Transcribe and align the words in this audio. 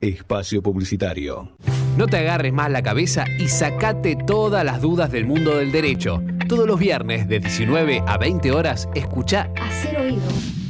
Espacio 0.00 0.62
Publicitario. 0.62 1.52
No 1.98 2.06
te 2.06 2.16
agarres 2.16 2.52
más 2.54 2.70
la 2.70 2.82
cabeza 2.82 3.26
y 3.38 3.48
sacate 3.48 4.16
todas 4.16 4.64
las 4.64 4.80
dudas 4.80 5.12
del 5.12 5.26
mundo 5.26 5.56
del 5.58 5.72
derecho. 5.72 6.22
Todos 6.48 6.66
los 6.66 6.78
viernes 6.80 7.28
de 7.28 7.40
19 7.40 8.02
a 8.06 8.16
20 8.16 8.50
horas, 8.52 8.88
escucha 8.94 9.50
Hacer 9.60 9.98
oído. 9.98 10.22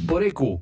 por 0.05 0.23
EQ. 0.23 0.59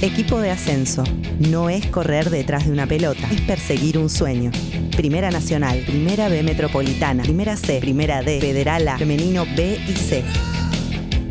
Equipo 0.00 0.40
de 0.40 0.50
ascenso. 0.52 1.04
No 1.50 1.68
es 1.68 1.86
correr 1.88 2.30
detrás 2.30 2.66
de 2.66 2.72
una 2.72 2.86
pelota, 2.86 3.28
es 3.30 3.40
perseguir 3.42 3.98
un 3.98 4.08
sueño. 4.08 4.50
Primera 4.96 5.30
Nacional, 5.30 5.82
Primera 5.86 6.28
B 6.28 6.42
Metropolitana, 6.42 7.22
Primera 7.24 7.56
C, 7.56 7.78
Primera 7.80 8.22
D, 8.22 8.40
Federal 8.40 8.88
A, 8.88 8.98
Femenino 8.98 9.44
B 9.56 9.78
y 9.86 9.92
C. 9.92 10.24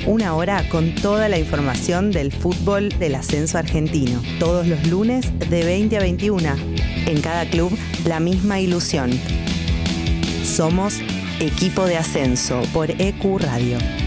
Una 0.08 0.36
hora 0.36 0.64
con 0.70 0.96
toda 0.96 1.28
la 1.28 1.38
información 1.38 2.12
del 2.12 2.32
fútbol 2.32 2.88
del 2.98 3.16
ascenso 3.16 3.58
argentino. 3.58 4.22
Todos 4.40 4.66
los 4.66 4.88
lunes 4.88 5.38
de 5.50 5.66
20 5.66 5.98
a 5.98 6.00
21. 6.00 6.56
En 7.08 7.20
cada 7.20 7.46
club, 7.50 7.78
la 8.06 8.22
misma 8.22 8.62
ilusión. 8.62 9.12
Somos 10.46 11.02
Equipo 11.42 11.86
de 11.86 11.98
Ascenso 11.98 12.62
por 12.74 12.90
EQ 12.90 13.38
Radio. 13.38 14.07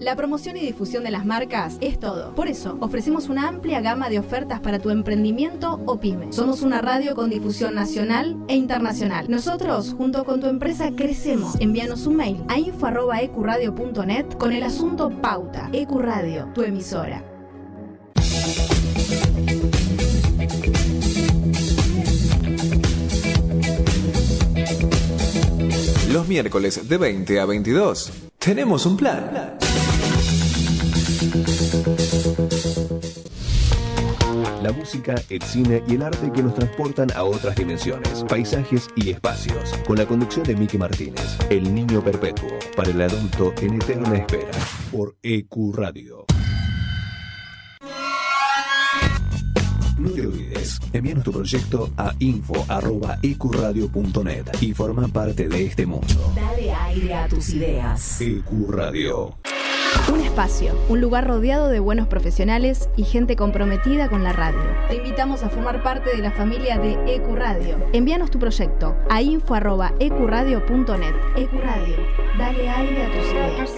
La 0.00 0.16
promoción 0.16 0.56
y 0.56 0.60
difusión 0.60 1.04
de 1.04 1.10
las 1.10 1.26
marcas 1.26 1.76
es 1.82 1.98
todo. 1.98 2.34
Por 2.34 2.48
eso, 2.48 2.78
ofrecemos 2.80 3.28
una 3.28 3.46
amplia 3.46 3.82
gama 3.82 4.08
de 4.08 4.18
ofertas 4.18 4.58
para 4.58 4.78
tu 4.78 4.88
emprendimiento 4.88 5.78
o 5.84 6.00
pyme. 6.00 6.32
Somos 6.32 6.62
una 6.62 6.80
radio 6.80 7.14
con 7.14 7.28
difusión 7.28 7.74
nacional 7.74 8.34
e 8.48 8.56
internacional. 8.56 9.26
Nosotros, 9.28 9.94
junto 9.98 10.24
con 10.24 10.40
tu 10.40 10.46
empresa, 10.46 10.92
crecemos. 10.96 11.54
Envíanos 11.60 12.06
un 12.06 12.16
mail 12.16 12.42
a 12.48 12.58
info.ecuradio.net 12.58 14.38
con 14.38 14.54
el 14.54 14.62
asunto 14.62 15.10
Pauta. 15.20 15.68
Ecuradio, 15.74 16.48
tu 16.54 16.62
emisora. 16.62 17.22
Los 26.10 26.26
miércoles 26.26 26.88
de 26.88 26.96
20 26.96 27.38
a 27.38 27.44
22. 27.44 28.12
Tenemos 28.38 28.86
un 28.86 28.96
plan. 28.96 29.58
La 34.62 34.72
música, 34.72 35.14
el 35.30 35.42
cine 35.42 35.82
y 35.88 35.94
el 35.94 36.02
arte 36.02 36.30
que 36.32 36.42
nos 36.42 36.54
transportan 36.54 37.10
a 37.14 37.24
otras 37.24 37.56
dimensiones, 37.56 38.22
paisajes 38.28 38.88
y 38.94 39.08
espacios. 39.08 39.72
Con 39.86 39.96
la 39.96 40.04
conducción 40.04 40.44
de 40.44 40.54
Miki 40.54 40.76
Martínez, 40.76 41.38
El 41.48 41.74
Niño 41.74 42.04
Perpetuo, 42.04 42.50
para 42.76 42.90
el 42.90 43.00
adulto 43.00 43.54
en 43.62 43.72
eterna 43.74 44.18
espera, 44.18 44.50
por 44.92 45.16
EQ 45.22 45.74
Radio. 45.74 46.26
No 49.98 50.10
te 50.10 50.26
olvides, 50.26 50.78
envíanos 50.92 51.24
tu 51.24 51.32
proyecto 51.32 51.88
a 51.96 52.14
info.ecuradio.net 52.18 54.44
y 54.60 54.74
forma 54.74 55.08
parte 55.08 55.48
de 55.48 55.64
este 55.66 55.86
mundo. 55.86 56.34
Dale 56.34 56.70
aire 56.70 57.14
a 57.14 57.26
tus 57.28 57.48
ideas. 57.50 58.20
EQ 58.20 58.70
Radio. 58.70 59.38
Un 60.12 60.20
espacio, 60.20 60.74
un 60.88 61.00
lugar 61.00 61.26
rodeado 61.26 61.68
de 61.68 61.80
buenos 61.80 62.06
profesionales 62.08 62.88
y 62.96 63.04
gente 63.04 63.36
comprometida 63.36 64.08
con 64.08 64.24
la 64.24 64.32
radio. 64.32 64.60
Te 64.88 64.96
invitamos 64.96 65.42
a 65.42 65.50
formar 65.50 65.82
parte 65.82 66.16
de 66.16 66.22
la 66.22 66.30
familia 66.32 66.78
de 66.78 66.92
Ecuradio. 67.14 67.76
Envíanos 67.92 68.30
tu 68.30 68.38
proyecto 68.38 68.96
a 69.08 69.20
info.ecuradio.net. 69.22 71.14
Ecuradio, 71.36 71.96
dale 72.38 72.68
aire 72.68 73.04
a 73.04 73.10
tus 73.10 73.30
ideas. 73.30 73.74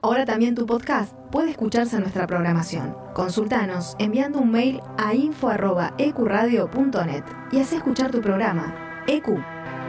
Ahora 0.00 0.24
también 0.24 0.54
tu 0.54 0.64
podcast 0.64 1.12
puede 1.30 1.50
escucharse 1.50 1.96
en 1.96 2.02
nuestra 2.02 2.26
programación. 2.26 2.96
Consultanos 3.14 3.94
enviando 3.98 4.38
un 4.38 4.50
mail 4.50 4.80
a 4.96 5.12
info.ecuradio.net 5.14 7.24
y 7.52 7.60
haz 7.60 7.72
escuchar 7.72 8.10
tu 8.10 8.20
programa. 8.20 8.74
EQ, 9.06 9.38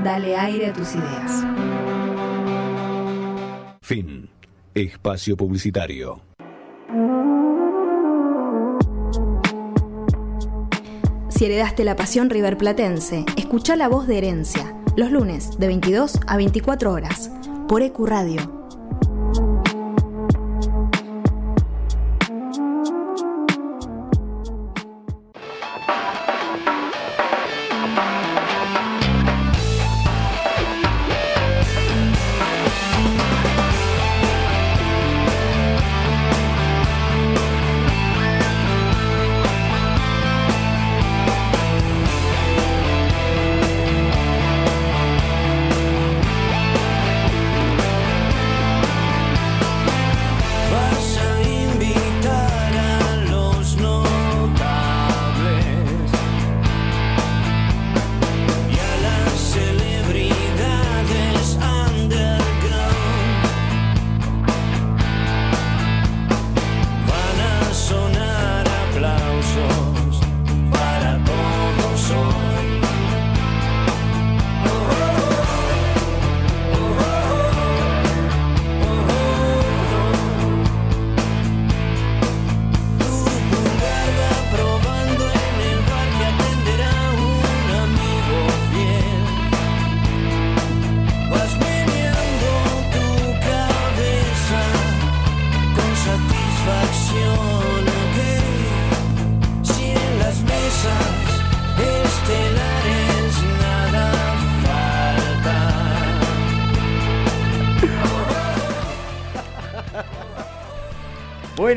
dale 0.04 0.36
aire 0.36 0.68
a 0.68 0.74
tus 0.74 0.94
ideas. 0.96 1.46
Fin. 3.90 4.30
Espacio 4.76 5.36
Publicitario. 5.36 6.22
Si 11.30 11.46
heredaste 11.46 11.84
la 11.84 11.96
pasión 11.96 12.30
riverplatense, 12.30 13.26
escucha 13.36 13.76
la 13.76 13.88
voz 13.88 14.06
de 14.06 14.20
herencia, 14.20 14.80
los 14.96 15.10
lunes 15.10 15.58
de 15.58 15.66
22 15.66 16.20
a 16.28 16.38
24 16.38 16.94
horas, 16.94 17.32
por 17.68 17.82
EQ 17.82 18.06
Radio. 18.06 18.59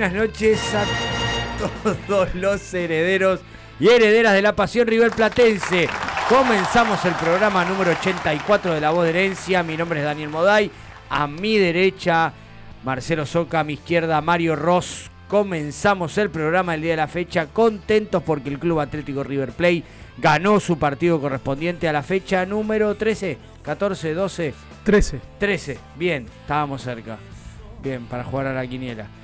Buenas 0.03 0.19
noches 0.19 0.75
a 0.75 0.85
todos 2.09 2.35
los 2.35 2.75
herederos 2.75 3.39
y 3.79 3.89
herederas 3.89 4.33
de 4.33 4.43
la 4.43 4.57
pasión 4.57 4.89
River 4.89 5.13
Platense. 5.13 5.89
Comenzamos 6.29 7.05
el 7.05 7.15
programa 7.15 7.65
número 7.65 7.93
84 7.93 8.75
de 8.75 8.81
La 8.81 8.91
Voz 8.91 9.05
de 9.05 9.11
Herencia. 9.11 9.63
Mi 9.63 9.77
nombre 9.77 10.01
es 10.01 10.05
Daniel 10.05 10.31
Moday. 10.31 10.73
A 11.09 11.29
mi 11.29 11.57
derecha, 11.57 12.33
Marcelo 12.83 13.25
Soca. 13.25 13.61
A 13.61 13.65
mi 13.65 13.75
izquierda, 13.75 14.21
Mario 14.21 14.57
Ross. 14.57 15.09
Comenzamos 15.29 16.19
el 16.19 16.31
programa 16.31 16.75
el 16.75 16.83
día 16.83 16.91
de 16.91 16.97
la 16.97 17.07
fecha. 17.07 17.47
Contentos 17.47 18.25
porque 18.25 18.49
el 18.49 18.59
Club 18.59 18.81
Atlético 18.81 19.23
River 19.23 19.53
Plate 19.53 19.85
ganó 20.19 20.59
su 20.59 20.81
partido 20.81 21.21
correspondiente 21.21 21.89
a 21.89 21.93
la 21.93 22.03
fecha 22.03 22.45
número 22.45 22.97
13, 22.97 23.39
14, 23.63 24.15
12. 24.15 24.55
13. 24.83 25.21
13. 25.39 25.79
Bien, 25.95 26.27
estábamos 26.41 26.83
cerca. 26.83 27.19
Bien, 27.81 28.05
para 28.07 28.25
jugar 28.25 28.49
a 28.49 28.53
la 28.53 28.67
quiniela. 28.67 29.22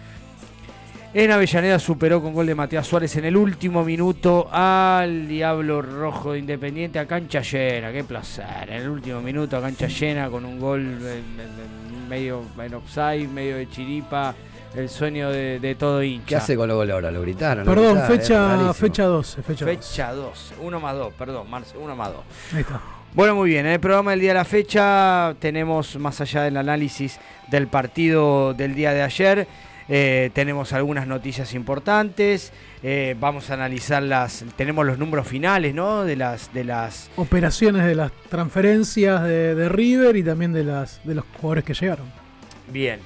En 1.14 1.30
Avellaneda 1.32 1.78
superó 1.78 2.20
con 2.22 2.34
gol 2.34 2.46
de 2.46 2.54
Matías 2.54 2.86
Suárez 2.86 3.16
en 3.16 3.24
el 3.24 3.36
último 3.36 3.82
minuto 3.82 4.46
al 4.52 5.26
Diablo 5.26 5.80
Rojo 5.80 6.32
de 6.32 6.38
Independiente 6.40 6.98
a 6.98 7.06
cancha 7.06 7.40
llena. 7.40 7.90
Qué 7.92 8.04
placer. 8.04 8.44
En 8.68 8.82
el 8.82 8.88
último 8.90 9.20
minuto 9.22 9.56
a 9.56 9.60
cancha 9.62 9.86
llena 9.88 10.28
con 10.28 10.44
un 10.44 10.60
gol 10.60 10.80
en- 10.82 11.00
en- 11.40 11.94
en 11.96 12.08
medio 12.08 12.42
en 12.62 12.74
offside, 12.74 13.26
medio 13.28 13.56
de 13.56 13.68
chiripa. 13.70 14.34
el 14.74 14.90
sueño 14.90 15.30
de, 15.30 15.58
de 15.60 15.74
todo 15.76 16.02
hincha. 16.02 16.26
¿Qué 16.26 16.36
hace 16.36 16.54
con 16.54 16.68
los 16.68 16.76
goles 16.76 16.92
ahora? 16.92 17.10
¿Lo 17.10 17.22
gritaron? 17.22 17.64
¿Lo 17.64 17.74
Perdón, 17.74 17.94
gritaron? 17.94 18.18
Fecha, 18.20 18.74
fecha 18.74 19.04
12. 19.04 19.42
Fecha, 19.42 19.64
12. 19.64 19.76
Fecha 19.78 20.12
2, 20.12 20.52
1 20.60 20.78
más 20.80 20.94
2, 20.94 21.14
perdón, 21.14 21.50
Marce, 21.50 21.78
1 21.78 21.96
más 21.96 22.12
2. 22.12 22.20
Ahí 22.52 22.60
está. 22.60 22.80
Bueno, 23.14 23.34
muy 23.34 23.48
bien, 23.48 23.64
en 23.64 23.72
el 23.72 23.80
programa 23.80 24.10
del 24.10 24.20
día 24.20 24.30
de 24.30 24.34
la 24.34 24.44
fecha 24.44 25.34
tenemos, 25.40 25.96
más 25.96 26.20
allá 26.20 26.42
del 26.42 26.58
análisis 26.58 27.18
del 27.50 27.66
partido 27.66 28.52
del 28.52 28.74
día 28.74 28.92
de 28.92 29.02
ayer, 29.02 29.48
eh, 29.88 30.30
tenemos 30.34 30.72
algunas 30.72 31.06
noticias 31.06 31.54
importantes, 31.54 32.52
eh, 32.82 33.16
vamos 33.18 33.50
a 33.50 33.54
analizar 33.54 34.02
las, 34.02 34.44
tenemos 34.56 34.84
los 34.86 34.98
números 34.98 35.26
finales, 35.26 35.74
¿no? 35.74 36.04
De 36.04 36.16
las, 36.16 36.52
de 36.52 36.64
las, 36.64 37.10
Operaciones 37.16 37.84
de 37.86 37.94
las 37.94 38.12
transferencias 38.28 39.22
de, 39.24 39.54
de 39.54 39.68
River 39.68 40.16
y 40.16 40.22
también 40.22 40.52
de 40.52 40.64
las 40.64 41.00
de 41.04 41.14
los 41.14 41.24
jugadores 41.40 41.64
que 41.64 41.74
llegaron. 41.74 42.06
bien. 42.70 43.00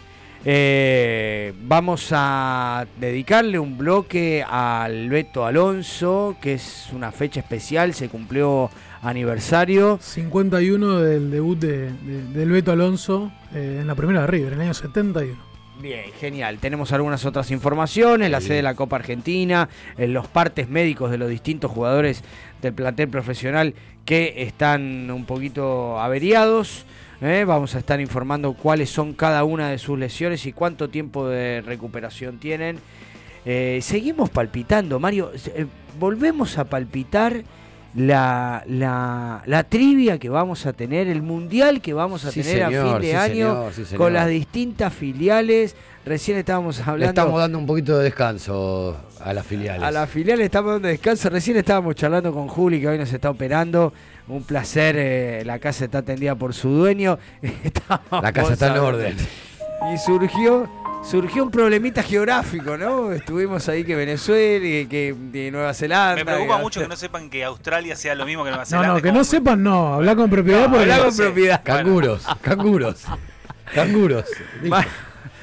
Eh, 0.44 1.52
vamos 1.62 2.08
a 2.10 2.84
dedicarle 2.98 3.60
un 3.60 3.78
bloque 3.78 4.44
al 4.48 5.08
Beto 5.08 5.46
Alonso, 5.46 6.36
que 6.42 6.54
es 6.54 6.88
una 6.92 7.12
fecha 7.12 7.38
especial, 7.38 7.94
se 7.94 8.08
cumplió 8.08 8.68
aniversario. 9.02 9.98
51 10.02 10.98
del 11.00 11.30
debut 11.30 11.58
de, 11.60 11.92
de- 11.92 12.22
del 12.32 12.50
Beto 12.50 12.72
Alonso 12.72 13.30
eh, 13.54 13.78
en 13.82 13.86
la 13.86 13.94
primera 13.94 14.22
de 14.22 14.26
River, 14.26 14.48
en 14.54 14.58
el 14.58 14.60
año 14.62 14.74
71. 14.74 15.51
Bien, 15.82 16.12
genial. 16.20 16.58
Tenemos 16.60 16.92
algunas 16.92 17.26
otras 17.26 17.50
informaciones, 17.50 18.30
la 18.30 18.40
sede 18.40 18.58
de 18.58 18.62
la 18.62 18.76
Copa 18.76 18.94
Argentina, 18.94 19.68
en 19.98 20.12
los 20.12 20.28
partes 20.28 20.68
médicos 20.68 21.10
de 21.10 21.18
los 21.18 21.28
distintos 21.28 21.72
jugadores 21.72 22.22
del 22.62 22.72
plantel 22.72 23.08
profesional 23.08 23.74
que 24.04 24.44
están 24.44 25.10
un 25.10 25.24
poquito 25.24 25.98
averiados. 25.98 26.86
¿eh? 27.20 27.42
Vamos 27.44 27.74
a 27.74 27.80
estar 27.80 28.00
informando 28.00 28.52
cuáles 28.52 28.90
son 28.90 29.12
cada 29.12 29.42
una 29.42 29.70
de 29.70 29.78
sus 29.78 29.98
lesiones 29.98 30.46
y 30.46 30.52
cuánto 30.52 30.88
tiempo 30.88 31.26
de 31.28 31.62
recuperación 31.62 32.38
tienen. 32.38 32.78
Eh, 33.44 33.80
seguimos 33.82 34.30
palpitando, 34.30 35.00
Mario. 35.00 35.32
eh, 35.34 35.66
volvemos 35.98 36.58
a 36.58 36.64
palpitar 36.66 37.42
la, 37.94 38.62
la, 38.66 39.42
la 39.46 39.64
trivia 39.64 40.18
que 40.18 40.28
vamos 40.28 40.64
a 40.66 40.72
tener, 40.72 41.08
el 41.08 41.22
mundial 41.22 41.80
que 41.80 41.92
vamos 41.92 42.24
a 42.24 42.30
Sí, 42.32 42.42
tener 42.42 42.62
a 42.62 42.66
señor, 42.68 42.86
fin 42.92 43.00
de 43.02 43.08
sí, 43.10 43.14
año 43.14 43.48
señor, 43.54 43.72
sí, 43.74 43.84
señor. 43.84 43.98
con 43.98 44.12
las 44.14 44.28
distintas 44.28 44.92
filiales. 44.94 45.76
Recién 46.04 46.36
estábamos 46.36 46.78
Le 46.78 46.82
hablando. 46.84 47.06
estamos 47.20 47.38
dando 47.40 47.58
un 47.58 47.66
poquito 47.66 47.96
de 47.98 48.04
descanso 48.04 48.96
a 49.20 49.32
las 49.32 49.46
filiales. 49.46 49.82
A 49.84 49.90
la 49.92 50.06
filial 50.08 50.40
estamos 50.40 50.72
dando 50.72 50.88
descanso. 50.88 51.30
Recién 51.30 51.56
estábamos 51.58 51.94
charlando 51.94 52.32
con 52.32 52.48
Juli, 52.48 52.80
que 52.80 52.88
hoy 52.88 52.98
nos 52.98 53.12
está 53.12 53.30
operando. 53.30 53.92
Un 54.26 54.42
placer, 54.42 54.96
eh, 54.98 55.42
la 55.44 55.58
casa 55.60 55.84
está 55.84 55.98
atendida 55.98 56.34
por 56.34 56.54
su 56.54 56.70
dueño. 56.70 57.18
La 58.10 58.32
casa 58.32 58.54
está 58.54 58.68
en 58.72 58.78
orden. 58.78 59.16
Y 59.94 59.98
surgió, 59.98 60.68
surgió 61.02 61.42
un 61.42 61.50
problemita 61.50 62.02
geográfico, 62.02 62.76
¿no? 62.78 63.12
Estuvimos 63.12 63.68
ahí 63.68 63.84
que 63.84 63.94
Venezuela 63.96 64.64
y 64.66 64.86
que 64.86 65.14
de 65.32 65.50
Nueva 65.50 65.74
Zelanda. 65.74 66.16
Me 66.16 66.24
preocupa 66.24 66.56
que- 66.56 66.62
mucho 66.62 66.80
que 66.80 66.88
no 66.88 66.96
sepan 66.96 67.28
que 67.28 67.44
Australia 67.44 67.96
sea 67.96 68.14
lo 68.14 68.24
mismo 68.24 68.44
que 68.44 68.50
Nueva 68.50 68.62
No, 68.64 68.66
Zelanda. 68.66 68.88
no, 68.88 68.96
es 68.96 69.02
que 69.02 69.08
no 69.08 69.14
muy- 69.16 69.24
sepan, 69.24 69.62
no. 69.62 69.94
Habla 69.94 70.16
con 70.16 70.30
propiedad 70.30 70.64
porque. 70.70 70.80
Hablá 70.92 71.04
con 71.04 71.16
propiedad. 71.16 71.62
Canguros, 71.64 72.26
canguros, 72.40 73.04
canguros. 73.74 74.24
Ma- 74.64 74.86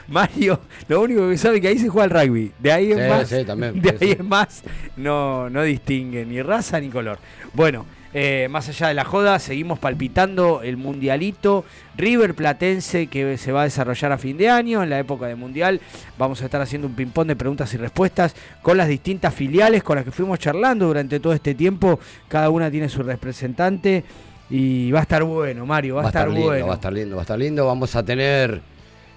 Mario, 0.07 0.59
lo 0.87 1.01
único 1.01 1.29
que 1.29 1.37
sabe 1.37 1.57
es 1.57 1.61
que 1.61 1.67
ahí 1.67 1.77
se 1.77 1.87
juega 1.87 2.05
el 2.05 2.27
rugby. 2.29 2.51
De 2.57 2.71
ahí 2.71 2.91
en 2.91 2.97
Sí, 3.03 3.09
más, 3.09 3.29
sí, 3.29 3.45
también, 3.45 3.79
de 3.79 3.89
ahí 4.01 4.11
en 4.19 4.27
más 4.27 4.63
no, 4.97 5.51
no 5.51 5.61
distingue 5.61 6.25
ni 6.25 6.41
raza 6.41 6.79
ni 6.79 6.89
color. 6.89 7.19
Bueno, 7.53 7.85
eh, 8.13 8.47
más 8.49 8.67
allá 8.69 8.87
de 8.87 8.95
la 8.95 9.05
joda, 9.05 9.37
seguimos 9.37 9.77
palpitando 9.77 10.61
el 10.63 10.77
mundialito 10.77 11.63
River 11.95 12.33
Platense 12.33 13.07
que 13.07 13.37
se 13.37 13.51
va 13.51 13.61
a 13.61 13.63
desarrollar 13.65 14.11
a 14.11 14.17
fin 14.17 14.35
de 14.37 14.49
año, 14.49 14.81
en 14.81 14.89
la 14.89 14.97
época 14.97 15.27
de 15.27 15.35
mundial. 15.35 15.79
Vamos 16.17 16.41
a 16.41 16.45
estar 16.45 16.59
haciendo 16.61 16.87
un 16.87 16.95
ping-pong 16.95 17.27
de 17.27 17.35
preguntas 17.35 17.71
y 17.73 17.77
respuestas 17.77 18.35
con 18.63 18.77
las 18.77 18.87
distintas 18.87 19.33
filiales 19.33 19.83
con 19.83 19.95
las 19.95 20.05
que 20.05 20.11
fuimos 20.11 20.39
charlando 20.39 20.87
durante 20.87 21.19
todo 21.19 21.33
este 21.33 21.53
tiempo. 21.53 21.99
Cada 22.27 22.49
una 22.49 22.71
tiene 22.71 22.89
su 22.89 23.03
representante. 23.03 24.03
Y 24.51 24.89
va 24.91 24.99
a 24.99 25.01
estar 25.03 25.23
bueno, 25.23 25.63
Mario, 25.67 25.95
va, 25.95 26.05
a 26.05 26.07
estar, 26.07 26.27
lindo, 26.27 26.47
bueno. 26.47 26.65
va 26.65 26.73
a 26.73 26.75
estar 26.75 26.91
lindo, 26.91 27.15
va 27.15 27.21
a 27.21 27.23
estar 27.23 27.37
lindo. 27.37 27.67
Vamos 27.67 27.95
a 27.95 28.03
tener, 28.03 28.61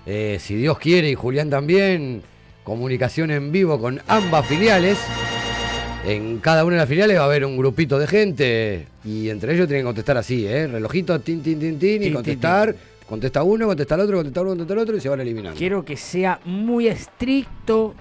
eh, 0.04 0.36
si 0.38 0.56
Dios 0.56 0.78
quiere 0.78 1.08
y 1.08 1.14
Julián 1.14 1.48
también, 1.48 2.22
comunicación 2.64 3.30
en 3.30 3.50
vivo 3.50 3.80
con 3.80 4.02
ambas 4.08 4.44
filiales. 4.44 4.98
En 6.04 6.38
cada 6.38 6.64
una 6.64 6.74
de 6.74 6.80
las 6.80 6.88
filiales 6.88 7.16
va 7.16 7.22
a 7.22 7.26
haber 7.26 7.44
un 7.44 7.56
grupito 7.56 7.96
de 7.98 8.06
gente 8.08 8.86
y 9.04 9.28
entre 9.28 9.54
ellos 9.54 9.68
tienen 9.68 9.82
que 9.84 9.86
contestar 9.88 10.16
así, 10.16 10.44
¿eh? 10.46 10.66
Relojito, 10.66 11.18
tin, 11.20 11.42
tin, 11.42 11.60
tin, 11.60 11.78
tin, 11.78 12.02
y 12.02 12.12
contestar. 12.12 12.74
Contesta 13.08 13.42
uno, 13.42 13.66
contesta 13.66 13.94
el 13.94 14.00
otro, 14.00 14.16
contesta 14.16 14.40
uno, 14.40 14.50
contesta 14.50 14.72
el 14.72 14.78
otro 14.80 14.96
y 14.96 15.00
se 15.00 15.08
van 15.08 15.20
eliminando. 15.20 15.56
Quiero 15.56 15.84
que 15.84 15.96
sea 15.96 16.40
muy 16.44 16.88
estricto 16.88 17.94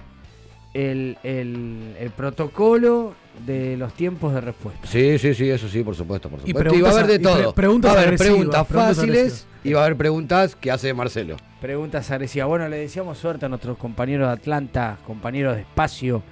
el, 0.74 1.16
el- 1.22 1.94
el 2.00 2.10
protocolo 2.10 3.14
de 3.46 3.76
los 3.76 3.92
tiempos 3.94 4.34
de 4.34 4.40
respuesta. 4.40 4.86
Sí, 4.86 5.18
sí, 5.18 5.32
sí, 5.34 5.48
eso 5.50 5.68
sí, 5.68 5.82
por 5.84 5.94
supuesto, 5.94 6.28
por 6.28 6.40
Y 6.40 6.48
supuesto. 6.48 6.74
Y, 6.74 6.80
va 6.80 6.88
a 6.88 6.92
haber 6.92 7.06
de 7.06 7.14
y 7.14 7.18
pre- 7.18 7.24
todo. 7.42 7.54
preguntas 7.54 7.94
va 7.94 7.98
a 8.00 8.02
haber 8.02 8.18
preguntas 8.18 8.66
fáciles 8.68 9.46
y 9.62 9.72
va 9.74 9.82
a 9.82 9.84
haber 9.84 9.96
preguntas 9.96 10.56
que 10.56 10.70
hace 10.72 10.92
Marcelo. 10.92 11.36
Preguntas 11.60 12.10
agresivas. 12.10 12.48
Bueno, 12.48 12.68
le 12.68 12.78
deseamos 12.78 13.16
suerte 13.18 13.46
a 13.46 13.48
nuestros 13.48 13.76
compañeros 13.78 14.26
de 14.28 14.32
Atlanta, 14.32 14.98
compañeros 15.06 15.54
de 15.54 15.60
espacio 15.62 16.22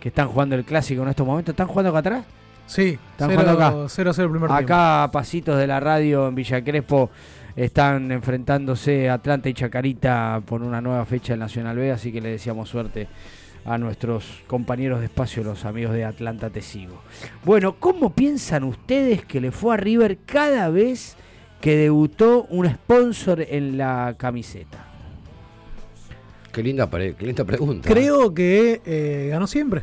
que 0.00 0.08
están 0.08 0.28
jugando 0.28 0.56
el 0.56 0.64
clásico 0.64 1.02
en 1.02 1.10
estos 1.10 1.26
momentos. 1.26 1.52
¿Están 1.52 1.68
jugando 1.68 1.90
acá 1.90 1.98
atrás? 1.98 2.24
Sí, 2.66 2.98
Están 3.12 3.30
jugando 3.30 3.52
acá. 3.52 3.72
0-0 3.72 4.08
el 4.08 4.30
primer 4.30 4.48
tiempo. 4.48 4.54
Acá, 4.54 5.04
a 5.04 5.10
pasitos 5.10 5.58
de 5.58 5.66
la 5.66 5.80
radio 5.80 6.28
en 6.28 6.34
Villa 6.34 6.62
Crespo, 6.62 7.10
están 7.56 8.10
enfrentándose 8.12 9.10
Atlanta 9.10 9.48
y 9.48 9.54
Chacarita 9.54 10.40
por 10.44 10.62
una 10.62 10.80
nueva 10.80 11.04
fecha 11.04 11.32
del 11.32 11.40
Nacional 11.40 11.76
B, 11.76 11.90
así 11.90 12.12
que 12.12 12.20
le 12.20 12.30
deseamos 12.30 12.68
suerte 12.68 13.08
a 13.64 13.76
nuestros 13.76 14.42
compañeros 14.46 15.00
de 15.00 15.06
espacio, 15.06 15.42
los 15.44 15.64
amigos 15.64 15.92
de 15.92 16.04
Atlanta 16.04 16.48
Te 16.48 16.62
Sigo. 16.62 17.02
Bueno, 17.44 17.76
¿cómo 17.78 18.10
piensan 18.14 18.64
ustedes 18.64 19.24
que 19.24 19.40
le 19.40 19.50
fue 19.50 19.74
a 19.74 19.76
River 19.76 20.18
cada 20.24 20.70
vez 20.70 21.16
que 21.60 21.76
debutó 21.76 22.44
un 22.44 22.68
sponsor 22.68 23.42
en 23.42 23.76
la 23.76 24.14
camiseta? 24.16 24.89
Qué 26.52 26.62
linda, 26.62 26.88
pre- 26.90 27.14
qué 27.14 27.26
linda 27.26 27.44
pregunta. 27.44 27.88
Creo 27.88 28.34
que 28.34 28.80
eh, 28.84 29.28
ganó 29.30 29.46
siempre. 29.46 29.82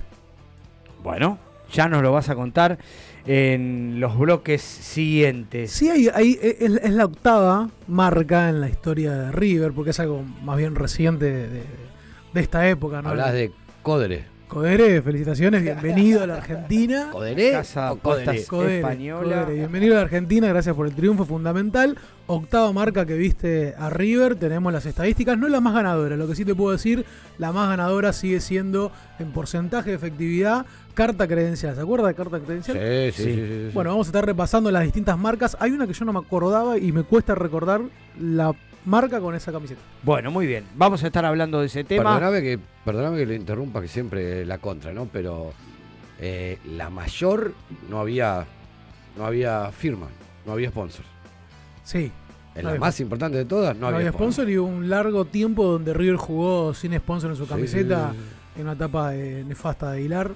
Bueno, 1.03 1.37
ya 1.71 1.87
nos 1.87 2.01
lo 2.01 2.11
vas 2.11 2.29
a 2.29 2.35
contar 2.35 2.77
en 3.25 3.99
los 3.99 4.17
bloques 4.17 4.61
siguientes. 4.61 5.71
Sí, 5.71 5.89
hay, 5.89 6.09
hay- 6.13 6.39
es, 6.41 6.59
es 6.83 6.91
la 6.91 7.05
octava 7.05 7.69
marca 7.87 8.49
en 8.49 8.61
la 8.61 8.69
historia 8.69 9.13
de 9.13 9.31
River, 9.31 9.71
porque 9.73 9.91
es 9.91 9.99
algo 9.99 10.23
más 10.43 10.57
bien 10.57 10.75
reciente 10.75 11.25
de, 11.25 11.47
de- 11.47 11.63
de 12.33 12.41
esta 12.41 12.67
época. 12.67 13.01
¿no? 13.01 13.09
Hablas 13.09 13.33
de 13.33 13.51
Codre. 13.83 14.25
Codere, 14.47 15.01
felicitaciones, 15.01 15.61
bienvenido 15.61 16.23
a 16.23 16.27
la 16.27 16.35
Argentina. 16.35 17.09
¿Codere? 17.11 17.51
Casa 17.51 17.91
o 17.91 17.97
Codere? 17.99 18.45
Codere, 18.45 18.77
Española. 18.77 19.43
Codere, 19.43 19.53
bienvenido 19.59 19.93
a 19.95 19.97
la 19.97 20.01
Argentina, 20.03 20.47
gracias 20.47 20.73
por 20.73 20.87
el 20.87 20.95
triunfo 20.95 21.25
fundamental. 21.25 21.97
Octava 22.27 22.71
marca 22.71 23.05
que 23.05 23.15
viste 23.15 23.75
a 23.77 23.89
River, 23.89 24.35
tenemos 24.35 24.71
las 24.71 24.85
estadísticas, 24.85 25.37
no 25.37 25.47
es 25.47 25.51
la 25.51 25.59
más 25.59 25.73
ganadora, 25.73 26.15
lo 26.15 26.27
que 26.29 26.35
sí 26.35 26.45
te 26.45 26.55
puedo 26.55 26.71
decir, 26.71 27.03
la 27.37 27.51
más 27.51 27.67
ganadora 27.67 28.13
sigue 28.13 28.39
siendo 28.39 28.93
en 29.19 29.31
porcentaje 29.31 29.89
de 29.89 29.97
efectividad, 29.97 30.65
carta 30.93 31.27
credencial. 31.27 31.75
¿Se 31.75 31.81
acuerda 31.81 32.07
de 32.07 32.13
carta 32.15 32.39
credencial? 32.39 32.77
Sí, 32.77 33.11
sí, 33.11 33.23
Sí. 33.23 33.29
sí. 33.29 33.35
sí, 33.41 33.47
sí. 33.67 33.71
Bueno, 33.73 33.89
vamos 33.89 34.07
a 34.07 34.09
estar 34.09 34.25
repasando 34.25 34.71
las 34.71 34.83
distintas 34.83 35.17
marcas. 35.17 35.57
Hay 35.59 35.71
una 35.71 35.85
que 35.85 35.93
yo 35.93 36.05
no 36.05 36.13
me 36.13 36.19
acordaba 36.19 36.77
y 36.77 36.93
me 36.93 37.03
cuesta 37.03 37.35
recordar 37.35 37.81
la 38.17 38.53
marca 38.87 39.19
con 39.19 39.35
esa 39.35 39.51
camiseta. 39.51 39.81
Bueno, 40.03 40.31
muy 40.31 40.47
bien. 40.47 40.63
Vamos 40.75 41.03
a 41.03 41.07
estar 41.07 41.23
hablando 41.25 41.59
de 41.59 41.67
ese 41.67 41.83
tema. 41.83 42.15
Perdóname 42.15 42.41
que, 42.41 42.59
perdóname 42.85 43.17
que 43.17 43.25
le 43.25 43.35
interrumpa, 43.35 43.81
que 43.81 43.87
siempre 43.87 44.45
la 44.45 44.57
contra, 44.57 44.91
¿no? 44.93 45.05
Pero 45.11 45.51
eh, 46.19 46.57
la 46.65 46.89
mayor 46.89 47.53
no 47.89 47.99
había, 47.99 48.45
no 49.17 49.25
había 49.25 49.71
firma, 49.71 50.07
no 50.45 50.53
había 50.53 50.69
sponsor. 50.69 51.05
Sí. 51.83 52.11
En 52.55 52.63
No 52.63 52.69
la 52.69 52.69
había- 52.69 52.79
más 52.79 52.99
importante 52.99 53.37
de 53.37 53.45
todas, 53.45 53.75
no, 53.77 53.91
No, 53.91 53.97
había 53.97 54.11
sponsor 54.11 54.49
y 54.49 54.57
un 54.57 54.89
largo 54.89 55.25
tiempo 55.25 55.63
donde 55.65 55.93
River 55.93 56.15
jugó 56.15 56.73
sin 56.73 56.97
sponsor 56.97 57.29
en 57.29 57.35
su 57.37 57.45
camiseta 57.47 58.13
sí, 58.13 58.19
en 58.55 58.63
una 58.63 58.73
etapa 58.73 59.11
de- 59.11 59.43
nefasta 59.43 59.91
de 59.91 59.99
Aguilar. 59.99 60.31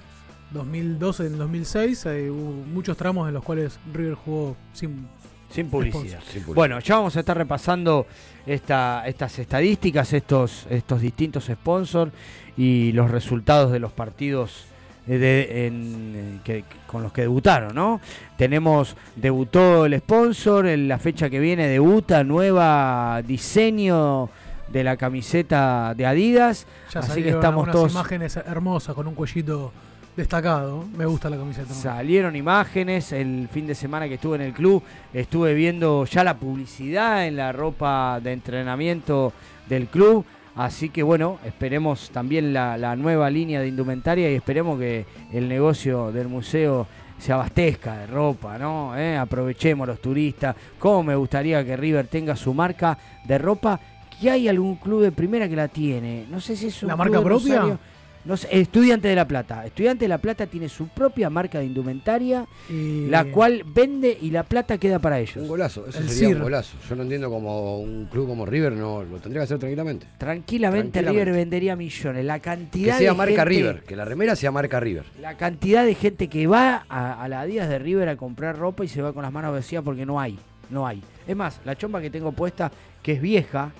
2012 0.52 1.26
en 1.26 1.38
2006 1.38 2.06
eh, 2.06 2.30
hubo 2.30 2.52
muchos 2.52 2.96
tramos 2.96 3.26
en 3.26 3.34
los 3.34 3.42
cuales 3.42 3.80
River 3.92 4.14
jugó 4.14 4.54
sin 4.74 5.08
Sin 5.52 5.68
publicidad. 5.68 6.02
sí. 6.20 6.32
Sin 6.32 6.42
publicidad. 6.42 6.54
Bueno, 6.54 6.78
ya 6.80 6.96
vamos 6.96 7.16
a 7.16 7.20
estar 7.20 7.36
repasando 7.36 8.06
esta, 8.46 9.04
estas 9.06 9.38
estadísticas, 9.38 10.12
estos, 10.12 10.66
estos 10.70 11.00
distintos 11.00 11.44
sponsors 11.46 12.12
y 12.56 12.92
los 12.92 13.10
resultados 13.10 13.70
de 13.72 13.78
los 13.78 13.92
partidos 13.92 14.64
eh, 15.08 15.18
de- 15.18 15.66
en, 15.66 16.12
eh, 16.14 16.40
que- 16.44 16.64
con 16.86 17.02
los 17.02 17.12
que 17.12 17.22
debutaron, 17.22 17.74
¿no? 17.74 18.00
Tenemos, 18.36 18.96
debutó 19.16 19.84
el 19.86 19.98
sponsor, 19.98 20.66
en 20.66 20.86
la 20.86 20.98
fecha 20.98 21.28
que 21.28 21.40
viene 21.40 21.66
debuta 21.66 22.22
nueva 22.22 23.20
diseño 23.26 24.28
de 24.68 24.84
la 24.84 24.96
camiseta 24.96 25.92
de 25.96 26.06
Adidas. 26.06 26.66
ya 26.94 27.00
Así 27.00 27.22
que 27.22 27.30
estamos 27.30 27.64
unas 27.64 27.72
todos- 27.74 27.92
imágenes 27.92 28.36
hermosas 28.36 28.94
con 28.94 29.06
un 29.08 29.14
cuellito 29.14 29.72
destacado. 30.16 30.84
Me 30.96 31.06
gusta 31.06 31.30
la 31.30 31.36
camiseta. 31.36 31.72
Salieron 31.72 32.36
imágenes 32.36 33.12
el 33.12 33.48
fin 33.50 33.66
de 33.66 33.74
semana 33.74 34.08
que 34.08 34.14
estuve 34.14 34.36
en 34.36 34.42
el 34.42 34.52
club. 34.52 34.82
Estuve 35.12 35.54
viendo 35.54 36.04
ya 36.04 36.24
la 36.24 36.36
publicidad 36.36 37.26
en 37.26 37.36
la 37.36 37.52
ropa 37.52 38.20
de 38.22 38.32
entrenamiento 38.32 39.32
del 39.68 39.86
club. 39.86 40.24
Así 40.54 40.90
que 40.90 41.02
bueno, 41.02 41.38
esperemos 41.44 42.10
también 42.10 42.52
la, 42.52 42.76
la 42.76 42.94
nueva 42.94 43.30
línea 43.30 43.60
de 43.60 43.68
indumentaria 43.68 44.30
y 44.30 44.34
esperemos 44.34 44.78
que 44.78 45.06
el 45.32 45.48
negocio 45.48 46.12
del 46.12 46.28
museo 46.28 46.86
se 47.18 47.32
abastezca 47.32 47.98
de 47.98 48.06
ropa, 48.08 48.58
¿no? 48.58 48.98
¿Eh? 48.98 49.16
Aprovechemos 49.16 49.86
los 49.86 50.00
turistas. 50.00 50.56
¿Cómo 50.78 51.04
me 51.04 51.14
gustaría 51.14 51.64
que 51.64 51.76
River 51.76 52.08
tenga 52.08 52.34
su 52.34 52.52
marca 52.52 52.98
de 53.24 53.38
ropa? 53.38 53.78
Que 54.20 54.28
hay 54.28 54.48
algún 54.48 54.74
club 54.76 55.02
de 55.02 55.12
primera 55.12 55.48
que 55.48 55.56
la 55.56 55.68
tiene. 55.68 56.26
No 56.28 56.40
sé 56.40 56.56
si 56.56 56.66
es 56.66 56.82
un 56.82 56.88
¿La 56.88 56.96
marca 56.96 57.22
propia? 57.22 57.60
Rosario. 57.60 57.78
No 58.24 58.36
sé, 58.36 58.46
Estudiante 58.52 59.08
de 59.08 59.16
La 59.16 59.26
Plata. 59.26 59.66
Estudiante 59.66 60.04
de 60.04 60.08
La 60.08 60.18
Plata 60.18 60.46
tiene 60.46 60.68
su 60.68 60.86
propia 60.86 61.28
marca 61.28 61.58
de 61.58 61.64
indumentaria, 61.64 62.46
Y- 62.70 63.06
la 63.08 63.24
cual 63.24 63.64
vende 63.66 64.16
y 64.20 64.30
la 64.30 64.44
plata 64.44 64.78
queda 64.78 65.00
para 65.00 65.18
ellos. 65.18 65.36
Un 65.38 65.48
golazo, 65.48 65.86
eso 65.88 65.98
El 65.98 66.08
sería 66.08 66.28
CIR. 66.28 66.36
un 66.36 66.42
golazo. 66.44 66.76
Yo 66.88 66.94
no 66.94 67.02
entiendo 67.02 67.28
como 67.30 67.80
un 67.80 68.06
club 68.06 68.28
como 68.28 68.46
River 68.46 68.74
no 68.74 69.02
lo 69.02 69.16
tendría 69.18 69.40
que 69.40 69.44
hacer 69.44 69.58
tranquilamente. 69.58 70.06
Tranquilamente, 70.18 70.90
Tranquilamente. 70.92 71.24
River 71.24 71.34
vendería 71.36 71.74
millones. 71.74 72.24
La 72.24 72.34
Que 72.38 72.42
cantidad 72.42 72.98
sea 72.98 73.10
de 73.10 73.16
marca 73.16 73.32
gente- 73.34 73.44
River, 73.48 73.82
que 73.82 73.96
la 73.96 74.04
remera 74.04 74.36
sea 74.36 74.52
marca 74.52 74.78
River. 74.78 75.04
La 75.20 75.36
cantidad 75.36 75.84
de 75.84 75.94
gente 75.96 76.28
que 76.28 76.46
va 76.46 76.86
a, 76.88 77.22
a 77.24 77.28
la 77.28 77.44
Díaz 77.44 77.68
de 77.68 77.80
River 77.80 78.08
a 78.08 78.16
comprar 78.16 78.56
ropa 78.56 78.84
y 78.84 78.88
se 78.88 79.02
va 79.02 79.12
con 79.12 79.22
las 79.24 79.32
manos 79.32 79.52
vacías 79.52 79.82
porque 79.82 80.06
no 80.06 80.20
hay, 80.20 80.38
no 80.70 80.86
hay. 80.86 81.02
Es 81.26 81.34
más, 81.34 81.60
la 81.64 81.76
chompa 81.76 82.00
que 82.00 82.10
tengo 82.10 82.30
puesta, 82.30 82.70
que 83.02 83.12
es 83.14 83.20
vieja, 83.20 83.72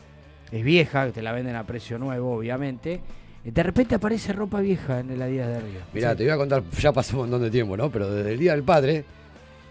es 0.50 0.64
vieja, 0.64 1.06
que 1.06 1.12
te 1.12 1.22
la 1.22 1.30
venden 1.30 1.54
a 1.54 1.64
precio 1.64 1.96
nuevo, 1.98 2.34
obviamente. 2.36 3.00
De 3.44 3.62
repente 3.62 3.96
aparece 3.96 4.32
ropa 4.32 4.60
vieja 4.60 5.00
en 5.00 5.18
la 5.18 5.26
Díaz 5.26 5.48
de 5.48 5.60
River. 5.60 5.82
Mirá, 5.92 6.14
te 6.14 6.22
voy 6.22 6.32
a 6.32 6.36
contar, 6.36 6.62
ya 6.78 6.92
pasó 6.92 7.16
un 7.16 7.22
montón 7.22 7.42
de 7.42 7.50
tiempo, 7.50 7.76
¿no? 7.76 7.90
Pero 7.90 8.08
desde 8.08 8.32
el 8.32 8.38
Día 8.38 8.52
del 8.52 8.62
Padre, 8.62 9.04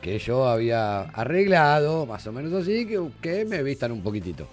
que 0.01 0.19
yo 0.19 0.45
había 0.45 1.01
arreglado, 1.01 2.05
más 2.05 2.25
o 2.27 2.33
menos 2.33 2.51
así, 2.53 2.85
que, 2.85 2.99
que 3.21 3.45
me 3.45 3.63
vistan 3.63 3.93
un 3.93 4.01
poquitito. 4.01 4.47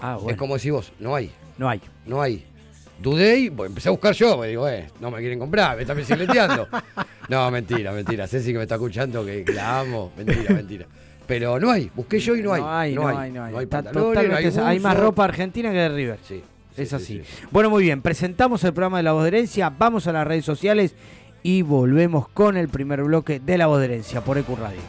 Ah, 0.00 0.16
bueno. 0.16 0.30
Es 0.30 0.36
como 0.36 0.56
decís 0.56 0.72
vos, 0.72 0.92
no 0.98 1.14
hay, 1.14 1.30
No 1.56 1.68
hay. 1.68 1.80
no 2.06 2.20
hay. 2.20 2.44
Dudé 3.00 3.38
y 3.38 3.50
pues, 3.50 3.68
empecé 3.68 3.88
a 3.88 3.92
buscar 3.92 4.12
yo, 4.12 4.36
me 4.38 4.48
digo, 4.48 4.68
eh, 4.68 4.88
no 4.98 5.12
me 5.12 5.20
quieren 5.20 5.38
comprar, 5.38 5.76
me 5.76 5.82
están 5.82 5.96
bicicleteando. 5.96 6.66
no, 7.28 7.48
mentira, 7.52 7.92
mentira. 7.92 8.26
Ceci 8.26 8.50
que 8.50 8.58
me 8.58 8.64
está 8.64 8.74
escuchando, 8.74 9.24
que, 9.24 9.44
la 9.54 9.80
amo, 9.80 10.10
mentira, 10.16 10.52
mentira. 10.52 10.86
Pero 11.28 11.60
no 11.60 11.70
hay, 11.70 11.90
busqué 11.94 12.18
yo 12.18 12.34
y 12.34 12.42
no 12.42 12.54
hay. 12.54 12.60
No 12.60 12.76
hay, 12.76 12.94
no 12.94 13.06
hay, 13.06 13.30
no 13.30 13.44
hay. 13.44 13.66
No 13.66 14.36
hay, 14.36 14.46
hay 14.46 14.80
más 14.80 14.98
ropa 14.98 15.24
argentina 15.24 15.70
que 15.70 15.76
de 15.76 15.88
River. 15.90 16.18
Sí. 16.26 16.42
Es 16.78 16.90
sí, 16.90 16.94
así. 16.96 17.04
sí, 17.04 17.22
sí. 17.24 17.44
Bueno, 17.50 17.70
muy 17.70 17.82
bien. 17.82 18.02
Presentamos 18.02 18.62
el 18.64 18.72
programa 18.72 18.98
de 18.98 19.02
La 19.04 19.12
Voz 19.12 19.22
de 19.22 19.28
Herencia. 19.28 19.70
Vamos 19.70 20.06
a 20.06 20.12
las 20.12 20.26
redes 20.26 20.44
sociales 20.44 20.94
y 21.42 21.62
volvemos 21.62 22.28
con 22.28 22.56
el 22.56 22.68
primer 22.68 23.02
bloque 23.02 23.40
de 23.40 23.58
La 23.58 23.66
Voz 23.66 23.78
de 23.80 23.86
Herencia 23.86 24.22
por 24.22 24.38
EQ 24.38 24.48
Radio. 24.58 24.80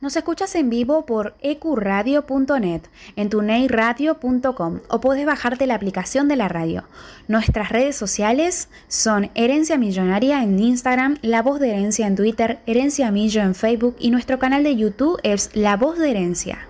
Nos 0.00 0.16
escuchas 0.16 0.54
en 0.54 0.70
vivo 0.70 1.04
por 1.04 1.34
ecuradio.net, 1.42 2.80
en 3.16 3.28
tuneiradio.com 3.28 4.80
o 4.88 5.00
podés 5.02 5.26
bajarte 5.26 5.66
la 5.66 5.74
aplicación 5.74 6.26
de 6.26 6.36
la 6.36 6.48
radio. 6.48 6.84
Nuestras 7.28 7.68
redes 7.68 7.96
sociales 7.96 8.70
son 8.88 9.30
Herencia 9.34 9.76
Millonaria 9.76 10.42
en 10.42 10.58
Instagram, 10.58 11.18
La 11.20 11.42
Voz 11.42 11.60
de 11.60 11.68
Herencia 11.72 12.06
en 12.06 12.16
Twitter, 12.16 12.60
Herencia 12.64 13.10
Millo 13.10 13.42
en 13.42 13.54
Facebook 13.54 13.96
y 13.98 14.10
nuestro 14.10 14.38
canal 14.38 14.64
de 14.64 14.74
YouTube 14.74 15.20
es 15.22 15.50
La 15.52 15.76
Voz 15.76 15.98
de 15.98 16.10
Herencia. 16.12 16.69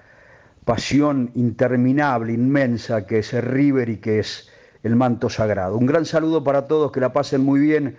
pasión 0.65 1.31
interminable, 1.35 2.33
inmensa, 2.33 3.05
que 3.05 3.19
es 3.19 3.33
el 3.33 3.43
River 3.43 3.89
y 3.89 3.97
que 3.97 4.19
es 4.19 4.49
el 4.83 4.95
manto 4.95 5.29
sagrado. 5.29 5.77
Un 5.77 5.85
gran 5.85 6.05
saludo 6.05 6.43
para 6.43 6.67
todos, 6.67 6.91
que 6.91 6.99
la 6.99 7.13
pasen 7.13 7.41
muy 7.41 7.59
bien 7.59 7.97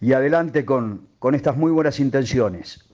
y 0.00 0.12
adelante 0.12 0.64
con, 0.64 1.08
con 1.18 1.34
estas 1.34 1.56
muy 1.56 1.70
buenas 1.70 2.00
intenciones. 2.00 2.84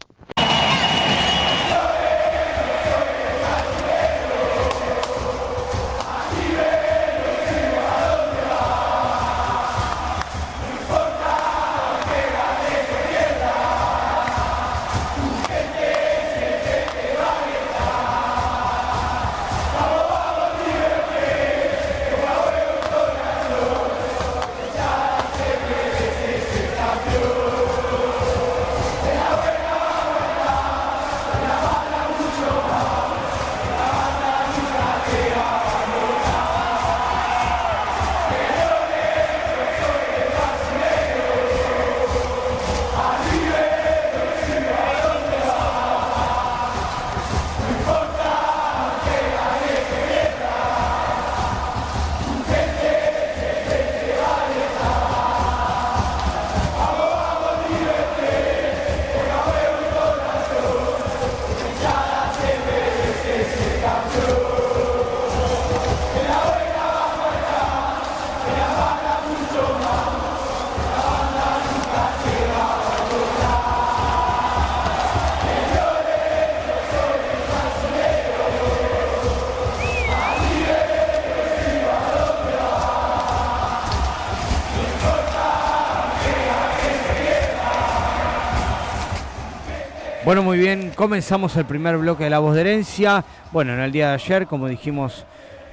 Comenzamos 90.99 91.55
el 91.55 91.65
primer 91.65 91.97
bloque 91.97 92.25
de 92.25 92.31
La 92.31 92.41
Voz 92.41 92.57
de 92.57 92.63
Herencia. 92.63 93.25
Bueno, 93.53 93.73
en 93.73 93.79
el 93.79 93.93
día 93.93 94.09
de 94.09 94.15
ayer, 94.15 94.49
como 94.49 94.67
dijimos 94.67 95.27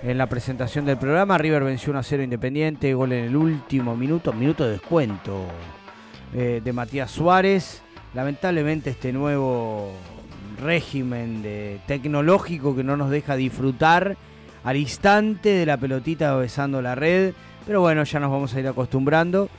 en 0.03 0.20
la 0.20 0.27
presentación 0.27 0.86
del 0.86 0.98
programa, 0.98 1.39
River 1.39 1.63
venció 1.63 1.89
1 1.89 2.00
a 2.00 2.03
0 2.03 2.22
Independiente, 2.22 2.94
gol 2.94 3.12
en 3.12 3.25
el 3.25 3.36
último 3.36 3.98
minuto, 3.98 4.32
minuto 4.34 4.65
de 4.65 4.74
descuento 4.74 5.48
eh, 6.32 6.62
de 6.63 6.74
Matías 6.74 7.10
Suárez. 7.10 7.82
Lamentablemente 8.13 8.91
este 8.91 9.12
nuevo 9.12 9.94
régimen 10.62 11.41
tecnológico 11.88 12.75
que 12.75 12.84
no 12.84 12.96
nos 12.96 13.10
deja 13.10 13.36
disfrutar 13.36 14.17
al 14.63 14.77
instante 14.77 15.50
de 15.50 15.65
la 15.65 15.77
pelotita 15.77 16.36
besando 16.36 16.84
la 16.84 16.94
red, 16.94 17.34
pero 17.65 17.82
bueno, 17.82 18.03
ya 18.03 18.20
nos 18.20 18.29
vamos 18.29 18.53
a 18.53 18.60
ir 18.60 18.67
acostumbrando. 18.67 19.50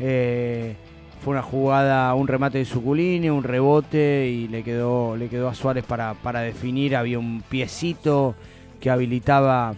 Eh, 0.00 0.74
fue 1.22 1.32
una 1.32 1.42
jugada, 1.42 2.12
un 2.14 2.26
remate 2.26 2.58
de 2.58 2.64
Suculini, 2.64 3.30
un 3.30 3.44
rebote 3.44 4.28
y 4.28 4.48
le 4.48 4.64
quedó, 4.64 5.16
le 5.16 5.28
quedó 5.28 5.48
a 5.48 5.54
Suárez 5.54 5.84
para, 5.84 6.14
para 6.14 6.40
definir. 6.40 6.96
Había 6.96 7.18
un 7.20 7.42
piecito 7.48 8.34
que 8.80 8.90
habilitaba 8.90 9.74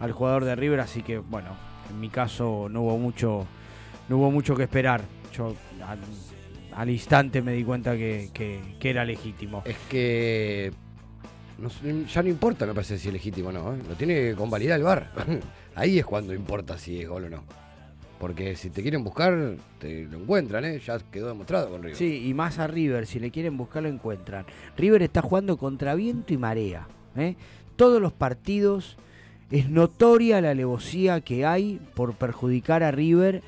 al 0.00 0.12
jugador 0.12 0.44
de 0.44 0.56
River, 0.56 0.80
así 0.80 1.02
que 1.02 1.18
bueno, 1.18 1.50
en 1.88 2.00
mi 2.00 2.08
caso 2.08 2.68
no 2.68 2.82
hubo 2.82 2.98
mucho, 2.98 3.46
no 4.08 4.18
hubo 4.18 4.32
mucho 4.32 4.56
que 4.56 4.64
esperar. 4.64 5.02
Yo 5.32 5.54
al, 6.74 6.90
instante 6.90 7.42
me 7.42 7.52
di 7.52 7.62
cuenta 7.62 7.96
que, 7.96 8.30
que- 8.34 8.90
era 8.90 9.04
legítimo. 9.04 9.62
Es 9.64 9.76
que 9.88 10.72
ya 12.12 12.22
no 12.22 12.28
importa, 12.28 12.66
me 12.66 12.74
parece, 12.74 12.98
si 12.98 13.06
es 13.06 13.14
legítimo 13.14 13.50
o 13.50 13.52
no. 13.52 13.72
¿eh? 13.72 13.78
Lo 13.88 13.94
tiene 13.94 14.14
que 14.14 14.34
convalidar 14.34 14.78
el 14.78 14.84
VAR. 14.84 15.12
Ahí 15.76 16.00
es 16.00 16.04
cuando 16.04 16.34
importa 16.34 16.76
si 16.76 17.00
es 17.00 17.08
gol 17.08 17.24
o 17.24 17.30
no. 17.30 17.67
Porque 18.18 18.56
si 18.56 18.70
te 18.70 18.82
quieren 18.82 19.04
buscar, 19.04 19.56
te 19.78 20.04
lo 20.06 20.18
encuentran, 20.18 20.64
¿eh? 20.64 20.80
Ya 20.84 20.98
quedó 21.12 21.28
demostrado 21.28 21.70
con 21.70 21.82
River. 21.82 21.96
Sí, 21.96 22.26
y 22.28 22.34
más 22.34 22.58
a 22.58 22.66
River, 22.66 23.06
si 23.06 23.20
le 23.20 23.30
quieren 23.30 23.56
buscar 23.56 23.84
lo 23.84 23.88
encuentran. 23.88 24.44
River 24.76 25.02
está 25.02 25.22
jugando 25.22 25.56
contra 25.56 25.94
viento 25.94 26.32
y 26.32 26.36
marea. 26.36 26.88
¿eh? 27.16 27.36
todos 27.78 28.02
los 28.02 28.12
partidos 28.12 28.96
es 29.50 29.70
notoria 29.70 30.40
la 30.42 30.50
alevosía 30.50 31.20
que 31.22 31.46
hay 31.46 31.80
por 31.94 32.14
perjudicar 32.14 32.82
a 32.82 32.90
River, 32.90 33.42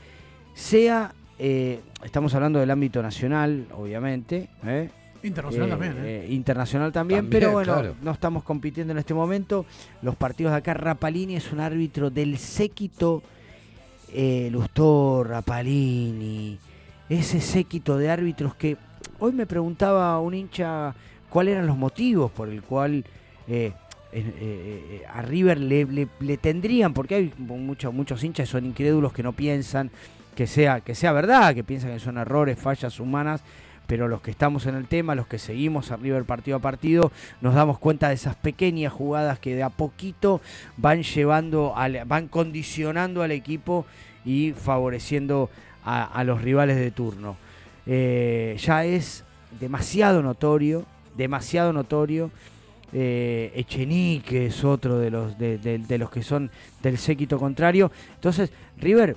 sea, 0.55 1.15
eh, 1.39 1.81
estamos 2.05 2.35
hablando 2.35 2.59
del 2.59 2.71
ámbito 2.71 3.03
nacional, 3.03 3.67
obviamente, 3.77 4.49
¿eh? 4.65 4.89
Internacional 5.23 5.69
Eh, 5.69 5.71
también, 5.71 5.93
¿eh? 5.99 6.25
eh, 6.25 6.27
internacional 6.31 6.93
también, 6.93 7.21
También, 7.25 7.41
pero 7.41 7.53
bueno, 7.53 7.75
claro. 7.75 7.95
no 8.01 8.11
estamos 8.13 8.43
compitiendo 8.43 8.93
en 8.93 8.99
este 8.99 9.13
momento. 9.13 9.67
Los 10.01 10.17
partidos 10.17 10.53
de 10.53 10.59
acá, 10.59 10.73
Rapalini 10.73 11.37
es 11.37 11.53
un 11.53 11.61
árbitro 11.61 12.09
del 12.09 12.39
séquito, 12.39 13.23
eh, 14.15 14.49
Lustó, 14.53 15.25
Rapalini, 15.25 16.59
ese 17.09 17.41
séquito 17.41 17.97
de 17.99 18.11
árbitros 18.11 18.55
que 18.55 18.77
hoy 19.19 19.33
me 19.33 19.47
preguntaba 19.47 20.19
un 20.21 20.35
hincha 20.35 20.95
cuáles 21.29 21.53
eran 21.55 21.67
los 21.67 21.77
motivos 21.77 22.31
por 22.31 22.49
el 22.49 22.63
cual 22.63 23.05
eh, 23.49 23.73
eh, 24.13 24.25
eh, 24.37 25.03
a 25.13 25.23
River 25.23 25.59
le, 25.61 25.85
le- 25.85 26.09
le 26.21 26.37
tendrían, 26.37 26.93
porque 26.93 27.15
hay 27.15 27.33
muchos 27.39 27.93
muchos 27.95 28.23
hinchas 28.25 28.49
que 28.49 28.53
son 28.53 28.67
incrédulos 28.67 29.13
que 29.13 29.23
no 29.23 29.33
piensan 29.33 29.91
que 30.35 30.47
sea, 30.47 30.81
que 30.81 30.95
sea 30.95 31.13
verdad, 31.13 31.55
que 31.55 31.65
piensan 31.65 31.93
que 31.93 32.01
son 32.01 32.17
errores, 32.19 32.59
fallas 32.59 32.99
humanas, 33.01 33.43
pero 33.91 34.07
los 34.07 34.21
que 34.21 34.31
estamos 34.31 34.67
en 34.67 34.77
el 34.77 34.87
tema, 34.87 35.17
los 35.17 35.27
que 35.27 35.41
seguimos 35.41 35.91
a 35.91 35.97
River 35.97 36.23
partido 36.23 36.59
a 36.59 36.61
partido, 36.61 37.11
nos 37.41 37.57
damos 37.57 37.81
cuenta 37.81 38.09
de 38.09 38.15
esas 38.15 38.37
pequeñas 38.37 38.93
jugadas 38.93 39.41
que 39.41 39.57
de 39.57 39.65
a 39.65 39.69
poquito 39.69 40.41
van 40.77 41.03
llevando, 41.03 41.75
van 42.07 42.29
condicionando 42.29 43.25
al 43.25 43.33
equipo 43.33 43.87
y 44.25 44.53
favoreciendo 44.53 45.51
a, 45.85 46.23
los 46.23 46.41
rivales 46.41 46.77
de 46.77 46.93
turno. 46.93 47.37
Eh, 47.85 48.57
ya 48.61 48.85
es 48.85 49.25
demasiado 49.59 50.23
notorio, 50.23 50.87
demasiado 51.17 51.73
notorio. 51.73 52.31
Eh, 52.93 53.51
Echenique 53.57 54.47
es 54.47 54.63
otro 54.63 55.01
de 55.01 55.11
los, 55.11 55.37
de 55.37 55.99
los 55.99 56.11
que 56.11 56.23
son 56.23 56.49
del 56.81 56.97
séquito 56.97 57.41
contrario. 57.41 57.91
Entonces, 58.15 58.53
River 58.79 59.17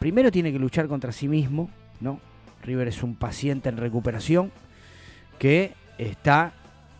primero 0.00 0.32
tiene 0.32 0.50
que 0.50 0.58
luchar 0.58 0.88
contra 0.88 1.12
sí 1.12 1.28
mismo, 1.28 1.70
¿no? 2.00 2.18
River 2.62 2.88
es 2.88 3.02
un 3.02 3.14
paciente 3.14 3.68
en 3.68 3.76
recuperación 3.76 4.50
que 5.38 5.72
está 5.98 6.52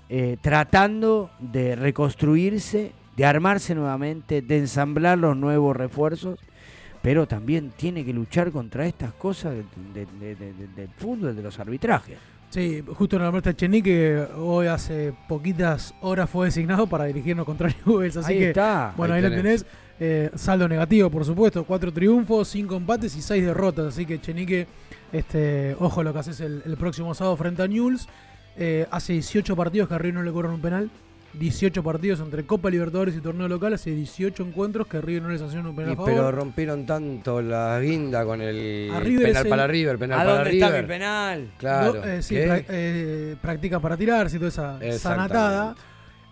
eh, 0.09 0.37
tratando 0.41 1.31
de 1.39 1.77
reconstruirse, 1.77 2.93
de 3.17 3.25
armarse 3.25 3.75
nuevamente, 3.75 4.43
de 4.43 4.59
ensamblar 4.59 5.19
los 5.19 5.37
nuevos 5.37 5.77
refuerzos, 5.77 6.39
pero 7.03 7.27
también 7.27 7.71
tiene 7.77 8.05
que 8.05 8.13
luchar 8.13 8.51
contra 8.51 8.87
estas 8.87 9.13
cosas 9.13 9.55
de- 9.55 9.65
de- 9.95 10.07
de- 10.19 10.35
de- 10.37 10.53
de- 10.53 10.67
del 10.69 10.89
fútbol, 10.97 11.35
de 11.37 11.43
los 11.43 11.59
arbitrajes. 11.59 12.19
Sí, 12.51 12.83
justo 12.95 13.17
nombraste 13.19 13.51
a 13.51 13.55
Chení 13.55 13.81
que 13.81 14.27
hoy 14.37 14.67
hace 14.67 15.15
poquitas 15.29 15.95
horas 16.01 16.29
fue 16.29 16.47
designado 16.47 16.87
para 16.89 17.05
dirigirnos 17.05 17.47
contra 17.47 17.69
Newell's, 17.87 18.17
así 18.17 18.33
Ahí 18.33 18.39
que 18.41 18.49
está. 18.49 18.93
bueno, 18.97 19.15
Ahí 19.15 19.23
ahí, 19.25 19.31
lo 19.31 19.37
tenés. 19.37 19.65
Eh, 20.03 20.31
saldo 20.35 20.67
negativo, 20.67 21.11
por 21.11 21.25
supuesto, 21.25 21.63
cuatro 21.65 21.93
triunfos, 21.93 22.49
cinco 22.49 22.75
empates 22.77 23.15
y 23.17 23.23
seis 23.23 23.45
derrotas, 23.45 23.87
así 23.87 24.05
que 24.07 24.19
Chenique, 24.21 24.67
este, 25.13 25.77
ojo 25.79 26.03
lo 26.03 26.13
que 26.13 26.19
haces 26.21 26.41
el, 26.41 26.63
el 26.65 26.77
próximo 26.77 27.15
sábado 27.15 27.37
frente 27.37 27.63
a 27.63 27.67
Newell's. 27.69 28.09
Eh, 28.57 28.87
hace 28.91 29.13
18 29.15 29.57
partidos 29.57 29.89
que 29.89 29.95
a 29.95 29.99
River 29.99 30.15
no 30.15 30.23
le 30.23 30.33
cobran 30.33 30.53
un 30.55 30.61
penal. 30.61 30.91
18 31.33 31.85
partidos 31.85 32.19
entre 32.19 32.45
Copa 32.45 32.71
Libertadores 32.71 33.15
y 33.15 33.21
torneo 33.21 33.47
local, 33.47 33.73
hace 33.73 33.91
18 33.93 34.43
encuentros 34.43 34.89
que 34.89 34.97
a 34.97 35.01
River 35.01 35.23
no 35.23 35.29
le 35.29 35.39
sancionan 35.39 35.69
un 35.69 35.77
penal 35.77 35.91
Y 35.91 35.93
a 35.93 35.97
favor. 35.97 36.11
pero 36.11 36.33
rompieron 36.33 36.85
tanto 36.87 37.41
la 37.41 37.79
guinda 37.81 38.25
con 38.25 38.43
el 38.43 38.89
penal 38.91 39.47
el- 39.47 39.49
para 39.49 39.67
River, 39.69 39.97
penal 39.97 40.19
¿A 40.19 40.25
para 40.25 40.35
dónde 40.39 40.51
está 40.51 40.71
mi 40.81 40.87
penal? 40.89 41.51
Claro. 41.57 41.95
No, 41.95 42.05
eh, 42.05 42.21
sí, 42.23 42.35
eh, 42.37 43.37
practican 43.41 43.81
para 43.81 43.97
tirarse 43.97 44.37
y 44.37 44.39
toda 44.41 44.49
esa 44.49 44.99
sanatada. 44.99 45.77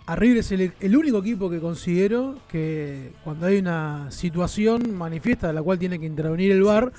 A 0.06 0.16
River 0.16 0.38
es 0.38 0.50
el, 0.50 0.72
el 0.80 0.96
único 0.96 1.18
equipo 1.18 1.48
que 1.48 1.60
considero 1.60 2.36
que 2.50 3.12
cuando 3.22 3.46
hay 3.46 3.58
una 3.58 4.10
situación 4.10 4.96
manifiesta 4.96 5.46
de 5.46 5.52
la 5.52 5.62
cual 5.62 5.78
tiene 5.78 6.00
que 6.00 6.06
intervenir 6.06 6.50
el 6.50 6.62
VAR, 6.64 6.90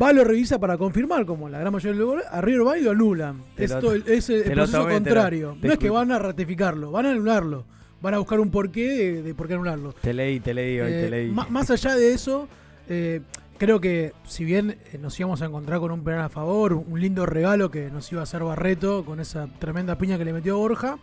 va, 0.00 0.12
lo 0.12 0.24
revisa 0.24 0.58
para 0.58 0.78
confirmar, 0.78 1.26
como 1.26 1.48
la 1.48 1.58
gran 1.58 1.72
mayoría 1.72 1.92
de 1.92 1.98
los 1.98 2.08
goles, 2.08 2.26
a 2.30 2.40
River 2.40 2.66
va 2.66 2.78
y 2.78 2.82
lo 2.82 2.90
anulan. 2.92 3.42
Te 3.56 3.64
Es, 3.64 3.70
lo- 3.82 3.92
el, 3.92 4.04
es 4.06 4.30
el- 4.30 4.42
proceso 4.44 4.78
tomé, 4.78 4.94
te 4.94 4.98
lo- 5.00 5.04
contrario. 5.04 5.56
te 5.60 5.66
no 5.68 5.72
es 5.74 5.78
que 5.78 5.90
van 5.90 6.10
a 6.12 6.18
ratificarlo, 6.18 6.90
van 6.90 7.06
a 7.06 7.10
anularlo. 7.10 7.64
Van 8.02 8.14
a 8.14 8.18
buscar 8.18 8.40
un 8.40 8.50
porqué 8.50 8.88
de, 8.88 9.22
de 9.22 9.34
por 9.34 9.46
qué 9.46 9.54
anularlo. 9.54 9.92
Te 10.00 10.14
leí, 10.14 10.40
te 10.40 10.54
leí 10.54 10.80
hoy, 10.80 10.90
Eh, 10.92 11.00
te 11.02 11.10
leí. 11.10 11.30
ma- 11.30 11.46
Más 11.50 11.70
allá 11.70 11.94
de 11.94 12.14
eso, 12.14 12.48
eh, 12.88 13.20
creo 13.58 13.78
que 13.78 14.14
si 14.26 14.42
bien 14.44 14.70
eh, 14.92 14.98
nos 14.98 15.20
íbamos 15.20 15.42
a 15.42 15.46
encontrar 15.46 15.80
con 15.80 15.90
un 15.92 16.02
penal 16.02 16.22
a 16.22 16.28
favor, 16.30 16.72
un 16.72 16.98
lindo 16.98 17.26
regalo 17.26 17.70
que 17.70 17.90
nos 17.90 18.10
iba 18.10 18.22
a 18.22 18.24
hacer 18.24 18.42
Barreto 18.42 19.04
con 19.04 19.20
esa 19.20 19.48
tremenda 19.58 19.98
piña 19.98 20.16
que 20.16 20.24
le 20.24 20.32
metió 20.32 20.56
Borja, 20.56 20.96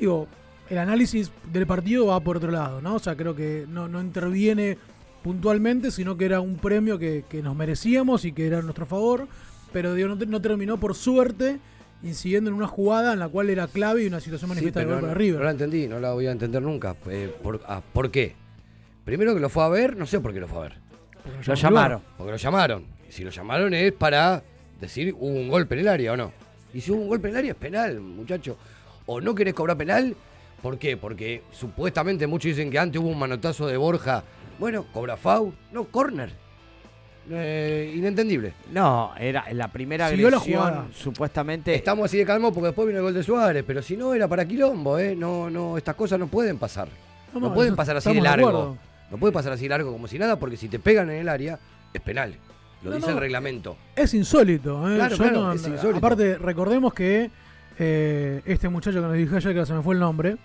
digo, 0.00 0.26
el 0.68 0.78
análisis 0.78 1.30
del 1.52 1.66
partido 1.66 2.06
va 2.06 2.18
por 2.18 2.38
otro 2.38 2.50
lado, 2.50 2.80
¿no? 2.82 2.94
O 2.96 2.98
sea, 2.98 3.14
creo 3.14 3.36
que 3.36 3.66
no, 3.68 3.86
no 3.86 4.00
interviene 4.00 4.78
puntualmente, 5.22 5.90
sino 5.90 6.16
que 6.16 6.24
era 6.24 6.40
un 6.40 6.56
premio 6.56 6.98
que, 6.98 7.24
que 7.28 7.42
nos 7.42 7.54
merecíamos 7.56 8.24
y 8.24 8.32
que 8.32 8.46
era 8.46 8.58
a 8.58 8.62
nuestro 8.62 8.86
favor, 8.86 9.26
pero 9.72 9.94
digo, 9.94 10.08
no, 10.08 10.16
no 10.16 10.40
terminó 10.40 10.78
por 10.78 10.94
suerte 10.94 11.58
incidiendo 12.02 12.50
en 12.50 12.56
una 12.56 12.66
jugada 12.66 13.12
en 13.12 13.20
la 13.20 13.28
cual 13.28 13.48
era 13.48 13.68
clave 13.68 14.02
y 14.02 14.06
una 14.08 14.18
situación 14.20 14.48
Sí, 14.50 14.54
manifiesta 14.54 14.80
de 14.80 14.86
pero 14.86 14.96
gol 14.96 15.02
no, 15.02 15.08
para 15.08 15.18
River. 15.18 15.38
no 15.38 15.44
la 15.44 15.50
entendí, 15.52 15.86
no 15.88 16.00
la 16.00 16.12
voy 16.12 16.26
a 16.26 16.32
entender 16.32 16.60
nunca. 16.62 16.96
Eh, 17.08 17.32
por, 17.42 17.60
ah, 17.66 17.80
¿por 17.92 18.10
qué? 18.10 18.34
Primero 19.04 19.34
que 19.34 19.40
lo 19.40 19.48
fue 19.48 19.64
a 19.64 19.68
ver, 19.68 19.96
no 19.96 20.06
sé 20.06 20.20
por 20.20 20.32
qué 20.32 20.40
lo 20.40 20.48
fue 20.48 20.58
a 20.58 20.62
ver. 20.62 20.74
Lo 21.46 21.54
llamaron. 21.54 22.02
Porque 22.18 22.32
lo 22.32 22.38
llamaron. 22.38 22.84
Y 23.08 23.12
si 23.12 23.22
lo 23.22 23.30
llamaron 23.30 23.72
es 23.74 23.92
para 23.92 24.42
decir 24.80 25.14
hubo 25.16 25.28
un 25.32 25.48
golpe 25.48 25.74
en 25.76 25.80
el 25.82 25.88
área 25.88 26.12
o 26.12 26.16
no. 26.16 26.32
Y 26.74 26.80
si 26.80 26.90
hubo 26.90 27.02
un 27.02 27.08
golpe 27.08 27.28
en 27.28 27.34
el 27.34 27.38
área 27.38 27.52
es 27.52 27.56
penal, 27.58 28.00
muchacho. 28.00 28.56
O 29.06 29.20
no 29.20 29.34
querés 29.34 29.54
cobrar 29.54 29.76
penal, 29.76 30.16
¿por 30.60 30.78
qué? 30.78 30.96
Porque 30.96 31.42
supuestamente 31.52 32.26
muchos 32.26 32.50
dicen 32.56 32.70
que 32.70 32.78
antes 32.80 33.00
hubo 33.00 33.08
un 33.08 33.18
manotazo 33.18 33.66
de 33.68 33.76
Borja. 33.76 34.24
Bueno, 34.58 34.84
cobra 34.92 35.16
FAU, 35.16 35.52
no, 35.72 35.84
corner. 35.84 36.30
Eh, 37.30 37.94
inentendible. 37.96 38.52
No, 38.72 39.12
era 39.18 39.44
la 39.52 39.68
primera 39.68 40.08
Siguió 40.08 40.28
la 40.30 40.36
agresión, 40.38 40.60
jugada. 40.60 40.86
supuestamente. 40.92 41.74
Estamos 41.74 42.06
así 42.06 42.18
de 42.18 42.26
calmo 42.26 42.52
porque 42.52 42.66
después 42.66 42.86
viene 42.86 42.98
el 42.98 43.04
gol 43.04 43.14
de 43.14 43.22
Suárez, 43.22 43.64
pero 43.66 43.80
si 43.80 43.96
no 43.96 44.12
era 44.12 44.26
para 44.26 44.44
quilombo, 44.46 44.98
¿eh? 44.98 45.14
No, 45.14 45.48
no, 45.48 45.78
estas 45.78 45.94
cosas 45.94 46.18
no 46.18 46.26
pueden 46.26 46.58
pasar. 46.58 46.88
No, 47.32 47.40
No, 47.40 47.48
no, 47.48 47.54
pueden 47.54 47.76
pasar 47.76 47.96
así 47.96 48.12
de 48.12 48.20
largo. 48.20 48.76
no 49.10 49.18
puede 49.18 49.32
pasar 49.32 49.52
así 49.52 49.64
de 49.64 49.68
largo 49.70 49.92
como 49.92 50.08
si 50.08 50.18
nada, 50.18 50.38
porque 50.38 50.56
si 50.56 50.68
te 50.68 50.78
pegan 50.80 51.10
en 51.10 51.18
el 51.20 51.28
área, 51.28 51.58
es 51.94 52.00
penal. 52.00 52.34
Lo 52.82 52.90
No, 52.90 52.96
dice 52.96 53.08
no. 53.08 53.14
el 53.14 53.20
reglamento. 53.20 53.76
Es 53.94 54.12
insólito. 54.14 54.90
¿eh? 54.90 54.96
Claro, 54.96 55.14
Yo 55.16 55.22
claro, 55.22 55.40
no- 55.42 55.52
es 55.52 55.66
insólito. 55.66 55.98
Aparte, 55.98 56.36
recordemos 56.38 56.92
que 56.92 57.30
eh, 57.78 58.42
este 58.44 58.68
muchacho 58.68 58.96
que 59.00 59.06
nos 59.06 59.14
dije 59.16 59.36
ayer, 59.36 59.54
que 59.54 59.64
se 59.64 59.72
me 59.74 59.82
fue 59.82 59.94
el 59.94 60.00
nombre, 60.00 60.36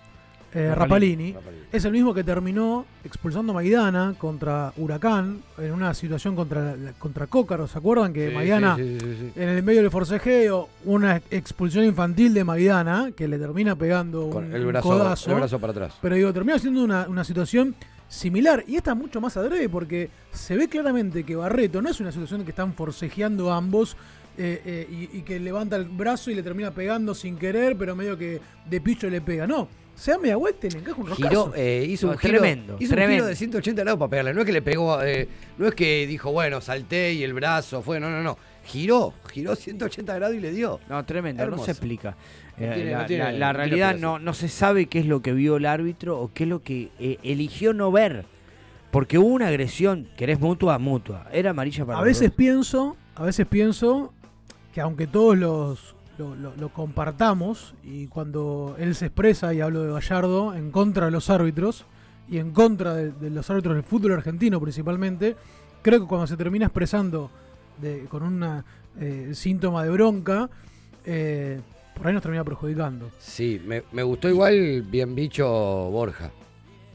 eh, 0.54 0.74
Rapalini. 0.74 1.32
Rapalini, 1.32 1.66
es 1.70 1.84
el 1.84 1.92
mismo 1.92 2.14
que 2.14 2.24
terminó 2.24 2.86
expulsando 3.04 3.52
a 3.52 3.54
Maidana 3.56 4.14
contra 4.16 4.72
Huracán 4.76 5.42
en 5.58 5.72
una 5.72 5.92
situación 5.92 6.34
contra, 6.34 6.74
contra 6.98 7.26
Cócaro. 7.26 7.66
¿Se 7.66 7.76
acuerdan 7.78 8.12
que 8.12 8.28
Sí, 8.28 8.34
Maidana, 8.34 8.76
sí, 8.76 8.98
sí, 9.00 9.32
en 9.36 9.48
el 9.50 9.62
medio 9.62 9.82
del 9.82 9.90
forcejeo, 9.90 10.68
una 10.84 11.16
expulsión 11.30 11.84
infantil 11.84 12.32
de 12.32 12.44
Maidana 12.44 13.10
que 13.14 13.28
le 13.28 13.38
termina 13.38 13.76
pegando 13.76 14.30
Con 14.30 14.46
un, 14.46 14.54
el 14.54 14.64
brazo, 14.66 14.88
codazo? 14.88 15.30
el 15.30 15.36
brazo 15.36 15.58
para 15.58 15.72
atrás. 15.72 15.94
Pero 16.00 16.14
digo, 16.14 16.32
termina 16.32 16.58
siendo 16.58 16.82
una, 16.82 17.06
una 17.08 17.24
situación 17.24 17.74
similar. 18.08 18.64
Y 18.66 18.76
esta 18.76 18.94
mucho 18.94 19.20
más 19.20 19.36
adrede 19.36 19.68
porque 19.68 20.08
se 20.32 20.56
ve 20.56 20.68
claramente 20.68 21.24
que 21.24 21.36
Barreto 21.36 21.82
no 21.82 21.90
es 21.90 22.00
una 22.00 22.10
situación 22.10 22.44
que 22.44 22.50
están 22.50 22.72
forcejeando 22.72 23.52
ambos 23.52 23.96
eh, 24.38 24.62
eh, 24.64 25.08
y, 25.12 25.18
y 25.18 25.22
que 25.22 25.38
levanta 25.40 25.76
el 25.76 25.84
brazo 25.84 26.30
y 26.30 26.34
le 26.34 26.42
termina 26.42 26.70
pegando 26.70 27.14
sin 27.14 27.36
querer, 27.36 27.76
pero 27.76 27.94
medio 27.94 28.16
que 28.16 28.40
de 28.70 28.80
picho 28.80 29.10
le 29.10 29.20
pega. 29.20 29.46
No, 29.46 29.68
se 29.98 30.12
da 30.12 30.18
media 30.18 30.36
vuelta 30.36 30.66
y 30.66 30.70
le 30.70 30.78
encaja 30.78 31.00
un 31.00 31.06
Giró, 31.14 31.52
eh, 31.56 31.84
hizo 31.88 32.06
No, 32.06 32.12
un 32.12 32.18
giro, 32.18 32.38
tremendo, 32.38 32.76
hizo 32.78 32.90
un 32.92 32.96
tremendo. 32.96 33.14
giro 33.14 33.26
de 33.26 33.36
180 33.36 33.82
grados 33.82 33.98
para 33.98 34.10
pegarle. 34.10 34.34
No 34.34 34.40
es 34.40 34.46
que 34.46 34.52
le 34.52 34.62
pegó, 34.62 35.02
eh, 35.02 35.28
no 35.58 35.66
es 35.66 35.74
que 35.74 36.06
dijo, 36.06 36.30
bueno, 36.32 36.60
salté 36.60 37.12
y 37.14 37.22
el 37.24 37.32
brazo 37.34 37.82
fue, 37.82 37.98
no, 38.00 38.08
no, 38.10 38.22
no. 38.22 38.38
Giró, 38.64 39.14
giró 39.32 39.56
180 39.56 40.14
grados 40.14 40.36
y 40.36 40.40
le 40.40 40.50
dio. 40.52 40.78
No, 40.88 41.04
tremendo, 41.04 41.42
no 41.42 41.48
Hermoso. 41.48 41.64
se 41.64 41.70
explica. 41.72 42.16
No 42.58 42.66
Eh, 42.66 42.72
tiene- 42.74 42.90
la, 42.92 42.98
no 43.00 43.06
tiene- 43.06 43.24
la- 43.24 43.32
la 43.32 43.32
no 43.32 43.38
tiene 43.38 43.52
realidad 43.76 43.96
no, 43.98 44.18
no 44.18 44.34
se 44.34 44.48
sabe 44.48 44.86
qué 44.86 44.98
es 45.00 45.06
lo 45.06 45.22
que 45.22 45.32
vio 45.32 45.56
el 45.56 45.64
árbitro 45.66 46.18
o 46.20 46.30
qué 46.34 46.42
es 46.44 46.48
lo 46.50 46.62
que 46.62 46.90
eh, 46.98 47.18
eligió 47.22 47.72
no 47.72 47.90
ver. 47.90 48.24
Porque 48.90 49.18
hubo 49.18 49.28
una 49.28 49.48
agresión, 49.48 50.08
querés 50.16 50.40
mutua, 50.40 50.78
mutua. 50.78 51.26
Era 51.32 51.50
amarilla 51.50 51.84
para 51.84 51.98
A 51.98 52.00
los 52.02 52.08
veces 52.08 52.28
dos. 52.28 52.36
pienso, 52.36 52.96
a 53.16 53.24
veces 53.24 53.46
pienso 53.46 54.12
que 54.72 54.80
aunque 54.80 55.06
todos 55.06 55.36
los 55.36 55.94
lo, 56.18 56.34
lo- 56.34 56.54
lo 56.56 56.68
compartamos 56.70 57.74
y 57.82 58.06
cuando 58.08 58.74
él 58.78 58.94
se 58.94 59.06
expresa 59.06 59.54
y 59.54 59.60
hablo 59.60 59.82
de 59.82 59.92
Gallardo 59.92 60.54
en 60.54 60.70
contra 60.70 61.06
de 61.06 61.12
los 61.12 61.30
árbitros 61.30 61.84
y 62.28 62.38
en 62.38 62.50
contra 62.52 62.94
de, 62.94 63.12
de 63.12 63.30
los 63.30 63.48
árbitros 63.48 63.74
del 63.76 63.84
fútbol 63.84 64.12
argentino 64.12 64.60
principalmente, 64.60 65.36
creo 65.82 66.00
que 66.00 66.06
cuando 66.06 66.26
se 66.26 66.36
termina 66.36 66.66
expresando 66.66 67.30
de- 67.80 68.04
con 68.06 68.22
un 68.22 68.64
síntoma 69.34 69.84
de 69.84 69.90
bronca, 69.90 70.50
eh, 71.04 71.60
por 71.94 72.06
ahí 72.06 72.12
nos 72.12 72.22
termina 72.22 72.44
perjudicando. 72.44 73.10
Sí, 73.18 73.60
me, 73.64 73.84
me 73.92 74.02
gustó 74.02 74.28
igual 74.28 74.82
bien 74.82 75.14
bicho 75.14 75.46
Borja, 75.90 76.30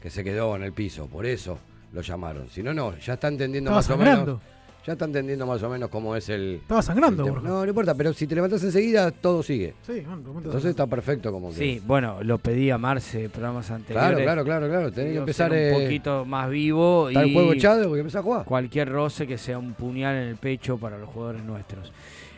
que 0.00 0.10
se 0.10 0.22
quedó 0.22 0.54
en 0.56 0.62
el 0.64 0.72
piso, 0.72 1.06
por 1.06 1.24
eso 1.26 1.58
lo 1.92 2.00
llamaron. 2.02 2.48
Si 2.48 2.62
no, 2.62 2.74
no, 2.74 2.96
ya 2.98 3.14
está 3.14 3.28
entendiendo 3.28 3.70
Estaba 3.70 3.78
más 3.78 3.86
o 3.86 3.92
sangrando. 3.92 4.26
menos. 4.36 4.53
Ya 4.86 4.92
está 4.92 5.06
entendiendo 5.06 5.46
más 5.46 5.62
o 5.62 5.70
menos 5.70 5.88
cómo 5.88 6.14
es 6.14 6.28
el. 6.28 6.56
Estaba 6.62 6.82
sangrando, 6.82 7.24
el. 7.24 7.30
Borja. 7.32 7.48
No, 7.48 7.62
no 7.62 7.68
importa, 7.68 7.94
pero 7.94 8.12
si 8.12 8.26
te 8.26 8.34
levantás 8.34 8.62
enseguida, 8.64 9.10
todo 9.10 9.42
sigue. 9.42 9.72
Sí, 9.86 10.02
bueno, 10.06 10.22
Entonces 10.44 10.70
está 10.70 10.86
perfecto 10.86 11.32
como 11.32 11.48
que. 11.50 11.56
Sí, 11.56 11.82
bueno, 11.86 12.18
lo 12.22 12.36
pedí 12.38 12.70
a 12.70 12.76
Marce 12.76 13.28
programas 13.30 13.70
anteriores. 13.70 14.10
Claro, 14.22 14.24
claro, 14.24 14.44
claro, 14.44 14.68
claro. 14.68 14.92
Tenés 14.92 15.12
que 15.14 15.18
empezar 15.20 15.50
ser 15.52 15.74
un 15.74 15.80
eh, 15.80 15.84
poquito 15.84 16.24
más 16.26 16.50
vivo 16.50 17.08
está 17.08 17.24
y 17.24 17.28
el 17.28 17.34
juego 17.34 17.52
echado 17.54 17.84
porque 17.88 18.00
empezás 18.00 18.20
a 18.20 18.22
jugar. 18.24 18.44
cualquier 18.44 18.90
roce 18.90 19.26
que 19.26 19.38
sea 19.38 19.58
un 19.58 19.72
puñal 19.72 20.16
en 20.16 20.28
el 20.28 20.36
pecho 20.36 20.76
para 20.76 20.98
los 20.98 21.08
jugadores 21.08 21.42
nuestros. 21.44 21.90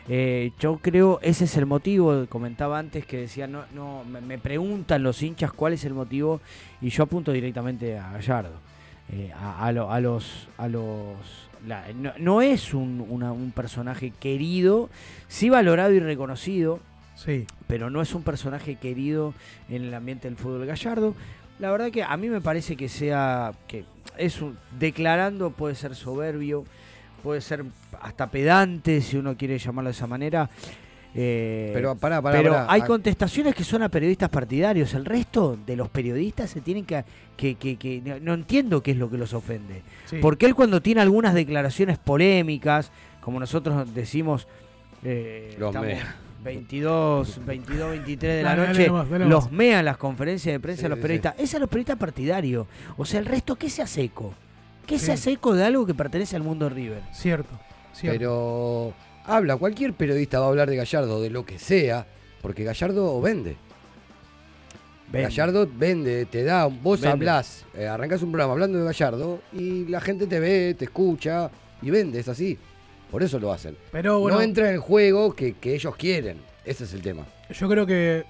Eh, 0.09 0.51
yo 0.57 0.79
creo 0.81 1.19
ese 1.21 1.43
es 1.43 1.57
el 1.57 1.65
motivo, 1.65 2.25
comentaba 2.29 2.79
antes 2.79 3.05
que 3.05 3.17
decía, 3.17 3.45
no, 3.45 3.63
no, 3.75 4.05
me, 4.05 4.21
me 4.21 4.37
preguntan 4.37 5.03
los 5.03 5.21
hinchas 5.21 5.51
cuál 5.51 5.73
es 5.73 5.83
el 5.83 5.93
motivo 5.93 6.39
y 6.79 6.89
yo 6.91 7.03
apunto 7.03 7.33
directamente 7.33 7.97
a 7.97 8.13
Gallardo. 8.13 8.53
Eh, 9.11 9.31
a, 9.37 9.65
a 9.65 9.71
lo- 9.73 9.91
a 9.91 9.99
los 9.99 10.47
a 10.57 10.67
los 10.69 11.15
la- 11.65 11.85
no, 11.93 12.11
no 12.19 12.41
es 12.41 12.73
un, 12.73 13.05
una- 13.09 13.31
un 13.31 13.51
personaje 13.51 14.11
querido, 14.19 14.89
sí 15.27 15.49
valorado 15.49 15.93
y 15.93 15.99
reconocido, 15.99 16.79
Sí. 17.15 17.45
pero 17.67 17.89
no 17.89 18.01
es 18.01 18.13
un 18.13 18.23
personaje 18.23 18.75
querido 18.75 19.33
en 19.69 19.83
el 19.85 19.93
ambiente 19.93 20.27
del 20.27 20.37
fútbol 20.37 20.65
gallardo. 20.65 21.15
La 21.59 21.71
verdad 21.71 21.89
que 21.91 22.03
a 22.03 22.15
mí 22.17 22.29
me 22.29 22.41
parece 22.41 22.75
que 22.75 22.89
sea 22.89 23.53
que 23.67 23.85
es 24.17 24.41
un, 24.41 24.57
declarando 24.79 25.49
puede 25.51 25.73
ser 25.75 25.95
soberbio, 25.95 26.65
puede 27.23 27.41
ser 27.41 27.65
hasta 28.01 28.29
pedante 28.29 29.01
si 29.01 29.17
uno 29.17 29.35
quiere 29.35 29.57
llamarlo 29.57 29.89
de 29.89 29.95
esa 29.95 30.05
manera. 30.07 30.49
Eh, 31.19 31.71
Pero 31.73 31.95
pará, 31.95 32.21
pará, 32.21 32.37
pero 32.37 32.51
pará. 32.53 32.65
hay 32.69 32.81
Ah. 32.81 32.85
contestaciones 32.85 33.55
que 33.55 33.63
son 33.63 33.81
a 33.81 33.89
periodistas 33.89 34.29
partidarios. 34.29 34.93
El 34.93 35.03
resto 35.03 35.57
de 35.65 35.75
los 35.75 35.89
periodistas 35.89 36.51
se 36.51 36.61
tienen 36.61 36.85
que, 36.85 37.03
que, 37.35 37.55
que- 37.55 37.75
que- 37.75 38.19
no- 38.21 38.33
entiendo 38.35 38.83
qué 38.83 38.91
es 38.91 38.97
lo 38.97 39.09
que 39.09 39.17
los 39.17 39.33
ofende. 39.33 39.81
Sí. 40.05 40.17
Porque 40.21 40.45
él 40.45 40.53
cuando 40.53 40.79
tiene 40.81 41.01
algunas 41.01 41.33
declaraciones 41.33 41.97
polémicas, 41.97 42.91
como 43.19 43.39
nosotros 43.39 43.93
decimos, 43.95 44.47
eh, 45.03 45.55
Los 45.57 45.69
estamos 45.69 45.87
mea. 45.87 46.15
22, 46.43 47.43
22, 47.45 47.89
23 47.91 48.35
de 48.37 48.43
la 48.43 48.49
Dale, 48.49 48.61
dale 48.61 48.73
noche, 48.77 48.87
nomás, 48.87 49.09
dale 49.09 49.25
los 49.25 49.51
mean 49.51 49.83
las 49.85 49.97
conferencias 49.97 50.53
de 50.53 50.59
prensa 50.59 50.83
Sí, 50.83 50.87
los 50.87 50.97
sí, 50.97 51.01
periodistas. 51.01 51.33
Ese 51.39 51.57
es 51.57 51.59
los 51.59 51.69
periodistas 51.69 51.97
partidarios. 51.97 52.67
O 52.95 53.05
sea, 53.05 53.19
el 53.19 53.25
resto, 53.25 53.55
¿qué 53.55 53.69
se 53.69 53.81
hace 53.81 54.03
eco? 54.03 54.33
¿Qué 54.85 54.99
Sí. 54.99 55.07
se 55.07 55.11
hace 55.13 55.31
eco 55.31 55.53
de 55.55 55.65
algo 55.65 55.85
que 55.85 55.93
pertenece 55.93 56.35
al 56.35 56.43
mundo 56.43 56.69
River? 56.69 57.01
Cierto. 57.11 57.49
cierto. 57.93 58.19
Pero 58.19 58.93
habla, 59.27 59.57
cualquier 59.57 59.93
periodista 59.93 60.39
va 60.39 60.45
a 60.45 60.49
hablar 60.49 60.69
de 60.69 60.75
Gallardo, 60.77 61.21
de 61.21 61.29
lo 61.29 61.45
que 61.45 61.59
sea, 61.59 62.07
porque 62.41 62.63
Gallardo 62.63 63.21
vende. 63.21 63.55
Vende. 65.11 65.29
Gallardo 65.29 65.69
vende, 65.73 66.25
te 66.25 66.43
da, 66.43 66.65
vos 66.65 66.99
Vende. 66.99 67.13
hablás, 67.13 67.65
eh, 67.75 67.87
arrancás 67.87 68.21
un 68.23 68.31
programa 68.31 68.53
hablando 68.53 68.77
de 68.79 68.83
Gallardo 68.85 69.39
y 69.53 69.85
la 69.85 70.01
gente 70.01 70.27
te 70.27 70.39
ve, 70.39 70.75
te 70.77 70.85
escucha 70.85 71.49
y 71.81 71.89
vende, 71.91 72.19
es 72.19 72.27
así. 72.27 72.57
Por 73.09 73.23
eso 73.23 73.39
lo 73.39 73.53
hacen. 73.53 73.77
Pero 73.91 74.19
bueno, 74.19 74.37
No 74.37 74.43
entra 74.43 74.67
en 74.67 74.73
el 74.75 74.79
juego 74.81 75.33
que, 75.33 75.53
que 75.53 75.75
ellos 75.75 75.95
quieren. 75.95 76.39
Ese 76.65 76.83
es 76.83 76.93
el 76.93 77.01
tema. 77.01 77.25
yo 77.49 77.69
creo 77.69 77.85
que, 77.85 78.25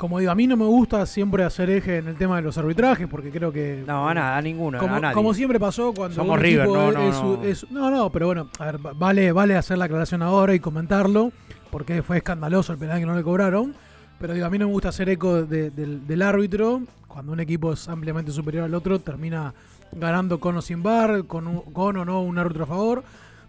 como 0.00 0.18
digo, 0.18 0.30
a 0.32 0.34
mí 0.34 0.46
no 0.46 0.56
me 0.56 0.64
gusta 0.64 1.04
siempre 1.04 1.44
hacer 1.44 1.68
eje 1.68 1.98
en 1.98 2.08
el 2.08 2.16
tema 2.16 2.36
de 2.36 2.42
los 2.42 2.56
arbitrajes, 2.56 3.06
porque 3.06 3.30
creo 3.30 3.52
que. 3.52 3.84
No, 3.86 4.08
a 4.08 4.14
nada, 4.14 4.38
a 4.38 4.40
ninguno, 4.40 4.78
Como, 4.78 4.94
a 4.94 5.00
nadie. 5.00 5.14
como 5.14 5.34
siempre 5.34 5.60
pasó 5.60 5.92
cuando. 5.92 6.14
Somos 6.16 6.36
un 6.36 6.40
River, 6.42 6.66
no, 6.66 6.88
es- 6.88 6.94
no, 6.96 7.02
es- 7.10 7.22
no. 7.22 7.42
es- 7.44 7.70
no, 7.70 7.90
no, 7.90 8.10
pero 8.10 8.24
bueno, 8.26 8.48
a 8.58 8.64
ver, 8.64 8.86
va- 8.86 8.94
vale, 8.94 9.30
vale 9.32 9.56
hacer 9.56 9.76
la 9.76 9.84
aclaración 9.84 10.22
ahora 10.22 10.54
y 10.54 10.58
comentarlo, 10.60 11.32
porque 11.70 12.02
fue 12.02 12.16
escandaloso 12.16 12.72
el 12.72 12.78
penal 12.78 12.98
que 12.98 13.04
no 13.04 13.14
le 13.14 13.22
cobraron. 13.22 13.74
Pero 14.18 14.32
digo, 14.32 14.46
a 14.46 14.50
mí 14.50 14.58
no 14.58 14.66
me 14.68 14.72
gusta 14.72 14.88
hacer 14.88 15.10
eco 15.10 15.42
de- 15.44 15.70
del, 15.70 16.06
del 16.06 16.22
árbitro. 16.22 16.80
Cuando 17.06 17.32
un 17.32 17.40
equipo 17.40 17.74
es 17.74 17.86
ampliamente 17.86 18.32
superior 18.32 18.64
al 18.64 18.74
otro, 18.74 19.00
termina 19.00 19.52
ganando 19.92 20.40
con 20.40 20.56
o 20.56 20.62
sin 20.62 20.82
bar, 20.82 21.24
con, 21.26 21.46
un- 21.46 21.60
con 21.72 21.96
o 21.98 22.04
no 22.06 22.22
un 22.22 22.38
árbitro 22.38 22.64
a 22.64 22.66
favor. 22.66 23.04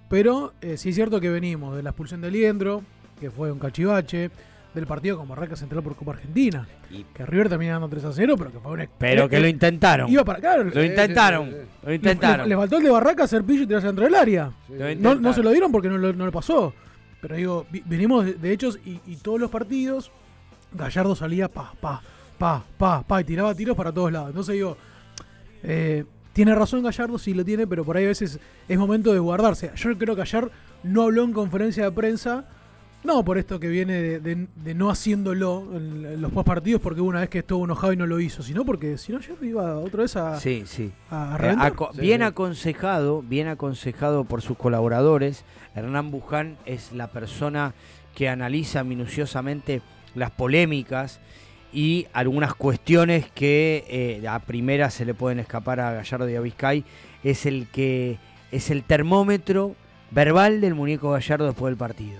Pero 0.10 0.52
eh, 0.62 0.76
sí 0.76 0.90
es 0.90 0.96
cierto 0.96 1.22
que 1.22 1.30
venimos 1.30 1.78
de 1.78 1.84
la 1.84 1.92
expulsión 1.92 2.20
de 2.20 2.30
Liendro, 2.30 2.82
que 3.22 3.32
fue 3.32 3.52
un 3.52 3.60
cachivache, 3.60 4.32
del 4.74 4.88
partido 4.88 5.18
con 5.18 5.28
Barraca 5.28 5.56
Central 5.56 5.84
por 5.84 5.96
Copa 5.96 6.12
Argentina, 6.14 6.68
que 7.14 7.26
River 7.26 7.50
termina 7.50 7.74
dando 7.74 7.90
3 7.90 8.06
a 8.06 8.14
0, 8.14 8.36
pero 8.38 8.52
que 8.52 8.60
fue 8.60 8.72
un 8.72 8.88
Pero 8.98 9.28
que 9.28 9.40
lo 9.40 9.48
intentaron. 9.48 10.10
Iba 10.10 10.24
para 10.24 10.64
Lo 10.64 10.80
eh, 10.82 10.86
intentaron. 10.86 11.48
sí, 11.50 11.56
sí, 11.56 11.68
Lo 11.88 11.94
intentaron. 11.94 12.44
Le, 12.48 12.56
le 12.56 12.58
faltó 12.62 12.78
el 12.78 12.84
de 12.84 12.90
Barraca 12.90 13.24
hacer 13.26 13.44
pillo 13.44 13.64
y 13.64 13.68
tirarse 13.68 13.88
dentro 13.88 14.06
del 14.06 14.16
área. 14.16 14.52
Lo 14.70 14.76
No, 14.76 14.90
intentaron. 14.90 15.22
no 15.22 15.34
se 15.34 15.44
lo 15.44 15.52
dieron 15.52 15.72
porque 15.72 15.90
no, 15.90 15.98
lo- 15.98 16.14
no 16.14 16.26
le 16.26 16.32
pasó. 16.32 16.74
Pero 17.22 17.36
digo, 17.36 17.66
venimos 17.86 18.26
de, 18.26 18.34
de 18.36 18.52
hechos 18.54 18.80
y, 18.86 19.00
y 19.06 19.18
todos 19.18 19.40
los 19.40 19.50
partidos, 19.52 20.12
Gallardo 20.74 21.16
salía 21.16 21.48
pa, 21.50 21.74
pa, 21.80 22.02
pa, 22.38 22.64
pa, 22.78 23.04
pa, 23.04 23.22
y 23.22 23.24
tiraba 23.26 23.54
tiros 23.54 23.76
para 23.76 23.92
todos 23.92 24.12
lados. 24.12 24.30
Entonces 24.30 24.56
digo, 24.56 24.78
eh, 25.64 26.06
tiene 26.34 26.56
razón 26.56 26.82
Gallardo, 26.82 27.20
sí 27.20 27.34
lo 27.34 27.44
tiene, 27.44 27.68
pero 27.68 27.84
por 27.84 27.98
ahí 27.98 28.06
a 28.06 28.08
veces 28.08 28.40
es 28.68 28.78
momento 28.80 29.12
de 29.14 29.20
guardarse. 29.20 29.70
Yo 29.76 29.98
creo 29.98 30.16
que 30.16 30.22
ayer 30.22 30.50
no 30.84 31.04
habló 31.04 31.24
en 31.24 31.34
conferencia 31.34 31.84
de 31.84 31.92
prensa, 31.92 32.46
no 33.04 33.24
por 33.26 33.38
esto 33.38 33.60
que 33.60 33.68
viene 33.68 33.94
de, 34.02 34.20
de- 34.20 34.48
de 34.56 34.74
no 34.76 34.90
haciéndolo 34.90 35.68
en, 35.76 36.06
en 36.06 36.22
los 36.22 36.32
postpartidos, 36.32 36.82
porque 36.82 37.02
hubo 37.02 37.10
una 37.10 37.22
vez 37.22 37.30
que 37.30 37.40
estuvo 37.40 37.64
enojado 37.66 37.94
y 37.94 37.98
no 37.98 38.06
lo 38.06 38.20
hizo, 38.20 38.44
sino 38.44 38.64
porque 38.66 38.98
si 38.98 39.12
no 39.12 39.18
ayer 39.18 39.36
iba 39.42 39.78
otra 39.80 40.04
vez 40.04 40.16
a, 40.16 40.40
Sí, 40.40 40.64
sí. 40.66 40.92
a, 41.10 41.36
a 41.36 41.38
Eh, 41.68 41.74
Sí, 41.94 42.02
bien 42.02 42.20
sí. 42.22 42.26
aconsejado, 42.26 43.22
bien 43.24 43.48
aconsejado 43.48 44.24
por 44.26 44.42
sus 44.42 44.58
colaboradores. 44.58 45.46
Hernán 45.76 46.12
Buján 46.12 46.58
es 46.66 46.92
la 46.92 47.08
persona 47.08 47.74
que 48.16 48.30
analiza 48.30 48.84
minuciosamente 48.84 49.82
las 50.16 50.32
polémicas 50.32 51.20
y 51.74 52.08
algunas 52.12 52.54
cuestiones 52.54 53.32
que 53.32 53.86
eh, 54.22 54.28
a 54.28 54.40
primera 54.40 54.90
se 54.90 55.06
le 55.06 55.14
pueden 55.14 55.40
escapar 55.40 55.80
a 55.80 55.94
Gallardo 55.94 56.30
y 56.30 56.36
a 56.36 56.42
Vizcay. 56.42 56.84
Es 57.24 57.46
el 57.46 57.68
que 57.68 58.18
es 58.52 58.70
el 58.70 58.84
termómetro 58.84 59.76
verbal 60.12 60.60
del 60.60 60.76
muñeco 60.76 61.12
Gallardo 61.12 61.46
después 61.46 61.72
del 61.72 61.78
partido. 61.78 62.20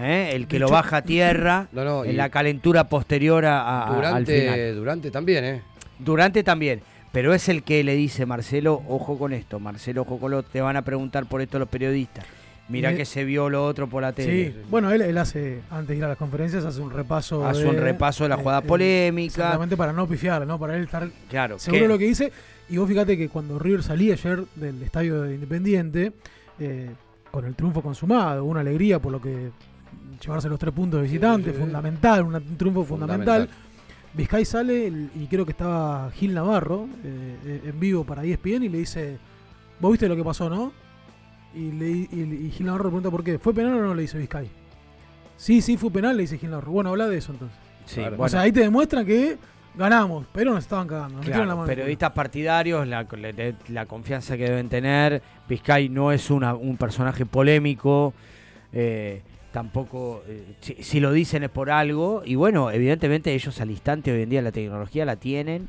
¿Eh? 0.00 0.34
El 0.34 0.46
que 0.46 0.58
lo 0.58 0.68
baja 0.68 0.98
a 0.98 1.02
tierra 1.02 1.68
No, 1.72 1.84
no, 1.84 2.04
y 2.04 2.10
en 2.10 2.16
la 2.16 2.28
calentura 2.28 2.88
posterior 2.88 3.44
a, 3.44 3.60
a- 3.60 3.86
al 4.16 4.26
final. 4.26 4.44
durante, 4.44 4.72
durante 4.72 5.10
también, 5.10 5.44
¿eh? 5.44 5.62
Durante 5.98 6.42
también. 6.42 6.80
Pero 7.12 7.32
es 7.32 7.48
el 7.48 7.62
que 7.62 7.82
le 7.82 7.94
dice, 7.94 8.26
Marcelo, 8.26 8.82
ojo 8.88 9.18
con 9.18 9.32
esto, 9.32 9.58
Marcelo, 9.58 10.02
ojo 10.02 10.18
con 10.18 10.30
lo 10.32 10.42
te 10.42 10.60
van 10.60 10.76
a 10.76 10.82
preguntar 10.82 11.24
por 11.26 11.40
esto 11.40 11.58
los 11.58 11.68
periodistas. 11.68 12.24
Mira 12.68 12.96
que 12.96 13.04
se 13.04 13.24
vio 13.24 13.48
lo 13.48 13.64
otro 13.64 13.86
por 13.88 14.02
la 14.02 14.12
tele. 14.12 14.48
Sí, 14.52 14.56
bueno, 14.68 14.90
él, 14.90 15.00
él 15.00 15.16
hace, 15.18 15.60
antes 15.70 15.88
de 15.90 15.96
ir 15.98 16.04
a 16.04 16.08
las 16.08 16.16
conferencias, 16.18 16.64
hace 16.64 16.80
un 16.80 16.90
repaso. 16.90 17.46
Hace 17.46 17.62
de- 17.62 17.68
un 17.68 17.76
repaso 17.76 18.24
de 18.24 18.30
la 18.30 18.36
jugada 18.36 18.58
eh, 18.58 18.62
polémica. 18.66 19.34
Exactamente, 19.44 19.76
para 19.76 19.92
no 19.92 20.06
pifiar, 20.08 20.44
¿no? 20.46 20.58
Para 20.58 20.76
él 20.76 20.82
estar 20.82 21.08
Claro, 21.30 21.58
seguro 21.60 21.82
de 21.84 21.88
lo 21.88 21.96
que 21.96 22.06
dice. 22.06 22.32
Y 22.68 22.76
vos 22.78 22.88
fíjate 22.88 23.16
que 23.16 23.28
cuando 23.28 23.58
River 23.60 23.84
salía 23.84 24.14
ayer 24.14 24.42
del 24.56 24.82
estadio 24.82 25.22
de 25.22 25.34
Independiente, 25.36 26.12
eh, 26.58 26.90
con 27.30 27.44
el 27.46 27.54
triunfo 27.54 27.82
consumado, 27.82 28.44
una 28.44 28.60
alegría 28.60 28.98
por 28.98 29.12
lo 29.12 29.22
que 29.22 29.50
llevarse 30.22 30.48
los 30.48 30.58
tres 30.58 30.72
puntos 30.72 31.00
de 31.00 31.06
visitante, 31.06 31.50
sí, 31.50 31.56
sí. 31.56 31.62
fundamental, 31.62 32.22
un 32.24 32.56
triunfo 32.56 32.84
fundamental. 32.84 33.42
Fundamental. 33.48 33.48
Vizcay 34.14 34.44
sale 34.46 34.86
el- 34.86 35.10
y 35.14 35.26
creo 35.26 35.44
que 35.44 35.50
estaba 35.52 36.10
Gil 36.12 36.32
Navarro 36.32 36.88
eh, 37.04 37.36
eh, 37.44 37.60
en 37.66 37.78
vivo 37.80 38.04
para 38.04 38.24
ESPN 38.24 38.64
y 38.64 38.68
le 38.70 38.78
dice, 38.78 39.18
vos 39.78 39.90
viste 39.92 40.08
lo 40.08 40.16
que 40.16 40.24
pasó, 40.24 40.48
¿no? 40.48 40.72
Y, 41.54 41.70
le, 41.72 41.88
y, 41.90 42.46
y 42.46 42.50
Gil 42.50 42.66
Navarro 42.66 42.84
le 42.84 42.90
pregunta 42.90 43.10
por 43.10 43.22
qué. 43.22 43.38
¿Fue 43.38 43.52
penal 43.54 43.74
o 43.74 43.82
no? 43.82 43.94
Le 43.94 44.02
dice 44.02 44.16
Vizcay. 44.18 44.48
Sí, 45.36 45.60
sí, 45.60 45.76
fue 45.76 45.90
penal, 45.90 46.16
le 46.16 46.22
dice 46.22 46.38
Gil 46.38 46.50
Navarro. 46.50 46.72
Bueno, 46.72 46.90
habla 46.90 47.08
de 47.08 47.18
eso 47.18 47.32
entonces. 47.32 47.58
Sí, 47.84 48.00
Claro. 48.00 48.16
O 48.18 48.28
sea, 48.28 48.40
ahí 48.40 48.52
te 48.52 48.60
demuestran 48.60 49.04
que 49.04 49.36
ganamos, 49.76 50.26
pero 50.32 50.52
nos 50.54 50.64
estaban 50.64 50.86
cagando. 50.88 51.16
nos 51.16 51.20
claro, 51.26 51.28
metieron 51.28 51.48
la 51.48 51.54
mano 51.54 51.66
periodistas 51.66 52.12
partidarios, 52.12 52.86
la, 52.88 53.02
la- 53.04 53.54
la 53.68 53.86
confianza 53.86 54.36
que 54.38 54.44
deben 54.44 54.70
tener. 54.70 55.22
Vizcay 55.46 55.90
no 55.90 56.10
es 56.10 56.30
una- 56.30 56.54
un 56.54 56.76
personaje 56.78 57.26
polémico. 57.26 58.14
eh, 58.72 59.22
tampoco, 59.60 60.22
eh, 60.28 60.44
si, 60.60 60.74
si 60.82 61.00
lo 61.00 61.12
dicen 61.12 61.42
es 61.42 61.48
por 61.48 61.70
algo. 61.70 62.20
Y 62.26 62.34
bueno, 62.34 62.70
evidentemente 62.70 63.32
ellos 63.32 63.58
al 63.62 63.70
instante, 63.70 64.12
hoy 64.12 64.20
en 64.20 64.28
día 64.28 64.42
la 64.42 64.52
tecnología 64.52 65.06
la 65.06 65.16
tienen. 65.16 65.66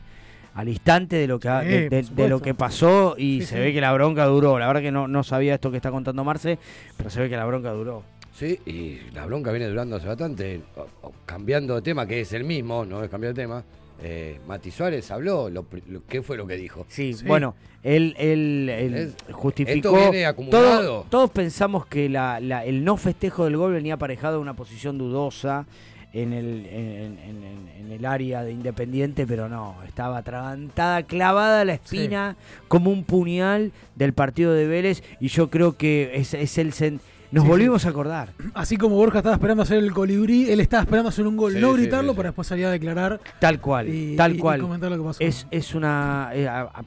Al 0.56 0.68
instante 0.68 1.16
de 1.16 1.26
lo 1.26 1.40
que, 1.40 1.48
ha- 1.48 1.62
Sí, 1.62 1.68
de, 1.88 2.28
lo 2.28 2.42
que 2.42 2.54
pasó 2.54 3.16
y 3.18 3.40
Sí, 3.40 3.46
se 3.48 3.56
sí. 3.56 3.62
ve 3.62 3.72
que 3.72 3.80
la 3.80 3.94
bronca 3.94 4.26
duró. 4.26 4.60
La 4.60 4.68
verdad 4.68 4.82
que 4.82 4.92
no, 4.92 5.08
no 5.08 5.24
sabía 5.24 5.54
esto 5.54 5.72
que 5.72 5.78
está 5.78 5.90
contando 5.90 6.26
Marce, 6.26 6.60
pero 6.98 7.10
se 7.10 7.22
ve 7.22 7.30
que 7.30 7.38
la 7.38 7.46
bronca 7.46 7.72
duró. 7.72 8.04
Sí, 8.34 8.60
y 8.66 9.00
la 9.14 9.26
bronca 9.26 9.52
viene 9.52 9.68
durando 9.70 9.96
hace 9.96 10.08
bastante. 10.08 10.60
O- 10.76 11.08
o 11.08 11.14
cambiando 11.26 11.74
de 11.76 11.82
tema, 11.82 12.06
que 12.06 12.20
es 12.20 12.34
el 12.34 12.44
mismo, 12.44 12.84
no 12.84 13.02
es 13.06 13.10
cambiar 13.10 13.34
de 13.34 13.42
tema. 13.42 13.64
Eh, 14.04 14.40
Mati 14.48 14.70
Suárez 14.72 15.10
habló, 15.12 15.50
lo, 15.50 15.64
pri- 15.64 15.84
lo- 15.90 16.06
¿qué 16.06 16.22
fue 16.22 16.38
lo 16.38 16.46
que 16.46 16.56
dijo? 16.56 16.86
Sí, 16.88 17.14
Sí. 17.14 17.26
bueno, 17.26 17.56
él, 17.84 18.16
él- 18.20 18.70
él 18.70 18.94
Es- 18.96 19.16
justificó. 19.34 19.98
esto 19.98 20.12
viene 20.12 20.26
acumulado. 20.26 20.82
todo- 20.82 21.06
todos 21.10 21.30
pensamos 21.32 21.86
que 21.88 22.08
la- 22.08 22.40
la- 22.40 22.64
el 22.64 22.84
no 22.84 22.98
festejo 22.98 23.46
del 23.46 23.58
gol 23.58 23.74
venía 23.74 23.96
aparejado 23.96 24.36
de 24.36 24.42
una 24.42 24.54
posición 24.56 24.98
dudosa 25.00 25.66
en 26.14 26.32
el, 26.34 26.66
en, 26.68 27.18
en- 27.18 27.18
en- 27.44 27.70
en 27.80 27.92
el 27.92 28.06
área 28.06 28.44
de 28.44 28.52
Independiente, 28.52 29.26
pero 29.28 29.50
no, 29.50 29.76
estaba 29.88 30.18
atragantada, 30.20 31.04
clavada 31.04 31.62
a 31.62 31.66
la 31.66 31.74
espina 31.74 32.36
como 32.68 32.92
un 32.92 33.04
puñal 33.04 33.72
del 33.96 34.14
partido 34.14 34.54
de 34.54 34.68
Vélez 34.68 35.04
y 35.20 35.28
yo 35.30 35.50
creo 35.50 35.76
que 35.76 36.12
es, 36.14 36.34
es 36.34 36.58
el... 36.60 36.72
sen- 36.72 37.00
nos 37.32 37.44
Sí, 37.44 37.50
volvimos 37.50 37.86
a 37.86 37.90
acordar. 37.90 38.34
Así 38.54 38.78
como 38.78 38.96
Borja 38.96 39.20
estaba 39.20 39.36
esperando 39.36 39.64
hacer 39.64 39.78
el 39.80 39.92
colibrí, 39.92 40.50
él 40.50 40.60
estaba 40.60 40.84
esperando 40.84 41.10
hacer 41.10 41.28
un 41.28 41.36
gol, 41.38 41.54
Sí, 41.54 41.60
no 41.60 41.72
sí, 41.76 41.82
gritarlo 41.82 42.12
sí, 42.12 42.16
sí. 42.16 42.18
para 42.18 42.30
después 42.30 42.48
salir 42.48 42.66
a 42.66 42.72
declarar 42.72 43.20
Tal 43.40 43.60
cual, 43.60 43.90
y, 43.90 44.16
tal 44.16 44.34
y- 44.34 44.36
y 44.36 44.40
cual. 44.40 44.62
comentar 44.62 44.90
lo 44.92 44.98
que 44.98 45.04
pasó. 45.04 45.24
Es, 45.24 45.46
es 45.52 45.76
una. 45.76 46.30
eh, 46.34 46.48
a- 46.48 46.62
a- 46.62 46.84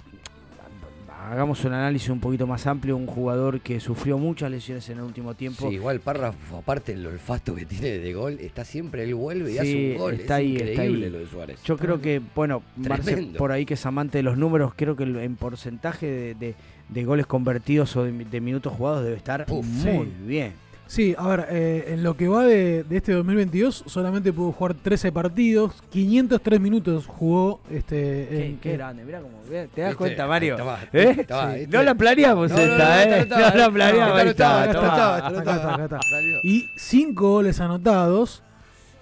hagamos 1.31 1.65
un 1.65 1.73
análisis 1.73 2.09
un 2.09 2.19
poquito 2.19 2.47
más 2.47 2.67
amplio, 2.67 2.97
un 2.97 3.07
jugador 3.07 3.61
que 3.61 3.79
sufrió 3.79 4.19
muchas 4.19 4.51
lesiones 4.51 4.89
en 4.89 4.99
el 4.99 5.05
último 5.05 5.35
tiempo. 5.35 5.69
Sí, 5.69 5.75
igual 5.77 6.01
Parra, 6.01 6.33
aparte 6.57 6.93
el 6.95 7.07
olfato 7.07 7.55
que 7.55 7.67
tiene 7.67 7.99
de 7.99 8.13
gol, 8.15 8.39
está 8.41 8.65
siempre, 8.65 9.05
él 9.05 9.15
vuelve 9.15 9.51
y 9.51 9.53
Sí, 9.53 9.59
hace 9.59 9.93
un 9.93 9.99
gol. 9.99 10.15
está 10.15 10.41
es 10.41 10.47
ahí, 10.47 10.53
increíble 10.55 10.73
está 10.73 10.83
ahí. 10.83 11.11
lo 11.11 11.19
de 11.19 11.27
Suárez. 11.29 11.63
Yo 11.63 11.77
creo 11.77 12.01
que, 12.01 12.21
bueno, 12.35 12.63
Marce, 12.77 13.29
por 13.39 13.53
ahí 13.53 13.65
que 13.65 13.75
es 13.75 13.87
amante 13.87 14.19
de 14.19 14.23
los 14.23 14.37
números, 14.39 14.73
creo 14.75 14.97
que 14.97 15.05
en 15.05 15.37
porcentaje 15.37 16.07
de, 16.07 16.35
de- 16.35 16.55
de 16.93 17.05
goles 17.05 17.27
convertidos 17.27 17.95
o 17.97 18.05
de, 18.05 18.13
de 18.13 18.41
minutos 18.41 18.73
jugados 18.73 19.05
debe 19.05 19.17
estar 19.17 19.47
muy 19.49 19.63
sí. 20.07 20.13
bien. 20.27 20.53
Sí, 20.87 21.15
a 21.17 21.29
ver, 21.29 21.47
eh, 21.51 21.85
en 21.95 22.03
lo 22.03 22.17
que 22.17 22.27
va 22.27 22.45
de, 22.45 22.83
de 22.83 22.97
este 22.97 23.13
2022 23.13 23.85
solamente 23.87 24.33
pudo 24.33 24.51
jugar 24.51 24.75
13 24.75 25.13
partidos, 25.13 25.73
503 25.91 26.61
minutos 26.61 27.07
jugó 27.07 27.61
este 27.71 28.27
Qué, 28.29 28.47
en- 28.47 28.59
qué 28.59 28.73
grande, 28.73 29.05
mira 29.05 29.21
cómo 29.21 29.39
ve, 29.49 29.69
te 29.73 29.83
das 29.83 29.95
cuenta, 29.95 30.27
Mario. 30.27 30.57
¿Eh? 30.93 31.27
No 31.69 31.83
la 31.85 31.95
planeamos 31.95 32.51
No, 32.51 32.59
esta, 32.59 33.07
no, 33.07 33.13
¿eh? 33.15 33.27
no, 33.31 33.55
la 33.57 33.71
planeamos. 33.71 34.21
está, 34.25 34.65
está, 34.65 35.85
está. 35.85 36.01
Y 36.43 36.65
5 36.77 37.31
goles 37.35 37.61
anotados. 37.61 38.43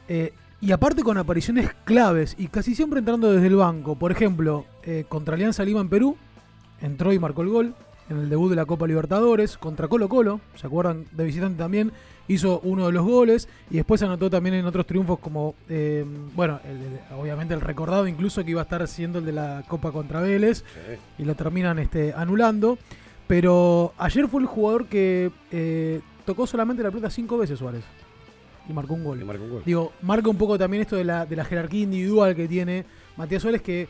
eh, 0.09 0.33
y 0.61 0.73
aparte 0.73 1.03
con 1.05 1.17
apariciones 1.17 1.71
claves 1.85 2.35
y 2.37 2.49
casi 2.49 2.75
siempre 2.75 2.99
entrando 2.99 3.31
desde 3.33 3.47
el 3.47 3.55
banco. 3.55 3.95
Por 3.97 4.11
ejemplo, 4.11 4.67
eh, 4.83 5.05
contra 5.09 5.37
Alianza 5.37 5.65
Lima 5.65 5.81
en 5.81 5.89
Perú, 5.89 6.17
entró 6.81 7.13
y 7.13 7.19
marcó 7.19 7.43
el 7.43 7.49
gol. 7.49 7.75
En 8.11 8.17
el 8.17 8.31
debut 8.31 8.49
de 8.49 8.57
la 8.57 8.65
Copa 8.65 8.87
Libertadores, 8.87 9.59
contra 9.59 9.87
Colo 9.87 10.09
Colo, 10.09 10.41
¿se 10.55 10.67
acuerdan? 10.67 11.05
De 11.13 11.25
visitante 11.25 11.59
también, 11.59 11.93
hizo 12.27 12.59
uno 12.61 12.87
de 12.87 12.93
los 12.93 13.05
goles. 13.05 13.51
Y 13.71 13.77
después 13.77 14.03
anotó 14.03 14.31
también 14.31 14.55
en 14.55 14.65
otros 14.65 14.87
triunfos 14.87 15.19
como, 15.19 15.55
eh, 15.69 16.07
bueno, 16.35 16.59
el- 16.65 16.77
el- 16.77 17.19
obviamente 17.21 17.53
el 17.53 17.61
recordado 17.61 18.07
incluso 18.09 18.43
que 18.43 18.53
iba 18.53 18.63
a 18.63 18.65
estar 18.65 18.89
siendo 18.89 19.19
el 19.19 19.27
de 19.27 19.33
la 19.33 19.63
Copa 19.69 19.93
contra 19.93 20.23
Vélez. 20.23 20.65
Y 21.19 21.25
lo 21.27 21.35
terminan 21.35 21.79
este, 21.79 22.15
anulando. 22.15 22.79
Pero 23.27 23.93
ayer 23.99 24.27
fue 24.27 24.41
el 24.41 24.47
jugador 24.47 24.87
que 24.87 25.31
eh, 25.53 26.01
tocó 26.25 26.47
solamente 26.47 26.83
la 26.83 26.91
pelota 26.91 27.11
cinco 27.11 27.37
veces 27.37 27.59
Suárez. 27.59 27.85
Y 28.69 28.73
marcó 28.73 28.95
un 28.95 29.05
gol. 29.05 29.21
Y 29.21 29.25
marcó 29.25 29.45
un 29.45 29.51
gol. 29.51 29.63
Digo, 29.67 29.93
marca 30.01 30.31
un 30.31 30.39
poco 30.39 30.57
también 30.59 30.81
esto 30.83 30.97
de 30.97 31.05
la, 31.05 31.27
de 31.27 31.37
la 31.37 31.45
jerarquía 31.45 31.83
individual 31.83 32.35
que 32.35 32.49
tiene 32.49 32.87
Matías 33.19 33.43
Suárez, 33.43 33.61
que 33.61 33.87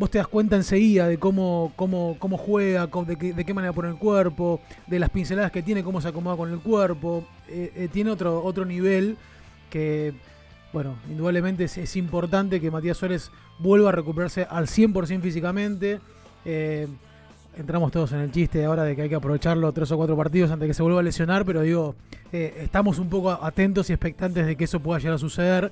vos 0.00 0.10
te 0.10 0.16
das 0.16 0.26
cuenta 0.26 0.56
enseguida 0.56 1.06
de 1.06 1.18
cómo, 1.18 1.74
cómo, 1.76 2.16
cómo 2.18 2.38
juega, 2.38 2.86
de, 2.86 3.44
qué, 3.44 3.54
manera 3.54 3.74
pone 3.74 3.90
el 3.90 3.96
cuerpo, 3.96 4.58
de 4.86 4.98
las 4.98 5.10
pinceladas 5.10 5.52
que 5.52 5.62
tiene, 5.62 5.84
cómo 5.84 6.00
se 6.00 6.08
acomoda 6.08 6.38
con 6.38 6.50
el 6.50 6.58
cuerpo. 6.58 7.26
Eh, 7.48 7.70
eh, 7.76 7.88
tiene 7.92 8.10
otro, 8.10 8.42
otro 8.42 8.64
nivel 8.64 9.18
que, 9.68 10.14
bueno, 10.72 10.96
indudablemente 11.10 11.64
es, 11.64 11.96
importante 11.96 12.62
que 12.62 12.70
Matías 12.70 12.96
Suárez 12.96 13.30
vuelva 13.58 13.90
a 13.90 13.92
recuperarse 13.92 14.46
al 14.48 14.68
100% 14.68 15.20
físicamente. 15.20 16.00
Eh, 16.46 16.88
entramos 17.58 17.92
todos 17.92 18.12
en 18.12 18.20
el 18.20 18.32
chiste 18.32 18.64
ahora 18.64 18.84
de 18.84 18.96
que 18.96 19.02
hay 19.02 19.08
que 19.10 19.16
aprovecharlo 19.16 19.70
tres 19.72 19.92
o 19.92 19.98
cuatro 19.98 20.16
partidos 20.16 20.50
antes 20.50 20.62
de 20.62 20.68
que 20.68 20.74
se 20.74 20.82
vuelva 20.82 21.00
a 21.00 21.02
lesionar, 21.02 21.44
pero 21.44 21.60
digo, 21.60 21.94
estamos 22.32 22.98
un 22.98 23.10
poco 23.10 23.32
atentos 23.32 23.90
y 23.90 23.92
expectantes 23.92 24.46
de 24.46 24.56
que 24.56 24.64
eso 24.64 24.80
pueda 24.80 24.98
llegar 24.98 25.16
a 25.16 25.18
suceder. 25.18 25.70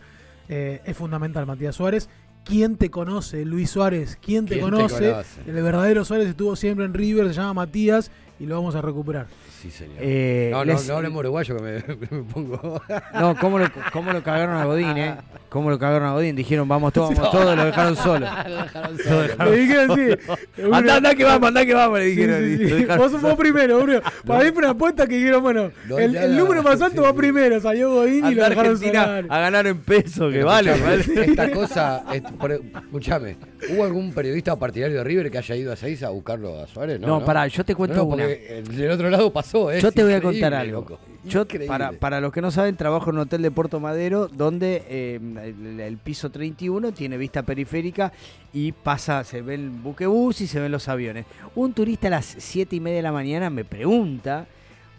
Es 0.49 0.97
fundamental 0.97 1.47
Matías 1.47 1.77
Suárez. 1.77 2.11
¿Quién 2.49 2.77
te 2.77 2.91
conoce, 2.91 3.45
Luis 3.45 3.71
Suárez? 3.71 4.17
¿Quién 4.25 4.47
te 4.47 4.55
¿Quién 4.55 4.65
te 4.65 4.71
conoce? 4.71 5.11
conoce? 5.11 5.41
El 5.47 5.63
verdadero 5.63 6.05
Suárez 6.05 6.29
estuvo 6.29 6.57
siempre 6.57 6.87
en 6.87 6.95
River, 6.95 7.29
se 7.29 7.35
llama 7.35 7.53
Matías 7.55 8.11
y 8.41 8.47
lo 8.47 8.55
vamos 8.57 8.75
a 8.75 8.81
recuperar. 8.83 9.27
Sí, 9.61 9.71
señor. 9.71 9.97
Eh, 10.01 10.49
no, 10.53 10.59
no, 10.59 10.65
les- 10.67 10.87
no 10.89 10.97
hablemos 10.97 11.19
uruguayo 11.19 11.57
que 11.57 11.63
me, 11.63 11.73
me 12.11 12.23
pongo. 12.33 12.81
No, 13.15 13.35
¿cómo 13.41 13.59
lo, 13.59 13.67
cómo 13.93 14.13
lo 14.13 14.23
cagaron 14.23 14.57
a 14.57 14.65
Godín, 14.65 14.97
eh? 14.97 15.17
¿Cómo 15.49 15.71
lo 15.71 15.79
cagaron 15.79 16.07
a 16.09 16.13
Godín? 16.13 16.37
Dijeron, 16.37 16.69
vamos 16.69 16.93
todos, 16.93 17.15
vamos 17.17 17.31
todos, 17.33 17.57
lo 17.57 17.65
dejaron 17.65 17.97
solo. 17.97 18.27
Lo 18.49 18.63
dejaron 18.63 18.97
Lo 18.97 19.03
solo. 19.03 19.23
dejaron 19.23 19.51
Le 19.53 19.59
dijeron 19.61 19.89
solo. 19.89 20.17
sí. 20.55 20.63
Andá, 20.73 20.97
andá 20.97 21.15
que 21.15 21.25
vamos, 21.25 21.49
andá 21.49 21.67
que 21.67 21.75
vamos, 21.75 21.99
le 21.99 22.05
dijeron. 22.05 22.45
sí, 22.59 22.69
sí. 22.69 22.87
Vos, 23.21 23.35
primero, 23.37 23.81
Bruno. 23.83 24.01
Para 24.27 24.45
mí 24.45 24.51
fue 24.51 24.59
una 24.59 24.71
apuesta 24.71 25.07
que 25.09 25.17
dijeron, 25.17 25.43
bueno, 25.43 25.71
No, 25.89 25.99
el, 25.99 26.37
número 26.37 26.63
más 26.63 26.81
alto 26.81 27.03
va 27.03 27.13
primero. 27.15 27.59
Salió 27.61 27.91
Godín 27.93 28.27
y 28.27 28.35
lo 28.37 28.45
dejaron 28.45 28.73
Argentina 28.73 29.05
solar. 29.05 29.27
a 29.29 29.39
ganar 29.41 29.67
en 29.67 29.79
peso, 29.79 30.29
que 30.29 30.35
Pero 30.35 30.47
vale. 30.47 30.73
vale. 30.81 31.05
Esta 31.25 31.51
cosa, 31.51 32.05
escuchame, 32.13 33.37
¿hubo 33.71 33.85
algún 33.85 34.13
periodista 34.13 34.55
partidario 34.57 34.99
de 34.99 35.05
River 35.05 35.31
que 35.31 35.39
haya 35.39 35.57
ido 35.57 35.73
a 35.73 35.77
Seiza 35.77 36.07
a 36.07 36.11
buscarlo 36.11 36.61
a 36.63 36.67
Suárez? 36.67 37.01
No, 37.01 37.25
pará, 37.25 37.47
yo 37.49 37.65
te 37.65 37.75
cuento 37.75 37.97
No, 37.97 38.03
no, 38.03 38.09
una. 38.15 38.28
Del 38.29 38.91
otro 38.91 39.11
lado 39.11 39.33
pasó, 39.33 39.71
¿eh? 39.71 39.81
Yo 39.81 39.93
te 39.93 40.05
voy 40.05 40.13
a 40.13 40.21
contar 40.21 40.55
algo. 40.55 40.81
loco. 40.81 40.99
Yo, 41.25 41.47
para, 41.67 41.93
para 41.93 42.21
los 42.21 42.33
que 42.33 42.41
no 42.41 42.51
saben, 42.51 42.77
trabajo 42.77 43.11
en 43.11 43.17
un 43.17 43.23
hotel 43.23 43.43
de 43.43 43.51
Puerto 43.51 43.81
Madero 43.81 44.29
donde 44.29 44.83
eh, 44.89 45.21
el, 45.43 45.81
el 45.81 45.97
piso 45.99 46.31
31 46.31 46.93
tiene 46.93 47.19
vista 47.19 47.43
periférica 47.43 48.13
y 48.53 48.73
pasa, 48.73 49.25
se 49.25 49.43
ve 49.43 49.57
el 49.57 49.69
buquebús 49.71 50.41
y 50.41 50.47
se 50.47 50.61
ven 50.61 50.73
los 50.73 50.89
aviones. 50.89 51.27
Un 51.55 51.75
turista 51.75 52.07
a 52.07 52.11
las 52.11 52.37
7 52.39 52.77
y 52.77 52.81
media 52.81 52.97
de 52.97 53.03
la 53.03 53.13
mañana 53.13 53.51
me 53.51 53.65
pregunta, 53.65 54.47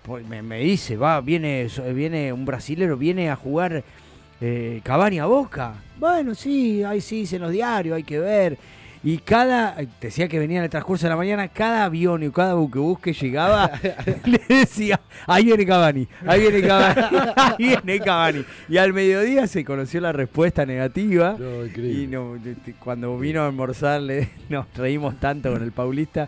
pues, 0.04 0.28
me, 0.28 0.42
me 0.42 0.60
dice, 0.60 0.98
va, 0.98 1.22
viene, 1.22 1.68
viene 1.94 2.32
un 2.34 2.46
brasilero, 2.46 2.98
viene 2.98 3.30
a 3.30 3.36
jugar 3.36 3.84
eh, 4.42 4.82
Cavani 4.84 5.20
a 5.20 5.26
Boca. 5.26 5.76
Bueno, 5.98 6.34
sí, 6.36 6.84
ahí 6.84 7.02
sí, 7.02 7.28
en 7.32 7.42
los 7.42 7.52
diarios, 7.52 7.96
hay 7.96 8.04
que 8.04 8.20
ver. 8.20 8.58
Y 9.02 9.20
cada, 9.20 9.78
decía 10.02 10.28
que 10.28 10.40
venía 10.40 10.58
en 10.58 10.66
el 10.66 10.70
transcurso 10.70 11.06
de 11.06 11.12
la 11.12 11.16
mañana, 11.16 11.48
cada 11.48 11.86
avión 11.86 12.22
y 12.22 12.30
cada 12.32 12.56
buquebús 12.56 13.00
que 13.00 13.14
llegaba, 13.14 13.72
le 14.26 14.42
decía, 14.50 15.00
ahí 15.26 15.46
viene 15.46 15.66
Cavani, 15.66 16.06
ahí 16.28 16.42
viene 16.42 16.68
Cavani, 16.68 17.18
ahí 17.38 17.56
viene 17.58 18.00
Cavani. 18.02 18.46
Y 18.68 18.78
al 18.78 18.92
mediodía 18.92 19.48
se 19.48 19.64
conoció 19.64 20.02
la 20.02 20.12
respuesta 20.12 20.66
negativa. 20.66 21.36
No, 21.40 21.66
increíble. 21.66 22.04
Y 22.04 22.08
no, 22.08 22.34
de- 22.36 22.74
cuando 22.78 23.18
vino 23.18 23.42
a 23.42 23.48
almorzar, 23.48 24.02
le- 24.02 24.30
nos 24.50 24.66
reímos 24.76 25.18
tanto 25.20 25.52
con 25.54 25.64
el 25.64 25.72
Paulista. 25.72 26.28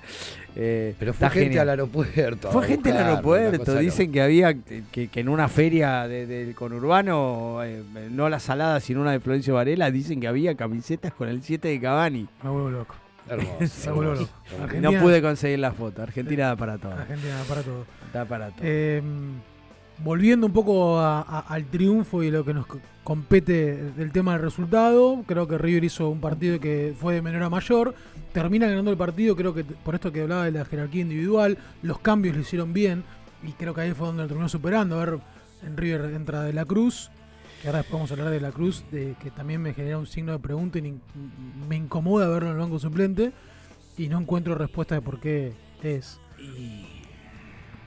Eh, 0.55 0.95
Pero 0.99 1.13
fue 1.13 1.29
gente 1.29 1.45
genial. 1.45 1.61
al 1.61 1.69
aeropuerto. 1.79 2.51
Fue 2.51 2.67
gente 2.67 2.91
al 2.91 2.97
aeropuerto. 2.97 3.75
Dicen 3.77 4.11
que 4.11 4.21
había 4.21 4.53
que, 4.53 5.07
que 5.07 5.19
en 5.19 5.29
una 5.29 5.47
feria 5.47 6.07
de- 6.07 6.25
del 6.27 6.53
conurbano, 6.55 7.63
eh, 7.63 7.81
no 8.11 8.27
la 8.29 8.39
salada, 8.39 8.79
sino 8.79 9.01
una 9.01 9.11
de 9.11 9.19
Florencio 9.19 9.53
Varela, 9.55 9.91
dicen 9.91 10.19
que 10.19 10.27
había 10.27 10.55
camisetas 10.55 11.13
con 11.13 11.29
el 11.29 11.41
7 11.41 11.67
de 11.69 11.79
Cavani. 11.79 12.27
Me 12.43 12.49
vuelvo 12.49 12.69
loco. 12.69 12.95
Hermoso, 13.29 13.59
Me 13.85 13.91
vuelvo 13.93 14.11
hermoso. 14.13 14.31
loco. 14.59 14.73
No 14.81 14.99
pude 14.99 15.21
conseguir 15.21 15.59
la 15.59 15.71
foto. 15.71 16.01
Argentina 16.01 16.47
da 16.47 16.55
para 16.55 16.77
todo. 16.77 16.91
Argentina 16.93 17.35
para 17.47 17.61
todo. 17.61 17.85
Da 18.13 18.25
para 18.25 18.47
todo. 18.49 18.59
Eh, 18.63 19.01
volviendo 20.03 20.47
un 20.47 20.53
poco 20.53 20.99
al 20.99 21.65
triunfo 21.65 22.23
y 22.23 22.31
lo 22.31 22.43
que 22.45 22.53
nos 22.53 22.65
co- 22.65 22.79
compete 23.03 23.91
del 23.93 24.11
tema 24.11 24.33
del 24.33 24.41
resultado, 24.41 25.23
creo 25.27 25.47
que 25.47 25.57
River 25.57 25.83
hizo 25.83 26.09
un 26.09 26.19
partido 26.21 26.59
que 26.59 26.93
fue 26.99 27.15
de 27.15 27.21
menor 27.21 27.43
a 27.43 27.49
mayor. 27.49 27.93
Termina 28.33 28.67
ganando 28.67 28.91
el 28.91 28.97
partido, 28.97 29.35
creo 29.35 29.53
que 29.53 29.63
por 29.63 29.95
esto 29.95 30.11
que 30.11 30.21
hablaba 30.21 30.45
de 30.45 30.51
la 30.51 30.65
jerarquía 30.65 31.01
individual, 31.01 31.57
los 31.81 31.99
cambios 31.99 32.35
lo 32.35 32.41
hicieron 32.41 32.73
bien 32.73 33.03
y 33.43 33.51
creo 33.53 33.73
que 33.73 33.81
ahí 33.81 33.91
fue 33.93 34.07
donde 34.07 34.23
lo 34.23 34.27
terminó 34.27 34.47
superando. 34.49 34.99
A 34.99 35.05
ver, 35.05 35.19
en 35.65 35.77
River 35.77 36.13
entra 36.13 36.43
De 36.43 36.53
la 36.53 36.65
Cruz, 36.65 37.11
que 37.61 37.67
ahora 37.67 37.79
después 37.79 37.93
vamos 37.99 38.11
a 38.11 38.13
hablar 38.13 38.29
de 38.29 38.39
la 38.41 38.51
Cruz, 38.51 38.83
de, 38.91 39.15
que 39.21 39.29
también 39.31 39.61
me 39.61 39.73
genera 39.73 39.97
un 39.97 40.07
signo 40.07 40.31
de 40.31 40.39
pregunta 40.39 40.79
y 40.79 40.93
me 41.67 41.75
incomoda 41.75 42.27
verlo 42.29 42.49
en 42.49 42.55
el 42.55 42.61
banco 42.61 42.79
suplente 42.79 43.31
y 43.97 44.07
no 44.07 44.19
encuentro 44.19 44.55
respuesta 44.55 44.95
de 44.95 45.01
por 45.01 45.19
qué 45.19 45.53
es. 45.83 46.19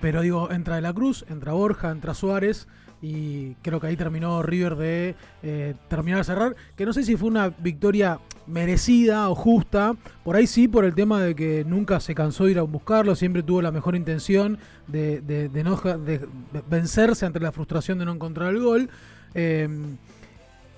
Pero 0.05 0.21
digo, 0.21 0.51
entra 0.51 0.77
De 0.77 0.83
la 0.83 0.93
Cruz, 0.93 1.25
entra 1.31 1.55
Borja, 1.55 1.90
entra 1.90 2.12
Suárez 2.12 2.69
y 3.01 3.55
creo 3.62 3.81
que 3.81 3.87
ahí 3.87 3.97
terminó 3.97 4.43
River 4.43 4.77
de 4.77 5.14
eh, 5.43 5.75
terminar 5.88 6.19
de 6.19 6.25
cerrar, 6.25 6.57
que 6.77 6.85
no 6.85 6.93
sé 6.93 7.05
si 7.05 7.17
fue 7.17 7.31
una 7.31 7.49
victoria 7.49 8.21
merecida 8.47 9.31
o 9.31 9.35
justa, 9.35 9.97
por 10.23 10.37
ahí 10.37 10.47
sí, 10.47 10.69
por 10.69 10.85
el 10.85 10.95
tema 10.95 11.23
de 11.23 11.35
que 11.35 11.64
nunca 11.64 12.01
se 12.01 12.14
cansó 12.14 12.45
de 12.45 12.51
ir 12.51 12.59
a 12.59 12.62
buscarlo, 12.64 13.17
siempre 13.17 13.43
tuvo 13.43 13.62
la 13.62 13.71
mejor 13.71 13.97
intención 13.97 14.59
de, 14.88 15.51
no, 15.64 15.81
vencerse 16.69 17.25
ante 17.25 17.40
la 17.40 17.51
frustración 17.51 17.99
de 17.99 18.05
no 18.05 18.12
encontrar 18.12 18.51
el 18.51 18.61
gol. 18.61 18.90
Eh, 19.35 19.67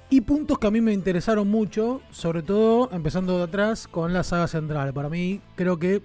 y 0.08 0.20
puntos 0.20 0.56
que 0.60 0.68
a 0.68 0.70
mí 0.70 0.80
me 0.80 0.92
interesaron 0.92 1.48
mucho, 1.48 2.00
sobre 2.12 2.44
todo 2.44 2.90
empezando 2.92 3.38
de 3.38 3.42
atrás 3.42 3.88
con 3.88 4.12
la 4.12 4.22
saga 4.22 4.46
central. 4.46 4.92
Para 4.92 5.08
mí, 5.08 5.40
creo 5.56 5.80
que 5.80 6.00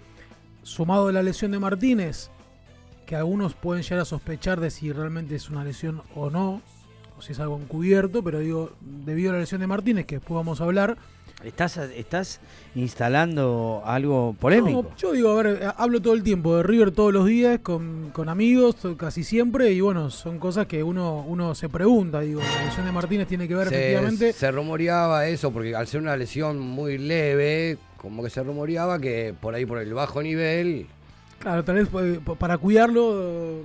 sumado 0.64 1.10
a 1.10 1.12
la 1.12 1.22
lesión 1.22 1.52
de 1.52 1.60
Martínez, 1.60 2.32
que 3.12 3.18
algunos 3.18 3.56
pueden 3.56 3.84
llegar 3.84 4.00
a 4.00 4.06
sospechar 4.06 4.62
de 4.62 4.72
si 4.72 4.94
realmente 4.94 5.36
es 5.36 5.50
una 5.50 5.66
lesión 5.66 6.02
o 6.16 6.30
no, 6.30 6.62
o 7.18 7.22
si 7.22 7.34
es 7.34 7.42
algo 7.42 7.58
encubierto, 7.58 8.24
pero 8.24 8.40
digo, 8.40 8.72
debido 8.80 9.32
a 9.32 9.34
la 9.34 9.42
lesión 9.42 9.60
de 9.60 9.68
Martínez, 9.68 10.06
que 10.06 10.16
después 10.16 10.38
vamos 10.38 10.62
a 10.62 10.64
hablar, 10.64 10.96
¿Estás, 11.44 11.76
estás 11.76 12.40
instalando 12.74 13.82
algo 13.84 14.34
polémico? 14.40 14.84
No, 14.84 14.96
yo 14.96 15.12
digo, 15.12 15.32
a 15.32 15.44
ver, 15.44 15.60
eh, 15.62 15.68
hablo 15.76 16.02
todo 16.02 16.14
el 16.14 16.24
tiempo 16.24 16.56
de 16.56 16.64
River 16.64 16.92
todos 16.92 17.12
los 17.12 17.26
días 17.26 17.60
con, 17.60 18.12
con 18.14 18.30
amigos, 18.30 18.78
casi 18.96 19.26
siempre, 19.26 19.72
y 19.72 19.82
bueno, 19.82 20.10
son 20.10 20.40
cosas 20.40 20.68
que 20.68 20.82
uno, 20.82 21.26
uno 21.28 21.54
se 21.54 21.68
pregunta. 21.68 22.22
Digo, 22.22 22.40
la 22.40 22.66
lesión 22.66 22.86
de 22.86 22.94
Martínez 22.94 23.28
tiene 23.28 23.46
que 23.46 23.56
ver 23.56 23.68
Se, 23.68 23.76
efectivamente. 23.76 24.32
se 24.32 24.52
rumoreaba 24.52 25.28
eso, 25.28 25.52
porque 25.52 25.76
al 25.76 25.88
ser 25.88 26.00
una 26.00 26.16
lesión 26.16 26.60
muy 26.60 26.98
leve, 26.98 27.78
como 27.98 28.24
que 28.24 28.30
se 28.30 28.42
rumoreaba 28.42 29.00
que 29.00 29.34
por 29.38 29.54
ahí 29.54 29.66
por 29.66 29.80
el 29.80 29.94
bajo 29.94 30.24
nivel. 30.24 30.88
Claro, 31.42 31.64
tal 31.64 31.76
vez 31.76 31.90
eh, 32.02 32.20
para 32.38 32.58
cuidarlo, 32.58 33.64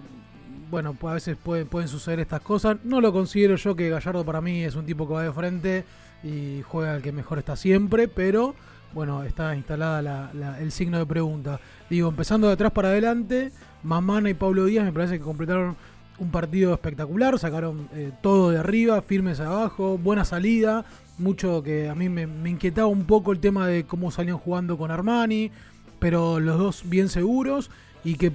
bueno, 0.71 0.95
pues 0.99 1.11
a 1.11 1.15
veces 1.15 1.37
puede- 1.37 1.67
pueden 1.67 1.89
suceder 1.89 2.21
estas 2.21 2.41
cosas. 2.41 2.79
No 2.85 3.01
lo 3.01 3.13
considero 3.13 3.57
yo 3.57 3.77
que 3.77 3.91
Gallardo 3.91 4.25
para 4.25 4.41
mí 4.41 4.65
es 4.65 4.75
un 4.77 4.87
tipo 4.87 5.07
que 5.07 5.15
va 5.15 5.23
de 5.23 5.33
frente 5.33 5.85
y 6.25 6.63
juega 6.63 6.97
el 6.97 7.03
que 7.03 7.13
mejor 7.13 7.39
está 7.39 7.55
siempre, 7.55 8.09
pero 8.09 8.55
bueno, 8.95 9.23
está 9.25 9.55
instalada 9.55 10.01
la- 10.01 10.31
la- 10.33 10.59
el 10.61 10.73
signo 10.73 10.99
de 10.99 11.05
pregunta. 11.07 11.61
Digo, 11.91 12.09
empezando 12.09 12.47
de 12.47 12.55
atrás 12.55 12.73
para 12.73 12.89
adelante, 12.89 13.53
Mamana 13.83 14.31
y 14.31 14.35
Pablo 14.35 14.65
Díaz 14.65 14.85
me 14.85 14.93
parece 14.93 15.19
que 15.19 15.25
completaron 15.25 15.77
un 16.19 16.31
partido 16.31 16.73
espectacular, 16.73 17.39
sacaron 17.39 17.89
eh, 17.95 18.11
todo 18.23 18.51
de 18.51 18.59
arriba, 18.59 19.03
firmes 19.03 19.39
abajo, 19.39 19.99
buena 19.99 20.25
salida, 20.25 20.87
mucho 21.19 21.63
que 21.63 21.91
a 21.91 21.95
mí 21.95 22.09
me 22.09 22.23
inquietaba 22.49 22.87
un 22.87 23.05
poco 23.05 23.33
el 23.33 23.39
tema 23.39 23.67
de 23.67 23.85
cómo 23.85 24.11
salían 24.11 24.39
jugando 24.39 24.79
con 24.79 24.91
Armani, 24.91 25.51
pero 25.99 26.41
los 26.41 26.59
dos 26.59 26.83
bien 26.85 27.09
seguros 27.09 27.71
y 28.05 28.17
que 28.17 28.33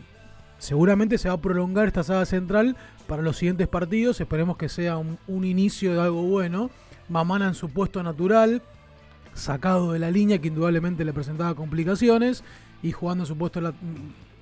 seguramente 0.57 1.17
se 1.17 1.27
va 1.27 1.35
a 1.35 1.41
prolongar 1.41 1.87
esta 1.87 2.03
saga 2.03 2.25
central 2.25 2.75
para 3.07 3.21
los 3.21 3.37
siguientes 3.37 3.67
partidos. 3.67 4.21
Esperemos 4.21 4.57
que 4.57 4.69
sea 4.69 4.97
un, 4.97 5.43
inicio 5.43 5.93
de 5.93 6.01
algo 6.01 6.23
bueno. 6.23 6.69
Mamana 7.09 7.47
en 7.47 7.55
su 7.55 7.69
puesto 7.69 8.01
natural, 8.03 8.61
sacado 9.33 9.91
de 9.91 9.99
la 9.99 10.11
línea 10.11 10.39
que 10.39 10.47
indudablemente 10.47 11.03
le 11.03 11.13
presentaba 11.13 11.55
complicaciones 11.55 12.43
y 12.83 12.91
jugando 12.91 13.23
en 13.23 13.27
su 13.27 13.37
puesto 13.37 13.59
la- 13.59 13.73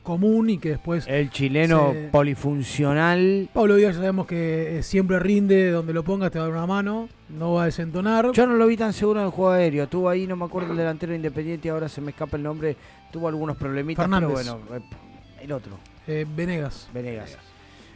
común 0.04 0.50
y 0.50 0.58
que 0.58 0.70
después... 0.70 1.06
El 1.08 1.30
chileno 1.30 1.92
se- 1.94 2.10
polifuncional. 2.12 3.50
Pablo 3.54 3.76
Díaz 3.76 3.94
ya 3.96 4.00
sabemos 4.02 4.28
que 4.28 4.80
eh, 4.80 4.84
siempre 4.84 5.20
rinde, 5.20 5.70
donde 5.72 5.94
lo 5.94 6.04
pongas 6.04 6.32
te 6.32 6.40
va 6.40 6.46
a 6.46 6.48
dar 6.48 6.58
una 6.58 6.68
mano, 6.68 7.10
no 7.30 7.54
va 7.54 7.64
a 7.64 7.66
desentonar. 7.66 8.32
Yo 8.34 8.48
no 8.48 8.56
lo 8.56 8.68
vi 8.68 8.78
tan 8.78 8.94
seguro 8.94 9.20
en 9.20 9.26
el 9.28 9.32
juego 9.32 9.52
aéreo. 9.52 9.88
Tuvo 9.88 10.10
ahí, 10.10 10.28
no 10.28 10.36
me 10.36 10.46
acuerdo 10.46 10.72
el 10.72 10.78
delantero 10.78 11.12
de 11.12 11.18
independiente, 11.18 11.70
ahora 11.70 11.88
se 11.90 12.02
me 12.02 12.12
escapa 12.12 12.38
el 12.38 12.44
nombre. 12.44 12.76
Tuvo 13.12 13.28
algunos 13.28 13.58
problemitas, 13.58 14.04
Fernández. 14.04 14.30
pero 14.36 14.58
bueno, 14.60 14.78
eh, 14.78 15.44
el 15.44 15.52
otro. 15.52 15.78
Eh, 16.08 16.26
Venegas. 16.36 16.90
Venegas. 16.94 17.38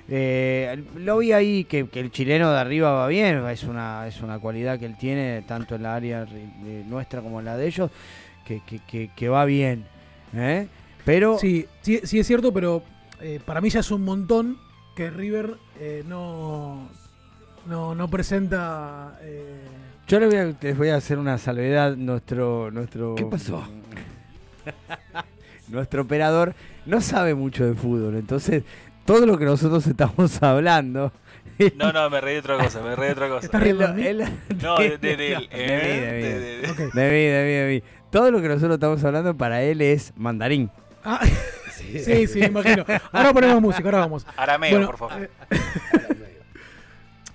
Eh, 0.09 0.83
lo 0.97 1.19
vi 1.19 1.31
ahí 1.31 1.63
que, 1.63 1.87
que 1.87 1.99
el 2.01 2.11
chileno 2.11 2.51
de 2.51 2.59
arriba 2.59 2.91
va 2.91 3.07
bien, 3.07 3.37
es 3.47 3.63
una, 3.63 4.05
es 4.07 4.19
una 4.21 4.37
cualidad 4.39 4.77
que 4.77 4.85
él 4.85 4.97
tiene, 4.97 5.43
tanto 5.47 5.75
en 5.75 5.83
la 5.83 5.95
área 5.95 6.25
nuestra 6.87 7.21
como 7.21 7.39
en 7.39 7.45
la 7.45 7.55
de 7.55 7.67
ellos, 7.67 7.89
que, 8.45 8.61
que, 8.65 8.79
que- 8.79 9.09
que 9.15 9.29
va 9.29 9.45
bien. 9.45 9.85
¿eh? 10.35 10.67
Pero 11.05 11.37
Sí, 11.37 11.65
sí, 11.81 12.01
sí 12.03 12.19
es 12.19 12.27
cierto, 12.27 12.53
pero 12.53 12.83
eh, 13.21 13.39
para 13.45 13.61
mí 13.61 13.69
ya 13.69 13.79
es 13.81 13.91
un 13.91 14.03
montón 14.03 14.57
que 14.95 15.09
River 15.09 15.55
eh, 15.79 16.03
no, 16.07 16.87
no, 17.67 17.95
no 17.95 18.07
presenta... 18.09 19.17
eh, 19.21 19.61
yo 20.07 20.19
les 20.19 20.29
voy, 20.29 20.37
a, 20.37 20.55
les 20.61 20.77
voy 20.77 20.89
a 20.89 20.95
hacer 20.97 21.17
una 21.17 21.37
salvedad. 21.37 21.95
Nuestro, 21.95 22.69
nuestro, 22.71 23.15
¿Qué 23.15 23.25
pasó? 23.25 23.63
nuestro 25.69 26.01
operador 26.03 26.53
no 26.85 27.01
sabe 27.01 27.33
mucho 27.35 27.65
de 27.65 27.73
fútbol, 27.73 28.15
entonces 28.15 28.63
todo 29.05 29.25
lo 29.25 29.37
que 29.37 29.45
nosotros 29.45 29.85
estamos 29.87 30.41
hablando. 30.43 31.11
No, 31.77 31.93
no, 31.93 32.09
me 32.09 32.19
reí 32.19 32.33
de 32.33 32.39
otra 32.39 32.57
cosa, 32.57 32.81
me 32.81 32.95
reí 32.95 33.07
de 33.07 33.13
otra 33.13 33.29
cosa. 33.29 33.45
¿Estás 33.45 33.61
riendo 33.61 33.87
de 33.87 33.93
mí? 33.93 34.07
Él- 34.07 34.23
No, 34.61 34.75
de, 34.75 34.97
de, 34.97 35.15
de 35.15 35.33
él. 35.33 35.47
De 35.51 35.61
mí, 35.61 37.25
de 37.25 37.43
mí, 37.43 37.51
de 37.51 37.67
mí. 37.69 37.83
Todo 38.09 38.31
lo 38.31 38.41
que 38.41 38.47
nosotros 38.47 38.73
estamos 38.73 39.03
hablando 39.03 39.37
para 39.37 39.61
él 39.61 39.79
es 39.81 40.13
mandarín. 40.15 40.71
Ah, 41.03 41.19
sí, 41.75 42.27
sí, 42.27 42.39
me 42.39 42.45
imagino. 42.47 42.85
Ahora 43.11 43.33
ponemos 43.33 43.61
música, 43.61 43.83
ahora 43.87 43.99
vamos. 43.99 44.25
Arameo, 44.37 44.71
Bueno, 44.71 44.87
por 44.87 44.97
favor. 44.97 45.23
eh, 45.23 45.29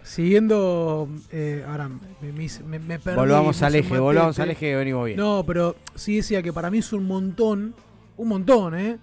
Siguiendo, 0.03 1.09
eh, 1.31 1.65
ahora 1.69 1.89
me, 1.89 2.79
me- 2.79 2.99
perdí, 2.99 3.17
volvamos 3.19 3.63
al 3.63 3.75
eje, 3.75 3.99
volvamos 3.99 4.39
al 4.39 4.51
eje 4.51 4.61
que 4.71 4.77
venimos 4.77 5.05
bien. 5.05 5.19
No, 5.19 5.45
pero 5.47 5.77
sí 5.95 6.17
decía 6.17 6.43
que 6.43 6.53
para 6.53 6.71
mí 6.71 6.79
es 6.79 6.93
un 6.93 7.07
montón, 7.07 7.75
un 8.17 8.29
montón, 8.29 8.79
¿eh? 8.79 8.99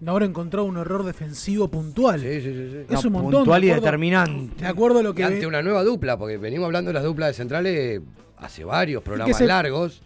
No 0.00 0.12
haber 0.12 0.24
encontrado 0.24 0.64
un 0.64 0.78
error 0.78 1.04
defensivo 1.04 1.68
puntual. 1.68 2.20
Sí, 2.20 2.40
sí, 2.40 2.52
sí. 2.52 2.68
sí. 2.72 2.76
Es 2.88 3.04
No, 3.04 3.08
un 3.08 3.12
montón. 3.12 3.32
puntual 3.42 3.60
de 3.60 3.66
y 3.68 3.70
acuerdo- 3.70 3.84
determinante. 3.84 4.62
De 4.62 4.66
acuerdo 4.68 4.98
a 4.98 5.02
lo 5.02 5.10
Y 5.10 5.14
que... 5.14 5.24
ante 5.24 5.46
una 5.46 5.62
nueva 5.62 5.84
dupla, 5.84 6.16
porque 6.18 6.38
venimos 6.38 6.66
hablando 6.66 6.88
de 6.88 6.94
las 6.94 7.04
duplas 7.04 7.28
de 7.28 7.34
centrales 7.34 8.00
hace 8.38 8.64
varios 8.64 9.02
programas 9.02 9.36
se- 9.36 9.46
largos 9.46 10.02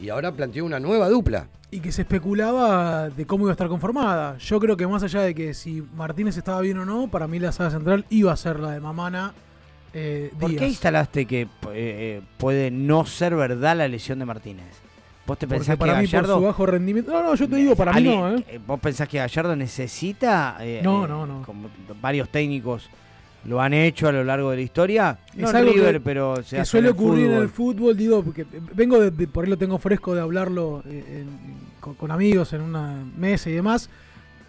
y 0.00 0.08
ahora 0.08 0.32
planteó 0.32 0.64
una 0.64 0.80
nueva 0.80 1.08
dupla. 1.08 1.48
Y 1.70 1.80
que 1.80 1.90
se 1.92 2.02
especulaba 2.02 3.08
de 3.10 3.26
cómo 3.26 3.44
iba 3.44 3.50
a 3.50 3.54
estar 3.54 3.68
conformada. 3.68 4.38
Yo 4.38 4.60
creo 4.60 4.76
que 4.76 4.86
más 4.86 5.02
allá 5.02 5.20
de 5.22 5.34
que 5.34 5.52
si 5.54 5.82
Martínez 5.96 6.36
estaba 6.36 6.60
bien 6.60 6.78
o 6.78 6.84
no, 6.84 7.08
para 7.08 7.26
mí 7.26 7.38
la 7.38 7.50
saga 7.52 7.70
central 7.70 8.04
iba 8.10 8.32
a 8.32 8.36
ser 8.36 8.60
la 8.60 8.70
de 8.70 8.80
Mamana 8.80 9.34
eh, 9.92 10.30
¿Por 10.38 10.50
Díaz. 10.50 10.60
qué 10.60 10.68
instalaste 10.68 11.26
que 11.26 11.40
eh, 11.42 11.48
eh, 11.72 12.22
puede 12.36 12.70
no 12.70 13.04
ser 13.06 13.34
verdad 13.34 13.76
la 13.76 13.88
lesión 13.88 14.18
de 14.18 14.26
Martínez? 14.26 14.66
¿Vos 15.26 15.38
te 15.38 15.46
Porque 15.48 15.58
pensás 15.58 15.76
que 15.76 15.84
mí 15.84 15.90
por 15.90 16.02
Gallardo... 16.02 16.36
su 16.38 16.42
bajo 16.44 16.66
rendimiento... 16.66 17.10
No, 17.12 17.22
no, 17.22 17.34
yo 17.34 17.48
te 17.48 17.56
digo, 17.56 17.74
para 17.74 17.92
mí 17.94 18.02
no, 18.04 18.26
alguien- 18.26 18.44
¿eh? 18.48 18.60
¿Vos 18.64 18.78
pensás 18.78 19.08
que 19.08 19.18
Gallardo 19.18 19.56
necesita... 19.56 20.56
eh, 20.60 20.80
No, 20.84 21.04
eh, 21.04 21.08
no, 21.08 21.26
no. 21.26 21.42
Como 21.42 21.68
varios 22.00 22.28
técnicos 22.28 22.88
lo 23.46 23.60
han 23.60 23.72
hecho 23.74 24.08
a 24.08 24.12
lo 24.12 24.24
largo 24.24 24.50
de 24.50 24.56
la 24.56 24.62
historia. 24.62 25.18
No 25.34 25.44
Es 25.46 25.50
en 25.50 25.56
algo 25.56 25.72
River, 25.72 25.94
que- 25.94 26.00
pero 26.00 26.36
se 26.42 26.56
que 26.56 26.62
hace 26.62 26.70
suele 26.70 26.88
en 26.88 26.94
el 26.94 27.00
ocurrir 27.00 27.26
en 27.30 27.32
el 27.42 27.48
fútbol, 27.48 27.96
digo, 27.96 28.22
porque 28.22 28.44
vengo 28.74 28.98
de, 29.00 29.10
de- 29.10 29.26
por 29.28 29.44
ahí 29.44 29.50
lo 29.50 29.56
tengo 29.58 29.78
fresco 29.78 30.14
de 30.14 30.20
hablarlo 30.20 30.82
eh, 30.86 31.22
en- 31.22 31.56
con, 31.80 31.94
con 31.94 32.10
amigos 32.10 32.52
en 32.52 32.62
una 32.62 33.04
mesa 33.16 33.48
y 33.50 33.52
demás, 33.54 33.88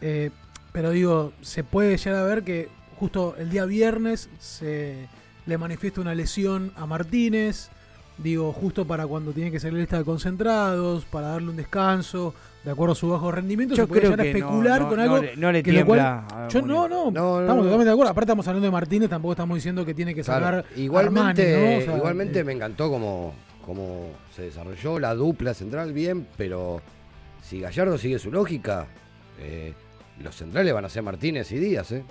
eh, 0.02 0.32
pero 0.72 0.92
digo, 0.92 1.34
se 1.42 1.64
puede 1.64 1.98
llegar 1.98 2.20
a 2.22 2.24
ver 2.26 2.44
que 2.44 2.70
justo 3.00 3.36
el 3.38 3.50
día 3.50 3.66
viernes 3.66 4.30
se 4.40 5.08
le 5.46 5.58
manifiesta 5.58 6.02
una 6.02 6.16
lesión 6.16 6.72
a 6.76 6.86
Martínez, 6.86 7.70
digo, 8.18 8.52
justo 8.54 8.86
para 8.86 9.06
cuando 9.08 9.32
tiene 9.32 9.52
que 9.52 9.60
salir 9.60 9.78
lista 9.80 9.98
de 9.98 10.04
concentrados, 10.06 11.06
para 11.06 11.28
darle 11.30 11.50
un 11.50 11.56
descanso, 11.58 12.34
de 12.64 12.72
acuerdo 12.72 12.94
a 12.94 12.96
su 12.96 13.10
bajo 13.10 13.32
rendimiento, 13.32 13.76
Yo 13.76 13.84
se 13.84 13.88
puede 13.88 14.02
creo 14.02 14.12
llegar 14.12 14.22
a 14.22 14.24
que 14.32 14.40
no- 14.40 14.46
especular 14.48 14.82
no- 14.82 14.88
con 14.90 14.98
no 14.98 15.04
algo 15.04 15.18
le- 15.20 15.36
no 15.38 15.52
le 15.52 15.64
que 15.64 15.72
lo 15.72 15.86
cual- 15.86 16.00
tiembla 16.00 16.48
yo 16.50 16.62
no, 16.62 16.88
no, 16.88 16.88
No, 16.88 17.12
no, 17.12 17.40
estamos 17.42 17.48
no. 17.58 17.64
totalmente 17.64 17.86
de 17.86 17.92
acuerdo. 17.92 18.12
Aparte 18.12 18.26
estamos 18.32 18.48
hablando 18.48 18.66
de 18.66 18.72
Martínez, 18.72 19.10
tampoco 19.10 19.32
estamos 19.34 19.56
diciendo 19.56 19.86
que 19.86 19.94
tiene 19.94 20.14
que 20.14 20.24
Claro, 20.24 20.46
sacar 20.64 20.66
igualmente, 20.78 21.54
Armani, 21.56 21.74
¿no? 21.76 21.80
O 21.80 21.86
sea, 21.86 21.98
igualmente 21.98 22.40
eh, 22.40 22.44
me 22.44 22.54
encantó 22.54 22.90
como, 22.90 23.34
como 23.66 24.10
se 24.36 24.44
desarrolló 24.44 25.00
la 25.00 25.14
dupla 25.16 25.54
central 25.54 25.94
bien, 25.94 26.28
pero 26.38 26.82
si 27.42 27.62
Gallardo 27.62 27.98
sigue 27.98 28.20
su 28.20 28.32
lógica, 28.32 28.88
eh, 29.40 29.74
los 30.20 30.36
centrales 30.36 30.74
van 30.74 30.84
a 30.86 30.90
ser 30.90 31.04
Martínez 31.04 31.52
y 31.52 31.58
Díaz, 31.60 31.92
¿eh? 31.92 32.04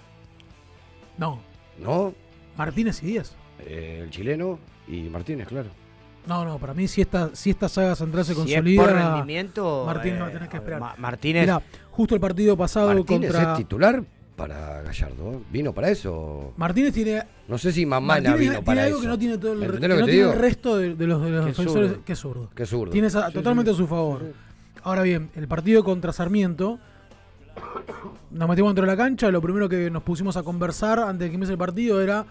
No, 1.19 1.41
¿No? 1.79 2.15
Martínez 2.57 3.03
y 3.03 3.07
Díaz. 3.07 3.35
Eh, 3.61 4.01
el 4.05 4.11
chileno 4.11 4.59
y 4.89 5.03
Martínez, 5.11 5.47
claro. 5.49 5.69
No, 6.27 6.45
no, 6.45 6.59
para 6.59 6.75
mí 6.75 6.89
si 6.89 7.01
esta, 7.01 7.31
si 7.35 7.51
esta 7.51 7.69
saga 7.69 7.95
central 7.95 8.25
se 8.25 8.35
Si 8.35 8.53
es 8.55 8.63
por 8.77 8.93
rendimiento, 8.93 9.85
Martínez 9.87 10.19
eh, 10.19 10.23
va 10.23 10.27
a 10.27 10.31
tener 10.33 10.49
que 10.49 10.57
esperar. 10.57 10.81
Ma- 10.81 10.95
Martínez, 10.99 11.43
Mirá, 11.43 11.63
justo 11.91 12.15
el 12.15 12.21
partido 12.21 12.57
pasado 12.57 12.89
Martínez 12.93 13.31
contra... 13.33 13.53
es 13.53 13.59
titular 13.59 14.03
para 14.35 14.83
Gallardo. 14.83 15.41
¿Vino 15.51 15.73
para 15.73 15.89
eso? 15.91 16.53
Martínez 16.57 16.93
tiene... 16.93 17.23
No 17.49 17.57
sé 17.59 17.73
si 17.73 17.87
Mamana 17.87 18.15
Martínez 18.31 18.39
vino 18.41 18.51
tiene 18.53 18.67
para 18.67 18.83
algo 18.85 18.97
eso. 18.97 19.03
que 19.03 19.09
no 19.09 19.19
tiene 19.19 19.39
todo 19.39 19.53
el, 19.53 19.63
¿Entendés 19.63 19.81
que 19.91 19.97
no 20.01 20.05
tiene 20.05 20.13
digo? 20.21 20.33
el 20.33 20.39
resto 20.39 20.77
de, 20.77 20.95
de 20.95 21.07
los, 21.07 21.23
de 21.23 21.31
los 21.31 21.47
defensores, 21.47 21.89
zurdo. 21.93 22.03
es 22.07 22.19
zurdo. 22.19 22.51
Que 22.55 22.67
zurdo. 22.67 22.93
Tiene 22.93 23.09
Sí, 23.11 23.19
totalmente 23.33 23.71
sí, 23.71 23.75
a 23.75 23.79
su 23.79 23.87
favor. 23.87 24.23
Ahora 24.83 25.03
bien, 25.03 25.31
el 25.37 25.49
partido 25.49 25.83
contra 25.85 26.13
Sarmiento, 26.13 26.79
nos 28.31 28.49
metimos 28.49 28.71
dentro 28.71 28.85
de 28.85 28.91
la 28.93 28.97
cancha, 28.97 29.31
lo 29.31 29.41
primero 29.41 29.69
que 29.69 29.91
nos 29.91 30.03
pusimos 30.03 30.37
a 30.37 30.43
conversar 30.43 30.99
antes 30.99 31.21
de 31.21 31.29
que 31.31 31.35
empiece 31.35 31.53
el 31.53 31.59
partido 31.59 32.03
era 32.03 32.27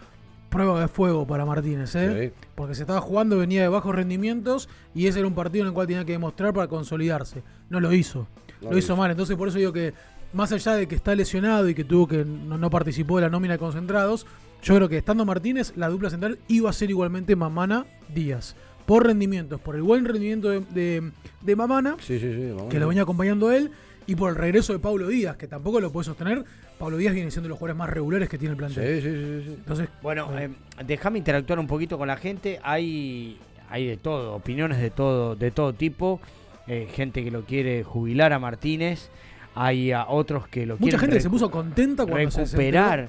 prueba 0.55 0.79
de 0.81 0.87
fuego 0.87 1.27
para 1.27 1.45
Martínez, 1.45 1.95
¿eh? 1.95 2.31
Sí. 2.33 2.43
porque 2.55 2.75
se 2.75 2.81
estaba 2.83 3.01
jugando, 3.01 3.37
venía 3.37 3.61
de 3.61 3.67
bajos 3.67 3.93
rendimientos 3.93 4.69
y 4.93 5.07
ese 5.07 5.19
era 5.19 5.27
un 5.27 5.35
partido 5.35 5.63
en 5.63 5.67
el 5.67 5.73
cual 5.73 5.87
tenía 5.87 6.05
que 6.05 6.13
demostrar 6.13 6.53
para 6.53 6.67
consolidarse. 6.67 7.43
No 7.69 7.79
lo 7.79 7.91
hizo, 7.93 8.27
No 8.61 8.71
lo 8.71 8.77
hizo 8.77 8.93
hizo. 8.93 8.95
mal, 8.97 9.11
entonces 9.11 9.35
por 9.37 9.47
eso 9.49 9.57
digo 9.57 9.73
que 9.73 9.93
más 10.33 10.51
allá 10.51 10.73
de 10.73 10.87
que 10.87 10.95
está 10.95 11.13
lesionado 11.15 11.69
y 11.69 11.75
que 11.75 11.83
tuvo 11.83 12.07
que 12.07 12.25
no, 12.25 12.57
no 12.57 12.69
participó 12.69 13.17
de 13.17 13.23
la 13.23 13.29
nómina 13.29 13.53
de 13.53 13.59
concentrados, 13.59 14.25
yo 14.63 14.75
creo 14.75 14.89
que 14.89 14.97
estando 14.97 15.25
Martínez, 15.25 15.73
la 15.75 15.89
dupla 15.89 16.09
central 16.09 16.39
iba 16.47 16.69
a 16.69 16.73
ser 16.73 16.89
igualmente 16.89 17.35
Mamana 17.35 17.85
Díaz. 18.13 18.55
Por 18.85 19.05
rendimientos, 19.05 19.59
por 19.61 19.75
el 19.75 19.81
buen 19.81 20.05
rendimiento 20.05 20.49
de, 20.49 20.59
de- 20.61 21.11
de 21.41 21.55
Mamana, 21.55 21.95
Sí, 21.99 22.19
sí, 22.19 22.31
sí. 22.33 22.41
Mamana. 22.51 22.69
que 22.69 22.79
lo 22.79 22.87
venía 22.87 23.03
acompañando 23.03 23.51
él, 23.51 23.71
y 24.07 24.15
por 24.15 24.29
el 24.29 24.35
regreso 24.35 24.73
de 24.73 24.79
Pablo 24.79 25.07
Díaz, 25.07 25.35
que 25.37 25.47
tampoco 25.47 25.79
lo 25.79 25.91
puede 25.91 26.05
sostener. 26.05 26.43
Pablo 26.77 26.97
Díaz 26.97 27.13
viene 27.13 27.31
siendo 27.31 27.47
de 27.47 27.49
los 27.49 27.57
jugadores 27.59 27.77
más 27.77 27.89
regulares 27.89 28.29
que 28.29 28.37
tiene 28.37 28.51
el 28.51 28.57
plantel. 28.57 29.01
Sí, 29.01 29.09
sí, 29.09 29.15
sí, 29.15 29.43
sí. 29.49 29.53
Entonces, 29.57 29.89
Bueno, 30.01 30.29
eh, 30.37 30.49
déjame 30.85 31.17
interactuar 31.17 31.57
un 31.59 31.67
poquito 31.67 31.97
con 31.97 32.07
la 32.07 32.17
gente. 32.17 32.59
Hay, 32.63 33.39
hay 33.69 33.87
de 33.87 33.97
todo, 33.97 34.35
opiniones 34.35 34.79
de 34.79 34.89
todo, 34.91 35.35
de 35.35 35.51
todo 35.51 35.73
tipo. 35.73 36.19
Eh, 36.67 36.87
gente 36.93 37.23
que 37.23 37.31
lo 37.31 37.43
quiere 37.43 37.83
jubilar 37.83 38.33
a 38.33 38.39
Martínez. 38.39 39.09
Hay 39.55 39.91
a 39.91 40.07
otros 40.07 40.47
que 40.49 40.65
lo 40.65 40.73
mucha 40.75 40.97
quieren 40.97 40.99
gente 40.99 41.21
se 41.21 41.29
puso 41.29 41.49
contenta 41.49 42.05
cuando 42.05 42.29
se 42.29 42.41
recuperar. 42.43 43.07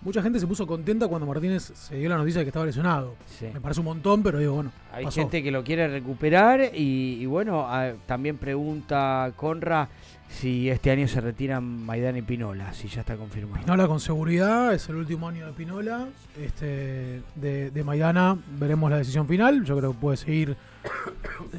mucha 0.00 0.22
gente 0.22 0.40
se 0.40 0.46
puso 0.48 0.66
contenta 0.66 1.06
cuando 1.06 1.24
Martínez 1.26 1.70
se 1.72 1.96
dio 1.96 2.08
la 2.08 2.16
noticia 2.16 2.40
de 2.40 2.44
que 2.46 2.48
estaba 2.48 2.66
lesionado. 2.66 3.14
Sí. 3.26 3.46
Me 3.54 3.60
parece 3.60 3.78
un 3.80 3.84
montón, 3.86 4.24
pero 4.24 4.40
digo, 4.40 4.54
bueno, 4.54 4.72
Hay 4.92 5.04
pasó. 5.04 5.20
gente 5.20 5.40
que 5.40 5.52
lo 5.52 5.62
quiere 5.62 5.86
recuperar 5.86 6.72
y, 6.74 7.18
y 7.20 7.26
bueno, 7.26 7.64
también 8.06 8.38
pregunta 8.38 9.32
Conra 9.36 9.88
si 10.28 10.68
este 10.70 10.90
año 10.90 11.08
se 11.08 11.20
retiran 11.20 11.64
Maidana 11.64 12.18
y 12.18 12.22
Pinola, 12.22 12.72
si 12.72 12.88
ya 12.88 13.00
está 13.00 13.16
confirmado. 13.16 13.64
Pinola 13.64 13.86
con 13.86 13.98
seguridad, 13.98 14.74
es 14.74 14.88
el 14.88 14.96
último 14.96 15.28
año 15.28 15.46
de 15.46 15.52
Pinola. 15.52 16.08
Este, 16.40 17.22
de, 17.34 17.70
de 17.70 17.84
Maidana 17.84 18.36
veremos 18.58 18.90
la 18.90 18.98
decisión 18.98 19.26
final. 19.26 19.64
Yo 19.64 19.76
creo 19.76 19.92
que 19.92 19.98
puede 19.98 20.16
seguir 20.16 20.56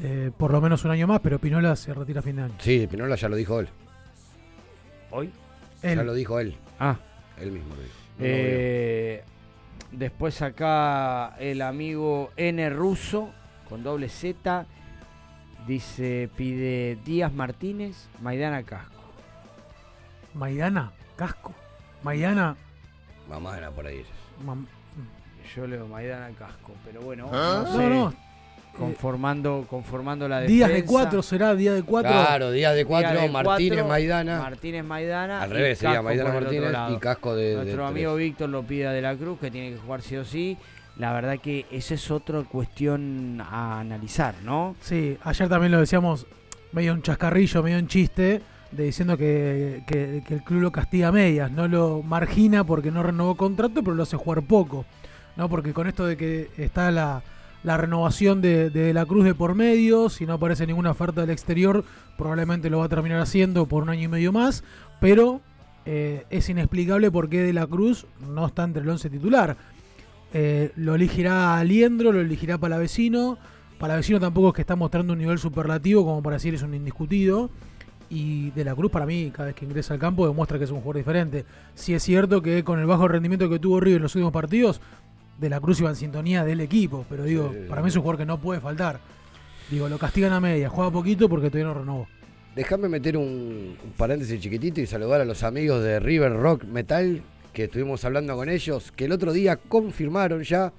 eh, 0.02 0.30
por 0.36 0.52
lo 0.52 0.60
menos 0.60 0.84
un 0.84 0.92
año 0.92 1.06
más, 1.06 1.20
pero 1.20 1.38
Pinola 1.38 1.74
se 1.76 1.92
retira 1.92 2.20
a 2.20 2.22
fin 2.22 2.36
de 2.36 2.42
año. 2.42 2.54
Sí, 2.58 2.86
Pinola 2.90 3.16
ya 3.16 3.28
lo 3.28 3.36
dijo 3.36 3.60
él. 3.60 3.68
¿Hoy? 5.10 5.30
Él. 5.82 5.96
Ya 5.96 6.04
lo 6.04 6.14
dijo 6.14 6.38
él. 6.38 6.54
Ah. 6.78 6.96
Él 7.38 7.50
mismo 7.52 7.74
lo 7.74 7.82
dijo. 7.82 7.94
No 8.18 8.26
lo 8.26 8.32
Eh, 8.32 9.24
después 9.92 10.40
acá 10.42 11.34
el 11.38 11.62
amigo 11.62 12.30
N 12.36 12.70
Russo 12.70 13.30
con 13.68 13.82
doble 13.82 14.08
Z 14.08 14.66
Dice, 15.66 16.28
pide 16.36 16.98
Díaz 17.04 17.32
Martínez, 17.32 18.08
Maidana 18.20 18.62
Casco. 18.62 19.00
Maidana, 20.34 20.92
casco. 21.16 21.54
Maidana. 22.02 22.56
Mamá 23.28 23.58
era 23.58 23.70
por 23.70 23.86
ahí. 23.86 24.02
mam- 24.44 24.66
Yo 25.54 25.66
leo 25.66 25.86
Maidana 25.86 26.30
Casco, 26.38 26.72
pero 26.84 27.00
bueno, 27.02 27.28
¿Ah? 27.32 27.64
no 27.66 27.72
sé. 27.72 27.78
No, 27.78 27.88
no. 28.10 28.14
Conformando, 28.78 29.66
conformando 29.68 30.28
la 30.28 30.40
defensa. 30.40 30.54
Días 30.68 30.70
de 30.72 30.84
cuatro 30.84 31.22
será, 31.22 31.54
día 31.56 31.72
de 31.72 31.82
cuatro. 31.82 32.10
Claro, 32.12 32.52
día 32.52 32.70
de 32.72 32.84
cuatro, 32.84 33.10
Día 33.12 33.22
de 33.22 33.28
Martínez, 33.28 33.72
cuatro, 33.78 33.88
Maidana. 33.88 34.38
Martínez 34.40 34.84
Maidana. 34.84 35.42
Al 35.42 35.50
revés, 35.50 35.78
sería 35.78 36.00
Maidana 36.02 36.32
Martínez 36.32 36.72
y 36.90 36.96
Casco 36.98 37.34
de- 37.34 37.46
de 37.48 37.54
Nuestro 37.56 37.76
tres. 37.78 37.88
amigo 37.88 38.14
Víctor 38.14 38.48
lo 38.48 38.62
pide 38.62 38.86
a 38.86 38.92
De 38.92 39.02
la 39.02 39.16
Cruz, 39.16 39.40
que 39.40 39.50
tiene 39.50 39.72
que 39.72 39.78
jugar 39.78 40.02
sí 40.02 40.16
o 40.16 40.24
sí. 40.24 40.56
La 41.00 41.12
verdad 41.14 41.38
que 41.38 41.64
esa 41.70 41.94
es 41.94 42.10
otra 42.10 42.42
cuestión 42.42 43.40
a 43.40 43.80
analizar, 43.80 44.34
¿no? 44.44 44.76
Sí, 44.82 45.16
ayer 45.24 45.48
también 45.48 45.72
lo 45.72 45.80
decíamos, 45.80 46.26
medio 46.72 46.92
un 46.92 47.00
chascarrillo, 47.00 47.62
medio 47.62 47.78
un 47.78 47.86
chiste, 47.88 48.42
de 48.70 48.84
diciendo 48.84 49.16
que, 49.16 49.82
que- 49.86 50.22
el 50.28 50.42
club 50.44 50.60
lo 50.60 50.70
castiga 50.72 51.08
a 51.08 51.12
medias, 51.12 51.50
no 51.50 51.66
lo 51.68 52.02
margina 52.02 52.64
porque 52.64 52.90
no 52.90 53.02
renovó 53.02 53.34
contrato, 53.34 53.82
pero 53.82 53.94
lo 53.96 54.02
hace 54.02 54.18
jugar 54.18 54.42
poco. 54.42 54.84
¿no? 55.36 55.48
Porque 55.48 55.72
con 55.72 55.86
esto 55.86 56.04
de 56.04 56.18
que 56.18 56.50
está 56.58 56.90
la, 56.90 57.22
la 57.62 57.78
renovación 57.78 58.42
de, 58.42 58.68
de 58.68 58.92
la 58.92 59.06
Cruz 59.06 59.24
de 59.24 59.34
por 59.34 59.54
medio, 59.54 60.10
si 60.10 60.26
no 60.26 60.34
aparece 60.34 60.66
ninguna 60.66 60.90
oferta 60.90 61.22
del 61.22 61.30
exterior, 61.30 61.82
probablemente 62.18 62.68
lo 62.68 62.80
va 62.80 62.84
a 62.84 62.88
terminar 62.90 63.20
haciendo 63.20 63.64
por 63.66 63.82
un 63.84 63.88
año 63.88 64.02
y 64.02 64.08
medio 64.08 64.32
más, 64.32 64.64
pero 65.00 65.40
eh, 65.86 66.24
es 66.28 66.50
inexplicable 66.50 67.10
por 67.10 67.30
qué 67.30 67.40
de 67.40 67.54
la 67.54 67.66
Cruz 67.66 68.06
no 68.34 68.46
está 68.46 68.64
entre 68.64 68.82
el 68.82 68.88
11 68.90 69.08
titular. 69.08 69.56
Eh, 70.32 70.70
lo 70.76 70.94
elegirá 70.94 71.58
Aliendro, 71.58 72.12
lo 72.12 72.20
elegirá 72.20 72.58
Palavecino. 72.58 73.38
Palavecino 73.78 74.20
tampoco 74.20 74.48
es 74.48 74.54
que 74.54 74.60
está 74.60 74.76
mostrando 74.76 75.12
un 75.14 75.18
nivel 75.18 75.38
superlativo 75.38 76.04
como 76.04 76.22
para 76.22 76.36
decir 76.36 76.54
es 76.54 76.62
un 76.62 76.74
indiscutido. 76.74 77.50
Y 78.12 78.50
De 78.50 78.64
la 78.64 78.74
Cruz 78.74 78.90
para 78.90 79.06
mí, 79.06 79.30
cada 79.32 79.46
vez 79.46 79.54
que 79.54 79.64
ingresa 79.64 79.94
al 79.94 80.00
campo, 80.00 80.26
demuestra 80.26 80.58
que 80.58 80.64
es 80.64 80.70
un 80.70 80.78
jugador 80.80 80.96
diferente. 80.96 81.44
Si 81.74 81.94
es 81.94 82.02
cierto 82.02 82.42
que 82.42 82.64
con 82.64 82.78
el 82.80 82.86
bajo 82.86 83.06
rendimiento 83.06 83.48
que 83.48 83.58
tuvo 83.60 83.78
River 83.80 83.98
en 83.98 84.02
los 84.02 84.14
últimos 84.14 84.32
partidos, 84.32 84.80
De 85.38 85.48
la 85.48 85.58
Cruz 85.60 85.80
iba 85.80 85.88
en 85.88 85.96
sintonía 85.96 86.44
del 86.44 86.60
equipo. 86.60 87.06
Pero 87.08 87.24
digo, 87.24 87.50
Sí. 87.52 87.60
para 87.68 87.80
mí 87.82 87.88
es 87.88 87.96
un 87.96 88.02
jugador 88.02 88.18
que 88.18 88.26
no 88.26 88.38
puede 88.40 88.60
faltar. 88.60 89.00
Digo, 89.70 89.88
lo 89.88 89.96
castigan 89.98 90.32
a 90.32 90.40
media, 90.40 90.68
juega 90.68 90.90
poquito 90.90 91.28
porque 91.28 91.48
todavía 91.50 91.72
no 91.72 91.78
renovó. 91.80 92.08
Déjame 92.56 92.88
meter 92.88 93.16
un, 93.16 93.76
un 93.82 93.92
paréntesis 93.96 94.40
chiquitito 94.40 94.80
y 94.80 94.86
saludar 94.86 95.20
a 95.20 95.24
los 95.24 95.44
amigos 95.44 95.82
de 95.84 96.00
River 96.00 96.32
Rock 96.36 96.64
Metal 96.64 97.22
que 97.52 97.64
estuvimos 97.64 98.04
hablando 98.04 98.36
con 98.36 98.48
ellos, 98.48 98.92
que 98.92 99.06
el 99.06 99.12
otro 99.12 99.32
día 99.32 99.56
confirmaron 99.56 100.42
ya 100.42 100.72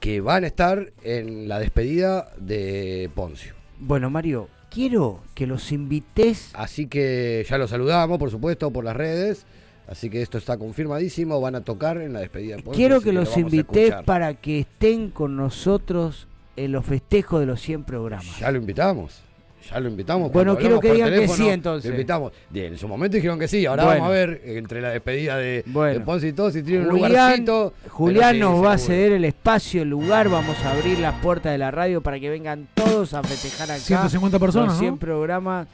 que 0.00 0.20
van 0.20 0.44
a 0.44 0.48
estar 0.48 0.92
en 1.04 1.48
la 1.48 1.58
despedida 1.60 2.32
de 2.36 3.08
Poncio. 3.14 3.54
Bueno, 3.78 4.10
Mario, 4.10 4.48
quiero 4.70 5.20
que 5.34 5.46
los 5.46 5.70
invites. 5.70 6.50
Así 6.54 6.86
que 6.86 7.46
ya 7.48 7.56
los 7.58 7.70
saludamos, 7.70 8.18
por 8.18 8.30
supuesto, 8.30 8.70
por 8.72 8.84
las 8.84 8.96
redes. 8.96 9.46
Así 9.86 10.10
que 10.10 10.22
esto 10.22 10.38
está 10.38 10.56
confirmadísimo, 10.56 11.40
van 11.40 11.54
a 11.54 11.60
tocar 11.60 11.98
en 11.98 12.12
la 12.12 12.20
despedida 12.20 12.56
de 12.56 12.62
Poncio. 12.62 12.76
Quiero 12.78 13.00
que 13.00 13.12
lo 13.12 13.20
los 13.20 13.36
a 13.36 13.40
invites 13.40 13.94
para 14.04 14.34
que 14.34 14.60
estén 14.60 15.10
con 15.10 15.36
nosotros 15.36 16.28
en 16.56 16.72
los 16.72 16.84
festejos 16.84 17.40
de 17.40 17.46
los 17.46 17.60
100 17.60 17.84
programas. 17.84 18.38
Ya 18.38 18.50
lo 18.50 18.58
invitamos. 18.58 19.22
Ya 19.70 19.80
lo 19.80 19.88
invitamos. 19.88 20.32
Bueno, 20.32 20.56
quiero 20.56 20.80
que 20.80 20.92
digan 20.92 21.10
que 21.10 21.28
sí, 21.28 21.48
entonces. 21.48 21.88
Lo 21.90 21.94
invitamos. 21.96 22.32
Bien, 22.50 22.72
en 22.72 22.78
su 22.78 22.88
momento 22.88 23.16
dijeron 23.16 23.38
que 23.38 23.48
sí. 23.48 23.64
Ahora 23.66 23.84
Bueno. 23.84 24.00
vamos 24.02 24.14
a 24.14 24.18
ver 24.18 24.42
entre 24.44 24.80
la 24.80 24.90
despedida 24.90 25.36
de, 25.36 25.62
Bueno. 25.66 25.98
de 25.98 26.04
Ponce 26.04 26.28
y 26.28 26.32
todo 26.32 26.50
si 26.50 26.62
tiene 26.62 26.84
un 26.84 26.90
Julián, 26.90 27.10
lugarcito. 27.10 27.74
Julián 27.88 28.38
nos 28.38 28.64
va 28.64 28.72
a 28.74 28.78
ceder 28.78 29.12
el 29.12 29.24
espacio, 29.24 29.82
el 29.82 29.88
lugar. 29.90 30.28
Vamos 30.28 30.56
a 30.64 30.72
abrir 30.72 30.98
las 30.98 31.14
puertas 31.20 31.52
de 31.52 31.58
la 31.58 31.70
radio 31.70 32.00
para 32.00 32.18
que 32.18 32.28
vengan 32.30 32.66
todos 32.74 33.14
a 33.14 33.22
festejar 33.22 33.70
acá. 33.70 33.80
150 33.80 34.38
personas, 34.38 34.68
los 34.68 34.78
100 34.78 34.90
¿no? 34.94 34.96
programas 34.98 35.68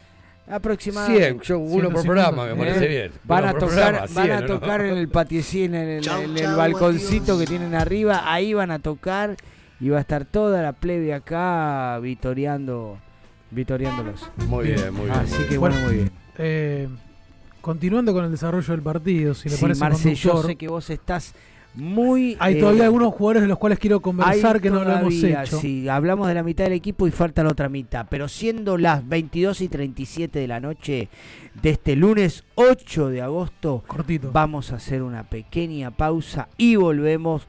aproximadamente. 0.51 1.23
100, 1.25 1.41
yo 1.43 1.59
uno 1.59 1.91
por 1.91 2.03
150, 2.03 2.07
programa, 2.07 2.47
me 2.47 2.55
parece 2.57 2.85
¿Eh? 2.85 2.89
bien. 2.89 3.13
Van 3.25 3.45
a 3.45 3.53
tocar, 3.53 3.69
programa, 3.69 3.99
van 4.01 4.09
100, 4.09 4.31
a 4.33 4.41
¿no? 4.41 4.47
tocar 4.47 4.81
en 4.83 4.97
el 4.97 5.09
patiecín, 5.09 5.75
en 5.75 5.89
el, 5.89 6.03
Chau, 6.03 6.23
en 6.23 6.31
el 6.37 6.45
chau, 6.45 6.57
balconcito 6.57 7.33
adiós. 7.35 7.41
que 7.41 7.47
tienen 7.47 7.75
arriba. 7.75 8.23
Ahí 8.33 8.55
van 8.55 8.71
a 8.71 8.79
tocar 8.79 9.37
y 9.81 9.89
va 9.91 9.99
a 9.99 10.01
estar 10.01 10.25
toda 10.25 10.63
la 10.63 10.73
plebe 10.73 11.13
acá 11.15 11.99
vitoreando, 12.01 12.99
vitoreándolos. 13.51 14.31
Muy 14.47 14.67
bien, 14.67 14.93
muy 14.95 15.07
bien. 15.07 15.17
Así 15.19 15.43
que 15.49 15.59
Bueno, 15.59 15.77
bueno, 15.77 15.89
muy 15.89 15.97
bien. 15.97 16.11
Eh, 16.39 16.89
continuando 17.61 18.13
con 18.13 18.25
el 18.25 18.31
desarrollo 18.31 18.73
del 18.73 18.83
partido, 18.83 19.35
si 19.35 19.49
le 19.49 19.57
Sí, 19.57 19.63
parece 19.63 19.81
Marce, 19.81 20.15
yo 20.15 20.43
sé 20.43 20.57
que 20.57 20.69
vos 20.69 20.89
estás 20.91 21.35
muy... 21.75 22.37
hay 22.41 22.57
eh, 22.57 22.61
todavía 22.61 22.85
algunos 22.85 23.15
jugadores 23.15 23.43
de 23.43 23.49
los 23.49 23.59
cuales 23.59 23.79
quiero 23.79 24.01
conversar 24.01 24.61
que 24.61 24.71
no 24.71 24.83
lo 24.85 24.97
hemos 24.97 25.15
hecho. 25.23 25.61
Sí, 25.61 25.89
hablamos 25.89 26.27
de 26.29 26.35
la 26.35 26.43
mitad 26.43 26.65
del 26.65 26.73
equipo 26.73 27.07
y 27.07 27.11
falta 27.11 27.43
la 27.43 27.51
otra 27.51 27.69
mitad. 27.69 28.07
Pero 28.09 28.27
siendo 28.29 28.77
las 28.79 29.07
22 29.07 29.61
y 29.61 29.69
37 29.69 30.39
de 30.39 30.49
la 30.49 30.61
noche 30.61 31.09
de 31.63 31.71
este 31.71 31.95
lunes 31.95 32.45
8 32.57 33.09
de 33.11 33.23
agosto, 33.23 33.85
Cortito. 33.87 34.33
vamos 34.33 34.73
a 34.73 34.77
hacer 34.77 35.03
una 35.03 35.25
pequeña 35.25 35.91
pausa 35.91 36.49
y 36.57 36.77
volvemos 36.77 37.47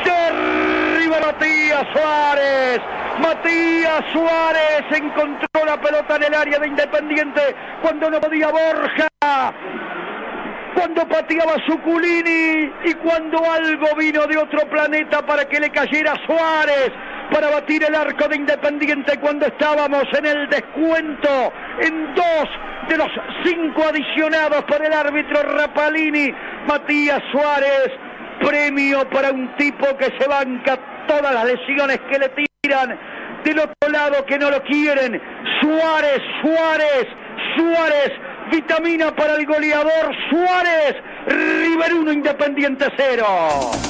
Derriba 0.05 1.21
Matías 1.21 1.87
Suárez. 1.93 2.81
Matías 3.21 4.05
Suárez 4.13 4.85
encontró 4.91 5.65
la 5.67 5.81
pelota 5.81 6.17
en 6.17 6.25
el 6.25 6.35
área 6.35 6.59
de 6.59 6.67
Independiente 6.67 7.55
cuando 7.83 8.11
no 8.11 8.21
podía 8.21 8.49
Borja. 8.49 9.09
Cuando 10.81 11.07
pateaba 11.07 11.57
Suculini 11.67 12.73
y 12.87 12.95
cuando 12.95 13.39
algo 13.53 13.95
vino 13.99 14.27
de 14.27 14.39
otro 14.39 14.61
planeta 14.71 15.21
para 15.27 15.45
que 15.45 15.61
le 15.61 15.69
cayera 15.69 16.15
Suárez 16.25 16.91
para 17.31 17.51
batir 17.51 17.85
el 17.85 17.95
arco 17.95 18.27
de 18.29 18.37
Independiente 18.37 19.21
cuando 19.21 19.45
estábamos 19.45 20.05
en 20.17 20.25
el 20.25 20.49
descuento 20.49 21.53
en 21.83 22.15
dos 22.15 22.49
de 22.89 22.97
los 22.97 23.09
cinco 23.45 23.83
adicionados 23.91 24.65
por 24.65 24.83
el 24.83 24.91
árbitro 24.95 25.43
Rapalini. 25.43 26.33
Matías 26.67 27.23
Suárez, 27.31 27.91
premio 28.41 29.07
para 29.11 29.33
un 29.33 29.55
tipo 29.57 29.85
que 29.99 30.07
se 30.19 30.27
banca 30.27 30.79
todas 31.07 31.35
las 31.35 31.45
lesiones 31.45 32.01
que 32.11 32.19
le 32.21 32.33
tiran. 32.63 32.99
Del 33.45 33.59
otro 33.59 33.91
lado 33.93 34.25
que 34.25 34.39
no 34.39 34.51
lo 34.51 34.63
quieren. 34.63 35.21
Suárez, 35.61 36.23
Suárez, 36.41 37.07
Suárez. 37.55 38.30
Vitamina 38.51 39.15
para 39.15 39.35
el 39.37 39.47
goleador 39.47 40.15
Suárez. 40.31 40.97
River 41.27 41.95
1, 41.95 42.13
Independiente 42.13 42.87
0. 42.97 43.90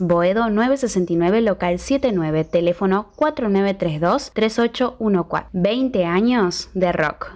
Boedo 0.03 0.49
969, 0.49 1.41
local 1.41 1.77
79, 1.77 2.43
teléfono 2.45 3.11
4932-3814. 3.17 5.45
20 5.53 6.05
años 6.05 6.71
de 6.73 6.91
rock. 6.91 7.33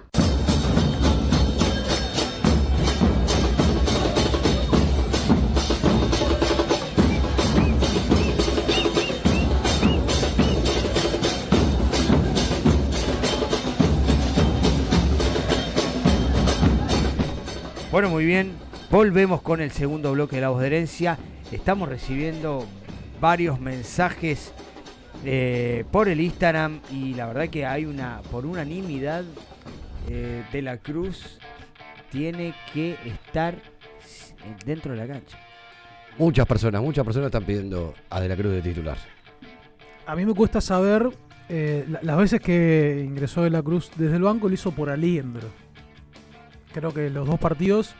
Bueno, 17.92 18.10
muy 18.10 18.24
bien. 18.24 18.54
Volvemos 18.90 19.40
con 19.40 19.60
el 19.60 19.70
segundo 19.70 20.10
bloque 20.10 20.34
de 20.34 20.42
la 20.42 20.48
voz 20.48 20.60
de 20.60 20.66
herencia. 20.66 21.16
Estamos 21.52 21.88
recibiendo 21.88 22.66
varios 23.20 23.60
mensajes 23.60 24.52
eh, 25.24 25.84
por 25.90 26.08
el 26.08 26.20
Instagram 26.20 26.80
y 26.92 27.14
la 27.14 27.26
verdad 27.26 27.48
que 27.48 27.64
hay 27.66 27.84
una, 27.84 28.20
por 28.30 28.44
unanimidad, 28.46 29.24
eh, 30.08 30.44
de 30.52 30.62
la 30.62 30.78
Cruz 30.78 31.38
tiene 32.10 32.54
que 32.72 32.96
estar 33.04 33.56
dentro 34.64 34.92
de 34.92 34.98
la 34.98 35.06
cancha. 35.06 35.38
Muchas 36.18 36.46
personas, 36.46 36.80
muchas 36.82 37.04
personas 37.04 37.26
están 37.26 37.44
pidiendo 37.44 37.94
a 38.10 38.20
De 38.20 38.28
la 38.28 38.36
Cruz 38.36 38.52
de 38.52 38.62
titular. 38.62 38.96
A 40.06 40.14
mí 40.14 40.24
me 40.24 40.34
cuesta 40.34 40.60
saber, 40.60 41.10
eh, 41.48 41.84
la- 41.88 42.00
las 42.02 42.16
veces 42.16 42.40
que 42.40 43.02
ingresó 43.04 43.42
de 43.42 43.50
la 43.50 43.62
Cruz 43.62 43.90
desde 43.96 44.16
el 44.16 44.22
banco 44.22 44.48
lo 44.48 44.54
hizo 44.54 44.70
por 44.72 44.88
Aliendro. 44.90 45.48
Creo 46.72 46.92
que 46.94 47.10
los 47.10 47.26
dos 47.26 47.38
partidos 47.38 47.94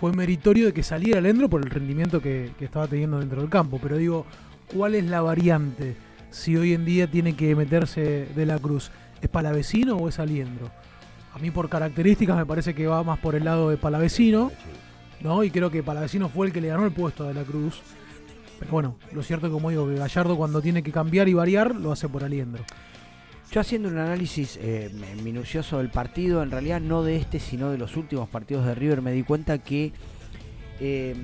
fue 0.00 0.12
meritorio 0.12 0.66
de 0.66 0.72
que 0.72 0.82
saliera 0.82 1.18
Aliendro 1.18 1.48
por 1.48 1.62
el 1.62 1.70
rendimiento 1.70 2.20
que, 2.20 2.52
que 2.58 2.64
estaba 2.64 2.86
teniendo 2.86 3.18
dentro 3.20 3.40
del 3.40 3.50
campo. 3.50 3.78
Pero 3.82 3.96
digo, 3.96 4.26
¿cuál 4.74 4.94
es 4.94 5.04
la 5.04 5.20
variante 5.20 5.96
si 6.30 6.56
hoy 6.56 6.74
en 6.74 6.84
día 6.84 7.10
tiene 7.10 7.36
que 7.36 7.54
meterse 7.54 8.28
de 8.34 8.46
la 8.46 8.58
Cruz? 8.58 8.90
¿Es 9.22 9.28
Palavecino 9.28 9.96
o 9.96 10.08
es 10.08 10.18
Aliendro? 10.18 10.70
A 11.34 11.38
mí 11.38 11.50
por 11.50 11.68
características 11.68 12.36
me 12.36 12.46
parece 12.46 12.74
que 12.74 12.86
va 12.86 13.02
más 13.02 13.18
por 13.18 13.34
el 13.34 13.44
lado 13.44 13.68
de 13.68 13.76
Palavecino, 13.76 14.52
¿no? 15.20 15.42
Y 15.42 15.50
creo 15.50 15.70
que 15.70 15.82
Palavecino 15.82 16.28
fue 16.28 16.46
el 16.46 16.52
que 16.52 16.60
le 16.60 16.68
ganó 16.68 16.84
el 16.84 16.92
puesto 16.92 17.24
a 17.24 17.28
De 17.28 17.34
la 17.34 17.42
Cruz. 17.42 17.82
Pero 18.60 18.70
bueno, 18.70 18.96
lo 19.12 19.22
cierto 19.22 19.46
es 19.46 19.52
como 19.52 19.70
digo, 19.70 19.88
que 19.88 19.96
Gallardo 19.96 20.36
cuando 20.36 20.62
tiene 20.62 20.82
que 20.84 20.92
cambiar 20.92 21.28
y 21.28 21.34
variar, 21.34 21.74
lo 21.74 21.90
hace 21.90 22.08
por 22.08 22.22
Aliendro. 22.22 22.62
Yo 23.54 23.60
haciendo 23.60 23.88
un 23.88 23.98
análisis 23.98 24.58
eh, 24.60 24.90
minucioso 25.22 25.78
del 25.78 25.88
partido, 25.88 26.42
en 26.42 26.50
realidad 26.50 26.80
no 26.80 27.04
de 27.04 27.14
este, 27.14 27.38
sino 27.38 27.70
de 27.70 27.78
los 27.78 27.96
últimos 27.96 28.28
partidos 28.28 28.66
de 28.66 28.74
River, 28.74 29.00
me 29.00 29.12
di 29.12 29.22
cuenta 29.22 29.58
que 29.58 29.92
eh, 30.80 31.14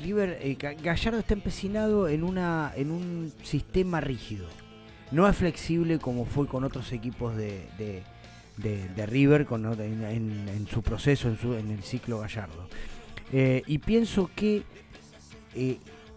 River, 0.00 0.38
eh, 0.40 0.56
Ga- 0.56 0.80
Gallardo 0.80 1.18
está 1.18 1.34
empecinado 1.34 2.06
en, 2.06 2.22
una, 2.22 2.72
en 2.76 2.92
un 2.92 3.32
sistema 3.42 4.00
rígido. 4.00 4.46
No 5.10 5.28
es 5.28 5.36
flexible 5.36 5.98
como 5.98 6.26
fue 6.26 6.46
con 6.46 6.62
otros 6.62 6.92
equipos 6.92 7.34
de, 7.34 8.04
River 9.08 9.48
en, 9.50 10.68
su 10.70 10.80
proceso, 10.82 11.28
en, 11.58 11.72
el 11.72 11.82
ciclo 11.82 12.20
Gallardo. 12.20 12.68
Y 13.32 13.78
pienso 13.78 14.30
que 14.36 14.62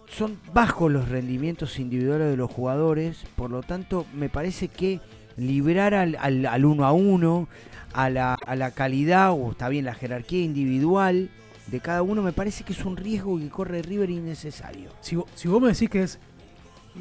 son 0.10 0.38
bajos 0.54 0.92
los 0.92 1.10
rendimientos 1.10 1.80
individuales 1.80 2.30
de 2.30 2.38
los 2.38 2.50
jugadores, 2.52 3.24
por 3.36 3.52
lo 3.52 3.62
tanto 3.62 4.06
me 4.14 4.30
parece 4.30 4.68
que 4.70 5.00
liberar 5.36 5.94
al, 5.94 6.18
al, 6.20 6.46
al 6.46 6.66
uno 6.66 6.86
a 6.86 6.92
uno, 6.94 7.48
a 7.94 8.10
la, 8.10 8.34
a 8.36 8.56
la 8.56 8.72
calidad 8.72 9.32
o 9.32 9.52
está 9.52 9.70
bien 9.70 9.86
la 9.86 9.94
jerarquía 9.94 10.44
individual 10.44 11.30
de 11.68 11.80
cada 11.82 12.02
uno, 12.02 12.22
me 12.22 12.32
parece 12.32 12.64
que 12.64 12.74
es 12.74 12.86
un 12.86 12.96
riesgo 12.96 13.38
que 13.38 13.50
corre 13.50 13.82
River 13.82 14.10
innecesario. 14.10 14.90
Si, 15.02 15.18
si 15.36 15.48
vos 15.48 15.62
me 15.62 15.68
decís 15.70 15.90
que 15.90 16.04
es 16.04 16.20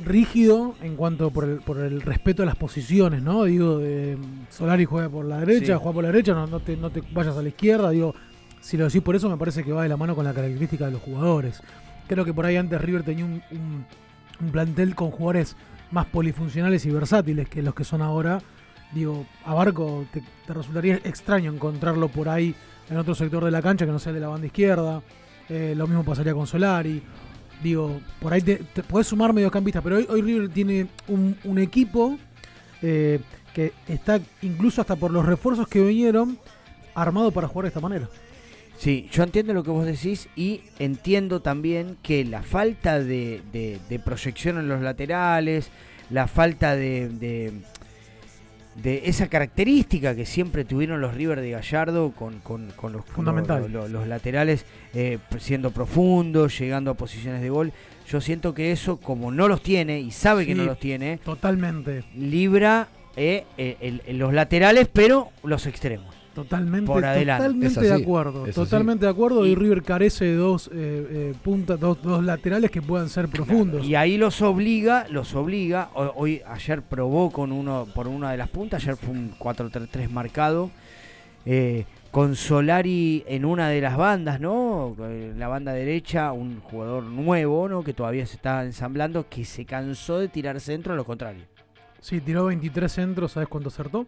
rígido 0.04 0.74
en 0.82 0.96
cuanto 0.96 1.30
por 1.30 1.44
el, 1.44 1.59
por 1.61 1.78
el 1.78 2.02
respeto 2.02 2.42
a 2.42 2.46
las 2.46 2.57
posiciones, 2.57 3.22
¿no? 3.22 3.44
Digo, 3.44 3.78
eh, 3.82 4.16
Solari 4.50 4.84
juega 4.84 5.09
por 5.09 5.24
la 5.24 5.38
derecha, 5.40 5.74
Sí. 5.74 5.78
juega 5.80 5.92
por 5.94 6.02
la 6.02 6.11
derecha, 6.11 6.34
no, 6.34 6.46
no 6.46 6.61
te, 6.61 6.76
no 6.76 6.90
te 6.90 7.02
vayas 7.12 7.36
a 7.36 7.42
la 7.42 7.48
izquierda, 7.48 7.90
digo, 7.90 8.14
si 8.61 8.76
lo 8.76 8.84
decís 8.86 9.00
por 9.02 9.14
eso 9.16 9.30
me 9.30 9.36
parece 9.36 9.62
que 9.64 9.72
va 9.72 9.84
de 9.84 9.88
la 9.88 9.96
mano 9.96 10.14
con 10.16 10.24
la 10.24 10.34
característica 10.34 10.86
de 10.86 10.92
los 10.92 11.00
jugadores. 11.02 11.62
Creo 12.09 12.24
que 12.24 12.32
por 12.32 12.46
ahí 12.46 12.57
antes 12.57 12.80
River 12.80 13.02
tenía 13.02 13.24
un, 13.24 13.86
plantel 14.52 14.94
con 14.94 15.11
jugadores 15.11 15.57
más 15.90 16.07
polifuncionales 16.07 16.84
y 16.86 16.90
versátiles 16.90 17.48
que 17.48 17.62
los 17.62 17.74
que 17.74 17.84
son 17.84 18.02
ahora. 18.02 18.40
Digo, 18.92 19.26
a 19.44 19.54
Barco 19.54 20.07
te, 20.12 20.22
te 20.46 20.54
resultaría 20.54 20.96
extraño 20.96 21.52
encontrarlo 21.52 22.09
por 22.09 22.28
ahí 22.28 22.54
en 22.88 22.96
otro 22.96 23.14
sector 23.14 23.44
de 23.44 23.50
la 23.50 23.62
cancha 23.62 23.86
que 23.86 23.92
no 23.92 23.98
sea 23.98 24.11
el 24.11 24.16
de 24.16 24.20
la 24.20 24.28
banda 24.28 24.46
izquierda. 24.46 25.02
Eh, 25.48 25.74
lo 25.76 25.86
mismo 25.86 26.04
pasaría 26.04 26.34
con 26.34 26.46
Solari. 26.46 27.02
Digo, 27.62 28.00
por 28.20 28.32
ahí 28.32 28.42
te, 28.42 28.57
te 28.57 28.82
podés 28.82 29.07
sumar 29.07 29.32
mediocampistas, 29.32 29.82
pero 29.82 29.96
hoy, 29.96 30.07
hoy 30.11 30.22
River 30.22 30.48
tiene 30.50 30.86
un, 31.09 31.36
un 31.44 31.59
equipo 31.59 32.18
eh, 32.82 33.20
que 33.54 33.72
está, 33.88 34.20
incluso 34.42 34.82
hasta 34.82 34.96
por 34.96 35.11
los 35.11 35.24
refuerzos 35.24 35.66
que 35.66 35.80
vinieron, 35.80 36.38
armado 36.94 37.30
para 37.30 37.48
jugar 37.48 37.64
de 37.64 37.68
esta 37.68 37.80
manera. 37.80 38.07
Sí, 38.79 39.09
yo 39.11 39.22
entiendo 39.22 39.55
lo 39.55 39.62
que 39.64 39.70
vos 39.70 39.87
decís 39.87 40.29
y 40.37 40.61
entiendo 40.79 41.41
también 41.41 41.97
que 42.03 42.24
la 42.24 42.43
falta 42.43 42.99
de, 42.99 43.41
de- 43.53 43.79
de 43.89 43.99
proyección 43.99 44.59
en 44.59 44.68
los 44.68 44.83
laterales, 44.83 45.70
la 46.11 46.29
falta 46.29 46.77
de, 46.77 47.09
de, 47.09 47.53
de 48.83 49.03
esa 49.07 49.29
característica 49.29 50.14
que 50.14 50.27
siempre 50.27 50.64
tuvieron 50.66 51.01
los 51.01 51.14
River 51.14 51.41
de 51.41 51.51
Gallardo 51.53 52.12
con, 52.12 52.41
con- 52.41 52.70
con 52.77 52.93
los, 52.93 53.05
Fundamental. 53.07 53.72
los 53.72 54.07
laterales 54.07 54.66
eh, 54.93 55.18
siendo 55.39 55.70
profundos, 55.70 56.59
llegando 56.59 56.91
a 56.91 56.95
posiciones 56.95 57.41
de 57.41 57.49
gol. 57.49 57.72
Yo 58.09 58.20
siento 58.20 58.53
que 58.55 58.72
eso, 58.72 58.99
como 58.99 59.33
no 59.33 59.49
los 59.49 59.62
tiene 59.62 60.01
y 60.01 60.11
sabe 60.11 60.45
que 60.47 60.55
no 60.55 60.64
los 60.64 60.79
tiene, 60.79 61.16
Totalmente. 61.24 62.05
libra 62.14 62.89
eh, 63.16 63.47
eh, 63.57 64.01
el- 64.07 64.18
los 64.18 64.35
laterales, 64.35 64.87
pero 64.93 65.31
los 65.43 65.66
extremos. 65.66 66.14
Totalmente, 66.37 66.87
Por 66.87 67.05
adelante. 67.05 67.43
totalmente 67.49 67.80
de 67.80 67.93
acuerdo. 67.95 68.45
Totalmente 68.55 69.07
de 69.07 69.11
acuerdo. 69.11 69.45
Y, 69.47 69.55
River 69.55 69.82
carece 69.82 70.26
de 70.26 70.37
dos 70.37 70.68
eh, 70.68 70.72
eh, 70.74 71.34
puntas, 71.43 71.80
dos, 71.80 72.01
dos 72.03 72.22
laterales 72.22 72.70
que 72.70 72.82
puedan 72.82 73.09
ser 73.09 73.26
profundos. 73.28 73.84
Y 73.84 73.95
ahí 73.95 74.18
los 74.18 74.41
obliga, 74.43 75.07
los 75.11 75.34
obliga. 75.34 75.89
ho- 75.95 76.12
Hoy, 76.14 76.43
ayer 76.47 76.82
probó 76.82 77.30
con 77.30 77.53
uno 77.53 77.89
por 77.95 78.07
una 78.07 78.30
de 78.30 78.37
las 78.37 78.49
puntas. 78.51 78.82
Ayer 78.82 78.97
fue 78.97 79.11
un 79.14 79.32
4-3-3 79.39 80.11
marcado. 80.11 80.70
eh, 81.47 81.84
con 82.11 82.34
Solari 82.34 83.24
en 83.26 83.45
una 83.45 83.68
de 83.68 83.80
las 83.80 83.97
bandas, 83.97 84.41
¿no? 84.41 84.97
En 85.01 85.39
la 85.39 85.49
banda 85.49 85.72
derecha, 85.72 86.32
un 86.32 86.61
jugador 86.61 87.03
nuevo, 87.05 87.68
¿no? 87.68 87.82
Que 87.84 87.93
todavía 87.93 88.24
se 88.26 88.37
está 88.37 88.64
ensamblando, 88.64 89.28
que 89.28 89.45
se 89.45 89.66
cansó 89.66 90.18
de 90.18 90.28
tirar 90.28 90.59
centro, 90.61 90.95
a 90.95 90.97
lo 90.97 91.05
contrario. 91.05 91.45
Sí, 92.01 92.20
tiró 92.22 92.47
23 92.47 92.91
centros, 92.91 93.32
¿sabes 93.32 93.49
cuánto 93.51 93.68
acertó? 93.68 94.07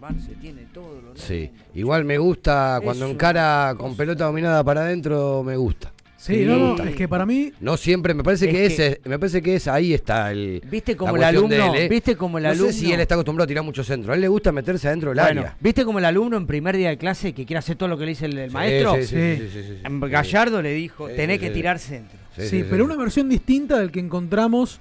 Marce 0.00 0.32
tiene 0.40 0.62
todo 0.72 1.00
lo 1.02 1.14
Sí, 1.16 1.50
igual 1.74 2.04
me 2.04 2.16
gusta 2.18 2.80
cuando 2.82 3.06
encara 3.06 3.74
con 3.76 3.96
pelota 3.96 4.24
dominada 4.24 4.64
para 4.64 4.82
adentro, 4.82 5.42
me 5.42 5.56
gusta. 5.56 5.92
Sí, 6.16 6.36
Me 6.38 6.44
no, 6.46 6.76
es 6.84 6.94
que 6.96 7.08
para 7.08 7.24
mí. 7.24 7.50
No 7.60 7.78
siempre, 7.78 8.12
me 8.12 8.22
parece 8.22 8.44
Es 8.46 8.50
que, 8.52 8.58
que- 8.58 8.66
ese, 8.66 9.00
me 9.06 9.18
parece 9.18 9.40
que 9.40 9.56
es 9.56 9.66
ahí 9.68 9.94
está 9.94 10.30
el. 10.30 10.62
¿Viste 10.70 10.94
como 10.94 11.16
la 11.16 11.30
el 11.30 11.34
de 11.34 11.38
alumno? 11.38 11.74
él, 11.74 11.82
¿eh? 11.82 11.88
¿Viste 11.88 12.14
como 12.14 12.36
el 12.38 12.44
no 12.44 12.50
alumno? 12.50 12.72
sé 12.72 12.78
si 12.78 12.92
él 12.92 13.00
está 13.00 13.14
acostumbrado 13.14 13.44
a 13.44 13.48
tirar 13.48 13.64
mucho 13.64 13.82
centro. 13.82 14.12
A 14.12 14.14
él 14.16 14.20
le 14.20 14.28
gusta 14.28 14.52
meterse 14.52 14.88
adentro 14.88 15.10
del 15.10 15.18
Bueno, 15.18 15.40
área. 15.40 15.56
¿viste 15.60 15.82
como 15.84 15.98
el 15.98 16.04
alumno 16.04 16.36
en 16.36 16.46
primer 16.46 16.76
día 16.76 16.90
de 16.90 16.98
clase 16.98 17.32
que 17.32 17.46
quiere 17.46 17.58
hacer 17.58 17.76
todo 17.76 17.88
lo 17.88 17.96
que 17.96 18.04
le 18.04 18.10
dice 18.10 18.26
el, 18.26 18.36
el 18.36 18.50
Sí, 18.50 18.54
maestro? 18.54 18.96
sí, 18.96 19.02
sí, 19.04 19.08
sí, 19.16 19.36
sí, 19.38 19.48
sí, 19.50 19.62
sí. 19.68 19.74
En 19.82 20.00
Gallardo 20.00 20.60
le 20.60 20.74
dijo, 20.74 21.08
Sí, 21.08 21.14
tenés 21.16 21.36
sí, 21.36 21.40
que 21.40 21.48
sí. 21.48 21.54
tirar 21.54 21.78
centro. 21.78 22.18
Sí, 22.38 22.64
pero 22.68 22.84
una 22.84 22.96
versión 22.96 23.28
distinta 23.30 23.78
del 23.78 23.90
que 23.90 24.00
encontramos 24.00 24.78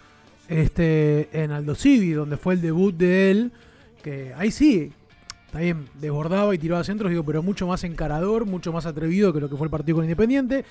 este, 0.49 1.29
en 1.31 1.51
Aldo 1.51 1.75
Civi, 1.75 2.11
donde 2.11 2.35
fue 2.37 2.55
el 2.55 2.61
debut 2.61 2.95
de 2.95 3.31
él. 3.31 3.51
Que 4.03 4.33
ahí 4.37 4.51
sí, 4.51 4.91
está 5.49 5.59
bien, 5.61 5.87
desbordaba 5.99 6.53
y 6.53 6.59
tiraba 6.59 6.83
centros, 6.83 7.09
digo, 7.09 7.23
pero 7.23 7.41
mucho 7.41 7.65
más 7.65 7.83
encarador, 7.83 8.45
mucho 8.45 8.71
más 8.71 8.85
atrevido 8.85 9.33
que 9.33 9.39
lo 9.39 9.49
que 9.49 9.55
fue 9.57 9.65
el 9.65 9.71
partido 9.71 9.95
con 9.95 10.05
Independiente. 10.05 10.63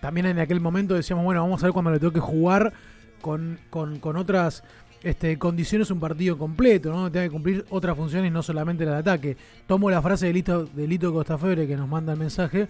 También 0.00 0.26
en 0.26 0.40
aquel 0.40 0.60
momento 0.60 0.94
decíamos, 0.94 1.24
bueno, 1.24 1.42
vamos 1.42 1.62
a 1.62 1.66
ver 1.66 1.72
cuando 1.72 1.92
le 1.92 2.00
toque 2.00 2.18
jugar 2.18 2.72
con, 3.20 3.60
con, 3.70 4.00
con 4.00 4.16
otras 4.16 4.64
este, 5.04 5.38
condiciones 5.38 5.92
un 5.92 6.00
partido 6.00 6.36
completo, 6.36 6.92
¿no? 6.92 7.08
Tiene 7.10 7.28
que 7.28 7.32
cumplir 7.32 7.64
otras 7.70 7.96
funciones, 7.96 8.32
no 8.32 8.42
solamente 8.42 8.82
el 8.82 8.92
ataque. 8.94 9.36
Tomo 9.68 9.88
la 9.90 10.02
frase 10.02 10.26
de 10.26 10.32
Lito, 10.32 10.66
de 10.66 10.88
Lito 10.88 11.12
Costafebre 11.12 11.68
que 11.68 11.76
nos 11.76 11.88
manda 11.88 12.12
el 12.12 12.18
mensaje, 12.18 12.66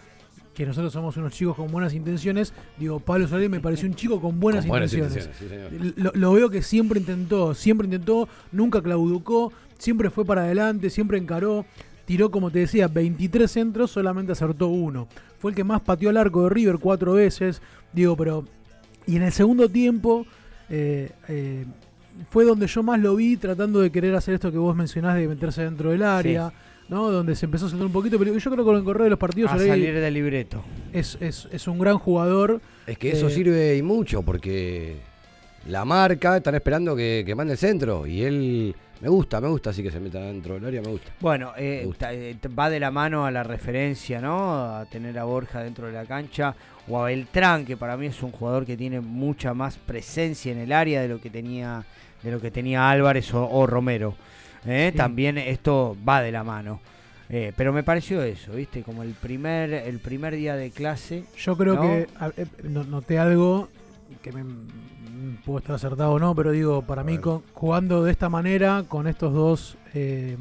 que 0.52 0.66
nosotros 0.66 0.92
somos 0.92 1.16
unos 1.16 1.32
chicos 1.32 1.56
con 1.56 1.68
buenas 1.72 1.94
intenciones. 1.94 2.52
Digo, 2.78 3.00
Pablo 3.00 3.28
Solari 3.28 3.48
me 3.48 3.60
pareció 3.60 3.88
un 3.88 3.94
chico 3.94 4.20
con 4.20 4.38
buenas, 4.40 4.64
Con 4.64 4.70
buenas 4.70 4.92
intenciones. 4.92 5.30
intenciones, 5.38 5.70
sí, 5.70 5.78
señor. 5.78 5.94
Lo, 5.96 6.12
lo 6.14 6.32
veo 6.34 6.50
que 6.50 6.60
siempre 6.60 7.00
intentó, 7.00 7.54
siempre 7.54 7.86
intentó, 7.86 8.28
nunca 8.52 8.82
clauducó, 8.82 9.52
siempre 9.78 10.10
fue 10.10 10.24
para 10.24 10.42
adelante, 10.42 10.90
siempre 10.90 11.18
encaró. 11.18 11.64
Tiró, 12.04 12.30
como 12.30 12.50
te 12.52 12.60
decía, 12.60 12.86
23 12.86 13.50
centros, 13.50 13.90
solamente 13.90 14.30
acertó 14.32 14.68
uno. 14.68 15.08
Fue 15.38 15.50
el 15.50 15.56
que 15.56 15.64
más 15.64 15.80
pateó 15.80 16.10
al 16.10 16.16
arco 16.16 16.44
de 16.44 16.50
River 16.50 16.78
cuatro 16.78 17.14
veces. 17.14 17.60
Digo, 17.92 18.16
pero. 18.16 18.44
Y 19.06 19.16
en 19.16 19.22
el 19.22 19.32
segundo 19.32 19.68
tiempo, 19.68 20.24
eh, 20.70 21.10
eh, 21.28 21.64
fue 22.30 22.44
donde 22.44 22.66
yo 22.68 22.82
más 22.82 23.00
lo 23.00 23.16
vi 23.16 23.36
tratando 23.36 23.80
de 23.80 23.90
querer 23.90 24.14
hacer 24.14 24.34
esto 24.34 24.50
que 24.52 24.58
vos 24.58 24.74
mencionás 24.76 25.16
de 25.16 25.26
meterse 25.28 25.62
dentro 25.62 25.90
del 25.90 26.02
área, 26.02 26.52
¿no? 26.88 27.10
Donde 27.10 27.34
se 27.36 27.46
empezó 27.46 27.66
a 27.66 27.68
sentar 27.70 27.86
un 27.86 27.92
poquito, 27.92 28.18
pero 28.18 28.32
yo 28.36 28.50
creo 28.50 28.64
que 28.64 28.68
con 28.68 28.76
el 28.76 28.84
correo 28.84 29.04
de 29.04 29.10
los 29.10 29.18
partidos 29.18 29.52
A 29.52 29.58
salir 29.58 29.94
del 29.94 30.14
libreto. 30.14 30.62
es, 30.92 31.18
es, 31.20 31.48
es 31.52 31.66
un 31.68 31.78
gran 31.78 31.98
jugador. 31.98 32.60
Es 32.86 32.98
que 32.98 33.10
eso 33.10 33.28
Eh, 33.28 33.30
sirve 33.30 33.76
y 33.76 33.82
mucho, 33.82 34.22
porque 34.22 34.96
la 35.68 35.84
marca 35.84 36.36
están 36.36 36.54
esperando 36.54 36.94
que, 36.96 37.24
que 37.26 37.34
mande 37.34 37.52
el 37.54 37.58
centro. 37.58 38.06
Y 38.06 38.22
él 38.22 38.74
me 39.00 39.08
gusta, 39.08 39.40
me 39.40 39.48
gusta 39.48 39.70
así 39.70 39.82
que 39.82 39.90
se 39.90 40.00
meta 40.00 40.20
dentro 40.20 40.54
del 40.54 40.64
área, 40.64 40.80
me 40.82 40.88
gusta. 40.88 41.12
Bueno, 41.20 41.52
eh, 41.56 41.78
Me 41.80 41.86
gusta. 41.86 42.06
ta- 42.06 42.14
eh, 42.14 42.36
va 42.58 42.70
de 42.70 42.80
la 42.80 42.90
mano 42.90 43.26
a 43.26 43.30
la 43.30 43.42
referencia, 43.42 44.20
¿no? 44.20 44.54
A 44.76 44.86
tener 44.86 45.18
a 45.18 45.24
Borja 45.24 45.62
dentro 45.62 45.86
de 45.86 45.92
la 45.92 46.04
cancha 46.06 46.54
o 46.88 46.98
a 47.00 47.06
Beltrán, 47.06 47.64
que 47.64 47.76
para 47.76 47.96
mí 47.96 48.06
es 48.06 48.22
un 48.22 48.30
jugador 48.32 48.64
que 48.64 48.76
tiene 48.76 49.00
mucha 49.00 49.52
más 49.54 49.76
presencia 49.76 50.52
en 50.52 50.58
el 50.58 50.72
área 50.72 51.02
de 51.02 51.08
lo 51.08 51.20
que 51.20 51.30
tenía 51.30 51.84
de 52.22 52.30
lo 52.32 52.40
que 52.40 52.50
tenía 52.50 52.90
Álvarez 52.90 53.32
o, 53.34 53.48
o 53.48 53.66
Romero. 53.66 54.14
¿eh? 54.66 54.88
Sí. 54.90 54.96
También 54.96 55.38
esto 55.38 55.96
va 56.08 56.22
de 56.22 56.32
la 56.32 56.42
mano. 56.42 56.80
Eh, 57.28 57.52
pero 57.56 57.72
me 57.72 57.82
pareció 57.82 58.22
eso, 58.22 58.52
¿viste? 58.52 58.82
Como 58.82 59.02
el 59.02 59.10
primer 59.12 59.72
el 59.72 59.98
primer 60.00 60.34
día 60.36 60.56
de 60.56 60.70
clase. 60.70 61.24
Yo 61.36 61.56
creo 61.56 61.74
¿no? 61.74 61.82
que 61.82 62.06
a- 62.18 62.32
eh, 62.36 62.46
no- 62.64 62.84
noté 62.84 63.18
algo 63.18 63.68
que 64.22 64.32
me 64.32 64.42
puedo 65.44 65.58
estar 65.58 65.76
acertado 65.76 66.12
o 66.12 66.18
no, 66.18 66.34
pero 66.34 66.50
digo, 66.52 66.82
para 66.82 67.02
mí 67.04 67.18
con- 67.18 67.42
jugando 67.54 68.04
de 68.04 68.10
esta 68.12 68.28
manera, 68.28 68.84
con 68.88 69.06
estos 69.06 69.32
dos 69.32 69.76
eh, 69.94 70.36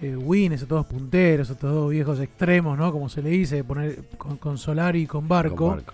eh, 0.00 0.16
wins, 0.16 0.54
estos 0.54 0.68
dos 0.68 0.86
punteros, 0.86 1.48
estos 1.50 1.72
dos 1.72 1.90
viejos 1.90 2.20
extremos, 2.20 2.76
¿no? 2.78 2.92
Como 2.92 3.08
se 3.08 3.22
le 3.22 3.30
dice, 3.30 3.64
poner 3.64 4.04
con, 4.18 4.36
con 4.36 4.58
Solari 4.58 5.02
y 5.02 5.06
con 5.06 5.26
Barco, 5.28 5.56
Con 5.56 5.68
Barco. 5.76 5.92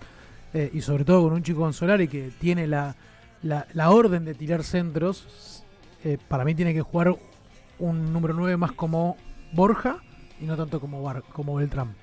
eh, 0.53 0.69
y 0.73 0.81
sobre 0.81 1.05
todo 1.05 1.23
con 1.23 1.33
un 1.33 1.43
chico 1.43 1.59
con 1.61 1.73
Solari 1.73 2.07
que 2.07 2.31
tiene 2.39 2.67
la, 2.67 2.95
la, 3.43 3.65
la 3.73 3.89
orden 3.91 4.25
de 4.25 4.33
tirar 4.33 4.63
centros, 4.63 5.63
eh, 6.03 6.17
para 6.27 6.43
mí 6.45 6.53
tiene 6.55 6.73
que 6.73 6.81
jugar 6.81 7.15
un 7.79 8.11
número 8.13 8.33
9 8.33 8.57
más 8.57 8.71
como 8.73 9.17
Borja 9.53 9.97
y 10.41 10.45
no 10.45 10.57
tanto 10.57 10.79
como, 10.79 11.01
Bar, 11.01 11.23
como 11.31 11.55
Beltrán. 11.55 11.93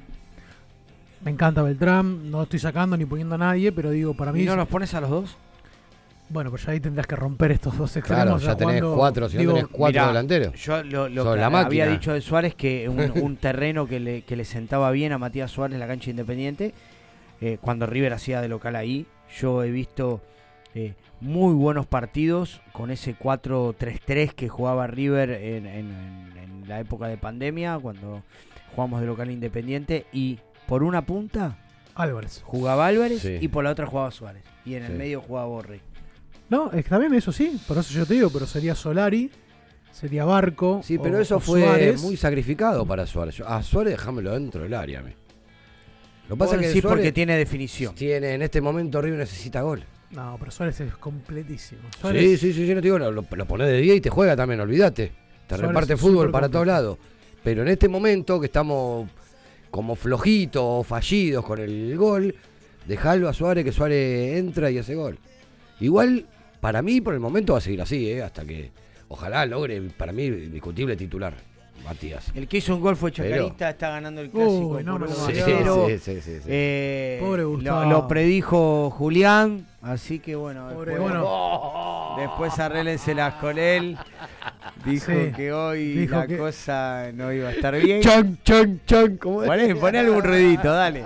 Me 1.23 1.31
encanta 1.31 1.63
Beltrán, 1.63 2.31
no 2.31 2.45
estoy 2.45 2.59
sacando 2.59 2.97
ni 2.97 3.05
poniendo 3.05 3.35
a 3.35 3.39
nadie, 3.39 3.73
pero 3.73 3.91
digo, 3.91 4.15
para 4.15 4.33
mí... 4.33 4.41
¿Y 4.41 4.47
no 4.47 4.57
los 4.57 4.69
pones 4.69 4.95
a 4.95 5.03
los 5.03 5.11
dos? 5.11 5.37
Bueno, 6.31 6.51
pues 6.51 6.65
ya 6.65 6.73
ahí 6.73 6.81
tendrás 6.81 7.07
que 7.09 7.17
romper 7.17 7.51
estos 7.51 7.77
dos 7.77 7.91
Claro, 7.93 8.37
extremos. 8.37 8.43
ya 8.45 8.57
tenés 8.57 8.77
jugando- 8.81 8.97
cuatro, 8.97 9.29
si 9.29 9.37
no 9.45 9.53
tenés 9.55 9.67
cuatro 9.69 10.01
Mirá, 10.01 10.07
delanteros. 10.09 10.55
Yo 10.63 10.83
lo, 10.85 11.09
lo 11.09 11.25
que 11.33 11.39
la 11.41 11.47
había 11.47 11.51
máquina. 11.65 11.87
dicho 11.87 12.13
de 12.13 12.21
Suárez 12.21 12.55
que 12.55 12.89
un, 12.89 13.01
un 13.23 13.37
terreno 13.37 13.87
que 13.87 13.99
le, 14.01 14.23
que 14.23 14.37
le 14.37 14.45
sentaba 14.45 14.91
bien 14.93 15.13
a 15.13 15.19
Matías 15.19 15.51
Suárez 15.51 15.75
en 15.75 15.81
la 15.81 15.87
cancha 15.89 16.11
independiente, 16.11 16.73
eh, 17.41 17.59
cuando 17.61 17.87
River 17.87 18.13
hacía 18.13 18.41
de 18.41 18.49
local 18.49 18.77
ahí, 18.77 19.07
yo 19.41 19.65
he 19.65 19.71
visto 19.73 20.21
eh, 20.75 20.95
muy 21.21 21.53
buenos 21.55 21.87
partidos 21.87 22.61
con 22.73 22.93
ese 22.93 23.17
4-3-3 23.17 24.33
que 24.35 24.49
jugaba 24.49 24.87
River 24.87 25.31
en, 25.31 25.67
en- 25.67 25.91
en- 25.91 26.39
en 26.39 26.69
la 26.69 26.79
época 26.79 27.09
de 27.09 27.17
pandemia, 27.17 27.79
cuando 27.81 28.23
jugamos 28.75 29.01
de 29.01 29.07
local 29.09 29.31
independiente, 29.33 30.07
y 30.13 30.39
por 30.69 30.85
una 30.85 31.03
punta 31.05 31.59
Álvarez. 31.97 32.41
jugaba 32.45 32.87
Álvarez 32.87 33.21
Sí. 33.23 33.39
y 33.41 33.49
por 33.49 33.65
la 33.65 33.71
otra 33.71 33.87
jugaba 33.87 34.13
Suárez, 34.13 34.45
y 34.65 34.75
en 34.75 34.85
el 34.85 34.93
medio 34.95 35.21
jugaba 35.21 35.47
Borri. 35.49 35.81
No, 36.51 36.71
está 36.73 36.99
bien, 36.99 37.15
eso 37.15 37.33
sí, 37.33 37.59
por 37.67 37.79
eso 37.79 37.93
yo 37.95 38.05
te 38.05 38.15
digo, 38.15 38.29
pero 38.31 38.45
sería 38.47 38.75
Solari, 38.75 39.31
sería 39.93 40.25
Barco. 40.25 40.81
Sí, 40.85 40.99
pero 40.99 41.19
o- 41.19 41.21
eso 41.21 41.37
o 41.37 41.41
fue 41.41 41.63
Suárez. 41.63 42.03
muy 42.03 42.17
sacrificado 42.17 42.85
para 42.85 43.07
Suárez. 43.07 43.37
Yo- 43.37 43.49
A 43.49 43.63
Suárez 43.63 43.93
déjamelo 43.95 44.33
dentro 44.33 44.63
del 44.63 44.75
área. 44.75 45.01
a 45.01 45.03
mí. 45.03 45.13
Lo 46.29 46.37
que 46.37 46.39
pasa 46.39 46.57
es 46.57 46.61
que 46.73 46.81
Suárez 46.81 46.97
porque 46.99 47.13
tiene 47.13 47.37
definición. 47.37 47.95
Tiene, 47.95 48.35
en 48.35 48.43
este 48.43 48.61
momento 48.61 49.01
River 49.01 49.19
necesita 49.21 49.63
gol. 49.63 49.85
No, 50.11 50.37
pero 50.39 50.51
Suárez 50.51 50.81
es 50.81 50.95
completísimo. 50.97 51.83
Sí, 51.95 51.99
Suárez- 52.01 52.41
sí, 52.41 52.53
sí, 52.53 52.67
sí, 52.67 52.75
no 52.75 52.81
te 52.81 52.87
digo, 52.89 52.99
lo, 52.99 53.13
lo 53.13 53.23
pones 53.47 53.69
de 53.69 53.81
10 53.81 53.97
y 53.97 54.01
te 54.01 54.11
juega 54.11 54.35
también, 54.37 54.61
olvídate. 54.61 55.13
Te 55.47 55.55
Suárez 55.57 55.69
reparte 55.69 55.95
es 55.95 56.01
fútbol 56.01 56.31
para 56.33 56.49
todos 56.49 56.67
lados. 56.67 56.99
Pero 57.45 57.63
en 57.63 57.69
este 57.69 57.89
momento 57.89 58.39
que 58.41 58.47
estamos 58.47 59.09
como 59.71 59.95
flojitos 59.95 60.63
o 60.65 60.83
fallidos 60.83 61.45
con 61.45 61.61
el 61.61 61.97
gol, 61.97 62.35
dejalo 62.87 63.29
a 63.29 63.33
Suárez 63.33 63.65
que 63.65 63.71
Suárez 63.73 64.37
entra 64.37 64.69
y 64.71 64.79
hace 64.79 64.95
gol. 64.97 65.17
Igual, 65.81 66.27
para 66.61 66.83
mí, 66.83 67.01
por 67.01 67.15
el 67.15 67.21
momento 67.21 67.53
va 67.55 67.59
a 67.59 67.63
seguir 67.63 67.81
así, 67.83 68.11
¿eh? 68.11 68.23
hasta 68.23 68.45
que 68.45 68.71
ojalá 69.09 69.45
logre, 69.47 69.81
para 69.97 70.13
mí, 70.13 70.29
discutible 70.31 70.97
titular, 70.97 71.35
Matías. 71.85 72.31
El 72.35 72.47
que 72.47 72.59
hizo 72.59 72.75
un 72.75 72.81
gol 72.83 72.95
fue 72.97 73.11
Pero- 73.11 73.31
Chacarita, 73.31 73.71
está 73.71 73.91
ganando 73.91 74.21
el 74.21 74.31
clásico. 74.31 74.67
Uy, 74.77 74.85
no 74.85 74.99
por 74.99 75.09
me 75.09 75.15
lo 75.15 75.15
1 75.17 75.25
a 75.25 75.29
digas. 75.33 75.47
0. 75.49 75.87
Sí, 75.89 75.99
sí, 75.99 76.21
sí, 76.21 76.37
sí. 76.41 76.43
Eh, 76.47 77.19
Pobre 77.23 77.45
Gustavo. 77.45 77.91
lo 77.91 78.07
predijo 78.07 78.91
Julián, 78.91 79.67
así 79.81 80.19
que 80.19 80.37
bueno, 80.37 80.69
Pobre, 80.75 80.93
después, 80.93 81.13
bueno. 81.13 82.15
después 82.19 82.59
arréglenselas 82.59 83.35
con 83.35 83.59
él. 83.59 83.97
Dijo 84.85 85.07
Sí, 85.13 85.33
que 85.37 85.53
hoy 85.53 85.93
dijo 85.93 86.17
la 86.17 86.27
que- 86.27 86.37
cosa 86.39 87.11
no 87.15 87.33
iba 87.33 87.49
a 87.49 87.53
estar 87.53 87.75
bien. 87.81 88.03
Chan, 88.03 88.39
chan, 88.45 88.81
chan, 88.87 89.17
¿cómo 89.17 89.43
es? 89.43 89.49
Poné, 89.49 89.75
poné 89.77 89.99
algún 90.01 90.23
ruidito, 90.23 90.71
dale. 90.73 91.05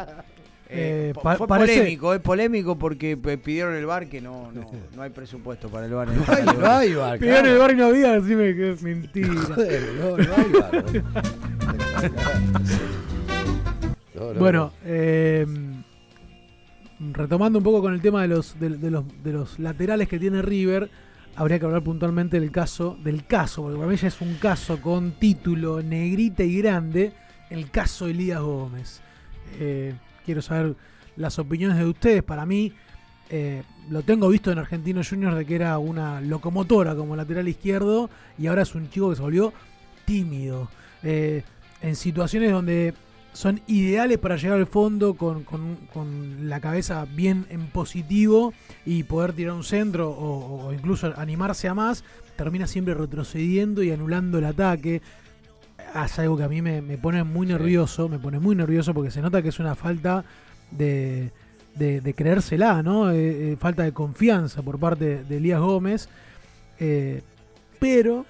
Eh, 0.70 1.12
pa- 1.22 1.36
fue 1.36 1.46
parece- 1.46 1.74
polémico, 1.78 2.14
es 2.14 2.20
polémico 2.20 2.78
porque 2.78 3.16
pidieron 3.16 3.74
el 3.74 3.86
bar 3.86 4.08
que 4.08 4.20
no, 4.20 4.50
no, 4.52 4.70
no 4.96 5.02
hay 5.02 5.10
presupuesto 5.10 5.68
para 5.68 5.86
el 5.86 5.92
bar. 5.92 6.08
No 6.08 6.24
hay, 6.26 6.44
no 6.44 6.66
hay 6.70 6.94
bar, 6.94 7.18
claro. 7.18 7.48
el 7.52 7.58
bar 7.58 7.70
y 7.72 7.74
no 7.76 7.86
había, 7.86 8.12
decime 8.20 8.54
que 8.56 8.70
es 8.72 8.82
mentira. 8.82 9.28
Joder, 9.54 9.92
no, 10.00 10.16
no 10.16 10.34
hay 10.36 10.52
bar. 10.52 10.84
No, 14.14 14.32
no, 14.32 14.38
bueno, 14.40 14.72
eh, 14.84 15.44
retomando 17.12 17.58
un 17.58 17.64
poco 17.64 17.80
con 17.82 17.92
el 17.94 18.00
tema 18.00 18.22
de 18.22 18.28
los, 18.28 18.58
de, 18.60 18.70
de 18.70 18.90
los, 18.90 19.04
de 19.24 19.32
los 19.32 19.58
laterales 19.58 20.08
que 20.08 20.18
tiene 20.20 20.40
River, 20.40 20.88
habría 21.34 21.58
que 21.58 21.64
hablar 21.64 21.82
puntualmente 21.82 22.38
del 22.38 22.52
caso, 22.52 22.96
del 23.02 23.26
caso, 23.26 23.62
porque 23.62 23.76
para 23.76 23.88
mí 23.90 23.96
ya 23.96 24.06
es 24.08 24.20
un 24.20 24.34
caso 24.34 24.80
con 24.80 25.12
título 25.12 25.82
negrita 25.82 26.44
y 26.44 26.58
grande, 26.58 27.12
el 27.50 27.70
caso 27.70 28.06
Elías 28.06 28.40
Gómez. 28.40 29.00
Eh, 29.58 29.94
quiero 30.24 30.42
saber 30.42 30.74
las 31.16 31.38
opiniones 31.38 31.78
de 31.78 31.86
ustedes. 31.86 32.22
Para 32.22 32.44
mí, 32.46 32.72
eh, 33.30 33.62
lo 33.90 34.02
tengo 34.02 34.28
visto 34.28 34.50
en 34.50 34.58
Argentinos 34.58 35.08
Juniors 35.08 35.36
de 35.36 35.44
que 35.46 35.54
era 35.54 35.78
una 35.78 36.20
locomotora 36.20 36.94
como 36.94 37.16
lateral 37.16 37.48
izquierdo 37.48 38.10
y 38.38 38.46
ahora 38.46 38.62
es 38.62 38.74
un 38.74 38.88
chico 38.90 39.10
que 39.10 39.16
se 39.16 39.22
volvió 39.22 39.52
tímido. 40.04 40.68
Eh, 41.02 41.42
en 41.82 41.96
situaciones 41.96 42.50
donde 42.50 42.94
son 43.32 43.60
ideales 43.66 44.18
para 44.18 44.36
llegar 44.36 44.58
al 44.58 44.66
fondo 44.66 45.14
con, 45.14 45.42
con- 45.44 46.48
la 46.48 46.60
cabeza 46.60 47.04
bien 47.14 47.46
en 47.50 47.66
positivo 47.66 48.52
y 48.86 49.02
poder 49.02 49.32
tirar 49.32 49.54
un 49.54 49.64
centro 49.64 50.10
o, 50.10 50.66
o 50.66 50.72
incluso 50.72 51.12
animarse 51.16 51.66
a 51.68 51.74
más, 51.74 52.04
termina 52.36 52.66
siempre 52.66 52.94
retrocediendo 52.94 53.82
y 53.82 53.90
anulando 53.90 54.38
el 54.38 54.44
ataque. 54.44 55.02
Hace 55.94 56.22
algo 56.22 56.36
que 56.36 56.42
a 56.42 56.48
mí 56.48 56.60
me, 56.60 56.82
me 56.82 56.98
pone 56.98 57.24
muy 57.24 57.46
nervioso, 57.46 58.08
me 58.08 58.18
pone 58.18 58.38
muy 58.40 58.54
nervioso 58.54 58.92
porque 58.92 59.10
se 59.10 59.22
nota 59.22 59.40
que 59.40 59.48
es 59.48 59.60
una 59.60 59.74
falta 59.74 60.24
de, 60.72 61.30
de, 61.76 62.00
de 62.00 62.14
creérsela, 62.14 62.82
¿no? 62.82 63.10
Eh, 63.10 63.52
eh, 63.52 63.56
falta 63.56 63.84
de 63.84 63.92
confianza 63.92 64.62
por 64.62 64.78
parte 64.78 65.24
de 65.24 65.36
Elías 65.36 65.60
Gómez. 65.60 66.08
Eh, 66.78 67.22
pero, 67.78 68.26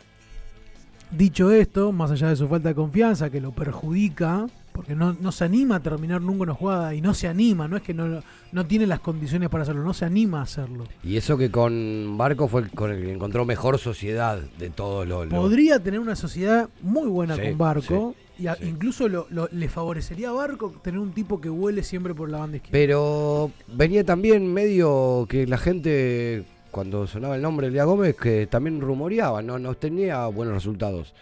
dicho 1.11 1.51
esto, 1.51 1.93
más 1.93 2.11
allá 2.11 2.29
de 2.29 2.37
su 2.37 2.49
falta 2.49 2.69
de 2.69 2.75
confianza, 2.75 3.31
que 3.31 3.41
lo 3.41 3.53
perjudica, 3.53 4.47
porque 4.75 4.97
no, 4.97 5.17
no 5.21 5.31
se 5.31 5.45
anima 5.45 5.77
a 5.77 5.81
terminar 5.81 6.21
nunca 6.21 6.43
una 6.43 6.55
jugada 6.55 6.95
y 6.97 7.01
no 7.01 7.15
se 7.15 7.29
anima, 7.29 7.69
no 7.69 7.77
es 7.77 7.83
que 7.85 7.95
no, 7.95 8.21
no 8.51 8.67
tiene 8.67 8.89
las 8.89 8.99
condiciones 8.99 9.49
para 9.49 9.63
hacerlo, 9.63 9.85
no 9.85 9.95
se 9.95 10.05
anima 10.05 10.41
a 10.41 10.43
hacerlo. 10.43 10.85
Y 11.05 11.17
eso 11.17 11.39
que 11.39 11.49
con 11.49 12.17
Barco 12.19 12.49
fue 12.49 12.63
el 12.63 12.71
con 12.73 12.91
el 12.91 13.01
que 13.05 13.13
encontró 13.13 13.45
mejor 13.45 13.79
sociedad 13.79 14.41
de 14.59 14.71
todos 14.71 15.07
los. 15.07 15.29
los- 15.29 15.41
Podría 15.41 15.79
tener 15.79 16.01
una 16.01 16.17
sociedad 16.17 16.69
muy 16.83 17.07
buena 17.09 17.37
Sí, 17.37 17.43
con 17.43 17.59
Barco. 17.59 18.15
sí, 18.37 18.43
y 18.43 18.47
a- 18.49 18.59
incluso 18.63 19.09
lo- 19.09 19.29
lo- 19.31 19.49
le 19.53 19.69
favorecería 19.69 20.31
a 20.31 20.33
Barco 20.33 20.75
tener 20.83 20.99
un 20.99 21.13
tipo 21.13 21.41
que 21.41 21.49
huele 21.49 21.85
siempre 21.85 22.13
por 22.13 22.29
la 22.29 22.39
banda 22.39 22.57
izquierda. 22.57 22.73
Pero 22.77 23.53
venía 23.69 24.03
también 24.05 24.53
medio 24.53 25.25
que 25.29 25.47
la 25.47 25.57
gente, 25.57 26.43
cuando 26.73 27.07
sonaba 27.07 27.37
el 27.37 27.43
nombre 27.43 27.69
de 27.69 27.75
Lea 27.75 27.85
Gómez, 27.85 28.17
que 28.17 28.49
también 28.49 28.81
rumoreaba, 28.81 29.41
no, 29.41 29.61
no 29.61 29.75
tenía 29.77 30.27
buenos 30.27 30.55
resultados. 30.55 31.15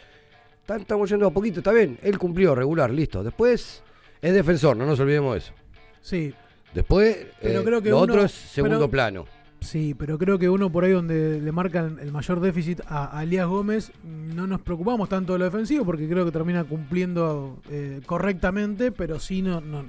Estamos 0.68 1.10
yendo 1.10 1.26
a 1.26 1.30
poquito, 1.30 1.60
está 1.60 1.72
bien. 1.72 1.98
Él 2.02 2.18
cumplió 2.18 2.54
regular, 2.54 2.90
listo. 2.90 3.22
Después 3.22 3.82
es 4.22 4.32
defensor, 4.34 4.76
no 4.76 4.86
nos 4.86 4.98
olvidemos 5.00 5.32
de 5.34 5.38
eso. 5.38 5.52
Sí, 6.00 6.34
Después, 6.74 7.26
Pero 7.42 7.60
eh, 7.60 7.64
creo 7.64 7.82
que 7.82 7.90
lo 7.90 7.96
uno- 8.02 8.12
otro 8.14 8.24
es 8.24 8.32
segundo 8.32 8.78
pero- 8.78 8.90
plano. 8.90 9.24
Sí, 9.60 9.94
pero 9.94 10.16
creo 10.18 10.38
que 10.38 10.48
uno 10.48 10.72
por 10.72 10.82
ahí 10.84 10.90
donde 10.92 11.38
le 11.40 11.52
marcan 11.52 11.98
el 12.00 12.10
mayor 12.10 12.40
déficit 12.40 12.80
a, 12.88 13.16
a 13.16 13.22
Elías 13.24 13.46
Gómez, 13.46 13.92
no 14.02 14.46
nos 14.46 14.60
preocupamos 14.62 15.08
tanto 15.10 15.34
de 15.34 15.38
lo 15.40 15.44
defensivo 15.44 15.84
porque 15.84 16.08
creo 16.08 16.24
que 16.24 16.32
termina 16.32 16.64
cumpliendo 16.64 17.60
eh, 17.70 18.00
correctamente, 18.06 18.90
pero 18.90 19.20
sí 19.20 19.42
no, 19.42 19.60
no- 19.60 19.84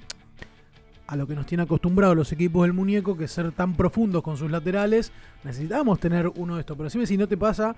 a 1.08 1.16
lo 1.16 1.26
que 1.26 1.36
nos 1.36 1.46
tiene 1.46 1.64
acostumbrados 1.64 2.16
los 2.18 2.32
equipos 2.34 2.64
del 2.64 2.74
muñeco, 2.74 3.16
que 3.18 3.28
ser 3.30 3.52
tan 3.54 3.76
profundos 3.76 4.22
con 4.22 4.36
sus 4.36 4.52
laterales, 4.52 5.12
necesitamos 5.46 6.00
tener 6.02 6.28
uno 6.36 6.56
de 6.56 6.60
estos. 6.60 6.76
Pero 6.78 6.90
si 6.90 7.16
no 7.18 7.28
te 7.30 7.38
pasa, 7.38 7.76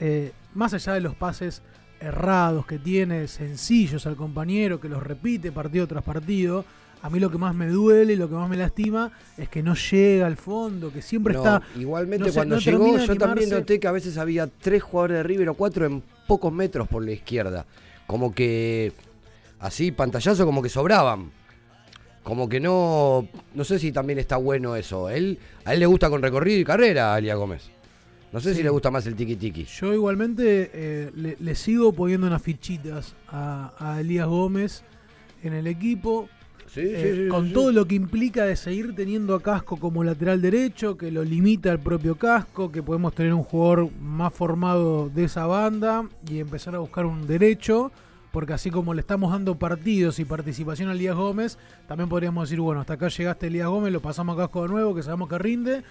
eh, 0.00 0.32
más 0.54 0.74
allá 0.74 0.94
de 0.94 1.00
los 1.00 1.14
pases 1.14 1.62
errados 2.00 2.66
que 2.66 2.78
tiene, 2.78 3.28
sencillos 3.28 4.06
al 4.06 4.16
compañero, 4.16 4.80
que 4.80 4.88
los 4.88 5.02
repite 5.02 5.52
partido 5.52 5.86
tras 5.86 6.02
partido, 6.02 6.64
A 7.02 7.08
mí 7.08 7.18
lo 7.18 7.30
que 7.30 7.38
más 7.38 7.54
me 7.54 7.66
duele 7.66 8.12
y 8.12 8.16
lo 8.16 8.28
que 8.28 8.34
más 8.34 8.46
me 8.48 8.58
lastima 8.58 9.10
es 9.38 9.48
que 9.48 9.62
no 9.62 9.74
llega 9.74 10.26
al 10.26 10.36
fondo, 10.36 10.92
que 10.92 11.00
siempre 11.00 11.32
No, 11.32 11.40
está. 11.40 11.62
igualmente 11.78 12.26
no 12.28 12.34
cuando 12.34 12.56
no 12.56 12.60
llegó 12.60 12.98
yo 12.98 13.16
también 13.16 13.48
noté 13.48 13.80
que 13.80 13.88
a 13.88 13.92
veces 13.92 14.18
había 14.18 14.46
tres 14.46 14.82
jugadores 14.82 15.16
de 15.16 15.22
River 15.22 15.48
o 15.48 15.54
cuatro 15.54 15.86
en 15.86 16.02
pocos 16.26 16.52
metros 16.52 16.86
por 16.88 17.02
la 17.02 17.12
izquierda. 17.12 17.64
Como 18.06 18.34
que 18.34 18.92
así, 19.60 19.92
pantallazo, 19.92 20.44
como 20.44 20.60
que 20.60 20.68
sobraban. 20.68 21.30
Como 22.22 22.50
que 22.50 22.60
no. 22.60 23.26
No 23.54 23.64
sé 23.64 23.78
si 23.78 23.92
también 23.92 24.18
está 24.18 24.36
bueno 24.36 24.76
eso. 24.76 25.08
Él, 25.08 25.38
a 25.64 25.72
él 25.72 25.80
le 25.80 25.86
gusta 25.86 26.10
con 26.10 26.20
recorrido 26.20 26.60
y 26.60 26.64
carrera 26.64 27.14
a 27.14 27.18
Elia 27.18 27.34
Gómez. 27.34 27.70
No 28.32 28.40
sé 28.40 28.54
si 28.54 28.62
le 28.62 28.70
gusta 28.70 28.90
más 28.90 29.06
el 29.06 29.16
tiki 29.16 29.36
tiki. 29.36 29.64
Yo 29.64 29.92
igualmente 29.92 30.70
eh, 30.72 31.10
le, 31.14 31.36
le 31.40 31.54
sigo 31.54 31.92
poniendo 31.92 32.26
unas 32.26 32.40
fichitas 32.40 33.16
a, 33.28 33.72
a 33.78 34.00
Elías 34.00 34.28
Gómez 34.28 34.84
en 35.42 35.52
el 35.52 35.66
equipo. 35.66 36.28
Sí, 36.68 36.82
eh, 36.84 37.12
sí, 37.14 37.22
sí, 37.24 37.28
con 37.28 37.52
todo 37.52 37.72
lo 37.72 37.86
que 37.86 37.96
implica 37.96 38.44
de 38.44 38.54
seguir 38.54 38.94
teniendo 38.94 39.34
a 39.34 39.42
Casco 39.42 39.76
como 39.78 40.04
lateral 40.04 40.40
derecho, 40.40 40.96
que 40.96 41.10
lo 41.10 41.24
limita 41.24 41.72
el 41.72 41.80
propio 41.80 42.14
Casco, 42.14 42.70
que 42.70 42.80
podemos 42.80 43.12
tener 43.12 43.34
un 43.34 43.42
jugador 43.42 43.90
más 44.00 44.32
formado 44.32 45.08
de 45.08 45.24
esa 45.24 45.46
banda 45.46 46.08
y 46.30 46.38
empezar 46.38 46.76
a 46.76 46.78
buscar 46.78 47.06
un 47.06 47.26
derecho, 47.26 47.90
porque 48.30 48.52
así 48.52 48.70
como 48.70 48.94
le 48.94 49.00
estamos 49.00 49.32
dando 49.32 49.58
partidos 49.58 50.20
y 50.20 50.24
participación 50.24 50.88
a 50.90 50.92
Elías 50.92 51.16
Gómez, 51.16 51.58
también 51.88 52.08
podríamos 52.08 52.48
decir, 52.48 52.60
bueno, 52.60 52.80
hasta 52.80 52.94
acá 52.94 53.08
llegaste 53.08 53.48
Elías 53.48 53.66
Gómez, 53.66 53.92
lo 53.92 54.00
pasamos 54.00 54.38
a 54.38 54.42
Casco 54.42 54.62
de 54.62 54.68
nuevo, 54.68 54.94
que 54.94 55.02
sabemos 55.02 55.28
que 55.28 55.38
rinde, 55.38 55.82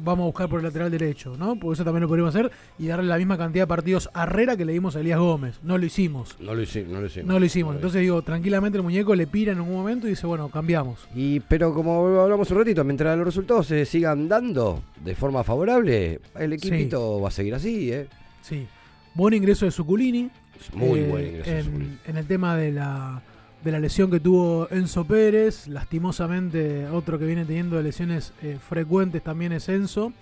vamos 0.00 0.24
a 0.24 0.26
buscar 0.26 0.48
por 0.48 0.60
el 0.60 0.66
lateral 0.66 0.90
derecho, 0.90 1.36
¿no? 1.36 1.56
Porque 1.56 1.74
eso 1.74 1.84
también 1.84 2.02
lo 2.02 2.08
podríamos 2.08 2.34
hacer 2.34 2.50
y 2.78 2.86
darle 2.86 3.06
la 3.08 3.16
misma 3.18 3.36
cantidad 3.38 3.64
de 3.64 3.68
partidos 3.68 4.08
a 4.14 4.24
Herrera 4.24 4.56
que 4.56 4.64
le 4.64 4.72
dimos 4.72 4.96
a 4.96 5.00
Elías 5.00 5.18
Gómez. 5.18 5.58
No 5.62 5.78
lo 5.78 5.84
hicimos. 5.86 6.36
No 6.40 6.54
lo 6.54 6.62
hicimos, 6.62 6.92
no 6.92 7.00
lo 7.00 7.06
hicimos. 7.06 7.26
No 7.28 7.38
lo 7.38 7.44
hicimos. 7.44 7.74
Entonces 7.76 8.00
digo, 8.00 8.22
tranquilamente 8.22 8.78
el 8.78 8.84
muñeco 8.84 9.14
le 9.14 9.26
pira 9.26 9.52
en 9.52 9.60
un 9.60 9.72
momento 9.72 10.06
y 10.06 10.10
dice, 10.10 10.26
bueno, 10.26 10.48
cambiamos. 10.48 11.08
Y, 11.14 11.40
pero 11.40 11.72
como 11.74 12.20
hablamos 12.20 12.50
un 12.50 12.58
ratito, 12.58 12.84
mientras 12.84 13.16
los 13.16 13.26
resultados 13.26 13.66
se 13.66 13.84
sigan 13.84 14.28
dando 14.28 14.82
de 15.04 15.14
forma 15.14 15.44
favorable, 15.44 16.20
el 16.38 16.52
equipito 16.52 17.20
va 17.20 17.28
a 17.28 17.32
seguir 17.32 17.54
así, 17.54 17.92
¿eh? 17.92 18.06
Sí. 18.42 18.66
Buen 19.14 19.34
ingreso 19.34 19.64
de 19.64 19.70
Suculini. 19.70 20.30
Muy 20.74 21.00
Eh, 21.00 21.08
buen 21.08 21.26
ingreso 21.26 21.50
de 21.50 21.86
en 22.06 22.16
el 22.16 22.26
tema 22.26 22.56
de 22.56 22.72
la, 22.72 23.22
de 23.62 23.72
la 23.72 23.80
lesión 23.80 24.10
que 24.10 24.20
tuvo 24.20 24.68
Enzo 24.70 25.04
Pérez, 25.04 25.66
lastimosamente 25.66 26.86
otro 26.86 27.18
que 27.18 27.26
viene 27.26 27.44
teniendo 27.44 27.80
lesiones 27.82 28.32
eh, 28.42 28.58
frecuentes 28.68 29.22
también 29.22 29.52
es 29.52 29.68
Enzo. 29.68 30.12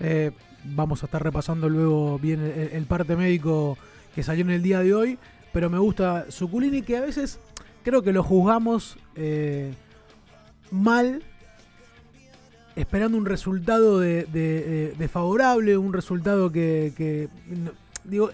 Eh, 0.00 0.32
vamos 0.64 1.02
a 1.02 1.06
estar 1.06 1.22
repasando 1.22 1.68
luego 1.68 2.18
bien 2.18 2.40
el, 2.40 2.84
parte 2.86 3.16
médico 3.16 3.78
que 4.14 4.22
salió 4.22 4.44
en 4.44 4.50
el 4.50 4.62
día 4.62 4.80
de 4.80 4.94
hoy, 4.94 5.18
pero 5.52 5.70
me 5.70 5.78
gusta 5.78 6.26
Suculini 6.30 6.82
que 6.82 6.96
a 6.96 7.00
veces 7.00 7.38
creo 7.84 8.02
que 8.02 8.12
lo 8.12 8.22
juzgamos 8.22 8.96
eh, 9.16 9.72
mal 10.70 11.22
esperando 12.74 13.16
un 13.18 13.26
resultado 13.26 14.00
de, 14.00 15.08
favorable, 15.10 15.76
un 15.76 15.92
resultado 15.92 16.50
que, 16.50 16.92
que, 16.96 17.28
digo, 18.04 18.30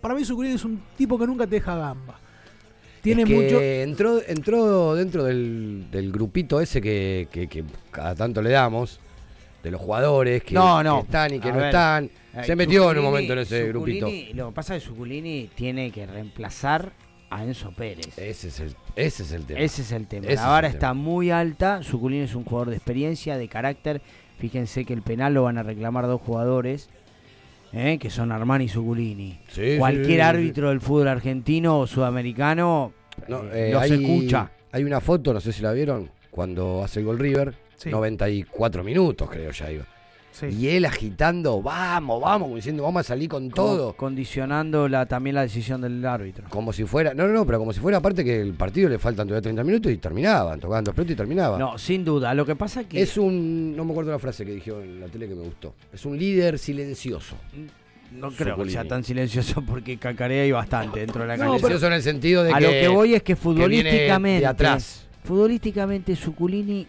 para 0.00 0.14
mí 0.14 0.24
Suculini 0.24 0.54
es 0.54 0.64
un 0.64 0.80
tipo 0.96 1.18
que 1.18 1.26
nunca 1.26 1.46
te 1.46 1.56
deja 1.56 1.76
gamba. 1.76 2.18
Tiene 3.02 3.22
Es 3.22 3.28
que 3.28 3.34
mucho 3.34 3.60
entró, 3.60 4.20
entró 4.26 4.94
dentro 4.94 5.24
del, 5.24 5.86
del 5.90 6.12
grupito 6.12 6.60
ese 6.60 6.80
que, 6.82 7.28
que- 7.30 7.46
que 7.48 7.64
cada 7.90 8.14
tanto 8.14 8.42
le 8.42 8.50
damos, 8.50 9.00
de 9.62 9.70
los 9.70 9.80
jugadores 9.80 10.42
que, 10.42 10.54
No, 10.54 10.82
no. 10.82 10.96
que 11.00 11.04
están 11.06 11.34
y 11.34 11.40
que 11.40 11.48
A 11.48 11.52
no 11.52 11.58
ver. 11.58 11.66
están. 11.66 12.10
Ay, 12.34 12.44
Se 12.44 12.56
metió 12.56 12.82
en 12.90 12.98
un 12.98 13.04
Zuculini- 13.04 13.04
momento 13.04 13.32
en 13.34 13.38
ese 13.40 13.68
grupito. 13.68 14.06
Zuculini, 14.06 14.32
Lo 14.34 14.48
que 14.48 14.54
pasa 14.54 14.76
es 14.76 14.82
que 14.82 14.88
Suculini 14.88 15.50
tiene 15.54 15.90
que 15.90 16.06
reemplazar 16.06 16.92
a 17.30 17.44
Enzo 17.44 17.72
Pérez. 17.72 18.16
Ese 18.18 18.48
es 18.48 18.60
el, 18.60 18.74
ese 18.96 19.22
es 19.22 19.32
el 19.32 19.44
tema. 19.44 19.60
Ese 19.60 19.82
es 19.82 19.92
el 19.92 20.06
tema. 20.06 20.26
Ese 20.26 20.36
la 20.36 20.48
vara 20.48 20.68
está 20.68 20.94
muy 20.94 21.30
alta. 21.30 21.82
Suculini 21.82 22.22
es 22.24 22.34
un 22.34 22.44
jugador 22.44 22.70
de 22.70 22.76
experiencia, 22.76 23.36
de 23.36 23.48
carácter. 23.48 24.00
Fíjense 24.38 24.84
que 24.84 24.92
el 24.94 25.02
penal 25.02 25.34
lo 25.34 25.42
van 25.42 25.58
a 25.58 25.62
reclamar 25.62 26.06
dos 26.06 26.20
jugadores, 26.22 26.88
¿eh? 27.72 27.98
que 27.98 28.10
son 28.10 28.32
Armani 28.32 28.64
y 28.64 28.68
Suculini. 28.68 29.38
Sí, 29.48 29.76
Cualquier 29.78 30.06
sí, 30.06 30.20
árbitro 30.20 30.68
del 30.70 30.80
fútbol 30.80 31.08
argentino 31.08 31.78
o 31.80 31.86
sudamericano 31.86 32.92
No, 33.28 33.44
eh, 33.52 33.68
eh, 33.68 33.72
los 33.72 33.82
hay, 33.82 33.92
escucha. 33.92 34.50
Hay 34.72 34.84
una 34.84 35.00
foto, 35.00 35.32
no 35.32 35.40
sé 35.40 35.52
si 35.52 35.62
la 35.62 35.72
vieron, 35.72 36.10
cuando 36.30 36.82
hace 36.84 37.00
el 37.00 37.06
gol 37.06 37.18
River, 37.18 37.54
Sí. 37.76 37.88
94 37.90 38.84
minutos 38.84 39.30
creo 39.30 39.50
ya 39.52 39.70
iba. 39.72 39.84
Y 40.48 40.68
él 40.68 40.84
agitando, 40.84 41.60
vamos, 41.60 42.20
vamos, 42.20 42.46
como 42.46 42.56
diciendo, 42.56 42.82
vamos 42.82 43.00
a 43.00 43.04
salir 43.04 43.28
con 43.28 43.50
todo. 43.50 43.94
Condicionando 43.94 44.88
la, 44.88 45.06
también 45.06 45.34
la 45.34 45.42
decisión 45.42 45.80
del 45.80 46.04
árbitro. 46.06 46.46
Como 46.48 46.72
si 46.72 46.84
fuera, 46.84 47.12
no, 47.14 47.26
no, 47.26 47.32
no, 47.34 47.44
pero 47.46 47.58
como 47.58 47.72
si 47.72 47.80
fuera 47.80 47.98
aparte 47.98 48.24
que 48.24 48.40
el 48.40 48.54
partido 48.54 48.88
le 48.88 48.98
faltan 48.98 49.26
todavía 49.26 49.42
30 49.42 49.64
minutos 49.64 49.92
y 49.92 49.96
terminaban, 49.98 50.58
tocaban 50.60 50.84
dos 50.84 50.94
pelotas 50.94 51.12
y 51.12 51.16
terminaban. 51.16 51.58
No, 51.58 51.76
sin 51.78 52.04
duda. 52.04 52.32
Lo 52.34 52.46
que 52.46 52.56
pasa 52.56 52.84
que 52.84 53.00
Es 53.02 53.16
un, 53.18 53.76
no 53.76 53.84
me 53.84 53.92
acuerdo 53.92 54.10
la 54.12 54.18
frase 54.18 54.44
que 54.44 54.52
dijo 54.52 54.80
en 54.80 55.00
la 55.00 55.06
tele 55.08 55.28
que 55.28 55.34
me 55.34 55.42
gustó. 55.42 55.74
Es 55.92 56.04
un 56.06 56.18
líder 56.18 56.58
silencioso. 56.58 57.36
no 58.12 58.30
creo 58.32 58.56
que 58.62 58.70
sea 58.70 58.84
tan 58.84 59.04
silencioso 59.04 59.62
porque 59.62 59.96
cacarea 59.96 60.44
y 60.46 60.52
bastante 60.52 61.00
dentro 61.00 61.22
de 61.22 61.28
la 61.28 61.36
No, 61.36 61.42
cancha. 61.44 61.58
silencioso 61.58 61.86
en 61.86 61.92
el 61.92 62.02
sentido 62.02 62.42
de 62.44 62.52
a 62.52 62.58
que- 62.58 62.64
lo 62.64 62.70
que 62.70 62.88
voy 62.88 63.14
es 63.14 63.22
que 63.22 63.34
que 63.36 63.40
viene 63.40 63.54
futbolísticamente 63.54 64.40
de 64.40 64.46
atrás. 64.46 65.06
futbolísticamente 65.22 66.16
Suculini 66.16 66.86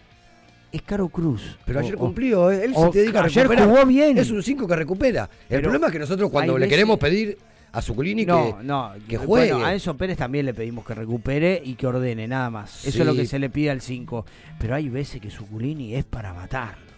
es 0.72 0.82
Caro 0.84 1.10
Cruz. 1.10 1.58
Pero 1.66 1.80
ayer 1.80 1.96
o- 1.96 2.00
cumplió, 2.00 2.52
¿eh? 2.52 2.66
él 2.66 2.74
o- 2.76 2.92
se 2.92 3.00
dedica 3.00 3.22
a 3.22 3.26
ayer 3.26 3.44
recuperar. 3.48 3.70
jugó 3.70 3.86
bien. 3.86 4.18
Es 4.18 4.32
un 4.32 4.42
5 4.44 4.68
que 4.68 4.76
recupera. 4.76 5.30
El 5.50 5.62
problema 5.62 5.88
es 5.88 5.94
que 5.94 6.00
nosotros 6.00 6.30
cuando 6.30 6.54
le 6.58 6.66
veces- 6.66 6.70
queremos 6.70 6.98
pedir 7.00 7.38
a 7.74 7.82
Zuculini 7.82 8.26
no, 8.26 8.58
que, 8.58 8.64
no, 8.64 8.92
que 9.08 9.18
bueno, 9.18 9.56
juegue. 9.56 9.66
a 9.66 9.74
Enzo 9.74 9.96
Pérez 9.96 10.18
también 10.18 10.46
le 10.46 10.54
pedimos 10.54 10.86
que 10.86 10.94
recupere 10.94 11.62
y 11.64 11.76
que 11.76 11.88
ordene, 11.88 12.28
nada 12.28 12.50
más. 12.50 12.86
Eso 12.86 13.00
es 13.02 13.06
lo 13.06 13.14
que 13.16 13.26
se 13.26 13.40
le 13.40 13.50
pide 13.50 13.70
al 13.72 13.82
5. 13.82 14.26
Pero 14.60 14.76
hay 14.76 14.90
veces 14.90 15.22
que 15.22 15.30
Suculini 15.32 15.96
es 15.96 16.04
para 16.06 16.34
matarlo. 16.34 16.92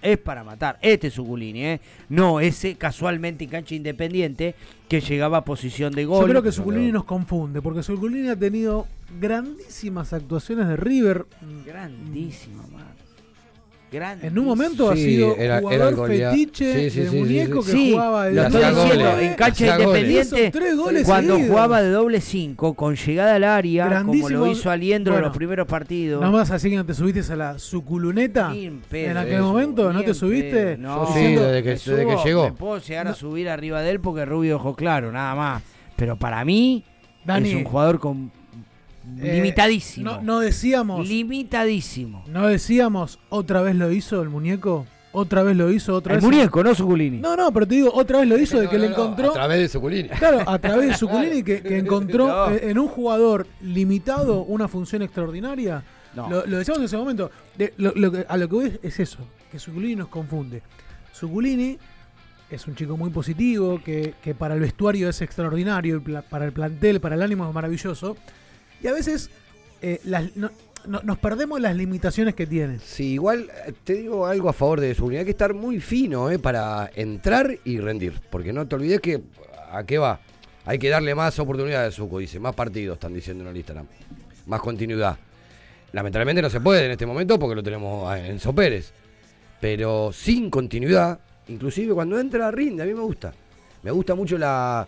Es 0.00 0.18
para 0.18 0.44
matar. 0.44 0.78
Este 0.82 1.10
Suculini, 1.10 1.64
¿eh? 1.64 1.80
No 2.10 2.38
ese 2.38 2.74
casualmente 2.76 3.44
en 3.44 3.50
cancha 3.50 3.74
independiente 3.74 4.54
que 4.86 5.00
llegaba 5.00 5.38
a 5.38 5.44
posición 5.46 5.94
de 5.94 6.04
gol. 6.04 6.20
Yo 6.24 6.28
creo 6.28 6.42
que 6.42 6.52
Suculini 6.52 6.92
nos 6.92 7.04
confunde, 7.04 7.62
porque 7.62 7.82
Suculini 7.82 8.28
ha 8.28 8.36
tenido 8.36 8.86
grandísimas 9.18 10.12
actuaciones 10.12 10.68
de 10.68 10.76
River. 10.76 11.24
Grandísima, 11.66 12.64
En 14.22 14.38
un 14.38 14.44
momento 14.44 14.90
ha 14.90 14.96
sido 14.96 15.36
era- 15.36 15.44
era 15.44 15.60
jugador 15.60 15.88
el 15.88 15.94
goleador. 15.96 16.36
fetiche 16.38 16.90
Sí, 16.90 16.90
sí, 17.02 17.08
sí, 17.08 17.16
muñeco 17.16 17.62
sí. 17.62 17.70
que 17.70 17.76
Sí, 17.78 17.90
jugaba 17.92 18.24
de 18.26 18.32
lo 18.34 18.42
estoy 18.42 18.64
diciendo, 18.64 19.18
en 19.20 19.34
cancha 19.34 19.78
independiente, 19.78 20.52
cuando 21.04 21.32
seguidos. 21.34 21.50
jugaba 21.50 21.82
de 21.82 21.90
doble 21.90 22.20
5, 22.20 22.74
con 22.74 22.96
llegada 22.96 23.34
al 23.36 23.44
área, 23.44 24.02
como 24.04 24.28
lo 24.28 24.46
hizo 24.48 24.70
Aliendro 24.70 25.12
en 25.12 25.16
Bueno, 25.16 25.28
los 25.28 25.36
primeros 25.36 25.66
partidos. 25.66 26.20
Nada 26.20 26.32
más 26.32 26.50
así 26.50 26.70
que 26.70 26.76
no 26.76 26.84
te 26.86 26.94
subiste 26.94 27.32
a 27.32 27.36
la 27.36 27.58
suculuneta 27.58 28.52
en 28.54 28.80
pedo. 28.80 29.10
en 29.12 29.16
aquel 29.16 29.34
Eso, 29.34 29.42
momento, 29.44 29.92
¿no 29.92 30.00
te 30.02 30.08
en 30.08 30.14
subiste? 30.14 30.76
No, 30.78 31.06
Yo 31.06 31.14
sí, 31.14 31.20
desde 31.34 31.62
que- 31.62 31.68
me 31.68 31.74
desde 31.74 32.06
que 32.06 32.12
subo, 32.12 32.24
llegó. 32.24 32.44
Me 32.46 32.52
puedo 32.52 32.78
llegar 32.78 33.08
a 33.08 33.14
subir 33.14 33.48
arriba 33.48 33.82
de 33.82 33.90
él 33.90 34.00
porque 34.00 34.24
Rubio 34.24 34.56
ojo 34.56 34.74
claro, 34.74 35.12
nada 35.12 35.34
más. 35.34 35.62
Pero 35.96 36.16
para 36.16 36.44
mí 36.44 36.84
Dani, 37.24 37.50
es 37.50 37.54
un 37.56 37.64
jugador 37.64 37.98
con 38.00 38.30
limitadísimo. 39.16 40.10
No, 40.12 40.22
no 40.22 40.40
decíamos, 40.40 41.08
Limitadísimo. 41.08 42.24
no 42.28 42.46
decíamos, 42.46 43.18
otra 43.28 43.62
vez 43.62 43.76
lo 43.76 43.90
hizo 43.92 44.22
el 44.22 44.28
muñeco, 44.30 44.86
otra 45.12 45.42
vez 45.42 45.56
lo 45.56 45.70
hizo, 45.70 45.94
otra 45.94 46.14
El 46.14 46.20
vez. 46.20 46.24
muñeco, 46.30 46.62
no 46.64 46.74
Suculini. 46.74 47.18
No, 47.18 47.36
no, 47.36 47.52
pero 47.52 47.66
te 47.68 47.76
digo, 47.76 47.90
otra 47.94 48.18
vez 48.20 48.28
lo 48.28 48.38
hizo 48.38 48.58
de 48.60 48.68
que 48.68 48.76
No, 48.76 48.82
le 48.82 48.88
encontró. 48.90 49.30
a 49.30 49.34
través 49.34 49.58
de 49.60 49.68
Zuculini. 49.68 50.08
Claro, 50.08 50.48
a 50.48 50.58
través 50.58 50.88
de 50.88 50.94
Suculini 50.96 51.42
que, 51.42 51.62
que 51.62 51.78
encontró 51.78 52.26
No. 52.28 52.50
eh, 52.50 52.70
en 52.70 52.78
un 52.78 52.88
jugador 52.88 53.46
limitado 53.60 54.42
una 54.42 54.66
función 54.68 55.02
extraordinaria. 55.02 55.82
No. 56.16 56.28
Lo, 56.30 56.46
lo 56.46 56.58
decíamos 56.58 56.78
en 56.80 56.84
ese 56.86 56.96
momento. 56.96 57.30
De- 57.56 57.74
lo- 57.76 57.92
lo 57.94 58.10
que- 58.12 58.26
a 58.28 58.36
lo 58.36 58.48
que 58.48 58.54
voy 58.54 58.78
es 58.82 59.00
eso, 59.00 59.18
que 59.50 59.58
Suculini 59.58 59.96
nos 59.96 60.08
confunde. 60.08 60.62
Suculini 61.12 61.78
es 62.50 62.66
un 62.66 62.74
chico 62.74 62.96
muy 62.96 63.10
positivo, 63.10 63.80
que, 63.84 64.14
que 64.22 64.34
para 64.34 64.54
el 64.54 64.60
vestuario 64.60 65.08
es 65.08 65.20
extraordinario, 65.22 66.02
para 66.30 66.44
el 66.44 66.52
plantel, 66.52 67.00
para 67.00 67.14
el 67.16 67.22
ánimo 67.22 67.46
es 67.48 67.54
maravilloso. 67.54 68.16
Y 68.84 68.88
a 68.88 68.92
veces 68.92 69.30
eh, 69.82 70.00
las- 70.04 70.36
no- 70.36 70.50
no- 70.86 71.00
nos 71.02 71.18
perdemos 71.18 71.60
las 71.60 71.74
limitaciones 71.74 72.34
que 72.34 72.46
tiene. 72.46 72.78
Sí, 72.78 73.14
igual 73.14 73.50
eh, 73.66 73.72
te 73.82 73.94
digo 73.94 74.26
algo 74.26 74.48
a 74.48 74.52
favor 74.52 74.80
de 74.80 74.94
Zuculini. 74.94 75.20
Hay 75.20 75.24
que 75.24 75.30
estar 75.32 75.54
muy 75.54 75.80
fino 75.80 76.30
eh, 76.30 76.38
para 76.38 76.90
entrar 76.94 77.58
y 77.64 77.78
rendir. 77.78 78.20
Porque 78.30 78.52
no 78.52 78.68
te 78.68 78.76
olvides 78.76 79.00
que 79.00 79.22
a 79.72 79.82
qué 79.84 79.98
va. 79.98 80.20
Hay 80.66 80.78
que 80.78 80.88
darle 80.90 81.14
más 81.14 81.38
oportunidades 81.38 81.92
a 81.94 81.96
Zuco, 81.96 82.18
dice. 82.18 82.38
Más 82.38 82.54
partidos, 82.54 82.94
están 82.96 83.12
diciendo 83.14 83.42
en 83.44 83.50
el 83.50 83.56
Instagram. 83.56 83.86
Más 84.46 84.60
continuidad. 84.60 85.16
Lamentablemente 85.92 86.42
no 86.42 86.50
se 86.50 86.60
puede 86.60 86.84
en 86.86 86.90
este 86.92 87.06
momento 87.06 87.38
porque 87.38 87.54
lo 87.54 87.62
tenemos 87.62 88.10
a 88.10 88.18
Enzo 88.26 88.54
Pérez. 88.54 88.92
Pero 89.60 90.10
sin 90.12 90.50
continuidad, 90.50 91.18
inclusive 91.48 91.94
cuando 91.94 92.18
entra 92.18 92.50
rinde, 92.50 92.82
a 92.82 92.86
mí 92.86 92.92
me 92.94 93.00
gusta. 93.00 93.32
Me 93.82 93.90
gusta 93.90 94.14
mucho 94.14 94.36
la, 94.38 94.86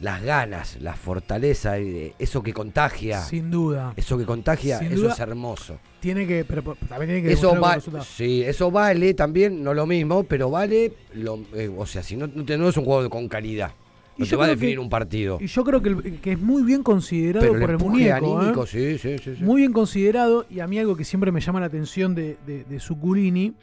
las 0.00 0.22
ganas, 0.22 0.76
la 0.80 0.94
fortaleza, 0.94 1.78
eh, 1.78 2.14
eso 2.18 2.42
que 2.42 2.52
contagia. 2.52 3.20
Sin 3.22 3.50
duda. 3.50 3.94
Eso 3.96 4.18
que 4.18 4.24
contagia, 4.24 4.78
Sin 4.78 4.92
eso 4.92 5.02
duda, 5.02 5.12
es 5.14 5.20
hermoso. 5.20 5.78
Tiene 6.00 6.26
que, 6.26 6.44
pero 6.44 6.62
también 6.88 7.08
tiene 7.10 7.22
que 7.22 7.32
Eso, 7.32 7.58
va, 7.60 7.78
sí, 8.02 8.42
eso 8.42 8.70
vale 8.70 9.14
también, 9.14 9.64
no 9.64 9.72
lo 9.74 9.86
mismo, 9.86 10.22
pero 10.24 10.50
vale, 10.50 10.92
lo, 11.14 11.40
eh, 11.54 11.70
o 11.74 11.86
sea, 11.86 12.02
si 12.02 12.16
no, 12.16 12.26
no, 12.26 12.68
es 12.68 12.76
un 12.76 12.84
juego 12.84 13.08
con 13.08 13.26
calidad, 13.28 13.72
No 14.18 14.26
te 14.26 14.36
va 14.36 14.44
a 14.44 14.48
definir 14.48 14.74
que- 14.76 14.80
un 14.80 14.88
partido. 14.90 15.38
Y 15.40 15.46
yo 15.46 15.64
creo 15.64 15.82
que, 15.82 16.18
que 16.20 16.32
es 16.32 16.40
muy 16.40 16.62
bien 16.62 16.82
considerado 16.82 17.46
Pero 17.46 17.58
por 17.60 17.70
el 17.70 17.78
muñeco. 17.78 18.38
anímico, 18.38 18.64
¿eh? 18.64 18.66
sí, 18.66 18.98
sí, 18.98 19.16
sí. 19.36 19.42
Muy 19.42 19.62
bien 19.62 19.72
considerado. 19.72 20.46
Y 20.50 20.60
a 20.60 20.66
mí 20.66 20.78
algo 20.78 20.94
que 20.96 21.04
siempre 21.04 21.32
me 21.32 21.40
llama 21.40 21.60
la 21.60 21.66
atención 21.66 22.14
de, 22.14 22.36
de, 22.46 22.64
de 22.64 22.80
Zuculini 22.80 23.54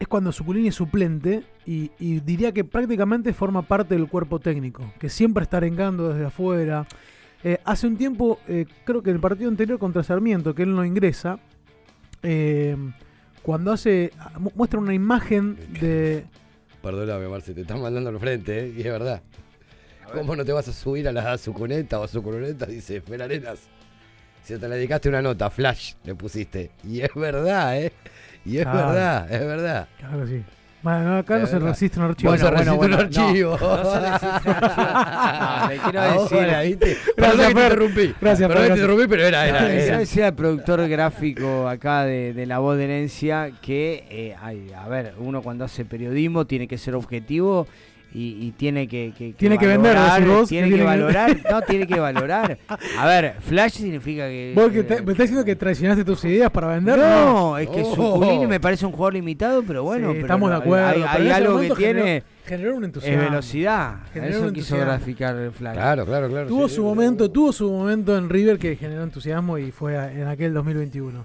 es 0.00 0.08
cuando 0.08 0.32
Zuculini 0.32 0.68
es 0.68 0.74
suplente 0.74 1.44
y, 1.66 1.90
y 2.00 2.20
diría 2.20 2.52
que 2.52 2.64
prácticamente 2.64 3.32
forma 3.34 3.62
parte 3.62 3.94
del 3.94 4.08
cuerpo 4.08 4.40
técnico, 4.40 4.92
que 4.98 5.08
siempre 5.10 5.44
está 5.44 5.58
arengando 5.58 6.08
desde 6.08 6.24
afuera. 6.24 6.86
Eh, 7.44 7.58
hace 7.64 7.86
un 7.86 7.96
tiempo, 7.96 8.40
eh, 8.48 8.64
creo 8.84 9.02
que 9.02 9.10
en 9.10 9.16
el 9.16 9.20
partido 9.20 9.50
anterior 9.50 9.78
contra 9.78 10.02
Sarmiento, 10.02 10.54
que 10.54 10.62
él 10.62 10.74
no 10.74 10.84
ingresa, 10.84 11.38
eh, 12.22 12.76
cuando 13.42 13.72
hace 13.72 14.10
mu- 14.38 14.50
muestra 14.54 14.80
una 14.80 14.94
imagen 14.94 15.56
de... 15.80 16.24
Perdóname, 16.82 17.28
Marce, 17.28 17.52
te 17.52 17.60
están 17.60 17.82
mandando 17.82 18.08
al 18.08 18.18
frente, 18.18 18.58
¿eh? 18.58 18.74
Y 18.74 18.80
es 18.80 18.86
verdad. 18.86 19.22
¿Cómo 20.14 20.34
no 20.34 20.44
te 20.44 20.52
vas 20.52 20.66
a 20.66 20.72
subir 20.72 21.06
a 21.08 21.12
la 21.12 21.36
sucuneta 21.38 22.00
o 22.00 22.08
sucuneta? 22.08 22.66
Dice 22.66 23.00
Fer 23.02 23.22
Arenas. 23.22 23.60
Si 24.42 24.56
te 24.58 24.66
le 24.68 24.76
dedicaste 24.76 25.08
una 25.10 25.20
nota, 25.22 25.50
flash, 25.50 25.92
le 26.04 26.14
pusiste. 26.14 26.70
Y 26.82 27.00
es 27.00 27.14
verdad, 27.14 27.80
¿eh? 27.80 27.92
Y 28.44 28.58
es 28.58 28.62
Claro. 28.64 28.88
verdad, 28.88 29.32
es 29.32 29.40
verdad. 29.46 29.88
Claro 29.98 30.20
que 30.20 30.26
sí. 30.26 30.42
Bueno, 30.82 31.18
acá 31.18 31.36
no 31.38 31.46
se 31.46 31.58
resiste 31.58 31.98
un 31.98 32.06
archivo. 32.06 32.32
Vos 32.32 32.40
se 32.40 32.50
resiste 32.50 32.70
un 32.86 32.94
archivo. 32.94 33.58
No, 33.60 33.76
no 33.76 33.92
se 33.92 34.00
resiste 34.00 34.48
un 34.48 34.56
archivo. 34.56 34.86
No, 35.60 35.68
le 35.68 35.76
quiero 35.76 36.02
decir. 36.22 36.38
Ahora, 36.38 36.60
¿viste? 36.62 36.86
Gracias, 36.86 37.14
Perdón 37.16 37.36
que 37.36 37.36
te 37.36 37.54
Fer. 37.54 37.62
interrumpí. 37.64 38.14
Gracias, 38.18 38.48
Perdón 38.48 38.62
que 38.64 38.70
te 38.72 38.78
interrumpí, 38.78 39.06
pero 39.08 39.22
era, 39.24 39.46
era. 39.48 39.60
Le 39.62 39.68
quiero 39.68 39.82
era. 39.84 39.98
decir 39.98 40.24
al 40.24 40.34
productor 40.34 40.88
gráfico 40.88 41.68
acá 41.68 42.04
de, 42.04 42.32
de 42.32 42.46
La 42.46 42.60
Voz 42.60 42.78
de 42.78 42.84
Herencia 42.84 43.50
que, 43.60 44.06
eh, 44.10 44.34
ay, 44.40 44.72
a 44.74 44.88
ver, 44.88 45.12
uno 45.18 45.42
cuando 45.42 45.66
hace 45.66 45.84
periodismo 45.84 46.46
tiene 46.46 46.66
que 46.66 46.78
ser 46.78 46.94
objetivo 46.94 47.66
y, 48.12 48.46
y 48.46 48.52
tiene 48.56 48.88
que, 48.88 49.12
que- 49.16 49.28
que 49.28 49.38
Tiene 49.38 49.56
que 49.58 49.66
vender, 49.66 49.96
vos, 50.26 50.48
Tiene 50.48 50.68
que 50.68 50.74
tiene 50.74 50.84
valorar, 50.84 51.36
no, 51.50 51.62
tiene 51.62 51.86
que 51.86 52.00
valorar. 52.00 52.58
A 52.98 53.06
ver, 53.06 53.34
flash 53.40 53.72
significa 53.74 54.26
que... 54.26 54.52
¿Vos 54.54 54.70
que 54.72 54.82
te- 54.82 54.96
me 55.02 55.12
estás 55.12 55.18
diciendo 55.24 55.44
que 55.44 55.54
traicionaste 55.56 56.04
tus 56.04 56.24
ideas 56.24 56.50
para 56.50 56.68
vender? 56.68 56.98
No, 56.98 57.56
es 57.58 57.68
que 57.68 57.82
Oh. 57.82 57.94
Zuculini 57.94 58.46
me 58.46 58.58
parece 58.60 58.84
un 58.86 58.92
jugador 58.92 59.14
limitado, 59.14 59.62
pero 59.62 59.84
bueno, 59.84 60.08
Sí, 60.08 60.14
pero 60.14 60.26
estamos 60.26 60.50
de 60.50 60.56
hay- 60.56 60.62
acuerdo, 60.62 60.86
Hay, 60.88 61.02
hay 61.22 61.30
algo 61.30 61.60
que 61.60 61.70
tiene 61.70 62.02
generó- 62.02 62.24
generó 62.46 62.76
un 62.76 62.82
es 62.82 62.86
entusiasmo. 62.88 63.22
velocidad. 63.22 63.94
Generó 64.12 64.36
Eso 64.38 64.46
un 64.48 64.52
quiso 64.54 64.76
graficar 64.76 65.36
el 65.36 65.52
flash. 65.52 65.74
Claro, 65.74 66.04
claro, 66.04 66.28
claro. 66.28 66.48
Tuvo 66.48 66.68
sí. 66.68 66.74
su 66.74 66.82
momento, 66.82 67.30
tuvo 67.30 67.52
su 67.52 67.70
momento 67.70 68.16
en 68.18 68.28
River 68.28 68.58
que 68.58 68.74
generó 68.74 69.04
entusiasmo 69.04 69.56
y 69.56 69.70
fue 69.70 69.94
en 69.94 70.26
aquel 70.26 70.52
2021. 70.52 71.24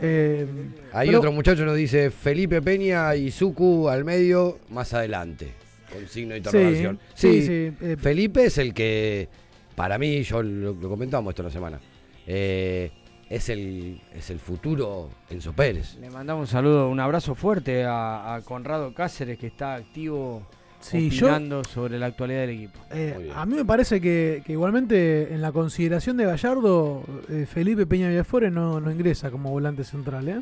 Eh, 0.00 0.46
Ahí 0.92 1.08
pero- 1.08 1.18
otro 1.18 1.32
muchacho 1.32 1.64
nos 1.64 1.76
dice 1.76 2.10
Felipe 2.10 2.62
Peña 2.62 3.14
y 3.16 3.30
Zucu 3.32 3.88
al 3.88 4.04
medio 4.04 4.58
más 4.70 4.94
adelante. 4.94 5.52
Con 5.92 6.08
signo 6.08 6.32
de 6.32 6.38
interrogación. 6.38 6.98
sí, 7.14 7.42
sí, 7.42 7.72
eh, 7.80 7.96
Felipe 7.98 8.44
es 8.46 8.58
el 8.58 8.72
que, 8.74 9.28
para 9.74 9.98
mí, 9.98 10.22
yo 10.22 10.42
lo, 10.42 10.72
lo 10.74 10.88
comentamos 10.88 11.30
esto 11.32 11.42
la 11.42 11.50
semana, 11.50 11.80
eh, 12.26 12.90
es, 13.28 13.48
el, 13.48 14.00
es 14.14 14.30
el 14.30 14.38
futuro 14.38 15.08
Enzo 15.30 15.52
Pérez. 15.52 15.96
Le 16.00 16.10
mandamos 16.10 16.42
un 16.42 16.46
saludo, 16.52 16.88
un 16.88 17.00
abrazo 17.00 17.34
fuerte 17.34 17.84
a, 17.84 18.34
a 18.34 18.42
Conrado 18.42 18.92
Cáceres 18.94 19.38
que 19.38 19.46
está 19.48 19.74
activo 19.74 20.46
Sí, 20.80 21.10
yo- 21.10 21.26
opinando 21.26 21.62
sobre 21.62 21.96
la 21.98 22.06
actualidad 22.06 22.40
del 22.40 22.50
equipo. 22.50 22.80
Eh, 22.90 23.30
a 23.34 23.46
mí 23.46 23.54
me 23.54 23.64
parece 23.64 24.00
que, 24.00 24.42
que 24.44 24.52
igualmente 24.52 25.32
en 25.32 25.40
la 25.40 25.52
consideración 25.52 26.16
de 26.16 26.24
Gallardo, 26.26 27.04
eh, 27.30 27.46
Felipe 27.48 27.86
Peña 27.86 28.08
Villafore 28.08 28.50
no, 28.50 28.80
no 28.80 28.90
ingresa 28.90 29.30
como 29.30 29.50
volante 29.50 29.84
central. 29.84 30.28
¿eh? 30.28 30.40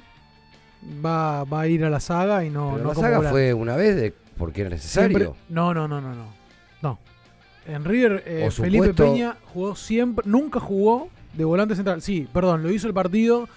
Va, 1.05 1.45
va 1.45 1.61
a 1.61 1.69
ir 1.69 1.85
a 1.85 1.91
la 1.91 2.01
saga 2.01 2.43
y 2.45 2.49
no, 2.51 2.71
Pero 2.73 2.83
no 2.85 2.89
la 2.89 2.95
como 2.95 3.05
saga 3.07 3.17
volante. 3.19 3.33
fue 3.35 3.53
una 3.55 3.77
vez 3.77 3.97
de 3.97 4.15
porque 4.41 4.63
era 4.63 4.71
necesario. 4.71 5.17
Siempre- 5.17 5.41
no, 5.49 5.73
no, 5.73 5.87
no, 5.87 6.01
no, 6.01 6.13
no. 6.15 6.25
No. 6.83 6.99
En 7.67 7.85
River, 7.85 8.25
eh, 8.27 8.49
Felipe 8.51 8.87
supuesto- 8.89 9.05
Peña 9.13 9.37
jugó 9.53 9.77
siempre, 9.77 10.25
nunca 10.29 10.59
jugó 10.59 11.09
de 11.35 11.45
volante 11.45 11.77
central. 11.77 12.03
Sí, 12.03 12.27
perdón, 12.33 12.65
lo 12.65 12.71
hizo 12.73 12.89
el 12.89 12.95
partido 12.95 13.49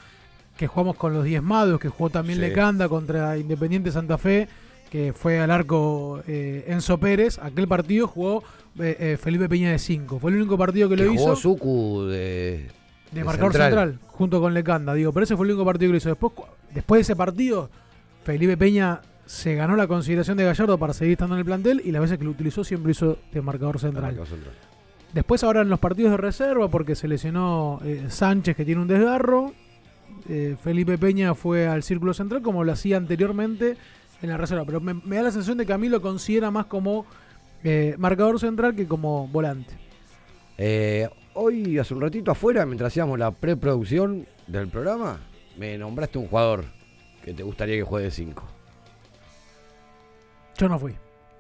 que 0.57 0.67
jugamos 0.67 0.95
con 0.97 1.13
los 1.15 1.23
diezmados, 1.23 1.79
que 1.79 1.89
jugó 1.89 2.11
también 2.11 2.37
Sí. 2.37 2.45
Lecanda 2.45 2.87
contra 2.87 3.35
Independiente 3.39 3.91
Santa 3.91 4.19
Fe, 4.19 4.47
que 4.91 5.11
fue 5.13 5.39
al 5.39 5.49
arco 5.49 6.21
eh, 6.27 6.65
Enzo 6.67 6.99
Pérez. 6.99 7.39
Aquel 7.39 7.67
partido 7.67 8.07
jugó 8.07 8.43
eh, 8.77 9.17
Felipe 9.19 9.49
Peña 9.49 9.71
de 9.71 9.79
5. 9.79 10.19
Fue 10.19 10.29
el 10.29 10.37
único 10.37 10.55
partido 10.57 10.87
que, 10.89 10.95
que 10.95 11.05
lo 11.05 11.11
jugó 11.13 11.33
hizo 11.33 11.35
Zucu 11.41 12.03
de, 12.05 12.67
de 13.11 13.23
marcador 13.23 13.53
central. 13.53 13.99
junto 14.07 14.39
con 14.41 14.53
Lecanda. 14.53 14.93
Digo, 14.93 15.11
pero 15.13 15.23
ese 15.23 15.35
fue 15.35 15.47
el 15.47 15.53
único 15.53 15.65
partido 15.65 15.89
que 15.89 15.93
lo 15.93 15.97
hizo. 15.97 16.09
Después, 16.09 16.33
después 16.73 16.99
de 16.99 17.01
ese 17.01 17.15
partido, 17.15 17.69
Felipe 18.23 18.55
Peña 18.57 19.01
se 19.25 19.55
ganó 19.55 19.75
la 19.75 19.87
consideración 19.87 20.37
de 20.37 20.43
Gallardo 20.43 20.77
para 20.77 20.93
seguir 20.93 21.13
estando 21.13 21.35
en 21.35 21.39
el 21.39 21.45
plantel 21.45 21.81
y 21.83 21.91
las 21.91 22.01
veces 22.01 22.17
que 22.17 22.25
lo 22.25 22.31
utilizó 22.31 22.63
siempre 22.63 22.91
hizo 22.91 23.17
de 23.31 23.41
marcador 23.41 23.79
central. 23.79 24.03
Marcador 24.03 24.27
central. 24.27 24.53
Después 25.13 25.43
ahora 25.43 25.61
en 25.61 25.69
los 25.69 25.79
partidos 25.79 26.11
de 26.11 26.17
reserva, 26.17 26.69
porque 26.69 26.95
se 26.95 27.07
lesionó 27.07 27.79
eh, 27.83 28.05
Sánchez 28.09 28.55
que 28.55 28.65
tiene 28.65 28.81
un 28.81 28.87
desgarro, 28.87 29.53
eh, 30.27 30.55
Felipe 30.61 30.97
Peña 30.97 31.35
fue 31.35 31.67
al 31.67 31.83
círculo 31.83 32.13
central 32.13 32.41
como 32.41 32.63
lo 32.63 32.71
hacía 32.71 32.97
anteriormente 32.97 33.77
en 34.21 34.29
la 34.29 34.37
reserva. 34.37 34.65
Pero 34.65 34.81
me, 34.81 34.93
me 34.93 35.17
da 35.17 35.23
la 35.23 35.31
sensación 35.31 35.57
de 35.57 35.65
que 35.65 35.73
a 35.73 35.77
mí 35.77 35.87
lo 35.87 36.01
considera 36.01 36.49
más 36.49 36.65
como 36.65 37.05
eh, 37.63 37.95
marcador 37.97 38.39
central 38.39 38.75
que 38.75 38.87
como 38.87 39.27
volante. 39.27 39.73
Eh, 40.57 41.07
hoy, 41.33 41.79
hace 41.79 41.93
un 41.93 42.01
ratito 42.01 42.31
afuera, 42.31 42.65
mientras 42.65 42.91
hacíamos 42.91 43.17
la 43.17 43.31
preproducción 43.31 44.27
del 44.47 44.67
programa, 44.67 45.19
me 45.57 45.77
nombraste 45.77 46.17
un 46.17 46.27
jugador 46.27 46.65
que 47.23 47.33
te 47.33 47.41
gustaría 47.41 47.75
que 47.75 47.83
juegue 47.83 48.05
de 48.05 48.11
5. 48.11 48.43
Yo 50.57 50.69
no 50.69 50.77
fui. 50.79 50.93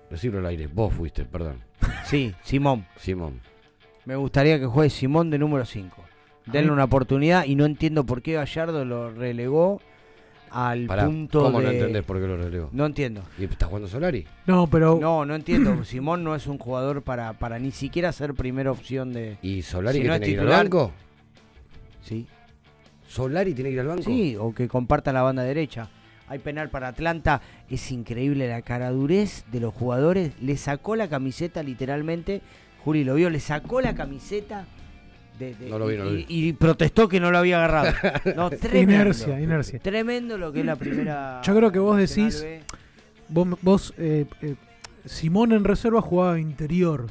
Decirlo 0.09 0.39
al 0.39 0.45
aire, 0.47 0.67
vos 0.67 0.93
fuiste, 0.93 1.25
perdón. 1.25 1.63
Sí, 2.05 2.33
Simón. 2.43 2.85
Simón. 2.97 3.39
Me 4.05 4.15
gustaría 4.15 4.59
que 4.59 4.65
juegue 4.65 4.89
Simón 4.89 5.29
de 5.29 5.39
número 5.39 5.65
5. 5.65 6.03
Denle 6.45 6.71
una 6.71 6.83
oportunidad 6.83 7.45
y 7.45 7.55
no 7.55 7.65
entiendo 7.65 8.05
por 8.05 8.21
qué 8.21 8.33
Gallardo 8.33 8.83
lo 8.83 9.11
relegó 9.11 9.79
al 10.51 10.85
Pará, 10.85 11.05
punto 11.05 11.41
¿Cómo 11.43 11.59
de... 11.61 11.65
no 11.65 11.71
entendés 11.71 12.03
por 12.03 12.19
qué 12.19 12.27
lo 12.27 12.37
relego? 12.37 12.69
No 12.73 12.85
entiendo. 12.85 13.23
¿Y 13.39 13.45
está 13.45 13.65
jugando 13.65 13.87
Solari? 13.87 14.27
No, 14.45 14.67
pero 14.67 14.99
No, 14.99 15.25
no 15.25 15.33
entiendo. 15.35 15.83
Simón 15.85 16.23
no 16.23 16.35
es 16.35 16.45
un 16.45 16.57
jugador 16.57 17.01
para, 17.01 17.33
para 17.33 17.57
ni 17.57 17.71
siquiera 17.71 18.11
ser 18.11 18.33
primera 18.33 18.71
opción 18.71 19.13
de... 19.13 19.37
¿Y 19.41 19.61
Solari 19.61 19.97
Si 19.97 20.01
que 20.03 20.07
no 20.09 20.13
es 20.15 20.21
tiene 20.21 20.35
que 20.35 20.43
ir 20.45 20.51
al 20.53 20.63
banco? 20.63 20.91
Sí. 22.01 22.27
¿Solari 23.07 23.53
tiene 23.53 23.69
que 23.69 23.75
ir 23.75 23.79
al 23.79 23.87
banco? 23.87 24.03
Sí, 24.03 24.35
o 24.37 24.53
que 24.53 24.67
comparta 24.67 25.13
la 25.13 25.21
banda 25.21 25.43
derecha. 25.43 25.87
Hay 26.27 26.39
penal 26.39 26.69
para 26.69 26.87
Atlanta. 26.87 27.41
Es 27.69 27.91
increíble 27.91 28.47
la 28.47 28.61
caradurez 28.61 29.43
de 29.51 29.59
los 29.59 29.73
jugadores. 29.73 30.31
Le 30.41 30.57
sacó 30.57 30.95
la 30.95 31.07
camiseta 31.09 31.63
literalmente. 31.63 32.41
Juli 32.83 33.03
lo 33.03 33.15
vio, 33.15 33.29
le 33.29 33.39
sacó 33.39 33.81
la 33.81 33.93
camiseta. 33.95 34.65
de- 35.39 35.55
de- 35.55 35.69
No 35.69 35.79
lo 35.79 35.87
vi, 35.87 35.97
no 35.97 36.03
lo 36.05 36.11
vi. 36.11 36.25
y, 36.29 36.47
y 36.49 36.53
protestó 36.53 37.07
que 37.09 37.19
no 37.19 37.31
lo 37.31 37.39
había 37.39 37.57
agarrado. 37.63 37.91
No, 38.35 38.49
tremendo. 38.51 38.93
inercia, 38.93 39.39
inercia. 39.41 39.79
Tremendo 39.79 40.37
lo 40.37 40.51
que 40.53 40.59
es 40.59 40.65
la 40.65 40.75
primera. 40.75 41.41
Yo 41.43 41.55
creo 41.55 41.71
que 41.71 41.79
vos 41.79 41.97
decís, 41.97 42.41
B. 42.41 42.61
vos, 43.29 43.47
vos, 43.61 43.93
eh, 43.97 44.25
eh, 44.41 44.55
Simón 45.05 45.51
en 45.51 45.63
reserva 45.63 46.01
jugaba 46.01 46.39
interior, 46.39 47.07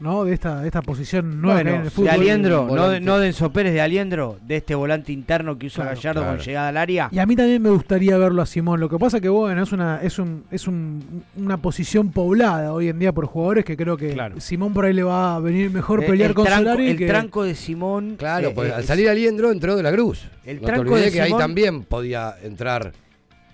¿no? 0.00 0.24
De 0.24 0.32
esta, 0.32 0.60
de 0.62 0.66
esta 0.66 0.82
posición 0.82 1.40
nueva 1.40 1.60
en 1.60 1.68
el 1.68 1.90
fútbol. 1.90 2.06
de 2.06 2.10
Aliendro, 2.10 2.66
no 2.74 2.98
no 3.00 3.18
de 3.18 3.26
Enzo 3.28 3.52
Pérez, 3.52 3.72
de 3.74 3.80
Aliendro, 3.80 4.38
de 4.46 4.56
este 4.56 4.74
volante 4.74 5.12
interno 5.12 5.58
que 5.58 5.66
usó 5.66 5.82
Claro, 5.82 5.96
Gallardo 5.96 6.20
claro. 6.22 6.36
con 6.38 6.44
llegada 6.46 6.68
al 6.68 6.76
área. 6.78 7.08
Y 7.12 7.18
a 7.18 7.26
mí 7.26 7.36
también 7.36 7.60
me 7.62 7.70
gustaría 7.70 8.16
verlo 8.18 8.40
a 8.42 8.46
Simón. 8.46 8.80
Lo 8.80 8.88
que 8.88 8.98
pasa 8.98 9.20
que 9.20 9.28
bueno, 9.28 9.62
es 9.62 9.72
una, 9.72 10.00
es 10.02 10.18
un, 10.18 10.44
es 10.50 10.66
un- 10.66 11.22
una 11.36 11.58
posición 11.58 12.10
poblada 12.10 12.72
hoy 12.72 12.88
en 12.88 12.98
día 12.98 13.12
por 13.12 13.26
jugadores 13.26 13.64
que 13.64 13.76
creo 13.76 13.96
que 13.96 14.14
Claro. 14.14 14.40
Simón 14.40 14.72
por 14.72 14.86
ahí 14.86 14.92
le 14.94 15.02
va 15.02 15.36
a 15.36 15.38
venir 15.40 15.70
mejor 15.70 16.02
Eh, 16.02 16.06
pelear 16.06 16.30
el 16.30 16.34
con 16.34 16.46
tranco, 16.46 16.62
Solari 16.70 16.90
el 16.90 16.96
que- 16.96 17.06
tranco 17.06 17.44
de 17.44 17.54
Simón. 17.54 18.16
Claro, 18.18 18.48
eh, 18.48 18.52
pues 18.54 18.70
eh, 18.70 18.74
al 18.74 18.84
salir 18.84 19.08
Aliendro 19.08 19.50
entró 19.52 19.76
de 19.76 19.82
la 19.82 19.92
Cruz. 19.92 20.28
El 20.44 20.60
no 20.60 20.66
tranco 20.66 20.96
de 20.96 21.12
que 21.12 21.20
ahí 21.20 21.28
Simón- 21.28 21.40
también 21.40 21.82
podía 21.84 22.34
entrar. 22.42 22.92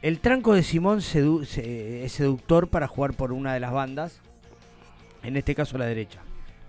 El 0.02 0.20
tranco 0.20 0.54
de 0.54 0.62
Simón 0.62 1.00
sedu- 1.00 1.44
se- 1.44 2.04
es 2.04 2.12
seductor 2.12 2.68
para 2.68 2.86
jugar 2.86 3.14
por 3.14 3.32
una 3.32 3.52
de 3.54 3.58
las 3.60 3.72
bandas, 3.72 4.20
en 5.24 5.36
este 5.36 5.54
caso 5.56 5.76
la 5.78 5.86
derecha. 5.86 6.20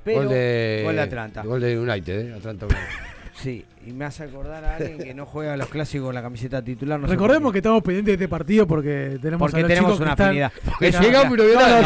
Pero, 0.07 0.19
gol 0.21 0.29
de, 0.29 0.81
gol 0.85 0.95
de 0.95 1.01
Atlanta. 1.01 1.43
Gol 1.43 1.59
de 1.59 1.77
United, 1.77 2.19
¿eh? 2.29 2.33
Atlanta 2.33 2.65
United. 2.65 2.81
Sí, 3.41 3.63
y 3.85 3.91
me 3.93 4.03
hace 4.05 4.23
acordar 4.23 4.65
a 4.65 4.75
alguien 4.77 4.97
que 4.97 5.13
no 5.13 5.25
juega 5.27 5.55
los 5.55 5.67
clásicos 5.69 6.07
con 6.07 6.15
la 6.15 6.23
camiseta 6.23 6.61
titular. 6.61 6.99
no 6.99 7.05
sé 7.07 7.13
Recordemos 7.13 7.51
que 7.51 7.59
estamos 7.59 7.83
pendientes 7.83 8.17
de 8.17 8.23
este 8.25 8.27
partido 8.27 8.65
porque 8.65 9.19
tenemos 9.21 9.39
Porque 9.39 9.57
a 9.57 9.59
los 9.61 9.67
tenemos 9.69 9.91
chicos 9.91 9.97
que 9.99 10.03
una 10.03 10.11
están- 10.13 10.27
afinidad. 10.27 10.51
Porque 10.65 10.87
Eso- 10.87 11.01
llegamos 11.03 11.37
y 11.37 11.41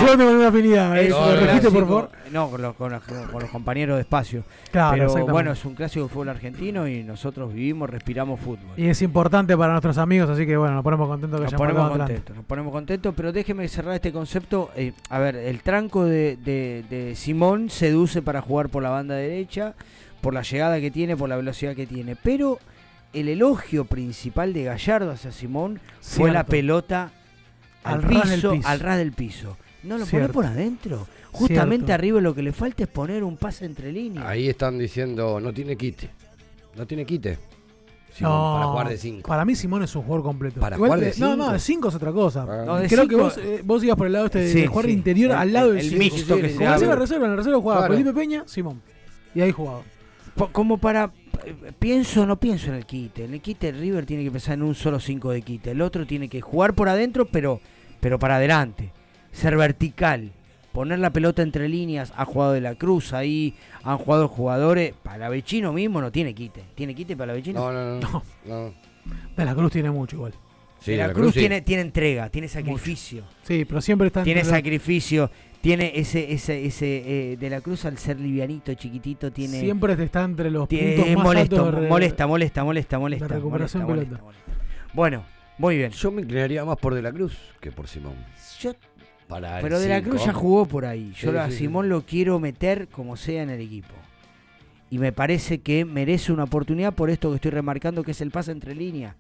no, 0.06 0.16
no, 0.18 0.32
una 0.32 0.48
afinidad. 0.48 0.98
eh, 0.98 1.10
¿lo 1.10 1.18
clásico- 1.18 1.72
por 1.74 1.84
favor? 1.86 2.10
No, 2.32 2.50
con 2.50 2.62
los, 2.62 2.76
con 2.76 2.92
los- 2.94 3.04
con 3.04 3.42
los 3.42 3.50
compañeros 3.52 3.98
de 3.98 4.02
espacio. 4.02 4.44
Claro, 4.72 5.12
Pero 5.14 5.26
bueno, 5.28 5.52
es 5.52 5.66
un 5.66 5.76
clásico 5.76 6.06
de 6.06 6.10
fútbol 6.10 6.30
argentino 6.30 6.88
y 6.88 7.04
nosotros 7.04 7.54
vivimos, 7.54 7.90
respiramos 7.90 8.40
fútbol. 8.40 8.72
Y 8.78 8.88
es 8.88 9.02
importante 9.02 9.58
para 9.58 9.74
nuestros 9.74 9.98
amigos, 9.98 10.30
así 10.30 10.46
que 10.46 10.56
bueno, 10.56 10.76
nos 10.76 10.84
ponemos 10.86 11.10
contentos 11.10 11.40
que 11.42 11.44
Nos 11.46 11.54
ponemos 11.56 11.90
contentos, 11.98 12.36
nos 12.38 12.46
ponemos 12.46 12.72
contentos, 12.72 13.14
pero 13.16 13.34
déjeme 13.34 13.68
cerrar 13.68 13.96
este 13.96 14.14
concepto. 14.14 14.72
Eh, 14.78 14.94
a 15.10 15.20
ver, 15.20 15.36
el 15.36 15.62
tranco 15.62 16.06
de, 16.06 16.38
de- 16.38 16.86
de 16.90 17.16
Simón 17.18 17.70
seduce 17.70 18.22
para 18.22 18.42
jugar 18.42 18.70
por 18.70 18.82
la 18.82 18.90
banda 18.92 19.16
derecha, 19.16 19.74
por 20.22 20.34
la 20.34 20.44
llegada 20.44 20.80
que 20.80 20.92
tiene, 20.92 21.18
por 21.18 21.28
la 21.30 21.36
velocidad 21.38 21.76
que 21.76 21.86
tiene. 21.88 22.16
Pero 22.16 22.60
el 23.14 23.28
elogio 23.28 23.86
principal 23.86 24.54
de 24.54 24.64
Gallardo 24.64 25.12
hacia 25.12 25.32
Simón 25.32 25.80
fue 26.00 26.32
la 26.32 26.46
pelota 26.46 27.12
al, 27.84 27.96
Al 27.96 28.02
ras 28.04 28.30
del 28.30 28.40
piso, 28.40 28.52
piso. 28.54 28.68
al 28.68 28.80
ras 28.80 28.98
del 28.98 29.12
piso. 29.12 29.58
no 29.84 29.98
lo 29.98 30.06
pone 30.06 30.30
por 30.30 30.46
adentro. 30.46 31.08
Justamente 31.32 31.86
Cierto. 31.88 31.94
a 31.94 31.98
River 31.98 32.24
lo 32.24 32.36
que 32.36 32.44
le 32.44 32.52
falta 32.52 32.84
es 32.84 32.90
poner 32.90 33.24
un 33.24 33.38
pase 33.38 33.66
entre 33.66 33.92
líneas. 33.92 34.26
Ahí 34.26 34.48
están 34.50 34.78
diciendo, 34.78 35.40
no 35.40 35.54
tiene 35.54 35.76
quite. 35.78 36.10
No 36.76 36.86
tiene 36.86 37.06
quite. 37.06 37.40
Simón, 38.14 38.32
No, 38.34 38.54
para 38.56 38.66
jugar 38.68 38.90
de 38.90 38.98
5. 38.98 39.28
Para 39.28 39.46
mí 39.46 39.56
Simón 39.56 39.84
es 39.84 39.96
un 39.96 40.04
jugador 40.04 40.24
completo. 40.26 40.60
Para 40.60 40.76
Igual 40.76 40.90
jugar 40.90 41.00
de- 41.00 41.06
de 41.06 41.12
No, 41.20 41.32
cinco. 41.32 41.38
no, 41.48 41.52
de 41.54 41.60
5 41.60 41.88
es 41.88 41.96
otra 41.96 42.12
cosa. 42.12 42.46
No, 42.66 42.76
de 42.76 42.88
Creo 42.90 43.08
que 43.08 43.16
vos, 43.16 43.38
eh, 43.38 43.62
vos 43.64 43.82
ibas 43.86 43.96
por 43.96 44.08
el 44.08 44.14
lado 44.14 44.26
este 44.26 44.40
de, 44.40 44.52
Sí, 44.52 44.60
de 44.62 44.68
jugar 44.68 44.84
sí. 44.86 44.92
de 44.92 44.98
interior 44.98 45.32
El- 45.32 45.38
al 45.38 45.54
lado 45.54 45.70
el- 45.70 45.76
del 45.78 45.86
el 45.86 45.90
cinco. 45.92 46.04
mixto 46.16 46.36
que 46.36 46.50
se 46.50 46.86
la 46.86 46.96
reserva, 46.98 47.26
en 47.26 47.32
la 47.32 47.38
reserva 47.38 47.60
jugaba 47.62 47.80
Claro. 47.82 47.94
Felipe 47.94 48.14
Peña, 48.14 48.44
Simón. 48.48 48.82
Y 49.34 49.40
ahí 49.40 49.52
jugaba. 49.54 49.82
Como 50.52 50.78
para. 50.78 51.12
eh, 51.46 51.72
Pienso, 51.78 52.26
no 52.26 52.40
pienso 52.40 52.68
en 52.70 52.76
el 52.76 52.86
quite. 52.86 53.26
En 53.26 53.34
el 53.34 53.42
quite 53.42 53.72
River 53.72 54.06
tiene 54.06 54.24
que 54.24 54.32
pensar 54.32 54.54
en 54.56 54.64
un 54.64 54.76
solo 54.76 55.00
5 55.00 55.32
de 55.32 55.42
quite. 55.42 55.72
El 55.72 55.82
otro 55.82 56.06
tiene 56.06 56.30
que 56.30 56.42
jugar 56.42 56.74
por 56.74 56.90
adentro, 56.90 57.26
pero, 57.26 57.60
pero 58.00 58.18
para 58.20 58.38
adelante. 58.38 58.92
Ser 59.32 59.58
vertical. 59.58 60.32
Poner 60.72 61.00
la 61.00 61.10
pelota 61.12 61.42
entre 61.42 61.68
líneas. 61.68 62.14
Ha 62.16 62.26
jugado 62.26 62.54
de 62.54 62.62
la 62.62 62.76
Cruz 62.76 63.14
ahí. 63.14 63.56
Han 63.84 63.98
jugado 63.98 64.28
jugadores. 64.28 64.94
Palavecino 65.04 65.74
mismo 65.74 66.00
no 66.02 66.12
tiene 66.12 66.34
quite. 66.34 66.64
¿Tiene 66.76 66.96
quite 66.96 67.16
Palavecino? 67.18 67.60
No, 67.60 67.74
no, 67.74 68.00
no. 68.00 68.24
no. 68.46 68.74
De 69.36 69.46
la 69.46 69.54
Cruz 69.56 69.72
tiene 69.72 69.90
mucho 69.92 70.16
igual. 70.16 70.34
Sí, 70.80 70.92
de 70.92 70.98
la, 70.98 71.04
de 71.04 71.08
la 71.10 71.14
Cruz, 71.14 71.24
Cruz 71.26 71.34
sí. 71.36 71.40
tiene, 71.42 71.62
tiene 71.62 71.82
entrega, 71.82 72.30
tiene 72.30 72.48
sacrificio. 72.48 73.24
Sí, 73.44 73.66
pero 73.66 73.82
siempre 73.82 74.08
está 74.08 74.24
Tiene 74.24 74.44
sacrificio. 74.44 75.30
Tiene 75.62 75.92
ese, 75.96 76.32
ese, 76.34 76.66
ese 76.66 77.32
eh, 77.34 77.38
de 77.38 77.50
la 77.50 77.62
Cruz 77.62 77.86
al 77.86 77.98
ser 77.98 78.20
livianito, 78.20 78.74
chiquitito, 78.74 79.32
tiene. 79.32 79.60
Siempre 79.60 79.94
está 80.04 80.24
entre 80.24 80.50
los 80.50 80.68
tiene- 80.68 80.96
puntos 80.96 81.16
más 81.16 81.24
molesto, 81.24 81.66
altos 81.66 81.82
de 81.82 81.88
molesta, 81.88 82.28
molesta, 82.28 82.64
molesta, 82.64 83.00
molesta. 83.00 83.28
de 83.28 83.34
recuperación 83.36 83.84
molesta, 83.84 84.18
molesta, 84.18 84.24
molesta. 84.26 84.92
Bueno, 84.94 85.24
muy 85.60 85.78
bien. 85.78 85.92
Yo 85.92 86.12
me 86.12 86.24
inclinaría 86.24 86.66
más 86.66 86.78
por 86.78 86.96
De 86.96 87.02
la 87.04 87.12
Cruz 87.12 87.38
que 87.60 87.72
por 87.72 87.88
Simón. 87.88 88.16
Yo- 88.60 88.74
Para 89.28 89.58
el 89.58 89.62
Pero 89.64 89.80
de 89.80 89.88
la. 89.88 90.02
Cruz 90.02 90.26
ya 90.26 90.34
jugó 90.34 90.66
por 90.66 90.84
ahí. 90.86 91.14
Yo 91.16 91.32
Sí, 91.32 91.38
a 91.38 91.46
sí, 91.46 91.52
sí. 91.52 91.58
Simón 91.60 91.90
lo 91.90 92.02
quiero 92.06 92.40
meter 92.40 92.88
como 92.88 93.16
sea 93.16 93.44
en 93.44 93.52
el 93.52 93.62
equipo. 93.62 93.94
Y 94.90 94.98
me 94.98 95.12
parece 95.14 95.60
que 95.62 95.86
merece 95.86 96.34
una 96.34 96.44
oportunidad 96.46 96.94
por 96.94 97.10
esto 97.12 97.30
que 97.30 97.36
estoy 97.36 97.52
remarcando, 97.52 98.04
que 98.04 98.12
es 98.12 98.20
el 98.22 98.32
pase 98.32 98.52
entre 98.52 98.76
líneas. 98.76 99.16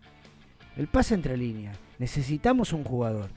El 0.76 0.88
pase 0.88 1.14
entre 1.14 1.38
líneas. 1.38 1.78
Necesitamos 2.00 2.74
un 2.74 2.84
jugador. 2.84 3.30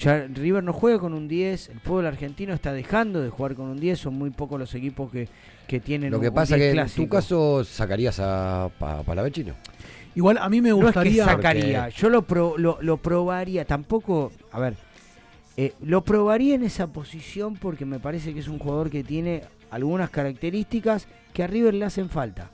Ya 0.00 0.26
River 0.28 0.62
no 0.62 0.72
juega 0.72 0.98
con 0.98 1.12
un 1.12 1.26
10, 1.28 1.70
el 1.70 1.80
fútbol 1.80 2.06
argentino 2.06 2.54
está 2.54 2.72
dejando 2.72 3.20
de 3.20 3.30
jugar 3.30 3.54
con 3.54 3.66
un 3.68 3.80
10, 3.80 3.98
son 3.98 4.14
muy 4.14 4.30
pocos 4.30 4.58
los 4.58 4.74
equipos 4.74 5.10
que, 5.10 5.28
que 5.66 5.80
tienen 5.80 6.10
Lo 6.12 6.18
un- 6.18 6.22
que 6.22 6.28
un 6.28 6.34
pasa 6.34 6.56
10 6.56 6.72
que 6.74 6.80
en 6.80 6.88
tu 6.88 7.08
caso 7.08 7.64
sacarías 7.64 8.20
a 8.20 8.70
pa, 8.78 9.02
Palavecino. 9.02 9.54
Igual 10.14 10.38
a 10.38 10.48
mí 10.48 10.60
me 10.60 10.70
No 10.70 10.76
es 10.76 10.80
que 10.82 10.84
gustaría. 10.86 11.24
sacaría, 11.24 11.88
yo 11.88 12.08
lo, 12.10 12.22
pro- 12.22 12.56
lo, 12.58 12.78
lo 12.80 12.96
probaría, 12.98 13.64
tampoco, 13.64 14.30
a 14.52 14.60
ver, 14.60 14.74
eh, 15.56 15.72
lo 15.82 16.02
probaría 16.04 16.54
en 16.54 16.62
esa 16.62 16.86
posición 16.86 17.56
porque 17.56 17.84
me 17.84 17.98
parece 17.98 18.32
que 18.32 18.40
es 18.40 18.48
un 18.48 18.58
jugador 18.58 18.90
que 18.90 19.02
tiene 19.02 19.42
algunas 19.70 20.10
características 20.10 21.08
que 21.32 21.42
a 21.42 21.46
River 21.48 21.74
le 21.74 21.84
hacen 21.84 22.08
falta. 22.08 22.50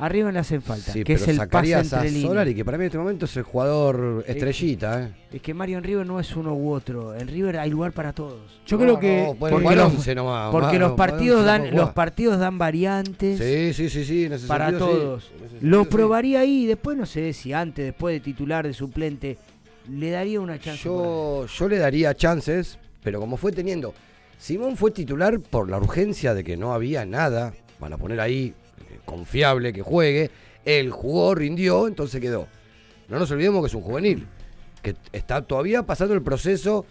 A 0.00 0.08
River 0.08 0.32
le 0.32 0.38
hacen 0.38 0.62
falta, 0.62 0.92
Sí, 0.92 1.00
que 1.02 1.14
pero 1.14 1.24
es 1.24 1.28
el 1.28 1.36
pase 1.38 1.46
sacarías 1.48 1.82
entre 1.92 1.98
a 1.98 2.04
líneas. 2.04 2.28
Solari, 2.28 2.54
que 2.54 2.64
para 2.64 2.78
mí 2.78 2.82
en 2.84 2.86
este 2.86 2.98
momento 2.98 3.24
es 3.24 3.36
el 3.36 3.42
jugador 3.42 4.22
Es- 4.26 4.36
estrellita. 4.36 5.02
¿eh? 5.02 5.12
Es 5.32 5.42
que 5.42 5.52
Mario 5.54 5.78
en 5.78 5.84
River 5.84 6.06
no 6.06 6.20
es 6.20 6.36
uno 6.36 6.54
u 6.54 6.70
otro, 6.70 7.16
en 7.16 7.26
River 7.26 7.58
hay 7.58 7.68
lugar 7.70 7.90
para 7.92 8.12
todos. 8.12 8.60
Yo 8.64 8.78
creo 8.78 9.00
que- 9.00 9.24
No, 9.26 9.34
pueden 9.34 9.56
que- 9.56 9.62
jugar 9.62 9.76
los- 9.78 9.92
11 9.94 10.14
nomás. 10.14 10.52
Porque 10.52 10.66
mano, 10.66 10.78
los 10.78 10.92
partidos 10.92 11.40
no 11.40 11.46
dan 11.46 11.74
los 11.74 11.90
partidos 11.90 12.38
dan 12.38 12.58
variantes 12.58 13.38
Sí, 13.38 13.72
sí, 13.74 13.90
sí, 13.90 14.04
sí, 14.04 14.24
en 14.26 14.34
ese 14.34 14.46
para 14.46 14.66
sentido, 14.70 14.86
sí. 14.88 14.94
todos. 14.96 15.32
En 15.40 15.46
ese 15.56 15.66
Lo 15.66 15.82
sí. 15.82 15.88
probaría 15.90 16.40
ahí, 16.40 16.66
después 16.66 16.96
no 16.96 17.04
sé 17.04 17.32
si 17.32 17.52
antes, 17.52 17.84
después 17.86 18.14
de 18.14 18.20
titular, 18.20 18.64
de 18.66 18.74
suplente, 18.74 19.36
le 19.90 20.10
daría 20.10 20.40
una 20.40 20.60
chance. 20.60 20.84
Yo, 20.84 21.46
yo 21.46 21.68
le 21.68 21.78
daría 21.78 22.14
chances, 22.14 22.78
pero 23.02 23.18
como 23.18 23.36
fue 23.36 23.50
teniendo. 23.50 23.94
Simón 24.38 24.76
fue 24.76 24.92
titular 24.92 25.40
por 25.40 25.68
la 25.68 25.78
urgencia 25.78 26.34
de 26.34 26.44
que 26.44 26.56
no 26.56 26.72
había 26.72 27.04
nada. 27.04 27.52
Van 27.80 27.92
a 27.92 27.96
poner 27.96 28.20
ahí 28.20 28.54
eh, 28.54 28.67
confiable 29.08 29.72
que 29.72 29.82
juegue. 29.82 30.30
Él 30.64 30.90
jugó, 30.90 31.34
rindió, 31.34 31.88
entonces 31.88 32.20
quedó. 32.20 32.46
No 33.08 33.18
nos 33.18 33.30
olvidemos 33.30 33.62
que 33.62 33.68
es 33.68 33.74
un 33.74 33.82
juvenil. 33.82 34.26
Que 34.82 34.94
está 35.12 35.42
todavía 35.42 35.82
pasando 35.82 36.14
el 36.14 36.22
proceso 36.22 36.84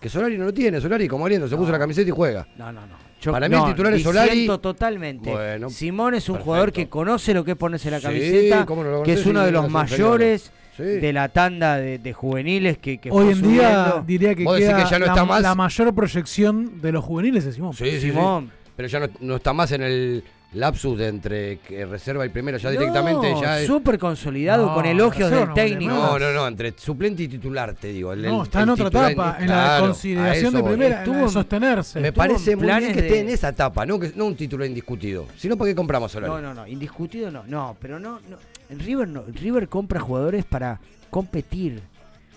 que 0.00 0.08
Solari 0.08 0.36
no 0.36 0.44
lo 0.44 0.52
tiene. 0.52 0.80
Solari, 0.80 1.08
como 1.08 1.26
aliento, 1.26 1.48
se 1.48 1.56
puso 1.56 1.72
la 1.72 1.78
camiseta 1.78 2.08
y 2.08 2.12
juega. 2.12 2.46
No, 2.56 2.70
no, 2.72 2.86
no. 2.86 2.96
Yo- 3.20 3.32
Para 3.32 3.48
mí 3.48 3.54
no, 3.54 3.66
el 3.66 3.72
titular 3.72 3.94
es 3.94 4.02
Solari. 4.02 4.46
totalmente. 4.60 5.30
Bueno, 5.30 5.70
Simón 5.70 6.14
es 6.14 6.28
un 6.28 6.34
perfecto. 6.34 6.44
jugador 6.44 6.72
que 6.72 6.88
conoce 6.88 7.32
lo 7.32 7.44
que 7.44 7.52
es 7.52 7.56
ponerse 7.56 7.90
la 7.90 7.98
Sí, 8.00 8.02
camiseta, 8.06 8.66
cómo 8.66 8.82
no 8.84 8.90
lo 8.90 9.02
que 9.04 9.12
es 9.14 9.24
uno 9.26 9.44
de 9.44 9.52
no 9.52 9.62
los 9.62 9.70
mayores 9.70 10.52
Sí. 10.76 10.82
de 10.84 11.12
la 11.12 11.28
tanda 11.28 11.76
de, 11.76 11.98
de 11.98 12.12
juveniles 12.14 12.78
que, 12.78 12.98
que 12.98 13.10
Hoy 13.10 13.30
en 13.32 13.42
día 13.42 13.84
subiendo. 13.84 14.04
diría 14.06 14.34
que 14.34 14.44
queda 14.44 14.84
que 14.84 14.90
ya 14.90 14.98
no 14.98 15.04
la, 15.06 15.12
está 15.12 15.24
más- 15.24 15.42
la 15.42 15.54
mayor 15.54 15.94
proyección 15.94 16.80
de 16.80 16.92
los 16.92 17.04
juveniles 17.04 17.44
es 17.44 17.54
Simón. 17.54 17.74
Sí, 17.74 17.84
sí, 17.84 17.90
sí. 17.92 18.00
Simón. 18.10 18.50
Pero 18.74 18.88
ya 18.88 19.00
no, 19.00 19.06
no 19.20 19.36
está 19.36 19.52
más 19.52 19.70
en 19.72 19.82
el 19.82 20.24
lapsus 20.54 20.98
de 20.98 21.08
entre 21.08 21.58
que 21.58 21.86
reserva 21.86 22.26
y 22.26 22.28
primera, 22.28 22.58
ya 22.58 22.70
directamente. 22.70 23.34
Ya 23.40 23.60
es- 23.60 23.66
súper 23.66 23.98
consolidado, 23.98 24.66
No, 24.66 24.74
con 24.74 24.84
elogios 24.84 25.30
del 25.30 25.52
técnico. 25.54 25.92
No, 25.94 26.18
no, 26.18 26.32
no, 26.32 26.46
entre 26.46 26.74
suplente 26.76 27.22
y 27.22 27.28
titular, 27.28 27.74
te 27.74 27.88
digo. 27.88 28.12
el- 28.12 28.22
No, 28.22 28.42
está 28.42 28.58
el 28.60 28.64
en 28.64 28.68
otra 28.70 28.84
titular 28.86 29.12
etapa, 29.12 29.36
en 29.40 29.48
la 29.48 29.76
consideración 29.80 30.52
de 30.54 30.62
primera, 30.62 30.84
en 30.86 31.06
la 31.06 31.12
de 31.12 31.12
Estuvo- 31.20 31.28
sostenerse. 31.30 32.00
Me 32.00 32.08
en 32.08 32.14
parece 32.14 32.54
muy 32.56 32.66
bien 32.66 32.92
que 32.92 33.00
esté 33.00 33.20
en 33.20 33.28
esa 33.30 33.48
etapa, 33.48 33.86
no, 33.86 33.98
que, 33.98 34.12
no 34.14 34.26
un 34.26 34.36
título 34.36 34.64
indiscutido. 34.66 35.26
Sino 35.36 35.56
porque 35.56 35.74
compramos 35.74 36.10
a 36.10 36.12
Solari. 36.20 36.32
No, 36.32 36.40
no, 36.42 36.54
no, 36.54 36.66
indiscutido 36.66 37.30
no. 37.30 37.44
No, 37.46 37.76
pero 37.80 37.98
no, 37.98 38.20
no. 38.28 38.36
En 38.68 38.78
River 38.78 39.08
no. 39.08 39.24
River 39.32 39.68
compra 39.68 40.00
jugadores 40.00 40.44
para 40.44 40.80
competir. 41.10 41.80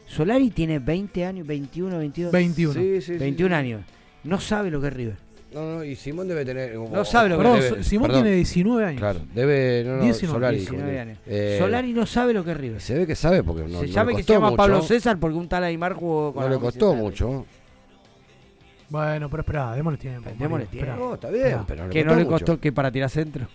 Solari 0.07 0.51
tiene 0.51 0.80
20 0.80 1.26
años, 1.26 1.47
21, 1.47 1.97
22. 1.97 2.32
21. 2.32 2.74
Sí, 2.74 3.01
sí, 3.01 3.13
sí, 3.13 3.18
21 3.18 3.55
sí. 3.55 3.59
años. 3.59 3.82
No 4.24 4.39
sabe 4.39 4.70
lo 4.72 4.80
que 4.82 4.88
es 4.88 4.93
River. 4.93 5.18
No, 5.56 5.76
no, 5.78 5.84
y 5.86 5.95
Simón 5.95 6.28
debe 6.28 6.43
tener. 6.43 6.76
No 6.76 7.06
sabe 7.06 7.30
lo 7.30 7.38
que 7.38 7.43
Perdón, 7.43 7.60
debe- 7.62 7.84
Simón 7.84 8.08
perdón. 8.10 8.24
tiene 8.24 8.36
19 8.36 8.86
años. 8.86 8.99
Claro, 8.99 9.20
debe. 9.34 9.84
No, 9.86 9.95
no, 9.95 10.03
19, 10.03 10.34
Solari. 10.34 10.58
19 10.58 10.84
como 10.91 11.01
años. 11.01 11.20
que- 11.24 11.56
eh, 11.56 11.60
Solari 11.60 11.93
no 11.93 12.06
sabe 12.06 12.34
lo 12.34 12.43
que 12.43 12.51
es 12.51 12.58
River. 12.58 12.82
Se 12.82 12.93
ve 12.95 13.08
que 13.08 13.16
sabe 13.16 13.41
porque 13.41 13.62
no, 13.64 13.80
se 13.80 13.88
no 13.88 13.93
llama 13.93 14.12
que 14.16 14.24
se 14.24 14.34
llama 14.34 14.47
mucho. 14.49 14.58
Pablo 14.58 14.82
César 14.82 15.18
porque 15.18 15.38
un 15.38 15.47
tal 15.47 15.64
Aymar 15.64 15.93
jugó 15.93 16.34
con 16.34 16.43
No 16.43 16.49
le 16.49 16.60
costó 16.60 16.93
mucho. 16.93 17.45
Bueno, 18.89 19.30
pero 19.30 19.41
espera, 19.41 19.74
démosle 19.76 19.97
tiempo. 19.97 20.30
Démosle 20.38 20.66
tiempo. 20.68 20.91
esperá. 20.91 20.95
No, 21.08 21.14
está 21.16 21.30
bien, 21.30 21.45
Esperá. 21.47 21.64
pero 21.68 21.82
no 21.84 21.88
le 21.88 21.93
Que 21.93 21.99
costó 22.03 22.12
no 22.14 22.20
le 22.20 22.24
mucho. 22.26 22.32
costó 22.45 22.60
que 22.60 22.72
para 22.72 22.91
tirar 22.91 23.10
centro. 23.10 23.47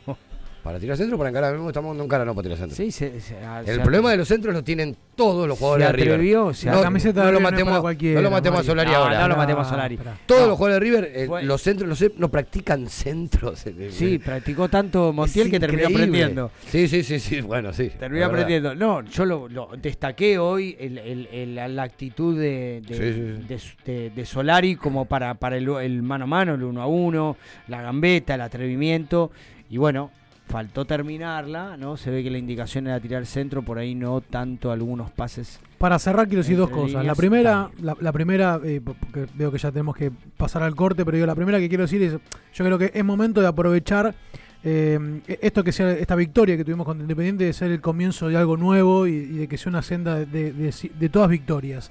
Para 0.63 0.79
tirar 0.79 0.97
centro, 0.97 1.17
para 1.17 1.31
encarar. 1.31 1.55
Mismo 1.55 1.69
estamos 1.71 1.91
dando 1.91 2.05
encara, 2.05 2.25
no 2.25 2.35
para 2.35 2.43
tirar 2.43 2.59
centro. 2.59 2.77
sí, 2.77 2.91
se, 2.91 3.19
se- 3.21 3.37
ah, 3.45 3.61
El 3.67 3.77
se- 3.77 3.81
problema 3.81 4.11
de 4.11 4.19
los 4.19 4.29
centros 4.29 4.53
lo 4.55 4.63
tienen 4.63 4.95
todos 5.17 5.49
los 5.49 5.59
jugadores 5.59 5.87
Se 5.87 5.93
de 5.93 5.97
River. 5.97 6.13
atrevió, 6.15 6.53
no. 6.67 6.75
La 6.77 6.83
camiseta 6.83 7.21
no 7.21 7.27
de 7.27 7.33
lo 7.33 7.41
matemos, 7.41 7.73
no 7.83 8.21
lo 8.21 8.31
matemos 8.31 8.61
a. 8.61 8.63
Solari 8.65 8.91
No, 8.91 8.97
ahora. 8.97 9.21
no 9.21 9.29
lo 9.29 9.37
matemos 9.37 9.67
a 9.67 9.71
Solari. 9.71 9.99
Todos 10.27 10.43
No. 10.43 10.47
los 10.49 10.57
jugadores 10.59 10.75
de 10.75 10.81
River, 10.81 11.13
eh, 11.41 11.45
los 11.45 11.63
centros, 11.63 11.89
los, 11.89 12.13
no 12.19 12.31
practican 12.31 12.89
centros. 12.89 13.65
Sí, 13.91 14.19
practicó 14.19 14.69
tanto 14.69 15.13
Montiel 15.13 15.47
es 15.47 15.51
que 15.53 15.61
terminó 15.61 15.89
increíble. 15.89 16.05
aprendiendo. 16.25 16.51
Sí, 16.69 16.89
sí, 16.89 17.03
sí, 17.03 17.19
sí, 17.21 17.41
bueno, 17.41 17.73
sí. 17.73 17.91
Terminó 17.99 18.27
aprendiendo. 18.27 18.75
No, 18.75 19.03
yo 19.05 19.25
lo, 19.25 19.49
lo 19.49 19.71
destaqué 19.81 20.39
hoy 20.39 20.77
el- 20.79 20.99
el- 20.99 21.29
el- 21.33 21.55
la, 21.55 21.69
la 21.69 21.83
actitud 21.85 22.39
de, 22.39 22.83
de, 22.87 22.95
Sí, 22.95 23.03
sí, 23.03 23.13
sí. 23.41 23.47
de 23.49 23.59
su- 23.59 23.77
de- 23.87 24.11
de 24.11 24.27
Solari 24.27 24.77
como 24.77 25.07
para, 25.07 25.35
para 25.35 25.57
el, 25.57 25.69
el 25.69 26.03
mano 26.03 26.25
a 26.25 26.29
mano, 26.29 26.55
el 26.55 26.63
uno 26.65 26.83
a 26.83 26.87
uno, 26.87 27.37
la 27.69 27.81
gambeta, 27.83 28.35
el 28.35 28.43
atrevimiento. 28.43 29.31
Y 29.71 29.77
bueno, 29.77 30.11
faltó 30.51 30.85
terminarla, 30.85 31.77
¿no? 31.77 31.97
Se 31.97 32.11
ve 32.11 32.23
que 32.25 32.31
la 32.31 32.39
indicación 32.39 32.87
era 32.89 32.99
tirar 33.01 33.25
centro, 33.27 33.63
por 33.63 33.79
ahí 33.79 33.95
no 33.95 34.21
tanto 34.21 34.73
algunos 34.73 35.11
pases. 35.11 35.61
Para 35.79 35.99
cerrar 35.99 36.27
quiero 36.27 36.43
decir 36.43 36.57
dos 36.57 36.71
cosas. 36.71 37.05
La 37.05 37.15
primera, 37.15 37.71
la, 37.81 37.97
la 38.01 38.13
primera, 38.13 38.61
eh, 38.65 38.81
porque 38.85 39.27
veo 39.35 39.53
que 39.53 39.59
ya 39.59 39.71
tenemos 39.71 39.97
que 39.97 40.11
pasar 40.37 40.63
al 40.63 40.75
corte, 40.75 41.05
pero 41.05 41.17
digo, 41.17 41.27
la 41.27 41.35
primera 41.37 41.59
que 41.59 41.69
quiero 41.69 41.85
decir 41.85 42.03
es, 42.03 42.13
yo 42.13 42.65
creo 42.65 42.79
que 42.79 42.91
es 42.93 43.05
momento 43.05 43.41
de 43.41 43.47
aprovechar 43.47 44.15
eh, 44.63 45.21
esto 45.41 45.65
que 45.65 45.73
sea 45.73 45.93
esta 45.93 46.15
victoria 46.17 46.57
que 46.57 46.65
tuvimos 46.65 46.85
contra 46.85 47.03
Independiente 47.03 47.45
de 47.45 47.53
ser 47.53 47.71
el 47.71 47.81
comienzo 47.81 48.29
de 48.29 48.37
algo 48.37 48.57
nuevo 48.57 49.07
y, 49.07 49.13
y 49.13 49.33
de 49.39 49.49
que 49.49 49.57
sea 49.57 49.71
una 49.71 49.83
senda 49.83 50.17
de, 50.17 50.27
de- 50.27 50.53
de- 50.53 50.91
de 50.99 51.09
todas 51.09 51.31
victorias. 51.31 51.91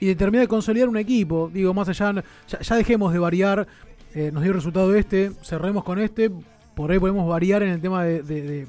Y 0.00 0.06
de 0.06 0.14
terminar 0.16 0.44
de 0.44 0.48
consolidar 0.48 0.88
un 0.88 0.96
equipo, 0.96 1.50
digo, 1.52 1.74
más 1.74 1.88
allá, 1.88 2.22
ya, 2.48 2.60
ya 2.60 2.76
dejemos 2.76 3.12
de 3.12 3.18
variar, 3.18 3.66
eh, 4.14 4.30
nos 4.32 4.42
dio 4.42 4.52
el 4.52 4.56
resultado 4.56 4.94
este, 4.94 5.30
cerremos 5.42 5.82
con 5.84 5.98
este, 5.98 6.30
por 6.78 6.90
ahí 6.92 6.98
podemos 6.98 7.28
variar 7.28 7.62
en 7.62 7.70
el 7.70 7.80
tema 7.80 8.04
de, 8.04 8.22
de- 8.22 8.66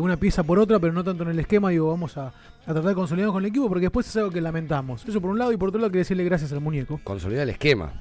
una 0.00 0.18
pieza 0.18 0.42
por 0.42 0.58
otra, 0.58 0.78
pero 0.78 0.92
no 0.92 1.02
tanto 1.02 1.22
en 1.22 1.30
el 1.30 1.38
esquema, 1.38 1.70
digo, 1.70 1.88
vamos 1.88 2.16
a, 2.18 2.26
a 2.28 2.32
tratar 2.66 2.84
de 2.84 2.94
consolidarnos 2.94 3.32
con 3.32 3.42
el 3.42 3.48
equipo, 3.48 3.66
porque 3.66 3.86
después 3.86 4.06
es 4.06 4.14
algo 4.18 4.30
que 4.30 4.40
lamentamos. 4.42 5.06
Eso 5.08 5.20
por 5.22 5.30
un 5.30 5.38
lado, 5.38 5.52
y 5.52 5.56
por 5.56 5.70
otro 5.70 5.80
lado, 5.80 5.90
que 5.90 5.98
decirle 5.98 6.22
gracias 6.22 6.52
al 6.52 6.60
muñeco. 6.60 7.00
Consolidar 7.02 7.44
el 7.44 7.48
esquema. 7.50 7.94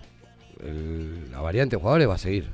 La 1.31 1.39
variante 1.39 1.77
de 1.77 1.81
jugadores 1.81 2.09
va 2.09 2.15
a 2.15 2.17
seguir. 2.17 2.49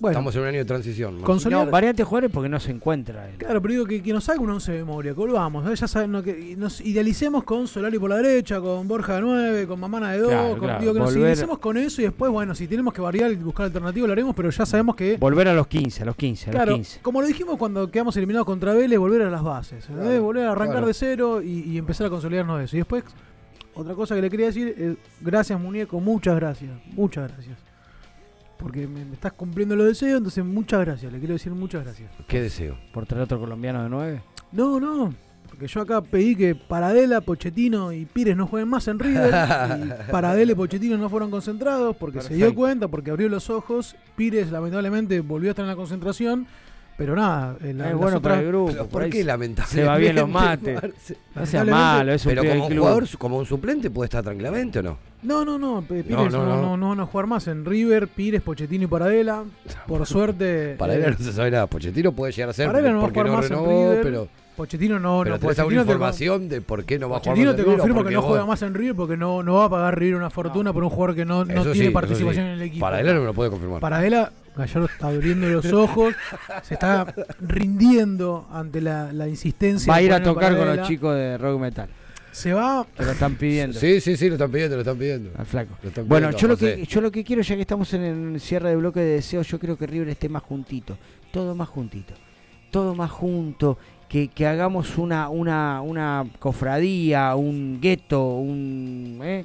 Bueno, 0.00 0.12
Estamos 0.12 0.34
en 0.36 0.42
un 0.42 0.46
año 0.48 0.58
de 0.58 0.64
transición. 0.64 1.20
Consolidar- 1.22 1.64
No, 1.66 1.70
variante 1.72 2.04
jugadores 2.04 2.30
porque 2.32 2.48
no 2.48 2.60
se 2.60 2.70
encuentra. 2.70 3.28
él. 3.28 3.34
Claro, 3.36 3.60
pero 3.60 3.72
digo 3.72 3.84
que, 3.84 4.00
que 4.00 4.12
nos 4.12 4.22
salga 4.22 4.42
un 4.42 4.50
11 4.50 4.70
de 4.70 4.78
memoria, 4.78 5.12
que 5.12 5.18
volvamos, 5.18 5.68
¿eh? 5.68 5.74
ya 5.74 5.88
saben, 5.88 6.12
no, 6.12 6.22
que 6.22 6.54
nos 6.56 6.80
idealicemos 6.80 7.42
con 7.42 7.66
Solari 7.66 7.98
por 7.98 8.08
la 8.10 8.16
derecha, 8.18 8.60
con 8.60 8.86
Borja 8.86 9.16
de 9.16 9.22
9, 9.22 9.66
con 9.66 9.80
Mamana 9.80 10.12
de 10.12 10.18
2, 10.18 10.28
Claro, 10.30 10.48
con- 10.50 10.58
claro, 10.60 10.80
digo 10.80 10.94
que 10.94 11.00
nos 11.00 11.16
idealicemos 11.16 11.58
con 11.58 11.76
eso 11.78 12.00
y 12.00 12.04
después, 12.04 12.30
bueno, 12.30 12.54
si 12.54 12.68
tenemos 12.68 12.94
que 12.94 13.00
variar 13.00 13.32
y 13.32 13.34
buscar 13.36 13.66
alternativas 13.66 14.06
lo 14.06 14.12
haremos, 14.12 14.36
pero 14.36 14.50
ya 14.50 14.64
sabemos 14.64 14.94
que... 14.94 15.16
Volver 15.16 15.48
a 15.48 15.54
los 15.54 15.66
15, 15.66 16.02
a 16.02 16.06
los 16.06 16.14
15, 16.14 16.50
a 16.50 16.52
Claro, 16.52 16.70
los 16.70 16.76
15. 16.78 17.00
como 17.02 17.20
lo 17.20 17.26
dijimos 17.26 17.56
cuando 17.58 17.90
quedamos 17.90 18.16
eliminados 18.16 18.46
contra 18.46 18.74
Vélez, 18.74 19.00
volver 19.00 19.22
a 19.22 19.30
las 19.30 19.42
bases. 19.42 19.84
Claro, 19.86 20.22
volver 20.22 20.46
a 20.46 20.52
arrancar 20.52 20.74
claro. 20.76 20.86
de 20.86 20.94
cero 20.94 21.42
y, 21.42 21.62
y 21.72 21.76
empezar 21.76 22.06
a 22.06 22.10
consolidarnos 22.10 22.56
de 22.60 22.66
eso. 22.66 22.76
Y 22.76 22.78
después, 22.78 23.02
otra 23.74 23.94
cosa 23.94 24.14
que 24.14 24.22
le 24.22 24.30
quería 24.30 24.46
decir 24.46 24.96
gracias 25.20 25.58
muñeco, 25.60 25.98
muchas 25.98 26.36
gracias, 26.36 26.70
muchas 26.92 27.32
gracias. 27.32 27.58
Porque 28.58 28.86
me, 28.86 29.04
me 29.04 29.14
estás 29.14 29.32
cumpliendo 29.32 29.76
los 29.76 29.86
deseos, 29.86 30.18
entonces 30.18 30.44
muchas 30.44 30.80
gracias, 30.80 31.12
le 31.12 31.18
quiero 31.18 31.34
decir 31.34 31.52
muchas 31.52 31.84
gracias. 31.84 32.10
¿Qué 32.26 32.42
deseo? 32.42 32.76
¿Por 32.92 33.06
traer 33.06 33.24
otro 33.24 33.38
colombiano 33.38 33.82
de 33.82 33.88
9? 33.88 34.22
No, 34.52 34.80
no, 34.80 35.14
porque 35.48 35.66
yo 35.66 35.80
acá 35.80 36.02
pedí 36.02 36.36
que 36.36 36.54
Paradela, 36.54 37.20
Pochettino 37.20 37.92
y 37.92 38.04
Pires 38.04 38.36
no 38.36 38.46
jueguen 38.46 38.68
más 38.68 38.86
en 38.88 38.98
River. 38.98 39.28
y 39.30 40.10
Paradela 40.10 40.52
y 40.52 40.54
Pochettino 40.54 40.96
no 40.98 41.08
fueron 41.08 41.30
concentrados 41.30 41.96
porque 41.96 42.20
se 42.20 42.34
dio 42.34 42.54
cuenta, 42.54 42.88
porque 42.88 43.10
abrió 43.10 43.28
los 43.28 43.48
ojos. 43.50 43.96
Pires 44.16 44.50
lamentablemente 44.52 45.20
volvió 45.20 45.50
a 45.50 45.52
estar 45.52 45.64
en 45.64 45.70
la 45.70 45.76
concentración. 45.76 46.46
Pero 46.98 47.14
nada, 47.16 47.56
en 47.62 47.78
la- 47.78 47.90
Es 47.90 47.94
bueno 47.96 48.20
para 48.20 48.34
otras- 48.34 48.38
el 48.40 48.48
grupo. 48.48 48.66
Pero 48.72 48.82
por 48.82 48.90
¿por 48.90 49.02
ahí 49.04 49.10
qué 49.10 49.24
lamentablemente? 49.24 49.82
Se 49.82 49.88
va 49.88 49.96
bien 49.96 50.16
los 50.16 50.28
mates. 50.28 50.80
No 51.34 51.46
sea 51.46 51.64
malo, 51.64 52.12
es 52.12 52.26
un 52.26 52.30
Pero 52.34 52.44
como 52.44 52.66
club. 52.68 52.78
jugador, 52.80 53.04
como 53.18 53.38
un 53.38 53.46
suplente 53.46 53.88
puede 53.88 54.06
estar 54.06 54.22
tranquilamente 54.24 54.80
o 54.80 54.82
no? 54.82 54.98
No, 55.22 55.44
no, 55.44 55.58
no, 55.58 55.82
P- 55.82 56.02
Pires 56.04 56.10
No, 56.10 56.28
no, 56.28 56.44
no, 56.44 56.56
no, 56.56 56.62
no. 56.62 56.76
no 56.76 56.88
van 56.90 57.00
a 57.00 57.06
jugar 57.06 57.26
más 57.28 57.46
en 57.48 57.64
River, 57.64 58.08
Pires, 58.08 58.42
Pochettino 58.42 58.84
y 58.84 58.86
Paradela. 58.88 59.44
Por 59.86 60.04
suerte. 60.08 60.74
Para 60.76 60.94
eh, 60.96 61.14
no 61.16 61.24
se 61.24 61.32
sabe 61.32 61.50
nada. 61.52 61.66
Pochettino 61.68 62.12
puede 62.12 62.32
llegar 62.32 62.50
a 62.50 62.52
ser 62.52 62.66
Paradela 62.66 62.92
no 62.92 62.98
va 63.02 63.06
a 63.06 63.10
jugar 63.10 63.26
no 63.26 63.32
más 63.32 63.50
en 63.50 63.58
River. 63.64 64.00
pero, 64.02 64.28
Pochettino 64.56 64.98
no, 64.98 65.20
pero 65.22 65.34
no. 65.36 65.38
tenés 65.40 65.58
alguna 65.60 65.76
Pochettino 65.76 65.84
te- 65.84 65.92
información 65.92 66.48
de 66.48 66.60
por 66.62 66.84
qué 66.84 66.98
no 66.98 67.08
va 67.08 67.18
a 67.18 67.20
jugar 67.20 67.34
Pochettino 67.36 67.50
más 67.52 67.56
te 67.56 67.62
en 67.62 67.64
River 67.66 67.74
o 67.74 67.78
confirmo 67.78 68.00
por 68.00 68.08
que 68.08 68.14
no 68.14 68.22
juega 68.22 68.46
más 68.46 68.62
en 68.62 68.74
River 68.74 68.96
porque 68.96 69.16
no, 69.16 69.42
no 69.44 69.54
va 69.54 69.64
a 69.66 69.70
pagar 69.70 69.98
River 70.00 70.16
una 70.16 70.30
fortuna 70.30 70.72
por 70.72 70.82
un 70.82 70.90
jugador 70.90 71.14
que 71.14 71.24
no, 71.24 71.44
tiene 71.46 71.90
participación 71.92 72.46
en 72.46 72.52
el 72.54 72.62
equipo. 72.62 72.80
Para 72.84 73.00
él 73.00 73.06
no 73.06 73.20
me 73.20 73.26
lo 73.26 73.34
puede 73.34 73.50
confirmar. 73.50 73.80
Paradela, 73.80 74.32
Gallardo 74.58 74.86
está 74.86 75.08
abriendo 75.08 75.48
los 75.48 75.72
ojos, 75.72 76.14
se 76.62 76.74
está 76.74 77.14
rindiendo 77.40 78.46
ante 78.52 78.80
la, 78.80 79.12
la 79.12 79.28
insistencia. 79.28 79.90
Va 79.90 79.96
a 79.98 80.02
ir 80.02 80.12
a 80.12 80.22
tocar 80.22 80.56
con 80.56 80.76
los 80.76 80.86
chicos 80.86 81.14
de 81.14 81.38
rock 81.38 81.60
metal. 81.60 81.88
Se 82.32 82.52
va. 82.52 82.86
Que 82.96 83.04
lo 83.04 83.12
están 83.12 83.34
pidiendo. 83.36 83.78
Sí, 83.78 84.00
sí, 84.00 84.16
sí, 84.16 84.28
lo 84.28 84.34
están 84.34 84.50
pidiendo, 84.52 84.76
lo 84.76 84.82
están 84.82 84.96
pidiendo. 84.98 85.30
Al 85.36 85.46
flaco. 85.46 85.76
Lo 85.82 85.88
están 85.88 86.06
Bueno, 86.06 86.28
pidiendo, 86.28 86.40
yo 86.40 86.48
lo, 86.48 86.56
que, 86.56 86.86
yo 86.86 87.00
lo 87.00 87.10
que 87.10 87.24
quiero, 87.24 87.42
ya 87.42 87.54
que 87.56 87.62
estamos 87.62 87.92
en 87.94 88.34
el 88.34 88.40
cierre 88.40 88.70
de 88.70 88.76
bloque 88.76 89.00
de 89.00 89.14
deseos, 89.14 89.48
yo 89.48 89.58
creo 89.58 89.76
que 89.76 89.86
River 89.86 90.08
esté 90.10 90.28
más 90.28 90.42
juntito. 90.42 90.96
Todo 91.32 91.54
más 91.54 91.68
juntito. 91.68 92.14
Todo 92.70 92.94
más 92.94 93.10
junto. 93.10 93.78
Que, 94.08 94.28
que 94.28 94.46
hagamos 94.46 94.98
una, 94.98 95.28
una, 95.28 95.82
una 95.82 96.26
cofradía, 96.38 97.34
un 97.34 97.80
gueto, 97.80 98.36
un. 98.36 99.20
¿eh? 99.22 99.44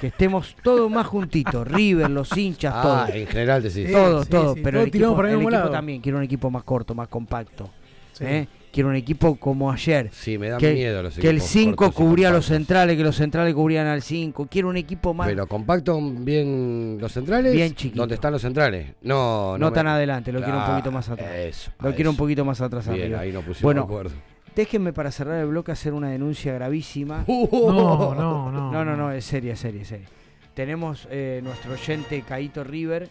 Que 0.00 0.08
estemos 0.08 0.56
todos 0.62 0.90
más 0.90 1.06
juntitos. 1.06 1.66
River, 1.68 2.10
los 2.10 2.36
hinchas, 2.36 2.72
Ah, 2.76 2.82
todos. 2.82 3.10
en 3.10 3.26
general 3.26 3.62
decís. 3.62 3.90
Todo, 3.92 4.24
Sí, 4.24 4.30
todo. 4.30 4.54
sí, 4.54 4.60
pero 4.62 4.78
todos 4.78 4.82
el 4.82 4.88
equipo, 4.88 5.16
para 5.16 5.28
el 5.28 5.32
el 5.32 5.38
mismo 5.38 5.50
equipo 5.50 5.60
lado. 5.60 5.70
también. 5.72 6.00
Quiero 6.00 6.18
un 6.18 6.24
equipo 6.24 6.50
más 6.50 6.64
corto, 6.64 6.94
más 6.94 7.08
compacto. 7.08 7.70
Sí. 8.12 8.24
¿eh? 8.24 8.48
Quiero 8.72 8.88
un 8.88 8.94
equipo 8.96 9.36
como 9.36 9.70
ayer. 9.70 10.08
Sí, 10.12 10.38
me 10.38 10.48
dan 10.48 10.58
que, 10.58 10.72
miedo 10.72 11.02
los 11.02 11.14
que 11.16 11.28
el 11.28 11.36
equipos 11.36 11.50
5 11.50 11.76
cortos 11.76 11.94
y 11.94 12.04
cubría 12.04 12.28
a 12.28 12.32
los 12.32 12.46
centrales, 12.46 12.96
que 12.96 13.02
los 13.02 13.14
centrales 13.16 13.54
cubrían 13.54 13.86
al 13.86 14.00
5. 14.00 14.48
Quiero 14.50 14.68
un 14.70 14.78
equipo 14.78 15.12
más. 15.12 15.28
Pero 15.28 15.46
compacto 15.46 15.98
bien 16.00 16.96
los 16.98 17.12
centrales. 17.12 17.52
Bien 17.52 17.74
chiquito. 17.74 18.00
¿Dónde 18.00 18.14
están 18.14 18.32
los 18.32 18.40
centrales? 18.40 18.94
No, 19.02 19.58
no 19.58 19.66
me- 19.68 19.74
tan 19.74 19.88
adelante, 19.88 20.32
lo 20.32 20.38
quiero 20.40 20.56
un 20.56 20.62
Ah, 20.64 20.70
poquito 20.70 20.90
más 20.90 21.06
atrás. 21.08 21.30
Eso. 21.34 21.70
Lo 21.82 21.94
quiero 21.94 22.08
un 22.10 22.16
poquito 22.16 22.46
más 22.46 22.62
atrás 22.62 22.88
Bien, 22.88 23.02
arriba. 23.02 23.20
ahí 23.20 23.30
nos 23.32 23.44
pusimos 23.44 23.62
bueno, 23.62 23.82
de 23.82 23.84
acuerdo. 23.86 24.12
Déjenme 24.54 24.92
para 24.92 25.10
cerrar 25.10 25.38
el 25.40 25.48
bloque 25.48 25.72
hacer 25.72 25.92
una 25.92 26.08
denuncia 26.08 26.52
gravísima. 26.54 27.24
No, 27.52 28.14
no, 28.14 28.50
no. 28.50 28.72
No, 28.72 28.84
no, 28.84 28.96
no, 28.96 29.12
es 29.12 29.24
seria, 29.24 29.54
es 29.54 29.60
seria, 29.60 29.82
es 29.82 29.88
seria. 29.88 30.08
Tenemos 30.54 31.08
eh, 31.10 31.40
nuestro 31.42 31.72
oyente 31.72 32.22
Caito 32.22 32.62
River 32.62 33.08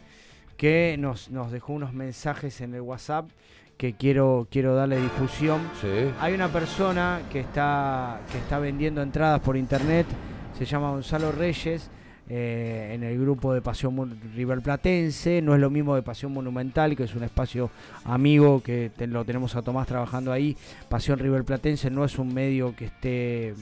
que 0.58 0.96
nos, 1.00 1.32
nos 1.32 1.52
dejó 1.52 1.74
unos 1.74 1.94
mensajes 1.94 2.62
en 2.62 2.76
el 2.76 2.82
WhatsApp 2.82 3.30
que 3.78 3.94
quiero, 3.94 4.48
quiero 4.52 4.76
darle 4.76 5.02
difusión. 5.02 5.62
Sí. 5.82 6.12
Hay 6.20 6.34
una 6.36 6.50
persona 6.50 7.22
que 7.32 7.40
está, 7.40 8.22
que 8.32 8.38
está 8.38 8.60
vendiendo 8.60 9.02
entradas 9.02 9.40
por 9.40 9.58
internet, 9.58 10.06
se 10.56 10.66
llama 10.66 10.92
Gonzalo 10.92 11.32
Reyes, 11.32 11.90
eh, 12.34 12.92
en 12.94 13.04
el 13.04 13.20
grupo 13.20 13.54
de 13.54 13.62
Pasión 13.62 14.18
River 14.34 14.62
Platense. 14.62 15.42
No 15.42 15.54
es 15.54 15.60
lo 15.60 15.70
mismo 15.70 15.96
de 15.96 16.02
Pasión 16.02 16.32
Monumental, 16.32 16.96
que 16.96 17.04
es 17.04 17.14
un 17.14 17.24
espacio 17.24 17.70
amigo 18.06 18.64
que 18.64 18.90
lo 19.08 19.26
tenemos 19.26 19.56
a 19.58 19.62
Tomás 19.62 19.86
trabajando 19.86 20.32
ahí. 20.32 20.56
Pasión 20.88 21.20
River 21.20 21.44
Platense 21.44 21.90
no 21.90 22.06
es 22.06 22.18
un 22.18 22.34
medio 22.34 22.74
que 22.74 22.86
esté 22.86 23.54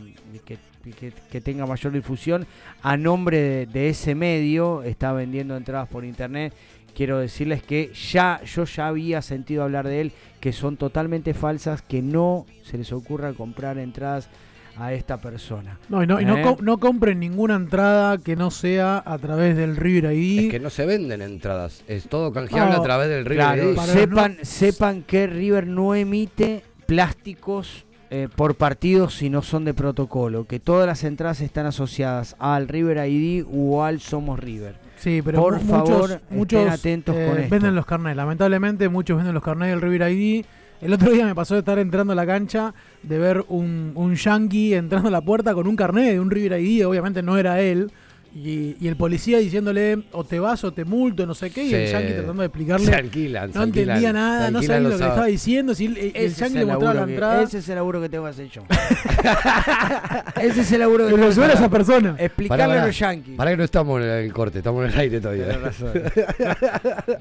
que, 0.45 0.57
que- 0.93 1.13
que 1.31 1.41
tenga 1.41 1.65
mayor 1.65 1.91
difusión. 1.93 2.45
A 2.83 2.95
nombre 2.95 3.39
de, 3.39 3.65
de 3.65 3.89
ese 3.89 4.13
medio 4.13 4.83
está 4.83 5.13
vendiendo 5.13 5.57
entradas 5.57 5.87
por 5.89 6.05
internet. 6.05 6.53
Quiero 6.95 7.17
decirles 7.19 7.63
que 7.63 7.91
ya 7.93 8.41
yo 8.43 8.65
ya 8.65 8.87
había 8.87 9.21
sentido 9.21 9.63
hablar 9.63 9.87
de 9.87 10.01
él, 10.01 10.11
que 10.39 10.51
son 10.53 10.77
totalmente 10.77 11.33
falsas, 11.33 11.81
que 11.81 12.01
no 12.01 12.45
se 12.63 12.77
les 12.77 12.91
ocurra 12.91 13.33
comprar 13.33 13.77
entradas 13.77 14.29
a 14.77 14.93
esta 14.93 15.17
persona. 15.17 15.77
No, 15.89 16.03
y 16.03 16.07
no, 16.07 16.19
y 16.21 16.25
no, 16.25 16.37
¿Eh? 16.37 16.41
co- 16.41 16.57
no 16.61 16.77
compren 16.79 17.19
ninguna 17.19 17.55
entrada 17.55 18.17
que 18.17 18.35
no 18.35 18.51
sea 18.51 19.01
a 19.05 19.17
través 19.17 19.55
del 19.57 19.75
River 19.75 20.13
ID. 20.13 20.45
Es 20.45 20.51
que 20.51 20.59
no 20.59 20.69
se 20.69 20.85
venden 20.85 21.21
entradas. 21.21 21.83
Es 21.87 22.07
todo 22.07 22.31
canjeable 22.31 22.75
No, 22.75 22.81
a 22.81 22.83
través 22.83 23.09
del 23.09 23.25
River 23.25 23.37
Claro, 23.45 23.71
ID. 23.73 23.77
sepan, 23.79 24.37
no- 24.39 24.45
sepan 24.45 25.01
que 25.03 25.27
River 25.27 25.67
no 25.67 25.95
emite 25.95 26.63
plásticos 26.85 27.85
eh, 28.11 28.27
por 28.35 28.55
partidos 28.55 29.13
si 29.15 29.29
no 29.29 29.41
son 29.43 29.65
de 29.65 29.73
protocolo, 29.75 30.45
que 30.47 30.59
todas 30.59 30.87
las 30.87 31.03
entradas 31.03 31.41
están 31.41 31.67
asociadas 31.67 32.35
al 32.39 32.67
River 32.67 33.07
ID 33.07 33.45
u 33.47 33.81
al 33.81 33.99
Somos 33.99 34.39
River. 34.39 34.75
Sí, 34.97 35.21
pero 35.23 35.39
Por 35.41 35.59
favor, 35.61 36.19
muchos, 36.31 36.59
estén 36.59 36.73
atentos 36.73 37.15
eh, 37.15 37.27
con 37.29 37.37
esto. 37.37 37.49
venden 37.55 37.75
los 37.75 37.85
carnets. 37.85 38.17
Lamentablemente, 38.17 38.89
muchos 38.89 39.15
venden 39.15 39.33
los 39.33 39.43
carnets 39.43 39.69
del 39.71 39.81
River 39.81 40.11
ID. 40.11 40.45
El 40.81 40.93
otro 40.93 41.11
día 41.11 41.25
me 41.25 41.35
pasó 41.35 41.55
de 41.55 41.59
estar 41.59 41.77
entrando 41.79 42.13
a 42.13 42.15
la 42.15 42.25
cancha, 42.25 42.73
de 43.03 43.17
ver 43.19 43.43
un, 43.49 43.91
un 43.95 44.15
yankee 44.15 44.73
entrando 44.73 45.09
a 45.09 45.11
la 45.11 45.21
puerta 45.21 45.53
con 45.53 45.67
un 45.67 45.75
carnet 45.75 46.11
de 46.13 46.19
un 46.19 46.31
River 46.31 46.59
ID. 46.61 46.87
Obviamente 46.87 47.21
no 47.21 47.37
era 47.37 47.59
él. 47.61 47.91
Y, 48.31 48.75
y 48.79 48.87
el 48.87 48.95
policía 48.95 49.39
diciéndole, 49.39 50.03
o 50.11 50.23
te 50.23 50.39
vas 50.39 50.63
o 50.63 50.71
te 50.71 50.85
multo, 50.85 51.25
no 51.25 51.33
sé 51.33 51.49
qué. 51.49 51.63
Y 51.63 51.73
el 51.73 51.91
yankee 51.91 52.13
tratando 52.13 52.41
de 52.43 52.45
explicarle. 52.45 52.85
se 52.85 52.93
alquilan, 52.93 53.51
se 53.51 53.57
no 53.57 53.63
entendía 53.63 54.13
nada, 54.13 54.45
se 54.45 54.51
no 54.51 54.61
sabía 54.61 54.79
lo 54.81 54.83
que 54.83 54.89
le 54.89 54.93
estaba 54.95 55.11
sábados. 55.15 55.31
diciendo. 55.31 55.73
Si 55.73 55.85
el, 55.87 55.95
yankee 56.35 56.59
el 56.59 56.59
le 56.59 56.65
mostraba 56.71 56.93
la 56.93 57.05
que- 57.07 57.11
entrada. 57.13 57.41
ese 57.43 57.57
es 57.57 57.69
el 57.69 57.75
laburo 57.75 57.99
que 58.01 58.07
tengo 58.09 58.25
que 58.25 58.29
hacer 58.29 58.47
yo. 58.49 58.61
ese 60.41 60.61
es 60.61 60.71
el 60.71 60.79
laburo 60.79 61.05
que 61.05 61.09
Que 61.11 61.15
tengo 61.17 61.33
que 61.33 61.41
hacer. 61.41 61.55
esa 61.55 61.69
persona. 61.69 62.15
Explicarle 62.19 62.77
a 62.79 62.85
los 62.85 62.99
yankees. 62.99 63.35
Para 63.35 63.49
que 63.51 63.57
no 63.57 63.63
estamos 63.63 63.99
en 64.03 64.09
el 64.09 64.31
corte, 64.31 64.59
estamos 64.59 64.85
en 64.85 64.91
el 64.93 64.99
aire 64.99 65.19
todavía. 65.21 65.59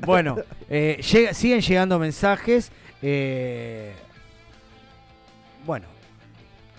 Bueno, 0.04 0.36
eh, 0.68 0.98
siguen 1.32 1.60
llegando 1.62 1.98
mensajes. 1.98 2.70
Eh, 3.02 3.92
bueno, 5.66 5.86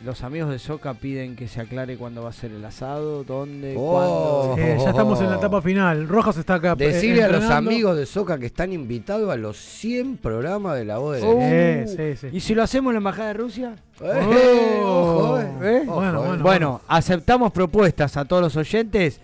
los 0.05 0.23
amigos 0.23 0.49
de 0.49 0.59
Soca 0.59 0.93
piden 0.93 1.35
que 1.35 1.47
se 1.49 1.59
aclare 1.59 1.97
cuándo 1.97 2.23
va 2.23 2.29
a 2.29 2.33
ser 2.33 2.51
el 2.51 2.63
asado, 2.63 3.23
dónde, 3.25 3.75
Oh. 3.77 4.53
cuándo. 4.55 4.55
Eh, 4.57 4.77
ya 4.81 4.89
estamos 4.91 5.19
en 5.21 5.29
la 5.29 5.35
etapa 5.35 5.61
final. 5.61 6.07
Rojas 6.07 6.37
está 6.37 6.55
acá. 6.55 6.71
eh, 6.79 6.87
Decirle 6.87 7.23
a 7.23 7.27
los 7.27 7.43
amigos 7.49 7.97
de 7.97 8.05
Soca 8.05 8.37
que 8.39 8.45
están 8.45 8.71
invitados 8.71 9.29
a 9.29 9.35
los 9.35 9.57
100 9.57 10.17
programas 10.17 10.77
de 10.77 10.85
la 10.85 10.97
voz 10.99 11.17
de 11.21 11.81
Eh, 11.83 12.15
sí, 12.17 12.27
sí. 12.29 12.35
¿Y 12.35 12.39
si 12.39 12.55
lo 12.55 12.63
hacemos 12.63 12.91
en 12.91 12.95
la 12.95 12.97
embajada 12.99 13.27
de 13.29 13.33
Rusia? 13.33 13.75
Eh, 14.01 14.79
Oh. 14.81 15.35
ojo, 15.35 15.39
eh. 15.41 15.51
¿Eh? 15.61 15.83
Ojo, 15.85 15.95
Bueno, 15.95 16.23
eh. 16.23 16.27
bueno. 16.27 16.43
Bueno, 16.43 16.81
aceptamos 16.87 17.51
propuestas 17.51 18.15
a 18.15 18.23
todos 18.25 18.41
los 18.41 18.55
oyentes. 18.55 19.19